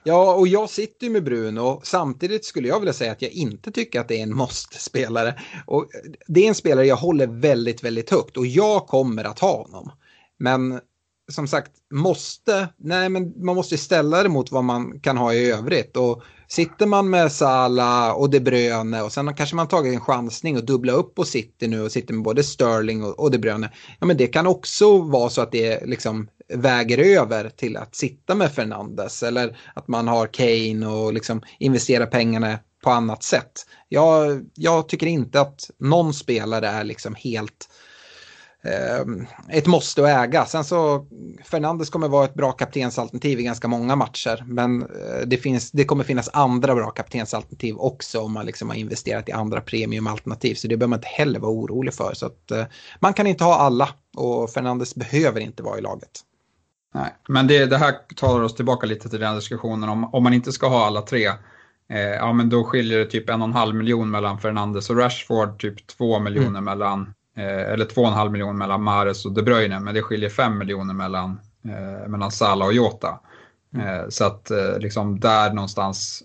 Ja, 0.04 0.34
och 0.34 0.48
jag 0.48 0.70
sitter 0.70 1.06
ju 1.06 1.12
med 1.12 1.24
Bruno. 1.24 1.80
Samtidigt 1.82 2.44
skulle 2.44 2.68
jag 2.68 2.80
vilja 2.80 2.92
säga 2.92 3.12
att 3.12 3.22
jag 3.22 3.30
inte 3.30 3.72
tycker 3.72 4.00
att 4.00 4.08
det 4.08 4.18
är 4.18 4.22
en 4.22 4.36
måste-spelare. 4.36 5.34
Och 5.66 5.86
det 6.26 6.44
är 6.44 6.48
en 6.48 6.54
spelare 6.54 6.86
jag 6.86 6.96
håller 6.96 7.26
väldigt, 7.26 7.84
väldigt 7.84 8.10
högt 8.10 8.36
och 8.36 8.46
jag 8.46 8.86
kommer 8.86 9.24
att 9.24 9.38
ha 9.38 9.62
honom. 9.62 9.90
Men 10.38 10.80
som 11.28 11.48
sagt, 11.48 11.70
måste, 11.90 12.68
nej 12.76 13.08
men 13.08 13.44
man 13.44 13.56
måste 13.56 13.78
ställa 13.78 14.22
det 14.22 14.28
mot 14.28 14.52
vad 14.52 14.64
man 14.64 15.00
kan 15.00 15.16
ha 15.16 15.34
i 15.34 15.50
övrigt. 15.50 15.96
Och 15.96 16.22
sitter 16.48 16.86
man 16.86 17.10
med 17.10 17.32
Sala 17.32 18.14
och 18.14 18.30
De 18.30 18.40
Bruyne 18.40 19.02
och 19.02 19.12
sen 19.12 19.34
kanske 19.34 19.56
man 19.56 19.68
tagit 19.68 19.94
en 19.94 20.00
chansning 20.00 20.56
och 20.56 20.64
dubbla 20.64 20.92
upp 20.92 21.14
på 21.14 21.24
City 21.24 21.68
nu 21.68 21.82
och 21.82 21.92
sitter 21.92 22.14
med 22.14 22.22
både 22.22 22.42
Sterling 22.42 23.04
och, 23.04 23.20
och 23.20 23.30
De 23.30 23.38
Bruyne. 23.38 23.70
Ja 24.00 24.06
men 24.06 24.16
det 24.16 24.26
kan 24.26 24.46
också 24.46 24.98
vara 24.98 25.30
så 25.30 25.40
att 25.40 25.52
det 25.52 25.86
liksom 25.86 26.28
väger 26.48 26.98
över 26.98 27.48
till 27.48 27.76
att 27.76 27.94
sitta 27.94 28.34
med 28.34 28.52
Fernandes 28.52 29.22
eller 29.22 29.58
att 29.74 29.88
man 29.88 30.08
har 30.08 30.26
Kane 30.26 30.86
och 30.86 31.12
liksom 31.12 31.42
investerar 31.58 32.06
pengarna 32.06 32.58
på 32.86 32.90
annat 32.90 33.22
sätt. 33.22 33.52
Jag, 33.88 34.44
jag 34.54 34.88
tycker 34.88 35.06
inte 35.06 35.40
att 35.40 35.70
någon 35.78 36.14
spelare 36.14 36.68
är 36.68 36.84
liksom 36.84 37.14
helt 37.14 37.68
ehm, 38.64 39.26
ett 39.48 39.66
måste 39.66 40.02
att 40.02 40.24
äga. 40.24 40.46
Sen 40.46 40.64
så 40.64 41.06
Fernandes 41.44 41.90
kommer 41.90 42.08
vara 42.08 42.24
ett 42.24 42.34
bra 42.34 42.52
kaptensalternativ 42.52 43.40
i 43.40 43.42
ganska 43.42 43.68
många 43.68 43.96
matcher. 43.96 44.44
Men 44.46 44.82
eh, 44.82 45.26
det, 45.26 45.36
finns, 45.36 45.70
det 45.70 45.84
kommer 45.84 46.04
finnas 46.04 46.30
andra 46.32 46.74
bra 46.74 46.90
kaptensalternativ 46.90 47.76
också 47.76 48.20
om 48.20 48.32
man 48.32 48.46
liksom 48.46 48.68
har 48.68 48.76
investerat 48.76 49.28
i 49.28 49.32
andra 49.32 49.60
premiumalternativ. 49.60 50.54
Så 50.54 50.68
det 50.68 50.76
behöver 50.76 50.90
man 50.90 50.98
inte 50.98 51.08
heller 51.08 51.40
vara 51.40 51.52
orolig 51.52 51.94
för. 51.94 52.14
Så 52.14 52.26
att, 52.26 52.50
eh, 52.50 52.64
man 53.00 53.14
kan 53.14 53.26
inte 53.26 53.44
ha 53.44 53.56
alla 53.56 53.88
och 54.16 54.50
Fernandes 54.50 54.94
behöver 54.94 55.40
inte 55.40 55.62
vara 55.62 55.78
i 55.78 55.80
laget. 55.80 56.22
Nej, 56.96 57.14
men 57.28 57.46
det, 57.46 57.66
det 57.66 57.78
här 57.78 57.94
tar 58.16 58.42
oss 58.42 58.54
tillbaka 58.54 58.86
lite 58.86 59.08
till 59.08 59.20
den 59.20 59.34
diskussionen 59.34 59.88
om, 59.88 60.14
om 60.14 60.22
man 60.22 60.32
inte 60.32 60.52
ska 60.52 60.68
ha 60.68 60.86
alla 60.86 61.02
tre. 61.02 61.26
Eh, 61.90 62.00
ja 62.00 62.32
men 62.32 62.48
då 62.48 62.64
skiljer 62.64 62.98
det 62.98 63.06
typ 63.06 63.30
en 63.30 63.42
och 63.42 63.48
en 63.48 63.54
halv 63.54 63.74
miljon 63.74 64.10
mellan 64.10 64.38
Fernandes 64.38 64.90
och 64.90 64.96
Rashford, 64.96 65.60
typ 65.60 65.86
två 65.86 66.18
miljoner 66.18 66.48
mm. 66.48 66.64
mellan 66.64 67.14
Eh, 67.36 67.72
eller 67.72 67.84
2,5 67.84 68.30
miljoner 68.30 68.52
mellan 68.52 68.82
Mares 68.82 69.26
och 69.26 69.32
De 69.32 69.42
Bruyne, 69.42 69.80
men 69.80 69.94
det 69.94 70.02
skiljer 70.02 70.30
5 70.30 70.58
miljoner 70.58 70.94
mellan, 70.94 71.40
eh, 71.64 72.08
mellan 72.08 72.30
Salah 72.30 72.66
och 72.66 72.74
Jota. 72.74 73.20
Mm. 73.74 73.86
Eh, 73.86 74.08
så 74.08 74.24
att 74.24 74.50
liksom 74.78 75.20
där 75.20 75.52
någonstans 75.52 76.22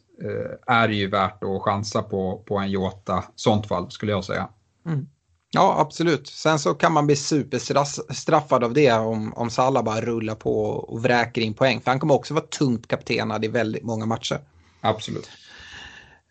är 0.67 0.87
det 0.87 0.95
ju 0.95 1.07
värt 1.07 1.43
att 1.43 1.61
chansa 1.61 2.01
på, 2.01 2.43
på 2.47 2.57
en 2.57 2.71
Jota, 2.71 3.23
sånt 3.35 3.67
fall 3.67 3.91
skulle 3.91 4.11
jag 4.11 4.23
säga. 4.23 4.47
Mm. 4.85 5.07
Ja, 5.53 5.75
absolut. 5.79 6.27
Sen 6.27 6.59
så 6.59 6.73
kan 6.73 6.91
man 6.91 7.05
bli 7.05 7.15
superstraffad 7.15 8.63
av 8.63 8.73
det 8.73 8.91
om, 8.91 9.33
om 9.33 9.49
Salah 9.49 9.83
bara 9.83 10.01
rullar 10.01 10.35
på 10.35 10.65
och 10.65 11.03
vräker 11.03 11.41
in 11.41 11.53
poäng. 11.53 11.81
För 11.81 11.91
han 11.91 11.99
kommer 11.99 12.13
också 12.13 12.33
vara 12.33 12.45
tungt 12.45 12.87
kaptenad 12.87 13.45
i 13.45 13.47
väldigt 13.47 13.83
många 13.83 14.05
matcher. 14.05 14.39
Absolut. 14.81 15.29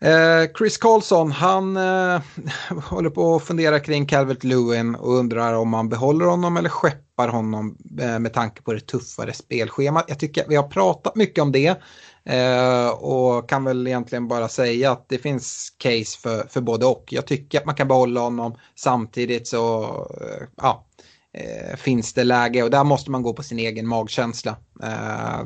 Eh, 0.01 0.51
Chris 0.57 0.77
Carlson, 0.77 1.31
han 1.31 1.77
eh, 1.77 2.21
håller 2.83 3.09
på 3.09 3.35
att 3.35 3.43
fundera 3.43 3.79
kring 3.79 4.05
Calvert 4.05 4.43
Lewin 4.43 4.95
och 4.95 5.13
undrar 5.13 5.53
om 5.53 5.69
man 5.69 5.89
behåller 5.89 6.25
honom 6.25 6.57
eller 6.57 6.69
skeppar 6.69 7.27
honom 7.27 7.77
eh, 7.99 8.19
med 8.19 8.33
tanke 8.33 8.61
på 8.61 8.73
det 8.73 8.79
tuffare 8.79 9.33
spelschemat. 9.33 10.05
Jag 10.07 10.19
tycker 10.19 10.45
vi 10.47 10.55
har 10.55 10.67
pratat 10.67 11.15
mycket 11.15 11.41
om 11.41 11.51
det 11.51 11.81
eh, 12.25 12.89
och 12.89 13.49
kan 13.49 13.63
väl 13.63 13.87
egentligen 13.87 14.27
bara 14.27 14.47
säga 14.47 14.91
att 14.91 15.09
det 15.09 15.17
finns 15.17 15.75
case 15.77 16.19
för, 16.19 16.47
för 16.47 16.61
både 16.61 16.85
och. 16.85 17.03
Jag 17.09 17.27
tycker 17.27 17.59
att 17.59 17.65
man 17.65 17.75
kan 17.75 17.87
behålla 17.87 18.21
honom 18.21 18.55
samtidigt 18.75 19.47
så 19.47 19.83
eh, 20.21 20.47
ja, 20.57 20.85
eh, 21.33 21.77
finns 21.77 22.13
det 22.13 22.23
läge 22.23 22.63
och 22.63 22.69
där 22.69 22.83
måste 22.83 23.11
man 23.11 23.23
gå 23.23 23.33
på 23.33 23.43
sin 23.43 23.59
egen 23.59 23.87
magkänsla. 23.87 24.57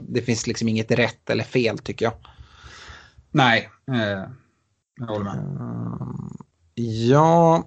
det 0.01 0.21
finns 0.21 0.47
liksom 0.47 0.67
inget 0.67 0.91
rätt 0.91 1.29
eller 1.29 1.43
fel 1.43 1.77
tycker 1.77 2.05
jag. 2.05 2.13
Nej, 3.31 3.69
jag 4.99 5.07
håller 5.07 5.23
med. 5.23 5.35
Ehm, 5.35 6.37
ja, 7.09 7.63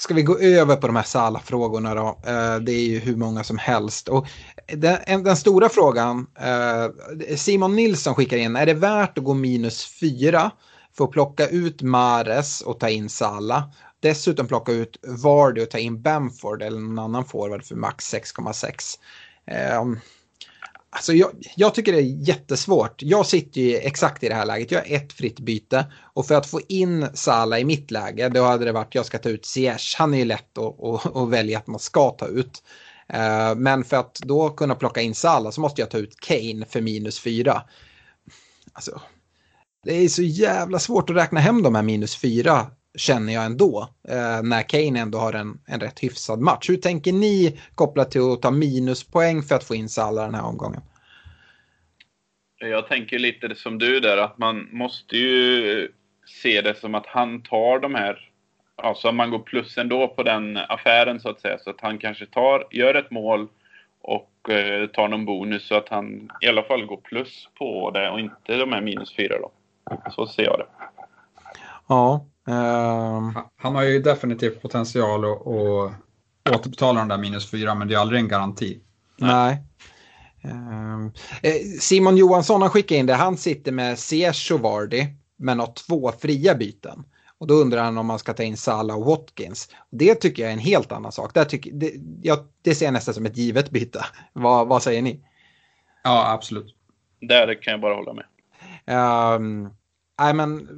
ska 0.00 0.14
vi 0.14 0.22
gå 0.22 0.38
över 0.38 0.76
på 0.76 0.86
de 0.86 0.96
här 0.96 1.02
Sala-frågorna 1.02 1.94
då? 1.94 2.18
Eh, 2.26 2.56
det 2.56 2.72
är 2.72 2.88
ju 2.88 2.98
hur 2.98 3.16
många 3.16 3.44
som 3.44 3.58
helst. 3.58 4.08
Och 4.08 4.26
den, 4.66 5.24
den 5.24 5.36
stora 5.36 5.68
frågan, 5.68 6.26
eh, 6.40 7.36
Simon 7.36 7.76
Nilsson 7.76 8.14
skickar 8.14 8.36
in, 8.36 8.56
är 8.56 8.66
det 8.66 8.74
värt 8.74 9.18
att 9.18 9.24
gå 9.24 9.34
minus 9.34 9.84
fyra 9.84 10.50
för 10.96 11.04
att 11.04 11.10
plocka 11.10 11.46
ut 11.46 11.82
Mares 11.82 12.60
och 12.60 12.80
ta 12.80 12.88
in 12.88 13.08
Sala? 13.08 13.70
Dessutom 14.00 14.46
plocka 14.46 14.72
ut 14.72 14.96
Vardy 15.02 15.62
och 15.62 15.70
ta 15.70 15.78
in 15.78 16.02
Bamford 16.02 16.62
eller 16.62 16.80
någon 16.80 16.98
annan 16.98 17.24
forward 17.24 17.64
för 17.64 17.74
max 17.74 18.14
6,6. 18.14 18.98
Alltså 20.92 21.12
jag, 21.12 21.30
jag, 21.56 21.74
tycker 21.74 21.92
det 21.92 21.98
är 21.98 22.28
jättesvårt. 22.28 23.02
Jag 23.02 23.26
sitter 23.26 23.60
ju 23.60 23.76
exakt 23.76 24.24
i 24.24 24.28
det 24.28 24.34
här 24.34 24.46
läget. 24.46 24.70
Jag 24.70 24.78
har 24.78 24.96
ett 24.96 25.12
fritt 25.12 25.40
byte. 25.40 25.86
Och 26.14 26.26
för 26.26 26.34
att 26.34 26.46
få 26.46 26.60
in 26.68 27.06
Sala 27.14 27.58
i 27.58 27.64
mitt 27.64 27.90
läge, 27.90 28.28
då 28.28 28.42
hade 28.42 28.64
det 28.64 28.72
varit 28.72 28.94
jag 28.94 29.06
ska 29.06 29.18
ta 29.18 29.28
ut 29.28 29.46
Ziyech. 29.46 29.94
Han 29.98 30.14
är 30.14 30.18
ju 30.18 30.24
lätt 30.24 30.58
att, 30.58 30.84
att, 30.84 31.16
att 31.16 31.28
välja 31.28 31.58
att 31.58 31.66
man 31.66 31.80
ska 31.80 32.10
ta 32.10 32.26
ut. 32.26 32.62
Eh, 33.08 33.54
men 33.54 33.84
för 33.84 33.96
att 33.96 34.14
då 34.14 34.50
kunna 34.50 34.74
plocka 34.74 35.00
in 35.00 35.14
Sala 35.14 35.52
så 35.52 35.60
måste 35.60 35.80
jag 35.80 35.90
ta 35.90 35.98
ut 35.98 36.20
Kane 36.20 36.66
för 36.68 36.80
minus 36.80 37.20
fyra. 37.20 37.62
Alltså, 38.72 39.00
det 39.84 39.94
är 39.94 40.08
så 40.08 40.22
jävla 40.22 40.78
svårt 40.78 41.10
att 41.10 41.16
räkna 41.16 41.40
hem 41.40 41.62
de 41.62 41.74
här 41.74 41.82
minus 41.82 42.16
fyra 42.16 42.66
känner 42.98 43.32
jag 43.32 43.44
ändå. 43.44 43.88
Eh, 44.08 44.42
när 44.42 44.62
Kane 44.68 45.00
ändå 45.00 45.18
har 45.18 45.32
en, 45.32 45.60
en 45.66 45.80
rätt 45.80 46.00
hyfsad 46.00 46.40
match. 46.40 46.68
Hur 46.68 46.76
tänker 46.76 47.12
ni 47.12 47.60
kopplat 47.74 48.10
till 48.10 48.32
att 48.32 48.42
ta 48.42 48.50
minuspoäng 48.50 49.42
för 49.42 49.54
att 49.54 49.64
få 49.64 49.74
in 49.74 49.88
Salah 49.88 50.24
den 50.24 50.34
här 50.34 50.44
omgången? 50.44 50.80
Jag 52.58 52.88
tänker 52.88 53.18
lite 53.18 53.54
som 53.54 53.78
du 53.78 54.00
där, 54.00 54.16
att 54.16 54.38
man 54.38 54.68
måste 54.72 55.16
ju 55.16 55.88
se 56.42 56.60
det 56.60 56.74
som 56.74 56.94
att 56.94 57.06
han 57.06 57.42
tar 57.42 57.78
de 57.78 57.94
här, 57.94 58.30
alltså 58.76 59.12
man 59.12 59.30
går 59.30 59.38
plus 59.38 59.78
ändå 59.78 60.08
på 60.08 60.22
den 60.22 60.56
affären 60.56 61.20
så 61.20 61.28
att 61.28 61.40
säga, 61.40 61.58
så 61.58 61.70
att 61.70 61.80
han 61.80 61.98
kanske 61.98 62.26
tar, 62.26 62.66
gör 62.70 62.94
ett 62.94 63.10
mål 63.10 63.48
och 64.02 64.50
eh, 64.50 64.86
tar 64.86 65.08
någon 65.08 65.24
bonus 65.24 65.66
så 65.66 65.74
att 65.74 65.88
han 65.88 66.30
i 66.40 66.48
alla 66.48 66.62
fall 66.62 66.86
går 66.86 66.96
plus 66.96 67.48
på 67.58 67.90
det 67.90 68.10
och 68.10 68.20
inte 68.20 68.56
de 68.56 68.72
här 68.72 68.80
minus 68.80 69.16
fyra 69.16 69.38
då. 69.38 69.52
Så 70.10 70.26
ser 70.26 70.44
jag 70.44 70.58
det. 70.58 70.66
Ja, 71.88 72.26
Uh... 72.50 73.42
Han 73.56 73.74
har 73.74 73.82
ju 73.82 74.02
definitivt 74.02 74.62
potential 74.62 75.24
att, 75.24 75.46
att 75.46 76.56
återbetala 76.56 76.98
de 76.98 77.08
där 77.08 77.18
minus 77.18 77.50
fyra, 77.50 77.74
men 77.74 77.88
det 77.88 77.94
är 77.94 77.98
aldrig 77.98 78.20
en 78.20 78.28
garanti. 78.28 78.80
Nej. 79.16 79.62
Uh... 80.44 81.10
Simon 81.80 82.16
Johansson 82.16 82.62
har 82.62 82.68
skickat 82.68 82.96
in 82.96 83.06
det. 83.06 83.14
Han 83.14 83.36
sitter 83.36 83.72
med 83.72 83.98
Ziyech 83.98 84.52
och 84.52 84.60
Vardy, 84.60 85.06
men 85.36 85.60
har 85.60 85.72
två 85.86 86.12
fria 86.12 86.54
byten. 86.54 87.04
Och 87.40 87.46
då 87.46 87.54
undrar 87.54 87.84
han 87.84 87.98
om 87.98 88.06
man 88.06 88.18
ska 88.18 88.32
ta 88.32 88.42
in 88.42 88.56
Salah 88.56 88.96
och 88.96 89.06
Watkins. 89.06 89.68
Det 89.90 90.14
tycker 90.14 90.42
jag 90.42 90.50
är 90.50 90.52
en 90.52 90.58
helt 90.58 90.92
annan 90.92 91.12
sak. 91.12 91.34
Det, 91.34 91.44
tycker, 91.44 91.72
det, 91.72 91.92
jag, 92.22 92.38
det 92.62 92.74
ser 92.74 92.84
jag 92.84 92.92
nästan 92.92 93.14
som 93.14 93.26
ett 93.26 93.36
givet 93.36 93.70
byte. 93.70 94.04
vad, 94.32 94.68
vad 94.68 94.82
säger 94.82 95.02
ni? 95.02 95.20
Ja, 96.04 96.32
absolut. 96.32 96.74
Där 97.20 97.62
kan 97.62 97.70
jag 97.70 97.80
bara 97.80 97.94
hålla 97.94 98.12
med. 98.12 98.24
Um, 99.36 99.70
nej, 100.18 100.34
men 100.34 100.68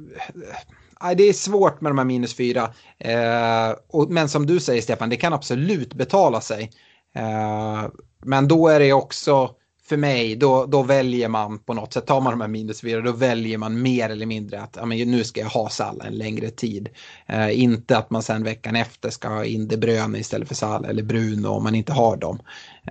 det 1.17 1.23
är 1.23 1.33
svårt 1.33 1.81
med 1.81 1.91
de 1.91 1.97
här 1.97 2.05
minus 2.05 2.35
fyra. 2.35 2.73
Eh, 2.99 3.75
och, 3.89 4.11
men 4.11 4.29
som 4.29 4.45
du 4.45 4.59
säger 4.59 4.81
Stefan, 4.81 5.09
det 5.09 5.17
kan 5.17 5.33
absolut 5.33 5.93
betala 5.93 6.41
sig. 6.41 6.71
Eh, 7.15 7.87
men 8.25 8.47
då 8.47 8.67
är 8.67 8.79
det 8.79 8.93
också, 8.93 9.49
för 9.83 9.97
mig, 9.97 10.35
då, 10.35 10.65
då 10.65 10.83
väljer 10.83 11.27
man 11.27 11.59
på 11.59 11.73
något 11.73 11.93
sätt, 11.93 12.07
tar 12.07 12.21
man 12.21 12.33
de 12.33 12.41
här 12.41 12.47
minus 12.47 12.81
fyra, 12.81 13.01
då 13.01 13.11
väljer 13.11 13.57
man 13.57 13.81
mer 13.81 14.09
eller 14.09 14.25
mindre 14.25 14.61
att 14.61 14.75
ja, 14.79 14.85
men 14.85 14.97
nu 14.97 15.23
ska 15.23 15.41
jag 15.41 15.47
ha 15.47 15.69
Salah 15.69 16.07
en 16.07 16.17
längre 16.17 16.49
tid. 16.49 16.89
Eh, 17.25 17.59
inte 17.61 17.97
att 17.97 18.09
man 18.09 18.23
sen 18.23 18.43
veckan 18.43 18.75
efter 18.75 19.09
ska 19.09 19.27
ha 19.27 19.45
in 19.45 19.67
De 19.67 19.77
Bruyne 19.77 20.19
istället 20.19 20.47
för 20.47 20.55
Salah 20.55 20.89
eller 20.89 21.03
Bruno 21.03 21.47
om 21.47 21.63
man 21.63 21.75
inte 21.75 21.93
har 21.93 22.17
dem. 22.17 22.39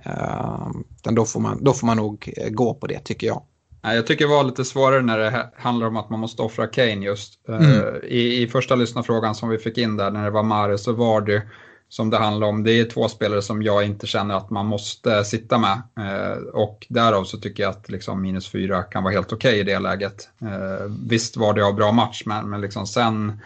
Eh, 0.05 0.67
då, 1.01 1.25
får 1.25 1.39
man, 1.39 1.63
då 1.63 1.73
får 1.73 1.87
man 1.87 1.97
nog 1.97 2.33
eh, 2.37 2.49
gå 2.49 2.73
på 2.73 2.87
det 2.87 2.99
tycker 2.99 3.27
jag. 3.27 3.43
Jag 3.83 4.07
tycker 4.07 4.25
det 4.25 4.31
var 4.31 4.43
lite 4.43 4.65
svårare 4.65 5.01
när 5.01 5.17
det 5.17 5.49
handlar 5.55 5.87
om 5.87 5.97
att 5.97 6.09
man 6.09 6.19
måste 6.19 6.41
offra 6.41 6.67
Kane 6.67 7.05
just. 7.05 7.49
Eh, 7.49 7.55
mm. 7.55 7.95
I, 8.03 8.43
I 8.43 8.47
första 8.47 8.75
lyssnarfrågan 8.75 9.35
som 9.35 9.49
vi 9.49 9.57
fick 9.57 9.77
in 9.77 9.97
där 9.97 10.11
när 10.11 10.23
det 10.23 10.29
var 10.29 10.43
Mares 10.43 10.87
och 10.87 10.97
Vardy 10.97 11.41
som 11.89 12.09
det 12.09 12.17
handlar 12.17 12.47
om. 12.47 12.63
Det 12.63 12.71
är 12.71 12.85
två 12.85 13.09
spelare 13.09 13.41
som 13.41 13.63
jag 13.63 13.85
inte 13.85 14.07
känner 14.07 14.35
att 14.35 14.49
man 14.49 14.65
måste 14.65 15.23
sitta 15.23 15.57
med. 15.57 15.81
Eh, 15.99 16.37
och 16.37 16.85
därav 16.89 17.23
så 17.23 17.37
tycker 17.37 17.63
jag 17.63 17.69
att 17.69 17.89
liksom 17.89 18.21
minus 18.21 18.49
fyra 18.49 18.83
kan 18.83 19.03
vara 19.03 19.13
helt 19.13 19.33
okej 19.33 19.49
okay 19.49 19.59
i 19.59 19.63
det 19.63 19.79
läget. 19.79 20.29
Eh, 20.41 20.91
visst 21.07 21.37
var 21.37 21.53
det 21.53 21.65
av 21.65 21.75
bra 21.75 21.91
match 21.91 22.23
men, 22.25 22.49
men 22.49 22.61
liksom 22.61 22.87
sen 22.87 23.39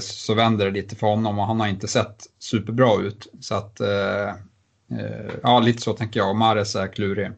så 0.00 0.34
vänder 0.34 0.64
det 0.64 0.70
lite 0.70 0.96
för 0.96 1.06
honom 1.06 1.38
och 1.38 1.46
han 1.46 1.60
har 1.60 1.66
inte 1.66 1.88
sett 1.88 2.16
superbra 2.38 3.02
ut. 3.02 3.26
Så 3.40 3.54
att, 3.54 3.80
ja 5.42 5.60
lite 5.60 5.82
så 5.82 5.92
tänker 5.92 6.20
jag 6.20 6.30
och 6.30 6.36
Mares 6.36 6.76
är 6.76 6.86
klurig. 6.86 7.30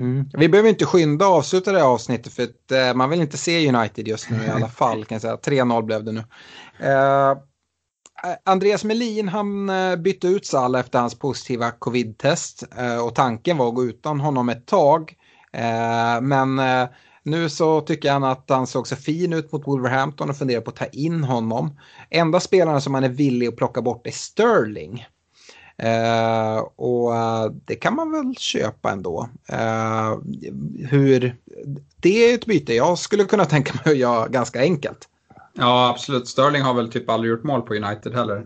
Mm. 0.00 0.28
Vi 0.32 0.48
behöver 0.48 0.68
inte 0.68 0.86
skynda 0.86 1.28
och 1.28 1.34
avsluta 1.34 1.72
det 1.72 1.78
här 1.78 1.86
avsnittet 1.86 2.32
för 2.32 2.42
att 2.42 2.72
eh, 2.72 2.94
man 2.94 3.10
vill 3.10 3.20
inte 3.20 3.36
se 3.36 3.68
United 3.68 4.08
just 4.08 4.30
nu 4.30 4.44
i 4.44 4.48
alla 4.48 4.68
fall. 4.80 5.04
kan 5.04 5.14
jag 5.14 5.22
säga. 5.22 5.36
3-0 5.36 5.82
blev 5.82 6.04
det 6.04 6.12
nu. 6.12 6.24
Eh, 6.78 7.36
Andreas 8.44 8.84
Melin 8.84 9.28
han 9.28 9.68
eh, 9.70 9.96
bytte 9.96 10.28
ut 10.28 10.46
Salah 10.46 10.80
efter 10.80 10.98
hans 10.98 11.18
positiva 11.18 11.70
covid-test 11.70 12.64
eh, 12.78 13.06
och 13.06 13.14
tanken 13.14 13.56
var 13.56 13.68
att 13.68 13.74
gå 13.74 13.84
utan 13.84 14.20
honom 14.20 14.48
ett 14.48 14.66
tag. 14.66 15.14
Eh, 15.52 16.20
men 16.20 16.58
eh, 16.58 16.88
nu 17.22 17.48
så 17.48 17.80
tycker 17.80 18.12
han 18.12 18.24
att 18.24 18.44
han 18.50 18.66
såg 18.66 18.86
så 18.86 18.96
fin 18.96 19.32
ut 19.32 19.52
mot 19.52 19.66
Wolverhampton 19.66 20.30
och 20.30 20.36
funderar 20.36 20.60
på 20.60 20.70
att 20.70 20.76
ta 20.76 20.86
in 20.86 21.24
honom. 21.24 21.80
Enda 22.10 22.40
spelaren 22.40 22.80
som 22.80 22.94
han 22.94 23.04
är 23.04 23.08
villig 23.08 23.46
att 23.46 23.56
plocka 23.56 23.82
bort 23.82 24.06
är 24.06 24.10
Sterling. 24.10 25.06
Uh, 25.82 26.58
och 26.76 27.12
uh, 27.12 27.52
det 27.64 27.74
kan 27.74 27.94
man 27.94 28.12
väl 28.12 28.34
köpa 28.38 28.90
ändå. 28.90 29.28
Uh, 29.52 30.18
hur, 30.88 31.36
det 31.96 32.30
är 32.30 32.34
ett 32.34 32.46
byte 32.46 32.74
jag 32.74 32.98
skulle 32.98 33.24
kunna 33.24 33.44
tänka 33.44 33.72
mig 33.84 33.92
att 33.92 33.98
göra 33.98 34.28
ganska 34.28 34.60
enkelt. 34.60 35.08
Ja, 35.56 35.90
absolut. 35.90 36.28
Sterling 36.28 36.62
har 36.62 36.74
väl 36.74 36.92
typ 36.92 37.10
aldrig 37.10 37.30
gjort 37.30 37.44
mål 37.44 37.62
på 37.62 37.74
United 37.74 38.14
heller. 38.14 38.36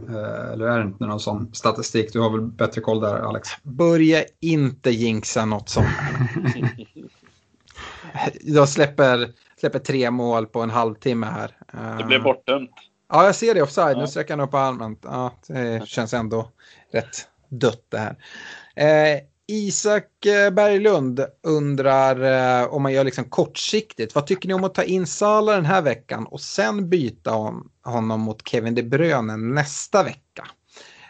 Eller 0.53 0.67
är 0.67 0.79
det 0.79 0.85
inte 0.85 1.07
någon 1.07 1.21
sån 1.21 1.51
statistik? 1.55 2.13
Du 2.13 2.21
har 2.21 2.31
väl 2.31 2.41
bättre 2.41 2.81
koll 2.81 3.01
där, 3.01 3.17
Alex? 3.17 3.49
Börja 3.63 4.25
inte 4.41 4.91
jinxa 4.91 5.45
något 5.45 5.69
sånt. 5.69 5.87
jag 8.41 8.69
släpper, 8.69 9.31
släpper 9.61 9.79
tre 9.79 10.11
mål 10.11 10.47
på 10.47 10.63
en 10.63 10.71
halvtimme 10.71 11.27
här. 11.27 11.57
Det 11.99 12.05
blev 12.05 12.23
bortdömt. 12.23 12.71
Ja, 13.13 13.25
jag 13.25 13.35
ser 13.35 13.55
det 13.55 13.63
offside. 13.63 13.97
Ja. 13.97 14.01
Nu 14.01 14.07
sträcker 14.07 14.37
han 14.37 14.41
upp 14.49 14.55
armen. 14.55 14.97
Ja, 15.03 15.33
det 15.47 15.89
känns 15.89 16.15
ändå 16.15 16.49
rätt 16.93 17.28
dött 17.48 17.85
det 17.89 17.98
här. 17.98 18.16
Eh, 18.77 19.20
Isak 19.51 20.27
eh, 20.27 20.51
Berglund 20.51 21.20
undrar 21.43 22.23
eh, 22.60 22.69
om 22.74 22.82
man 22.82 22.93
gör 22.93 23.05
liksom 23.05 23.24
kortsiktigt. 23.24 24.15
Vad 24.15 24.27
tycker 24.27 24.48
ni 24.48 24.55
om 24.55 24.65
att 24.65 24.74
ta 24.74 24.82
in 24.82 25.06
Sala 25.06 25.52
den 25.52 25.65
här 25.65 25.82
veckan 25.82 26.27
och 26.27 26.40
sen 26.40 26.89
byta 26.89 27.31
hon, 27.31 27.70
honom 27.85 28.20
mot 28.20 28.48
Kevin 28.48 28.74
De 28.74 28.82
Bruyne 28.82 29.36
nästa 29.36 30.02
vecka? 30.02 30.48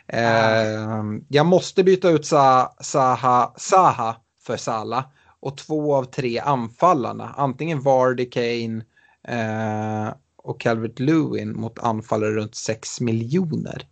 Eh, 0.06 1.02
jag 1.28 1.46
måste 1.46 1.84
byta 1.84 2.10
ut 2.10 2.26
Sa, 2.26 2.74
Saha, 2.80 3.52
Saha 3.56 4.16
för 4.42 4.56
Sala 4.56 5.05
och 5.40 5.56
två 5.56 5.94
av 5.94 6.05
tre 6.05 6.38
anfallarna, 6.38 7.34
antingen 7.36 7.80
Vardy, 7.80 8.30
Kane 8.30 8.84
eh, 9.28 10.14
och 10.36 10.60
Calvert 10.60 10.98
Lewin 10.98 11.60
mot 11.60 11.78
anfallare 11.78 12.30
runt 12.30 12.55
6 12.55 13.00
miljoner. 13.00 13.86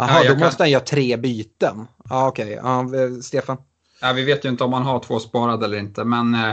Jaha, 0.00 0.24
ja, 0.24 0.28
då 0.28 0.34
kan... 0.34 0.46
måste 0.46 0.62
han 0.62 0.70
göra 0.70 0.82
tre 0.82 1.16
byten. 1.16 1.86
Ja, 2.10 2.28
Okej, 2.28 2.60
okay. 2.60 2.98
ja, 3.00 3.22
Stefan? 3.22 3.56
Ja, 4.00 4.12
vi 4.12 4.24
vet 4.24 4.44
ju 4.44 4.48
inte 4.48 4.64
om 4.64 4.72
han 4.72 4.82
har 4.82 4.98
två 4.98 5.18
sparade 5.18 5.64
eller 5.64 5.78
inte, 5.78 6.04
men 6.04 6.34
eh, 6.34 6.50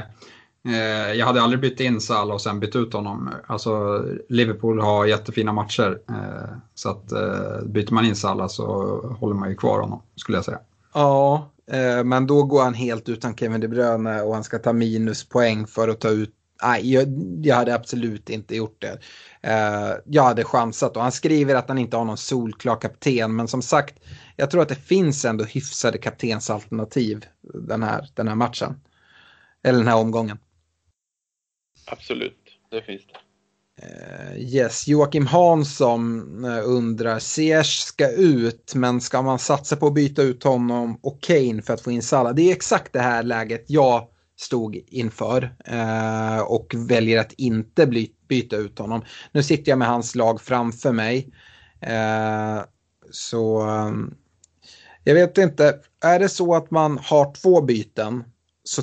eh, 0.67 1.13
jag 1.13 1.25
hade 1.25 1.41
aldrig 1.41 1.61
bytt 1.61 1.79
in 1.79 2.01
Salah 2.01 2.33
och 2.33 2.41
sen 2.41 2.59
bytt 2.59 2.75
ut 2.75 2.93
honom. 2.93 3.29
Alltså, 3.47 4.03
Liverpool 4.29 4.79
har 4.79 5.05
jättefina 5.05 5.53
matcher, 5.53 5.99
eh, 6.09 6.57
så 6.75 6.89
att 6.89 7.11
eh, 7.11 7.65
byter 7.65 7.93
man 7.93 8.05
in 8.05 8.15
Salah 8.15 8.47
så 8.47 8.65
håller 9.19 9.35
man 9.35 9.49
ju 9.49 9.55
kvar 9.55 9.79
honom, 9.79 10.01
skulle 10.15 10.37
jag 10.37 10.45
säga. 10.45 10.59
Ja, 10.93 11.49
eh, 11.71 12.03
men 12.03 12.27
då 12.27 12.43
går 12.43 12.63
han 12.63 12.73
helt 12.73 13.09
utan 13.09 13.35
Kevin 13.35 13.61
De 13.61 13.67
Bruyne 13.67 14.21
och 14.21 14.33
han 14.33 14.43
ska 14.43 14.59
ta 14.59 14.73
minuspoäng 14.73 15.67
för 15.67 15.87
att 15.87 15.99
ta 15.99 16.09
ut 16.09 16.33
Nej, 16.63 16.93
jag, 16.93 17.07
jag, 17.43 17.55
hade 17.55 17.75
absolut 17.75 18.29
inte 18.29 18.55
gjort 18.55 18.81
det. 18.81 18.97
Uh, 19.45 19.93
jag 20.05 20.23
hade 20.23 20.43
chansat 20.43 20.97
och 20.97 21.03
han 21.03 21.11
skriver 21.11 21.55
att 21.55 21.67
han 21.67 21.77
inte 21.77 21.97
har 21.97 22.05
någon 22.05 22.17
solklar 22.17 22.81
kapten. 22.81 23.35
Men 23.35 23.47
som 23.47 23.61
sagt, 23.61 23.99
jag 24.35 24.51
tror 24.51 24.61
att 24.61 24.69
det 24.69 24.75
finns 24.75 25.25
ändå 25.25 25.43
hyfsade 25.43 25.97
kaptensalternativ 25.97 27.25
den 27.53 27.83
här, 27.83 28.09
den 28.15 28.27
här 28.27 28.35
matchen. 28.35 28.81
Eller 29.63 29.79
den 29.79 29.87
här 29.87 29.97
omgången. 29.97 30.37
Absolut, 31.85 32.59
det 32.71 32.81
finns 32.81 33.01
det. 33.07 33.13
Uh, 33.83 34.37
yes, 34.37 34.87
Joakim 34.87 35.27
Hansson 35.27 36.45
uh, 36.45 36.61
undrar, 36.65 37.19
Ziyech 37.19 37.79
ska 37.79 38.11
ut, 38.11 38.75
men 38.75 39.01
ska 39.01 39.21
man 39.21 39.39
satsa 39.39 39.75
på 39.75 39.87
att 39.87 39.93
byta 39.93 40.21
ut 40.21 40.43
honom 40.43 40.99
och 41.03 41.21
Kane 41.21 41.61
för 41.61 41.73
att 41.73 41.81
få 41.81 41.91
in 41.91 42.01
Salah? 42.01 42.33
Det 42.33 42.41
är 42.41 42.55
exakt 42.55 42.93
det 42.93 42.99
här 42.99 43.23
läget 43.23 43.65
jag 43.67 44.07
stod 44.37 44.83
inför 44.87 45.55
eh, 45.65 46.39
och 46.39 46.73
väljer 46.77 47.19
att 47.19 47.33
inte 47.33 47.87
bli, 47.87 48.11
byta 48.27 48.55
ut 48.55 48.79
honom. 48.79 49.01
Nu 49.31 49.43
sitter 49.43 49.71
jag 49.71 49.79
med 49.79 49.87
hans 49.87 50.15
lag 50.15 50.41
framför 50.41 50.91
mig. 50.91 51.33
Eh, 51.81 52.61
så 53.11 53.67
eh, 53.67 53.91
jag 55.03 55.13
vet 55.13 55.37
inte, 55.37 55.79
är 56.01 56.19
det 56.19 56.29
så 56.29 56.55
att 56.55 56.71
man 56.71 56.97
har 56.97 57.33
två 57.33 57.61
byten, 57.61 58.23
så 58.63 58.81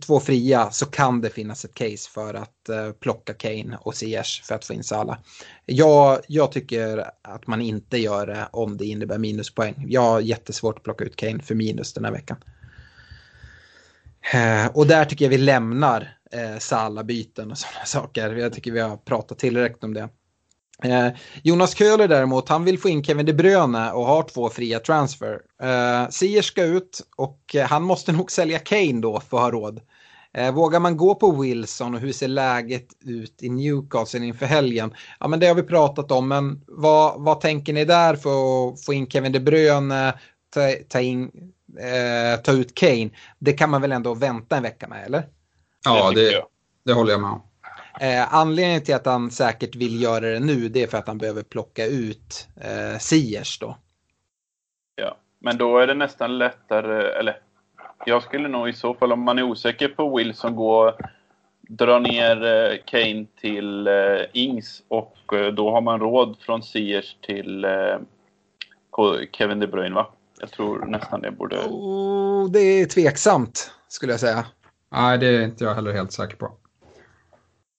två 0.00 0.20
fria, 0.20 0.70
så 0.70 0.86
kan 0.86 1.20
det 1.20 1.30
finnas 1.30 1.64
ett 1.64 1.74
case 1.74 2.10
för 2.10 2.34
att 2.34 2.68
eh, 2.68 2.92
plocka 2.92 3.34
Kane 3.34 3.78
och 3.80 3.94
Ziyech 3.94 4.42
för 4.44 4.54
att 4.54 4.64
få 4.64 4.72
in 4.72 4.84
Salah. 4.84 5.18
Jag, 5.66 6.20
jag 6.28 6.52
tycker 6.52 7.10
att 7.22 7.46
man 7.46 7.60
inte 7.60 7.98
gör 7.98 8.26
det 8.26 8.48
om 8.52 8.76
det 8.76 8.84
innebär 8.84 9.18
minuspoäng. 9.18 9.86
Jag 9.88 10.00
har 10.00 10.20
jättesvårt 10.20 10.76
att 10.76 10.82
plocka 10.82 11.04
ut 11.04 11.16
Kane 11.16 11.42
för 11.42 11.54
minus 11.54 11.92
den 11.92 12.04
här 12.04 12.12
veckan. 12.12 12.36
Eh, 14.32 14.66
och 14.74 14.86
där 14.86 15.04
tycker 15.04 15.24
jag 15.24 15.30
vi 15.30 15.38
lämnar 15.38 16.16
eh, 16.32 16.58
Sala-byten 16.58 17.50
och 17.50 17.58
sådana 17.58 17.84
saker. 17.86 18.34
Jag 18.34 18.52
tycker 18.52 18.72
vi 18.72 18.80
har 18.80 18.96
pratat 18.96 19.38
tillräckligt 19.38 19.84
om 19.84 19.94
det. 19.94 20.08
Eh, 20.82 21.08
Jonas 21.42 21.74
Köhler 21.74 22.08
däremot, 22.08 22.48
han 22.48 22.64
vill 22.64 22.78
få 22.78 22.88
in 22.88 23.04
Kevin 23.04 23.26
De 23.26 23.32
Bruyne 23.32 23.92
och 23.92 24.06
har 24.06 24.22
två 24.22 24.50
fria 24.50 24.78
transfer. 24.80 25.40
Eh, 25.62 26.08
Sier 26.08 26.42
ska 26.42 26.64
ut 26.64 27.00
och 27.16 27.54
eh, 27.54 27.66
han 27.66 27.82
måste 27.82 28.12
nog 28.16 28.30
sälja 28.30 28.58
Kane 28.58 29.00
då 29.00 29.20
för 29.20 29.36
att 29.36 29.42
ha 29.42 29.50
råd. 29.50 29.80
Eh, 30.34 30.54
vågar 30.54 30.80
man 30.80 30.96
gå 30.96 31.14
på 31.14 31.30
Wilson 31.30 31.94
och 31.94 32.00
hur 32.00 32.12
ser 32.12 32.28
läget 32.28 32.86
ut 33.04 33.42
i 33.42 33.48
Newcastle 33.48 34.24
inför 34.24 34.46
helgen? 34.46 34.94
Ja 35.20 35.28
men 35.28 35.40
det 35.40 35.46
har 35.46 35.54
vi 35.54 35.62
pratat 35.62 36.10
om, 36.10 36.28
men 36.28 36.64
vad, 36.66 37.24
vad 37.24 37.40
tänker 37.40 37.72
ni 37.72 37.84
där 37.84 38.16
för 38.16 38.68
att 38.68 38.84
få 38.84 38.92
in 38.92 39.06
Kevin 39.06 39.32
De 39.32 39.40
Bruyne, 39.40 40.12
ta, 40.54 40.60
ta 40.88 41.00
in 41.00 41.30
eh, 41.78 42.40
ta 42.40 42.52
ut 42.52 42.74
Kane, 42.74 43.10
det 43.38 43.52
kan 43.52 43.70
man 43.70 43.80
väl 43.80 43.92
ändå 43.92 44.14
vänta 44.14 44.56
en 44.56 44.62
vecka 44.62 44.88
med, 44.88 45.06
eller? 45.06 45.22
Ja, 45.84 46.12
det, 46.14 46.44
det 46.84 46.92
håller 46.92 47.12
jag 47.12 47.20
med 47.20 47.30
om. 47.30 47.42
Eh, 48.00 48.34
anledningen 48.34 48.82
till 48.82 48.94
att 48.94 49.06
han 49.06 49.30
säkert 49.30 49.76
vill 49.76 50.02
göra 50.02 50.30
det 50.30 50.40
nu 50.40 50.68
det 50.68 50.82
är 50.82 50.86
för 50.86 50.98
att 50.98 51.08
han 51.08 51.18
behöver 51.18 51.42
plocka 51.42 51.86
ut 51.86 52.48
eh, 52.60 52.98
Siers 52.98 53.58
då. 53.58 53.78
Ja, 54.96 55.16
men 55.38 55.58
då 55.58 55.78
är 55.78 55.86
det 55.86 55.94
nästan 55.94 56.38
lättare, 56.38 57.18
eller 57.18 57.38
jag 58.06 58.22
skulle 58.22 58.48
nog 58.48 58.68
i 58.68 58.72
så 58.72 58.94
fall 58.94 59.12
om 59.12 59.20
man 59.20 59.38
är 59.38 59.42
osäker 59.42 59.88
på 59.88 60.16
Wilson 60.16 60.56
gå 60.56 60.96
dra 61.68 61.98
ner 61.98 62.44
eh, 62.44 62.78
Kane 62.84 63.26
till 63.40 63.86
eh, 63.86 64.20
Ings 64.32 64.82
och 64.88 65.32
eh, 65.32 65.52
då 65.52 65.70
har 65.70 65.80
man 65.80 66.00
råd 66.00 66.36
från 66.40 66.62
Siers 66.62 67.16
till 67.20 67.64
eh, 67.64 67.98
Kevin 69.32 69.58
De 69.58 69.66
Bruyne 69.66 69.94
va? 69.94 70.06
Jag 70.40 70.50
tror 70.50 70.86
nästan 70.86 71.20
det 71.20 71.30
borde... 71.30 71.56
Oh, 71.56 72.50
det 72.50 72.58
är 72.60 72.86
tveksamt, 72.86 73.70
skulle 73.88 74.12
jag 74.12 74.20
säga. 74.20 74.46
Nej, 74.92 75.18
det 75.18 75.26
är 75.26 75.42
inte 75.42 75.64
jag 75.64 75.74
heller 75.74 75.92
helt 75.92 76.12
säker 76.12 76.36
på. 76.36 76.52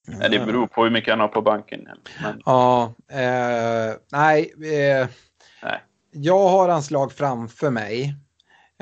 Nej, 0.07 0.29
det 0.29 0.39
beror 0.45 0.67
på 0.67 0.83
hur 0.83 0.91
mycket 0.91 1.11
han 1.11 1.19
har 1.19 1.27
på 1.27 1.41
banken. 1.41 1.87
Men... 2.21 2.41
Ja, 2.45 2.93
eh, 3.11 3.95
nej, 4.11 4.53
eh, 4.73 5.07
nej. 5.63 5.83
Jag 6.11 6.49
har 6.49 6.69
hans 6.69 6.91
lag 6.91 7.11
framför 7.11 7.69
mig. 7.69 8.15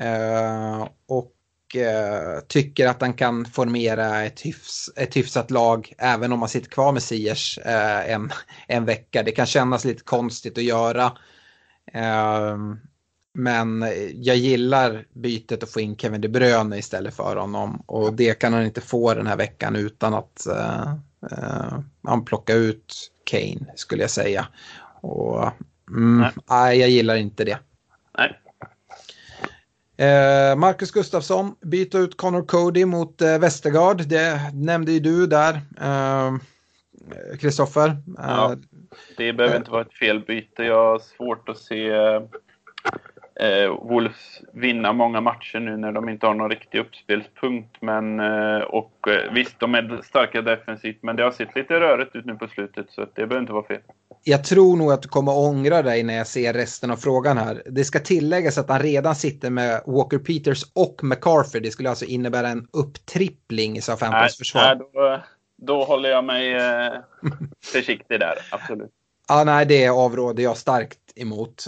Eh, 0.01 0.87
och 1.07 1.75
eh, 1.75 2.39
tycker 2.47 2.87
att 2.87 3.01
han 3.01 3.13
kan 3.13 3.45
formera 3.45 4.23
ett, 4.23 4.41
hyfs, 4.41 4.89
ett 4.95 5.17
hyfsat 5.17 5.51
lag 5.51 5.93
även 5.97 6.31
om 6.31 6.39
man 6.39 6.49
sitter 6.49 6.69
kvar 6.69 6.91
med 6.91 7.03
Siers 7.03 7.57
eh, 7.57 8.11
en, 8.11 8.31
en 8.67 8.85
vecka. 8.85 9.23
Det 9.23 9.31
kan 9.31 9.45
kännas 9.45 9.85
lite 9.85 10.03
konstigt 10.03 10.57
att 10.57 10.63
göra. 10.63 11.11
Eh, 13.37 13.41
men 13.41 13.85
jag 14.15 14.37
gillar 14.37 15.05
bytet 15.13 15.63
att 15.63 15.69
få 15.69 15.79
in 15.79 15.97
Kevin 15.97 16.21
De 16.21 16.27
Bruyne 16.27 16.77
istället 16.77 17.15
för 17.15 17.35
honom. 17.35 17.83
Och 17.85 18.13
det 18.13 18.33
kan 18.33 18.53
han 18.53 18.63
inte 18.65 18.81
få 18.81 19.13
den 19.13 19.27
här 19.27 19.37
veckan 19.37 19.75
utan 19.75 20.13
att 20.13 20.47
uh, 20.49 20.93
uh, 21.31 21.79
han 22.03 22.25
plockar 22.25 22.55
ut 22.55 23.11
Kane 23.23 23.73
skulle 23.75 24.03
jag 24.03 24.09
säga. 24.09 24.47
Och 25.01 25.51
mm, 25.89 26.19
nej. 26.19 26.31
nej. 26.49 26.79
jag 26.79 26.89
gillar 26.89 27.15
inte 27.15 27.43
det. 27.43 27.59
Nej. 28.17 28.39
Uh, 30.01 30.55
Marcus 30.55 30.91
Gustafsson, 30.91 31.55
byta 31.61 31.97
ut 31.97 32.17
Connor 32.17 32.45
Cody 32.45 32.85
mot 32.85 33.21
uh, 33.21 33.37
Westergaard. 33.37 34.07
Det 34.07 34.51
nämnde 34.53 34.91
ju 34.91 34.99
du 34.99 35.27
där, 35.27 35.61
Kristoffer. 37.39 37.97
ja, 38.17 38.55
det 39.17 39.33
behöver 39.33 39.57
inte 39.57 39.71
vara 39.71 39.81
ett 39.81 39.93
felbyte. 39.93 40.63
Jag 40.63 40.91
har 40.91 40.99
svårt 40.99 41.49
att 41.49 41.57
se 41.57 41.91
eh, 43.39 43.87
Wolves 43.89 44.41
vinna 44.53 44.93
många 44.93 45.21
matcher 45.21 45.59
nu 45.59 45.77
när 45.77 45.91
de 45.91 46.09
inte 46.09 46.27
har 46.27 46.33
någon 46.33 46.49
riktig 46.49 46.79
uppspelspunkt. 46.79 47.81
Men, 47.81 48.19
eh, 48.19 48.61
och 48.61 49.07
eh, 49.07 49.33
visst, 49.33 49.59
de 49.59 49.75
är 49.75 50.01
starka 50.03 50.41
defensivt, 50.41 50.97
men 51.01 51.15
det 51.15 51.23
har 51.23 51.31
sett 51.31 51.55
lite 51.55 51.79
rörigt 51.79 52.15
ut 52.15 52.25
nu 52.25 52.35
på 52.35 52.47
slutet 52.47 52.85
så 52.89 53.01
det 53.01 53.11
behöver 53.15 53.39
inte 53.39 53.53
vara 53.53 53.67
fel. 53.67 53.81
Jag 54.23 54.43
tror 54.43 54.77
nog 54.77 54.91
att 54.91 55.01
du 55.01 55.09
kommer 55.09 55.37
ångra 55.37 55.81
dig 55.81 56.03
när 56.03 56.13
jag 56.13 56.27
ser 56.27 56.53
resten 56.53 56.91
av 56.91 56.95
frågan 56.95 57.37
här. 57.37 57.61
Det 57.65 57.83
ska 57.83 57.99
tilläggas 57.99 58.57
att 58.57 58.69
han 58.69 58.79
redan 58.79 59.15
sitter 59.15 59.49
med 59.49 59.81
Walker 59.85 60.17
Peters 60.17 60.63
och 60.75 61.03
McCarthy. 61.03 61.59
Det 61.59 61.71
skulle 61.71 61.89
alltså 61.89 62.05
innebära 62.05 62.47
en 62.47 62.67
upptrippling 62.73 63.77
i 63.77 63.81
Southamptons 63.81 64.37
försvar. 64.37 64.61
Nej, 64.61 64.77
då, 64.93 65.19
då 65.57 65.83
håller 65.83 66.09
jag 66.09 66.23
mig 66.23 66.53
eh, 66.53 66.93
försiktig 67.73 68.19
där, 68.19 68.37
absolut. 68.51 68.91
Ja, 69.27 69.43
nej, 69.43 69.65
det 69.65 69.89
avråder 69.89 70.43
jag 70.43 70.57
starkt 70.57 70.99
emot. 71.15 71.67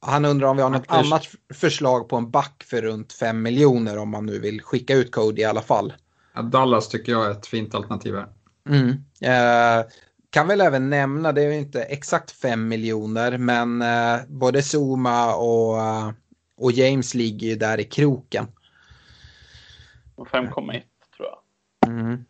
Han 0.00 0.24
undrar 0.24 0.48
om 0.48 0.56
vi 0.56 0.62
har 0.62 0.70
något 0.70 0.86
Först. 0.86 1.12
annat 1.12 1.28
förslag 1.54 2.08
på 2.08 2.16
en 2.16 2.30
back 2.30 2.64
för 2.66 2.82
runt 2.82 3.12
5 3.12 3.42
miljoner 3.42 3.98
om 3.98 4.08
man 4.10 4.26
nu 4.26 4.38
vill 4.38 4.62
skicka 4.62 4.94
ut 4.94 5.12
Cody 5.12 5.42
i 5.42 5.44
alla 5.44 5.62
fall. 5.62 5.92
Dallas 6.52 6.88
tycker 6.88 7.12
jag 7.12 7.26
är 7.26 7.30
ett 7.30 7.46
fint 7.46 7.74
alternativ 7.74 8.14
här. 8.14 8.28
Mm. 8.68 8.90
Eh, 9.20 9.86
kan 10.30 10.48
väl 10.48 10.60
även 10.60 10.90
nämna, 10.90 11.32
det 11.32 11.42
är 11.42 11.50
inte 11.50 11.82
exakt 11.82 12.30
5 12.30 12.68
miljoner, 12.68 13.38
men 13.38 13.82
eh, 13.82 14.20
både 14.28 14.62
Zuma 14.62 15.34
och, 15.34 15.76
uh, 15.76 16.10
och 16.56 16.72
James 16.72 17.14
ligger 17.14 17.46
ju 17.46 17.56
där 17.56 17.80
i 17.80 17.84
kroken. 17.84 18.46
5,1 20.16 20.82
tror 21.16 21.28
jag. 21.28 21.92
Mm. 21.92 22.24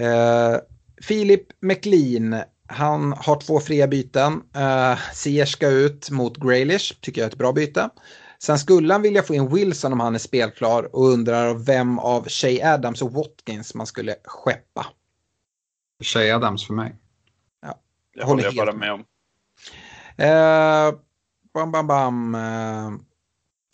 Eh, 0.00 0.60
Filip 1.02 1.46
McLean 1.60 2.42
han 2.72 3.12
har 3.12 3.40
två 3.40 3.60
fria 3.60 3.86
byten. 3.86 4.32
Uh, 4.32 4.98
Sier 5.14 5.44
ska 5.44 5.68
ut 5.68 6.10
mot 6.10 6.36
Graylish, 6.36 7.00
tycker 7.00 7.20
jag 7.20 7.26
är 7.26 7.30
ett 7.30 7.38
bra 7.38 7.52
byte. 7.52 7.90
Sen 8.38 8.58
skulle 8.58 8.94
han 8.94 9.02
vilja 9.02 9.22
få 9.22 9.34
in 9.34 9.54
Wilson 9.54 9.92
om 9.92 10.00
han 10.00 10.14
är 10.14 10.18
spelklar 10.18 10.96
och 10.96 11.08
undrar 11.08 11.54
vem 11.54 11.98
av 11.98 12.28
Shay 12.28 12.62
Adams 12.62 13.02
och 13.02 13.12
Watkins 13.12 13.74
man 13.74 13.86
skulle 13.86 14.14
skeppa. 14.24 14.86
Shay 16.04 16.30
Adams 16.30 16.66
för 16.66 16.74
mig. 16.74 16.96
Ja. 17.62 17.78
Det 18.14 18.24
håller 18.24 18.44
jag 18.44 18.54
bara 18.54 18.72
med 18.72 18.92
om. 18.92 19.04
Eh, 20.16 20.98
bam, 21.54 21.72
bam, 21.72 21.86
bam. 21.86 22.34
Eh, 22.34 22.90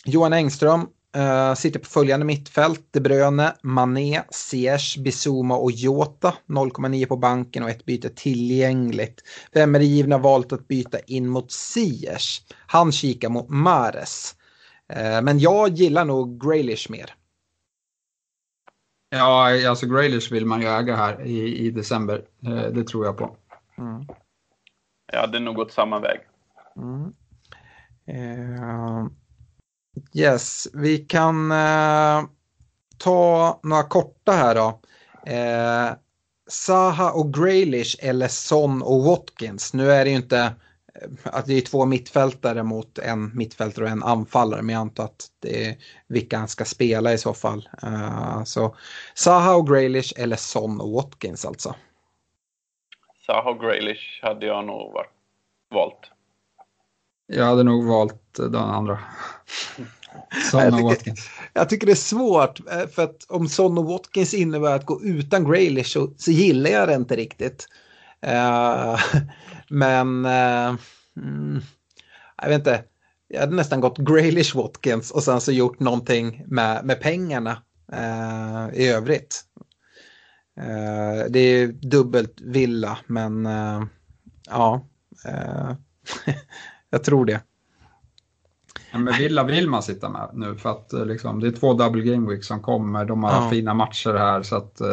Johan 0.05 0.33
Engström 0.33 0.89
uh, 1.19 1.55
sitter 1.55 1.81
på 1.81 1.87
följande 1.87 2.27
mittfält. 2.27 2.89
De 2.91 3.01
Bruyne, 3.01 3.55
Mané, 3.63 4.23
Ziyech, 4.31 4.99
Bissouma 4.99 5.57
och 5.57 5.71
Jota. 5.71 6.35
0,9 6.47 7.07
på 7.07 7.17
banken 7.17 7.63
och 7.63 7.71
ett 7.71 7.85
byte 7.85 8.09
tillgängligt. 8.09 9.23
Vem 9.53 9.75
är 9.75 9.79
det 9.79 9.85
givna 9.85 10.19
valt 10.19 10.53
att 10.53 10.69
byta 10.69 10.99
in 10.99 11.29
mot 11.29 11.53
Ziyech? 11.53 12.43
Han 12.67 12.93
kikar 12.93 13.29
mot 13.29 13.49
Mares. 13.49 14.37
Uh, 14.97 15.23
men 15.23 15.39
jag 15.39 15.69
gillar 15.69 16.05
nog 16.05 16.45
Graylish 16.45 16.91
mer. 16.91 17.15
Ja, 19.11 19.69
alltså 19.69 19.87
Graylish 19.87 20.33
vill 20.33 20.47
man 20.47 20.61
ju 20.61 20.67
äga 20.67 20.97
här 20.97 21.27
i, 21.27 21.59
i 21.59 21.71
december. 21.71 22.25
Uh, 22.47 22.63
det 22.63 22.85
tror 22.85 23.05
jag 23.05 23.17
på. 23.17 23.37
Mm. 23.79 24.07
Jag 25.13 25.21
hade 25.21 25.41
nog 25.41 25.57
gått 25.57 25.73
samma 25.73 26.01
väg. 26.01 26.21
Mm. 26.77 27.13
Yes, 30.15 30.69
vi 30.73 30.99
kan 30.99 31.51
eh, 31.53 32.25
ta 32.99 33.61
några 33.63 33.83
korta 33.83 34.33
här 34.33 34.55
då. 34.55 34.81
Eh, 35.33 35.97
Saha 36.49 37.13
och 37.13 37.35
Graylish 37.35 37.97
eller 37.99 38.29
Son 38.29 38.83
och 38.83 39.05
Watkins. 39.05 39.75
Nu 39.75 39.91
är 39.91 40.05
det 40.05 40.11
ju 40.11 40.17
inte 40.17 40.39
eh, 40.39 41.09
att 41.25 41.47
det 41.47 41.55
är 41.55 41.61
två 41.61 41.87
mittfältare 41.87 42.63
mot 42.63 42.99
en 42.99 43.37
mittfältare 43.37 43.85
och 43.85 43.91
en 43.91 44.03
anfallare, 44.03 44.63
men 44.63 44.73
jag 44.73 44.81
antar 44.81 45.05
att 45.05 45.27
det 45.41 45.67
är 45.67 45.77
vilka 46.07 46.39
han 46.39 46.49
ska 46.49 46.65
spela 46.65 47.13
i 47.13 47.19
så 47.19 47.35
fall. 47.35 47.69
Uh, 47.85 48.45
så 48.45 48.77
Saha 49.15 49.55
och 49.55 49.69
Graylish 49.69 50.13
eller 50.17 50.37
Son 50.37 50.81
och 50.81 50.91
Watkins 50.91 51.45
alltså. 51.45 51.75
Saha 53.27 53.51
och 53.51 53.61
Graylish 53.61 54.23
hade 54.23 54.47
jag 54.47 54.65
nog 54.65 54.93
varit, 54.93 55.13
valt. 55.71 56.11
Jag 57.27 57.45
hade 57.45 57.63
nog 57.63 57.87
valt 57.87 58.28
den 58.43 58.57
andra. 58.57 58.99
Son 60.51 60.61
jag, 60.61 60.99
tycker, 60.99 61.15
jag 61.53 61.69
tycker 61.69 61.87
det 61.87 61.93
är 61.93 61.97
svårt, 61.97 62.61
eh, 62.71 62.87
för 62.87 63.05
att 63.05 63.27
om 63.29 63.49
Son 63.49 63.79
och 63.79 63.85
Watkins 63.85 64.35
innebär 64.35 64.77
att 64.77 64.87
gå 64.87 65.03
utan 65.03 65.51
Graylish 65.51 65.93
så, 65.93 66.11
så 66.17 66.31
gillar 66.31 66.71
jag 66.71 66.89
det 66.89 66.95
inte 66.95 67.17
riktigt. 67.17 67.67
Uh, 68.27 69.01
men, 69.69 70.27
uh, 70.27 70.77
mm, 71.17 71.61
jag 72.43 72.49
vet 72.49 72.59
inte, 72.59 72.85
jag 73.29 73.41
hade 73.41 73.57
nästan 73.57 73.81
gått 73.81 73.99
Graylish 73.99 74.57
Watkins 74.57 75.11
och 75.11 75.23
sen 75.23 75.41
så 75.41 75.53
gjort 75.53 75.81
någonting 75.81 76.45
med, 76.47 76.85
med 76.85 77.01
pengarna 77.01 77.63
uh, 77.93 78.75
i 78.75 78.89
övrigt. 78.89 79.45
det 81.29 81.39
är 81.39 81.67
dubbelt 81.67 82.41
villa, 82.41 82.99
men 83.07 83.49
ja, 84.49 84.87
jag 86.91 87.05
tror 87.05 87.25
det. 87.25 87.41
Ja, 88.91 88.99
men 88.99 89.15
Villa 89.15 89.45
vill 89.45 89.69
man 89.69 89.83
sitta 89.83 90.09
med 90.09 90.29
nu 90.33 90.55
för 90.55 90.71
att 90.71 90.93
eh, 90.93 91.07
liksom, 91.07 91.41
det 91.41 91.47
är 91.47 91.53
två 91.53 91.73
double 91.73 92.03
game 92.03 92.31
week 92.31 92.45
som 92.45 92.63
kommer. 92.63 93.05
De 93.05 93.25
har 93.25 93.33
ja. 93.33 93.51
fina 93.51 93.75
matcher 93.75 94.15
här 94.15 94.43
så 94.43 94.57
att 94.57 94.81
eh, 94.81 94.89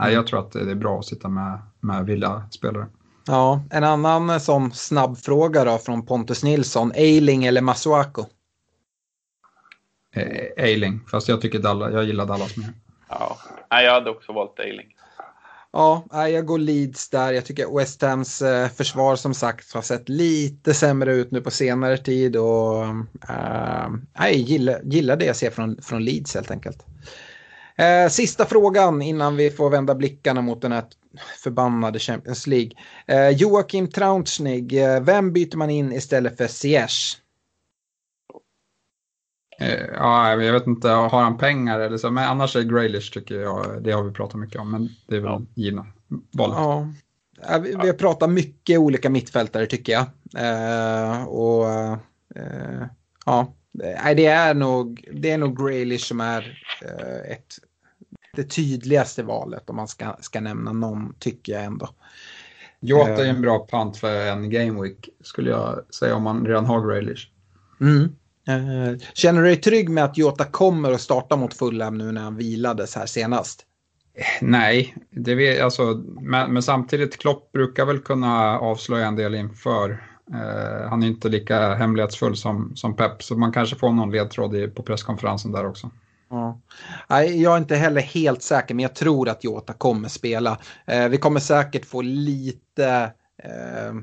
mm. 0.00 0.14
jag 0.14 0.26
tror 0.26 0.40
att 0.40 0.52
det 0.52 0.70
är 0.70 0.74
bra 0.74 0.98
att 0.98 1.04
sitta 1.04 1.28
med, 1.28 1.58
med 1.80 2.06
Villa-spelare. 2.06 2.86
Ja, 3.26 3.62
en 3.70 3.84
annan 3.84 4.30
eh, 4.30 4.38
som 4.38 4.70
snabbfråga 4.70 5.64
då 5.64 5.78
från 5.78 6.06
Pontus 6.06 6.42
Nilsson. 6.42 6.92
Eiling 6.94 7.44
eller 7.44 7.60
Masuako? 7.60 8.24
Eiling, 10.56 11.00
fast 11.10 11.28
jag 11.28 11.40
tycker 11.40 11.58
Dallas, 11.58 11.92
jag 11.92 12.04
gillar 12.04 12.26
Dallas 12.26 12.56
mer. 12.56 12.72
Ja, 13.08 13.36
jag 13.68 13.92
hade 13.92 14.10
också 14.10 14.32
valt 14.32 14.58
Eiling. 14.58 14.86
Ja, 15.72 16.04
jag 16.28 16.46
går 16.46 16.58
Leeds 16.58 17.08
där. 17.08 17.32
Jag 17.32 17.44
tycker 17.44 17.76
West 17.76 18.02
Hams 18.02 18.42
eh, 18.42 18.68
försvar 18.68 19.16
som 19.16 19.34
sagt 19.34 19.74
har 19.74 19.82
sett 19.82 20.08
lite 20.08 20.74
sämre 20.74 21.12
ut 21.12 21.30
nu 21.30 21.40
på 21.40 21.50
senare 21.50 21.98
tid 21.98 22.36
och 22.36 22.84
äh, 23.28 23.88
jag 24.14 24.32
gillar, 24.32 24.80
gillar 24.84 25.16
det 25.16 25.24
jag 25.24 25.36
ser 25.36 25.50
från, 25.50 25.82
från 25.82 26.04
Leeds 26.04 26.34
helt 26.34 26.50
enkelt. 26.50 26.86
Äh, 27.76 28.08
sista 28.08 28.46
frågan 28.46 29.02
innan 29.02 29.36
vi 29.36 29.50
får 29.50 29.70
vända 29.70 29.94
blickarna 29.94 30.40
mot 30.40 30.62
den 30.62 30.72
här 30.72 30.84
förbannade 31.42 31.98
Champions 31.98 32.46
League. 32.46 32.70
Äh, 33.06 33.28
Joakim 33.28 33.88
Traunsnig, 33.88 34.74
vem 35.02 35.32
byter 35.32 35.56
man 35.56 35.70
in 35.70 35.92
istället 35.92 36.36
för 36.36 36.46
Ziyech? 36.46 37.16
Eh, 39.60 39.86
ja, 39.94 40.42
jag 40.42 40.52
vet 40.52 40.66
inte, 40.66 40.88
har 40.88 41.22
han 41.22 41.38
pengar 41.38 41.80
eller 41.80 41.96
så, 41.96 42.10
men 42.10 42.24
annars 42.24 42.56
är 42.56 42.62
Graylish 42.62 43.12
tycker 43.12 43.34
jag, 43.40 43.82
det 43.82 43.92
har 43.92 44.02
vi 44.02 44.10
pratat 44.10 44.40
mycket 44.40 44.60
om, 44.60 44.70
men 44.70 44.88
det 45.06 45.16
är 45.16 45.20
väl 45.20 45.30
ja. 45.30 45.42
givna 45.54 45.86
valet. 46.32 46.56
Ja. 46.56 46.88
Vi, 47.58 47.76
vi 47.82 47.86
har 47.86 47.92
pratat 47.92 48.30
mycket 48.30 48.78
olika 48.78 49.10
mittfältare 49.10 49.66
tycker 49.66 49.92
jag. 49.92 50.06
Eh, 50.36 51.24
och 51.24 51.70
eh, 52.34 52.86
ja, 53.26 53.54
det 54.16 54.26
är 54.26 54.54
nog, 54.54 55.08
det 55.12 55.30
är 55.30 55.38
nog 55.38 55.58
Graylish 55.58 56.06
som 56.06 56.20
är 56.20 56.64
eh, 56.82 57.32
ett, 57.32 57.54
det 58.36 58.44
tydligaste 58.44 59.22
valet 59.22 59.70
om 59.70 59.76
man 59.76 59.88
ska, 59.88 60.16
ska 60.20 60.40
nämna 60.40 60.72
någon, 60.72 61.14
tycker 61.18 61.52
jag 61.52 61.64
ändå. 61.64 61.88
Jota 62.80 63.24
är 63.24 63.28
en 63.28 63.36
eh. 63.36 63.40
bra 63.40 63.58
pant 63.58 63.96
för 63.96 64.26
en 64.26 64.50
game 64.50 64.82
week, 64.82 65.08
skulle 65.20 65.50
jag 65.50 65.94
säga 65.94 66.14
om 66.14 66.22
man 66.22 66.46
redan 66.46 66.66
har 66.66 66.86
Graylish. 66.86 67.28
Mm. 67.80 68.08
Eh, 68.48 68.98
känner 69.14 69.42
du 69.42 69.46
dig 69.46 69.56
trygg 69.56 69.88
med 69.88 70.04
att 70.04 70.18
Jota 70.18 70.44
kommer 70.44 70.92
att 70.92 71.00
starta 71.00 71.36
mot 71.36 71.54
Fulham 71.54 71.98
nu 71.98 72.12
när 72.12 72.20
han 72.20 72.36
vilades 72.36 72.96
här 72.96 73.06
senast? 73.06 73.66
Nej, 74.40 74.96
det 75.10 75.34
vet, 75.34 75.62
alltså, 75.62 76.02
men, 76.20 76.52
men, 76.52 76.62
samtidigt 76.62 77.18
Klopp 77.18 77.52
brukar 77.52 77.84
väl 77.84 77.98
kunna 77.98 78.58
avslöja 78.58 79.06
en 79.06 79.16
del 79.16 79.34
inför. 79.34 79.90
Eh, 80.34 80.88
han 80.88 81.02
är 81.02 81.06
inte 81.06 81.28
lika 81.28 81.74
hemlighetsfull 81.74 82.36
som, 82.36 82.72
som 82.76 82.96
Pep, 82.96 83.22
så 83.22 83.36
man 83.36 83.52
kanske 83.52 83.76
får 83.76 83.92
någon 83.92 84.10
ledtråd 84.10 84.56
i, 84.56 84.68
på 84.68 84.82
presskonferensen 84.82 85.52
där 85.52 85.66
också. 85.66 85.90
Ja. 86.30 86.60
Nej, 87.08 87.42
jag 87.42 87.54
är 87.54 87.58
inte 87.58 87.76
heller 87.76 88.00
helt 88.00 88.42
säker, 88.42 88.74
men 88.74 88.82
jag 88.82 88.94
tror 88.94 89.28
att 89.28 89.44
Jota 89.44 89.72
kommer 89.72 90.08
spela. 90.08 90.58
Eh, 90.86 91.08
vi 91.08 91.16
kommer 91.18 91.40
säkert 91.40 91.84
få 91.84 92.02
lite, 92.02 93.12
eh, 93.42 93.94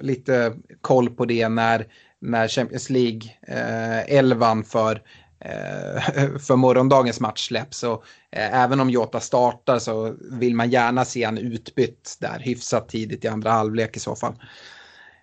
lite 0.00 0.52
koll 0.80 1.10
på 1.10 1.24
det 1.24 1.48
när 1.48 1.86
när 2.20 2.48
Champions 2.48 2.90
League-elvan 2.90 4.58
eh, 4.58 4.64
för, 4.64 5.02
eh, 5.40 6.38
för 6.38 6.56
morgondagens 6.56 7.20
match 7.20 7.46
släpps. 7.46 7.78
Så, 7.78 7.92
eh, 8.30 8.54
även 8.62 8.80
om 8.80 8.90
Jota 8.90 9.20
startar 9.20 9.78
så 9.78 10.14
vill 10.30 10.54
man 10.54 10.70
gärna 10.70 11.04
se 11.04 11.24
han 11.24 11.38
utbytt 11.38 12.16
där 12.20 12.38
hyfsat 12.38 12.88
tidigt 12.88 13.24
i 13.24 13.28
andra 13.28 13.50
halvlek 13.50 13.96
i 13.96 14.00
så 14.00 14.16
fall. 14.16 14.34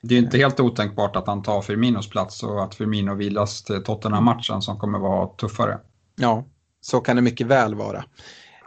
Det 0.02 0.16
är 0.16 0.20
inte 0.20 0.38
helt 0.38 0.60
otänkbart 0.60 1.16
att 1.16 1.28
han 1.28 1.44
tar 1.44 1.62
Firminos 1.62 2.10
plats 2.10 2.44
och 2.44 2.64
att 2.64 2.76
Firmino 2.76 3.16
vilas 3.16 3.64
till 3.64 3.84
Tottenham-matchen 3.84 4.62
som 4.62 4.80
kommer 4.80 5.00
vara 5.00 5.28
tuffare. 5.28 5.78
Ja, 6.16 6.46
så 6.82 7.00
kan 7.00 7.16
det 7.16 7.22
mycket 7.22 7.48
väl 7.48 7.76
vara. 7.76 8.04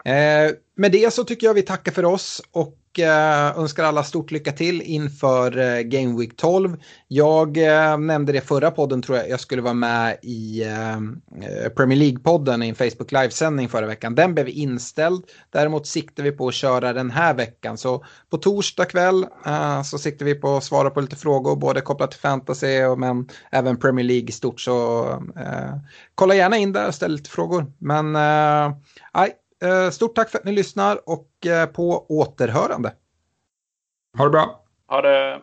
Eh, 0.05 0.50
med 0.76 0.92
det 0.92 1.14
så 1.14 1.24
tycker 1.24 1.46
jag 1.46 1.55
vi 1.55 1.62
tackar 1.62 1.92
för 1.92 2.05
oss 2.05 2.42
och 2.52 2.78
Eh, 2.99 3.59
önskar 3.59 3.85
alla 3.85 4.05
stort 4.05 4.31
lycka 4.31 4.53
till 4.53 4.83
inför 4.83 5.59
eh, 5.59 5.81
Game 5.81 6.19
Week 6.19 6.37
12. 6.37 6.77
Jag 7.09 7.57
eh, 7.57 7.99
nämnde 7.99 8.33
det 8.33 8.41
förra 8.41 8.70
podden 8.70 9.03
tror 9.03 9.19
jag 9.19 9.31
jag 9.31 9.41
skulle 9.41 9.62
vara 9.62 9.75
med 9.75 10.16
i 10.23 10.65
Premier 11.77 11.99
League-podden 11.99 12.65
i 12.65 12.69
en 12.69 12.75
Facebook 12.75 13.12
Live-sändning 13.12 13.69
förra 13.69 13.87
veckan. 13.87 14.15
Den 14.15 14.35
blev 14.35 14.49
inställd. 14.49 15.25
Däremot 15.51 15.87
siktar 15.87 16.23
vi 16.23 16.33
på 16.33 16.49
att 16.49 16.55
köra 16.55 16.93
den 16.93 17.11
här 17.11 17.35
veckan. 17.35 17.79
Så 17.79 18.05
på 18.31 18.37
torsdag 18.37 18.85
kväll 18.85 19.27
så 19.85 19.99
siktar 19.99 20.27
vi 20.27 20.35
på 20.35 20.57
att 20.57 20.65
svara 20.65 20.91
på 20.91 21.01
lite 21.01 21.16
frågor, 21.16 21.57
både 21.57 21.81
kopplat 21.81 22.11
till 22.11 22.20
fantasy 22.20 22.97
men 22.97 23.29
även 23.53 23.77
Premier 23.77 24.07
League 24.07 24.29
i 24.29 24.33
stort. 24.33 24.61
Så 24.61 25.07
kolla 26.15 26.35
gärna 26.35 26.57
in 26.57 26.73
där 26.73 26.89
och 26.89 26.95
ställ 26.95 27.12
lite 27.12 27.31
frågor. 27.31 27.73
Men 27.79 28.12
nej, 29.15 29.33
stort 29.90 30.14
tack 30.14 30.30
för 30.30 30.39
att 30.39 30.44
ni 30.44 30.52
lyssnar 30.52 31.09
och 31.09 31.47
eh, 31.47 31.66
på 31.66 32.06
återhörande. 32.09 32.94
Ha 34.18 34.24
det 34.24 34.30
bra. 34.30 34.64
Ha 34.89 35.02
det. 35.02 35.43